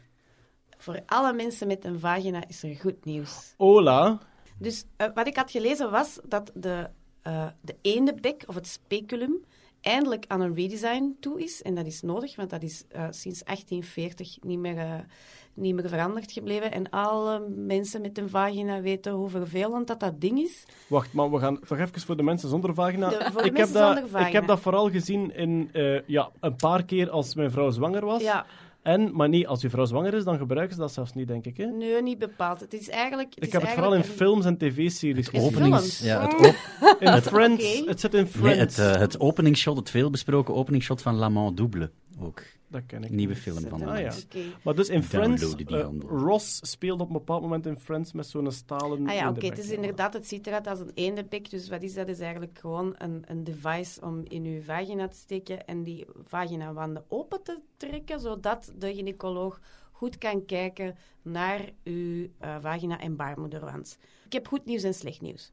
Voor 0.78 1.02
alle 1.06 1.32
mensen 1.32 1.66
met 1.66 1.84
een 1.84 1.98
vagina 1.98 2.48
is 2.48 2.62
er 2.62 2.74
goed 2.76 3.04
nieuws. 3.04 3.54
Hola. 3.56 4.18
Dus 4.58 4.84
eh, 4.96 5.06
wat 5.14 5.26
ik 5.26 5.36
had 5.36 5.50
gelezen 5.50 5.90
was 5.90 6.18
dat 6.28 6.50
de, 6.54 6.90
eh 7.22 7.46
de 7.60 7.76
eendebek, 7.82 8.42
of 8.46 8.54
het 8.54 8.66
speculum, 8.66 9.44
eindelijk 9.80 10.24
aan 10.28 10.40
een 10.40 10.54
redesign 10.54 11.16
toe 11.20 11.42
is. 11.42 11.62
En 11.62 11.74
dat 11.74 11.86
is 11.86 12.00
nodig, 12.02 12.36
want 12.36 12.50
dat 12.50 12.62
is 12.62 12.84
eh, 12.88 13.06
sinds 13.10 13.44
1840 13.44 14.36
niet 14.42 14.58
meer, 14.58 15.06
niet 15.54 15.74
meer 15.74 15.88
veranderd 15.88 16.32
gebleven. 16.32 16.72
En 16.72 16.90
alle 16.90 17.46
mensen 17.56 18.00
met 18.00 18.18
een 18.18 18.28
vagina 18.28 18.80
weten 18.80 19.12
hoe 19.12 19.28
vervelend 19.28 19.86
dat 19.86 20.00
dat 20.00 20.20
ding 20.20 20.38
is. 20.38 20.64
Wacht, 20.86 21.12
maar 21.12 21.30
we 21.30 21.38
gaan 21.38 21.60
toch 21.66 21.78
even 21.78 22.00
voor 22.00 22.16
de 22.16 22.22
mensen 22.22 22.48
zonder 22.48 22.74
vagina. 22.74 23.08
De- 23.08 23.28
voor 23.32 23.42
de 23.42 23.48
ik, 23.48 23.56
heb 23.56 23.72
dat, 23.72 23.98
vagina. 23.98 24.26
ik 24.26 24.32
heb 24.32 24.46
dat 24.46 24.60
vooral 24.60 24.90
gezien 24.90 25.34
in, 25.36 25.68
eh, 25.72 26.00
ja, 26.06 26.30
een 26.40 26.56
paar 26.56 26.84
keer 26.84 27.10
als 27.10 27.34
mijn 27.34 27.50
vrouw 27.50 27.70
zwanger 27.70 28.04
was. 28.04 28.22
Ja, 28.22 28.46
En, 28.82 29.16
maar 29.16 29.28
nee, 29.28 29.48
als 29.48 29.62
uw 29.62 29.70
vrouw 29.70 29.84
zwanger 29.84 30.14
is, 30.14 30.24
dan 30.24 30.38
gebruiken 30.38 30.74
ze 30.74 30.80
dat 30.80 30.92
zelfs 30.92 31.12
niet, 31.12 31.28
denk 31.28 31.44
ik. 31.46 31.56
Hè? 31.56 31.64
nee, 31.66 32.02
niet 32.02 32.18
bepaald. 32.18 32.60
Het 32.60 32.72
is 32.72 32.88
eigenlijk... 32.88 33.28
Het 33.34 33.38
Ik 33.38 33.46
is 33.46 33.52
heb 33.52 33.62
het 33.62 33.70
vooral 33.70 33.94
in 33.94 34.04
films 34.04 34.44
en 34.44 34.56
tv-series. 34.58 35.32
Openings, 35.32 35.96
films? 35.96 35.98
ja, 35.98 36.22
het, 36.22 36.34
op- 36.34 36.96
In 37.00 37.20
Friends. 37.22 37.82
Het 37.86 38.00
zit 38.00 38.14
in 38.14 38.22
nee, 38.22 38.32
Friends. 38.32 38.76
het, 38.76 38.94
eh, 38.94 39.00
het 39.00 39.20
openingsshot, 39.20 39.76
het 39.76 39.90
veelbesproken 39.90 40.54
openingsshot 40.54 41.02
van 41.02 41.14
La 41.14 41.28
Main 41.28 41.54
Double. 41.54 41.90
Ook. 42.22 42.42
Dat 42.68 42.82
ken 42.86 43.04
ik. 43.04 43.10
Nieuwe 43.10 43.34
niet. 43.34 43.42
film 43.42 43.68
van 43.68 43.82
Ah, 43.82 44.00
ja. 44.00 44.12
Maar 44.62 44.74
dus 44.74 44.88
in 44.88 45.02
Friends, 45.02 45.54
eh. 45.54 45.88
Ross 46.06 46.70
speelde 46.70 47.02
op 47.02 47.08
een 47.08 47.16
bepaald 47.16 47.42
moment 47.42 47.66
in 47.66 47.78
Friends 47.78 48.12
met 48.12 48.26
zo'n 48.26 48.52
stalen 48.52 49.08
Ah 49.08 49.14
ja, 49.14 49.28
oké. 49.28 49.46
Het 49.46 49.58
is 49.58 49.70
inderdaad, 49.70 50.12
het 50.12 50.28
ziet 50.28 50.46
eruit 50.46 50.66
als 50.66 50.80
een 50.80 50.90
eendebek. 50.94 51.50
Dus 51.50 51.68
wat 51.68 51.82
is 51.82 51.94
dat? 51.94 52.08
is 52.08 52.18
eigenlijk 52.18 52.58
gewoon 52.58 52.94
een, 52.98 53.24
een 53.26 53.44
device 53.44 54.00
om 54.00 54.22
in 54.24 54.44
uw 54.44 54.62
vagina 54.62 55.08
te 55.08 55.16
steken 55.16 55.66
en 55.66 55.82
die 55.82 56.06
vaginawanden 56.24 57.04
open 57.08 57.42
te 57.42 57.60
trekken, 57.76 58.20
zodat 58.20 58.72
de 58.78 58.94
gynaecoloog 58.94 59.60
goed 59.92 60.18
kan 60.18 60.44
kijken 60.44 60.96
naar 61.22 61.70
uw 61.84 62.28
eh, 62.38 62.56
vagina- 62.60 63.00
en 63.00 63.16
baarmoederwand. 63.16 63.98
Ik 64.26 64.32
heb 64.32 64.48
goed 64.48 64.64
nieuws 64.64 64.82
en 64.82 64.94
slecht 64.94 65.20
nieuws. 65.20 65.52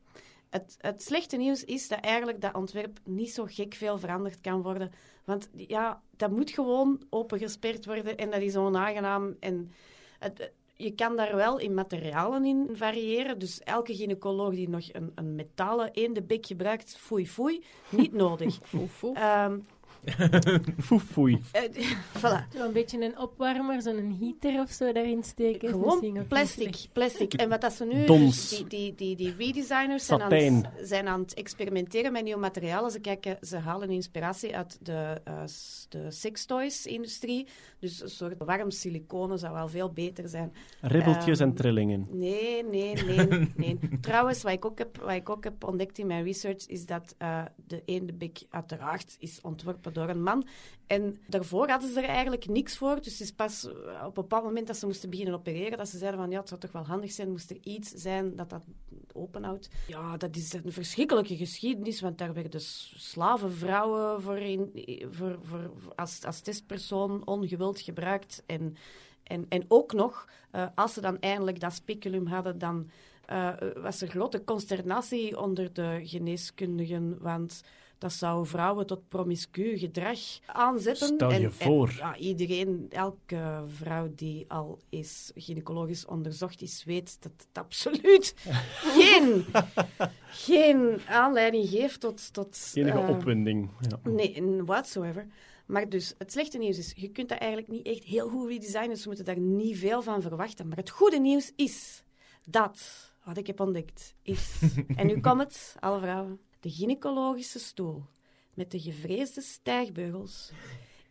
Het, 0.49 0.75
het 0.77 1.03
slechte 1.03 1.37
nieuws 1.37 1.63
is 1.63 1.87
dat 1.87 1.99
eigenlijk 1.99 2.41
dat 2.41 2.55
ontwerp 2.55 2.99
niet 3.03 3.31
zo 3.31 3.45
gek 3.45 3.73
veel 3.73 3.97
veranderd 3.97 4.41
kan 4.41 4.61
worden. 4.61 4.91
Want 5.29 5.49
ja, 5.55 6.01
dat 6.17 6.31
moet 6.31 6.51
gewoon 6.51 7.01
opengesperd 7.09 7.85
worden 7.85 8.17
en 8.17 8.31
dat 8.31 8.41
is 8.41 8.55
onaangenaam. 8.55 9.35
En 9.39 9.71
het, 10.19 10.51
je 10.75 10.91
kan 10.91 11.15
daar 11.15 11.35
wel 11.35 11.59
in 11.59 11.73
materialen 11.73 12.45
in 12.45 12.69
variëren. 12.73 13.39
Dus 13.39 13.59
elke 13.59 13.95
gynaecoloog 13.95 14.53
die 14.53 14.69
nog 14.69 14.93
een, 14.93 15.11
een 15.15 15.35
metalen 15.35 15.91
eendebek 15.91 16.45
gebruikt, 16.45 16.97
foei 16.97 17.27
foei, 17.27 17.63
niet 17.89 18.13
nodig. 18.13 18.59
Ehm, 19.13 19.59
Foei, 20.79 20.99
foei. 20.99 21.41
eh, 21.51 21.63
voilà. 22.17 22.47
Zo 22.57 22.65
een 22.65 22.73
beetje 22.73 23.01
een 23.05 23.19
opwarmer, 23.19 23.81
zo'n 23.81 24.17
heater 24.19 24.61
of 24.61 24.69
zo 24.71 24.91
daarin 24.91 25.23
steken. 25.23 25.69
Gewoon 25.69 26.25
plastic, 26.27 26.75
plastic. 26.93 27.33
En 27.33 27.49
wat 27.49 27.61
dat 27.61 27.73
ze 27.73 27.85
nu... 27.85 28.05
Dons. 28.05 28.49
Die, 28.49 28.67
die, 28.67 28.95
die, 28.95 29.15
die 29.15 29.33
redesigners 29.37 30.05
zijn 30.05 30.21
aan, 30.21 30.31
het, 30.33 30.87
zijn 30.87 31.07
aan 31.07 31.19
het 31.21 31.33
experimenteren 31.33 32.11
met 32.11 32.23
nieuwe 32.23 32.39
materialen. 32.39 32.91
Ze, 32.91 32.99
kijken, 32.99 33.37
ze 33.41 33.57
halen 33.57 33.89
inspiratie 33.89 34.55
uit 34.55 34.77
de, 34.81 35.21
eh, 35.23 35.41
s- 35.45 35.85
de 35.89 36.11
sextoys-industrie. 36.11 37.47
Dus 37.79 38.01
een 38.01 38.09
soort 38.09 38.35
warm 38.37 38.71
siliconen 38.71 39.39
zou 39.39 39.53
wel 39.53 39.67
veel 39.67 39.91
beter 39.91 40.29
zijn. 40.29 40.53
Ribbeltjes 40.81 41.39
Ehm, 41.39 41.49
en 41.49 41.55
trillingen. 41.55 42.07
Nee, 42.11 42.63
nee, 42.63 42.93
nee, 43.03 43.27
nee. 43.55 43.79
Trouwens, 44.01 44.43
wat 44.43 44.51
ik, 44.51 44.65
ook 44.65 44.77
heb, 44.77 44.97
wat 44.97 45.11
ik 45.15 45.29
ook 45.29 45.43
heb 45.43 45.63
ontdekt 45.63 45.97
in 45.97 46.07
mijn 46.07 46.23
research, 46.23 46.67
is 46.67 46.85
dat 46.85 47.15
eh, 47.17 47.41
de 47.67 47.81
eendebek 47.85 48.39
uiteraard 48.49 49.15
is 49.19 49.41
ontworpen 49.41 49.93
door 49.93 49.98
een 50.07 50.23
man. 50.23 50.47
En 50.87 51.19
daarvoor 51.27 51.69
hadden 51.69 51.93
ze 51.93 52.01
er 52.01 52.09
eigenlijk 52.09 52.47
niks 52.47 52.77
voor. 52.77 52.95
Dus 52.95 53.11
het 53.11 53.21
is 53.21 53.31
pas 53.31 53.65
eh, 53.65 53.71
op 54.05 54.17
een 54.17 54.23
bepaald 54.23 54.43
moment 54.43 54.67
dat 54.67 54.77
ze 54.77 54.85
moesten 54.85 55.09
beginnen 55.09 55.33
opereren, 55.33 55.77
dat 55.77 55.89
ze 55.89 55.97
zeiden 55.97 56.19
van, 56.19 56.31
ja, 56.31 56.39
het 56.39 56.47
zou 56.47 56.59
toch 56.59 56.71
wel 56.71 56.85
handig 56.85 57.11
zijn, 57.11 57.29
moest 57.29 57.49
er 57.49 57.57
iets 57.63 57.91
zijn 57.91 58.35
dat 58.35 58.49
dat 58.49 58.61
openhoudt. 59.13 59.69
Ja, 59.87 60.17
dat 60.17 60.35
is 60.35 60.53
een 60.53 60.71
verschrikkelijke 60.71 61.37
geschiedenis, 61.37 62.01
want 62.01 62.17
daar 62.17 62.33
werden 62.33 62.61
slavenvrouwen 62.61 64.21
voor 64.21 64.37
in, 64.37 64.71
voor, 65.11 65.37
voor, 65.41 65.71
als, 65.95 66.23
als 66.25 66.41
testpersoon 66.41 67.27
ongewild 67.27 67.79
gebruikt. 67.79 68.43
En, 68.45 68.75
en, 69.23 69.45
en 69.49 69.65
ook 69.67 69.93
nog, 69.93 70.27
eh, 70.51 70.67
als 70.75 70.93
ze 70.93 71.01
dan 71.01 71.19
eindelijk 71.19 71.59
dat 71.59 71.73
speculum 71.73 72.27
hadden, 72.27 72.57
dan 72.57 72.89
eh, 73.25 73.53
was 73.75 74.01
er 74.01 74.07
grote 74.07 74.43
consternatie 74.43 75.39
onder 75.39 75.73
de 75.73 75.99
geneeskundigen, 76.03 77.17
want 77.21 77.63
dat 77.99 78.13
zou 78.13 78.47
vrouwen 78.47 78.85
tot 78.87 79.07
promiscu 79.07 79.77
gedrag 79.77 80.19
aanzetten. 80.45 81.07
Stel 81.07 81.29
je 81.29 81.35
En- 81.35 81.43
en, 81.43 81.51
voor. 81.51 81.93
ja, 81.97 82.17
iedereen, 82.17 82.85
elke 82.89 83.63
vrouw 83.67 84.11
die 84.15 84.45
al 84.47 84.79
is 84.89 85.31
gynaecologisch 85.35 86.05
onderzocht 86.05 86.61
is, 86.61 86.83
weet 86.83 87.21
dat 87.21 87.31
het 87.37 87.57
absoluut 87.63 88.33
geen, 88.97 89.45
geen 90.29 90.99
aanleiding 91.07 91.69
geeft 91.69 91.99
tot... 91.99 92.33
tot 92.33 92.71
Enige 92.73 92.97
eh, 92.97 93.09
opwinding. 93.09 93.69
Ja. 93.89 94.11
Nee, 94.11 94.63
whatsoever. 94.65 95.27
Maar 95.65 95.89
dus, 95.89 96.13
het 96.17 96.31
slechte 96.31 96.57
nieuws 96.57 96.77
is, 96.77 96.93
je 96.95 97.09
kunt 97.09 97.29
dat 97.29 97.37
eigenlijk 97.37 97.71
niet 97.71 97.85
echt 97.85 98.03
heel 98.03 98.29
goed 98.29 98.49
redesignen, 98.49 98.89
dus 98.89 99.01
we 99.01 99.07
moeten 99.07 99.25
daar 99.25 99.39
niet 99.39 99.77
veel 99.77 100.01
van 100.01 100.21
verwachten. 100.21 100.67
Maar 100.67 100.77
het 100.77 100.89
goede 100.89 101.19
nieuws 101.19 101.51
is 101.55 102.03
dat, 102.45 102.79
wat 103.23 103.37
ik 103.37 103.47
heb 103.47 103.59
ontdekt, 103.59 104.15
is, 104.21 104.59
en 104.95 105.07
nu 105.07 105.19
komt 105.19 105.39
het, 105.39 105.75
alle 105.79 105.99
vrouwen, 105.99 106.39
de 106.59 106.69
gynaecologische 106.69 107.59
stoel 107.59 108.03
met 108.53 108.71
de 108.71 108.79
gevreesde 108.79 109.41
stijgbeugels 109.41 110.51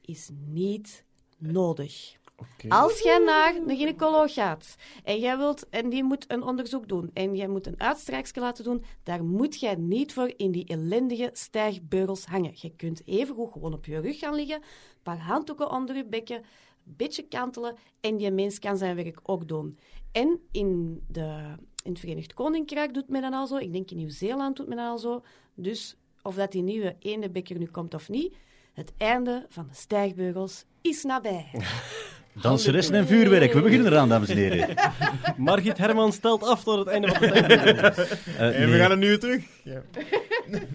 is 0.01 0.31
niet 0.47 1.05
nodig. 1.39 2.17
Als 2.69 3.01
jij 3.01 3.19
naar 3.19 3.53
de 3.67 3.77
gynaecoloog 3.77 4.33
gaat 4.33 4.77
en 5.05 5.19
jij 5.19 5.39
wilt 5.39 5.69
en 5.69 5.89
die 5.89 6.03
moet 6.03 6.25
een 6.31 6.43
onderzoek 6.43 6.89
doen 6.89 7.11
en 7.13 7.35
jij 7.35 7.49
moet 7.49 7.67
een 7.67 7.81
uitstrijksje 7.81 8.41
laten 8.41 8.65
doen, 8.65 8.85
daar 9.03 9.25
moet 9.25 9.61
jij 9.61 9.75
niet 9.75 10.13
voor 10.13 10.33
in 10.37 10.51
die 10.51 10.67
ellendige 10.67 11.31
stijgbeugels 11.33 12.25
hangen. 12.25 12.53
Je 12.55 12.77
kunt 12.77 13.07
evengoed 13.07 13.53
gewoon 13.53 13.73
op 13.73 13.85
je 13.85 14.01
rug 14.01 14.19
gaan 14.19 14.35
liggen, 14.35 14.57
een 14.57 15.03
paar 15.03 15.19
handdoeken 15.19 15.71
onder 15.71 15.97
je 15.97 16.07
bekken, 16.07 16.37
een 16.37 16.95
beetje 16.97 17.29
kantelen 17.29 17.77
en 18.01 18.17
die 18.17 18.31
mens 18.31 18.59
kan 18.59 18.77
zijn 18.77 18.97
werk 18.97 19.21
ook 19.23 19.49
doen. 19.49 19.79
En 20.13 20.41
in, 20.51 21.03
de, 21.09 21.55
in 21.85 21.91
het 21.91 22.01
Verenigd 22.01 22.35
Koninkrijk 22.35 22.95
doet 22.95 23.09
men 23.09 23.23
dat 23.23 23.33
al 23.33 23.47
zo, 23.47 23.57
ik 23.57 23.73
denk 23.73 23.91
in 23.91 23.97
Nieuw-Zeeland 23.97 24.57
doet 24.57 24.69
men 24.69 24.77
dat 24.77 24.87
al 24.87 24.99
zo. 24.99 25.23
Dus 25.55 25.97
of 26.23 26.35
dat 26.35 26.53
die 26.53 26.63
nieuwe 26.63 26.97
eendebekker 26.99 27.59
nu 27.59 27.67
komt 27.67 27.95
of 27.95 28.09
niet, 28.09 28.35
het 28.75 28.93
einde 28.99 29.47
van 29.49 29.67
de 29.71 29.75
stijgbeugels 29.77 30.65
is 30.83 31.03
nabij. 31.03 31.47
Danseressen 32.43 32.95
en 32.95 33.07
vuurwerk, 33.07 33.53
we 33.53 33.61
beginnen 33.61 33.93
eraan, 33.93 34.09
dames 34.09 34.29
en 34.29 34.37
heren. 34.37 34.75
Margit 35.37 35.79
Herman 35.79 36.13
stelt 36.13 36.43
af 36.43 36.63
tot 36.63 36.79
het 36.79 36.87
einde 36.89 37.09
van 37.09 37.21
de 37.21 37.31
tijd. 37.33 37.97
Eh, 38.39 38.63
En 38.63 38.71
we 38.71 38.79
gaan 38.79 38.91
er 38.91 38.97
nu 38.97 39.19
terug. 39.19 39.45
Ja. 39.65 39.83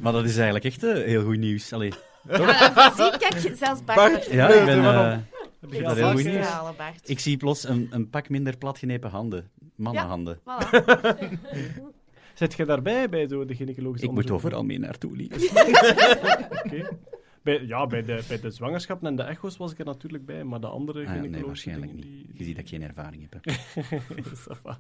Maar 0.02 0.12
dat 0.14 0.24
is 0.26 0.36
eigenlijk 0.36 0.66
echt 0.66 0.84
eh, 0.84 0.94
heel 0.94 1.24
goed 1.24 1.38
nieuws. 1.38 1.74
Allee. 1.74 1.92
Ja, 2.28 2.94
zie, 2.96 3.18
kijk, 3.18 3.56
zelfs 3.58 3.84
Bart. 3.84 3.98
Bart. 3.98 4.26
Ja, 4.26 4.48
ik 4.50 4.66
ben... 4.66 5.28
dat 5.70 5.96
heel 5.96 6.12
goed 6.12 6.24
nieuws. 6.24 6.46
stralen, 6.46 6.76
Bart. 6.78 7.10
ik 7.10 7.20
zie 7.20 7.38
plots 7.38 7.68
een, 7.68 7.88
een 7.90 8.10
pak 8.10 8.30
minder 8.30 8.58
platgenepen 8.58 9.10
handen. 9.10 9.50
Mannenhanden. 9.76 10.40
Voilà. 10.40 10.70
Zet 12.34 12.54
je 12.54 12.66
daarbij 12.66 13.10
bij 13.10 13.28
zo 13.28 13.46
de 13.46 13.56
gynaecologische 13.56 14.06
Ik 14.08 14.12
moet 14.12 14.32
overal 14.32 14.64
mee 14.64 14.80
naartoe, 14.80 15.16
lief. 15.16 15.52
Oké. 16.64 16.98
Bij, 17.42 17.66
ja, 17.66 17.88
bij 17.88 18.04
de, 18.04 18.24
bij 18.28 18.40
de 18.40 18.52
zwangerschappen 18.52 19.08
en 19.08 19.16
de 19.16 19.24
echo's 19.24 19.58
was 19.58 19.72
ik 19.72 19.80
er 19.80 19.86
natuurlijk 19.86 20.26
bij, 20.26 20.44
maar 20.44 20.60
de 20.60 20.68
andere 20.68 21.08
Ah, 21.08 21.16
ja, 21.16 21.22
nee, 21.22 21.46
waarschijnlijk 21.46 21.94
niet. 21.94 22.06
Je 22.34 22.44
ziet 22.44 22.56
dat 22.56 22.64
ik 22.64 22.70
geen 22.70 22.84
ervaring 22.84 23.28
heb. 23.30 23.46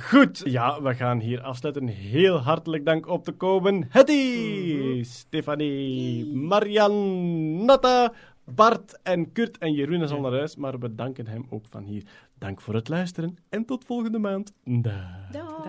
Goed, 0.00 0.42
ja, 0.44 0.82
we 0.82 0.94
gaan 0.94 1.20
hier 1.20 1.40
afsluiten. 1.40 1.86
Heel 1.86 2.36
hartelijk 2.38 2.84
dank 2.84 3.06
op 3.06 3.24
te 3.24 3.32
komen. 3.32 3.86
Hetty, 3.88 5.02
Stefanie, 5.02 6.26
Marian, 6.34 7.64
Natta, 7.64 8.12
Bart 8.54 8.98
en 9.02 9.32
Kurt 9.32 9.58
en 9.58 9.72
Jeroen 9.72 10.02
is 10.02 10.10
al 10.10 10.20
naar 10.20 10.32
huis, 10.32 10.56
maar 10.56 10.78
we 10.78 10.94
danken 10.94 11.26
hem 11.26 11.46
ook 11.50 11.66
van 11.70 11.84
hier. 11.84 12.02
Dank 12.38 12.60
voor 12.60 12.74
het 12.74 12.88
luisteren 12.88 13.36
en 13.48 13.64
tot 13.64 13.84
volgende 13.84 14.18
maand. 14.18 14.52
Dag. 14.64 15.30
Dag. 15.30 15.66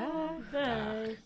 Bye. 0.51 1.19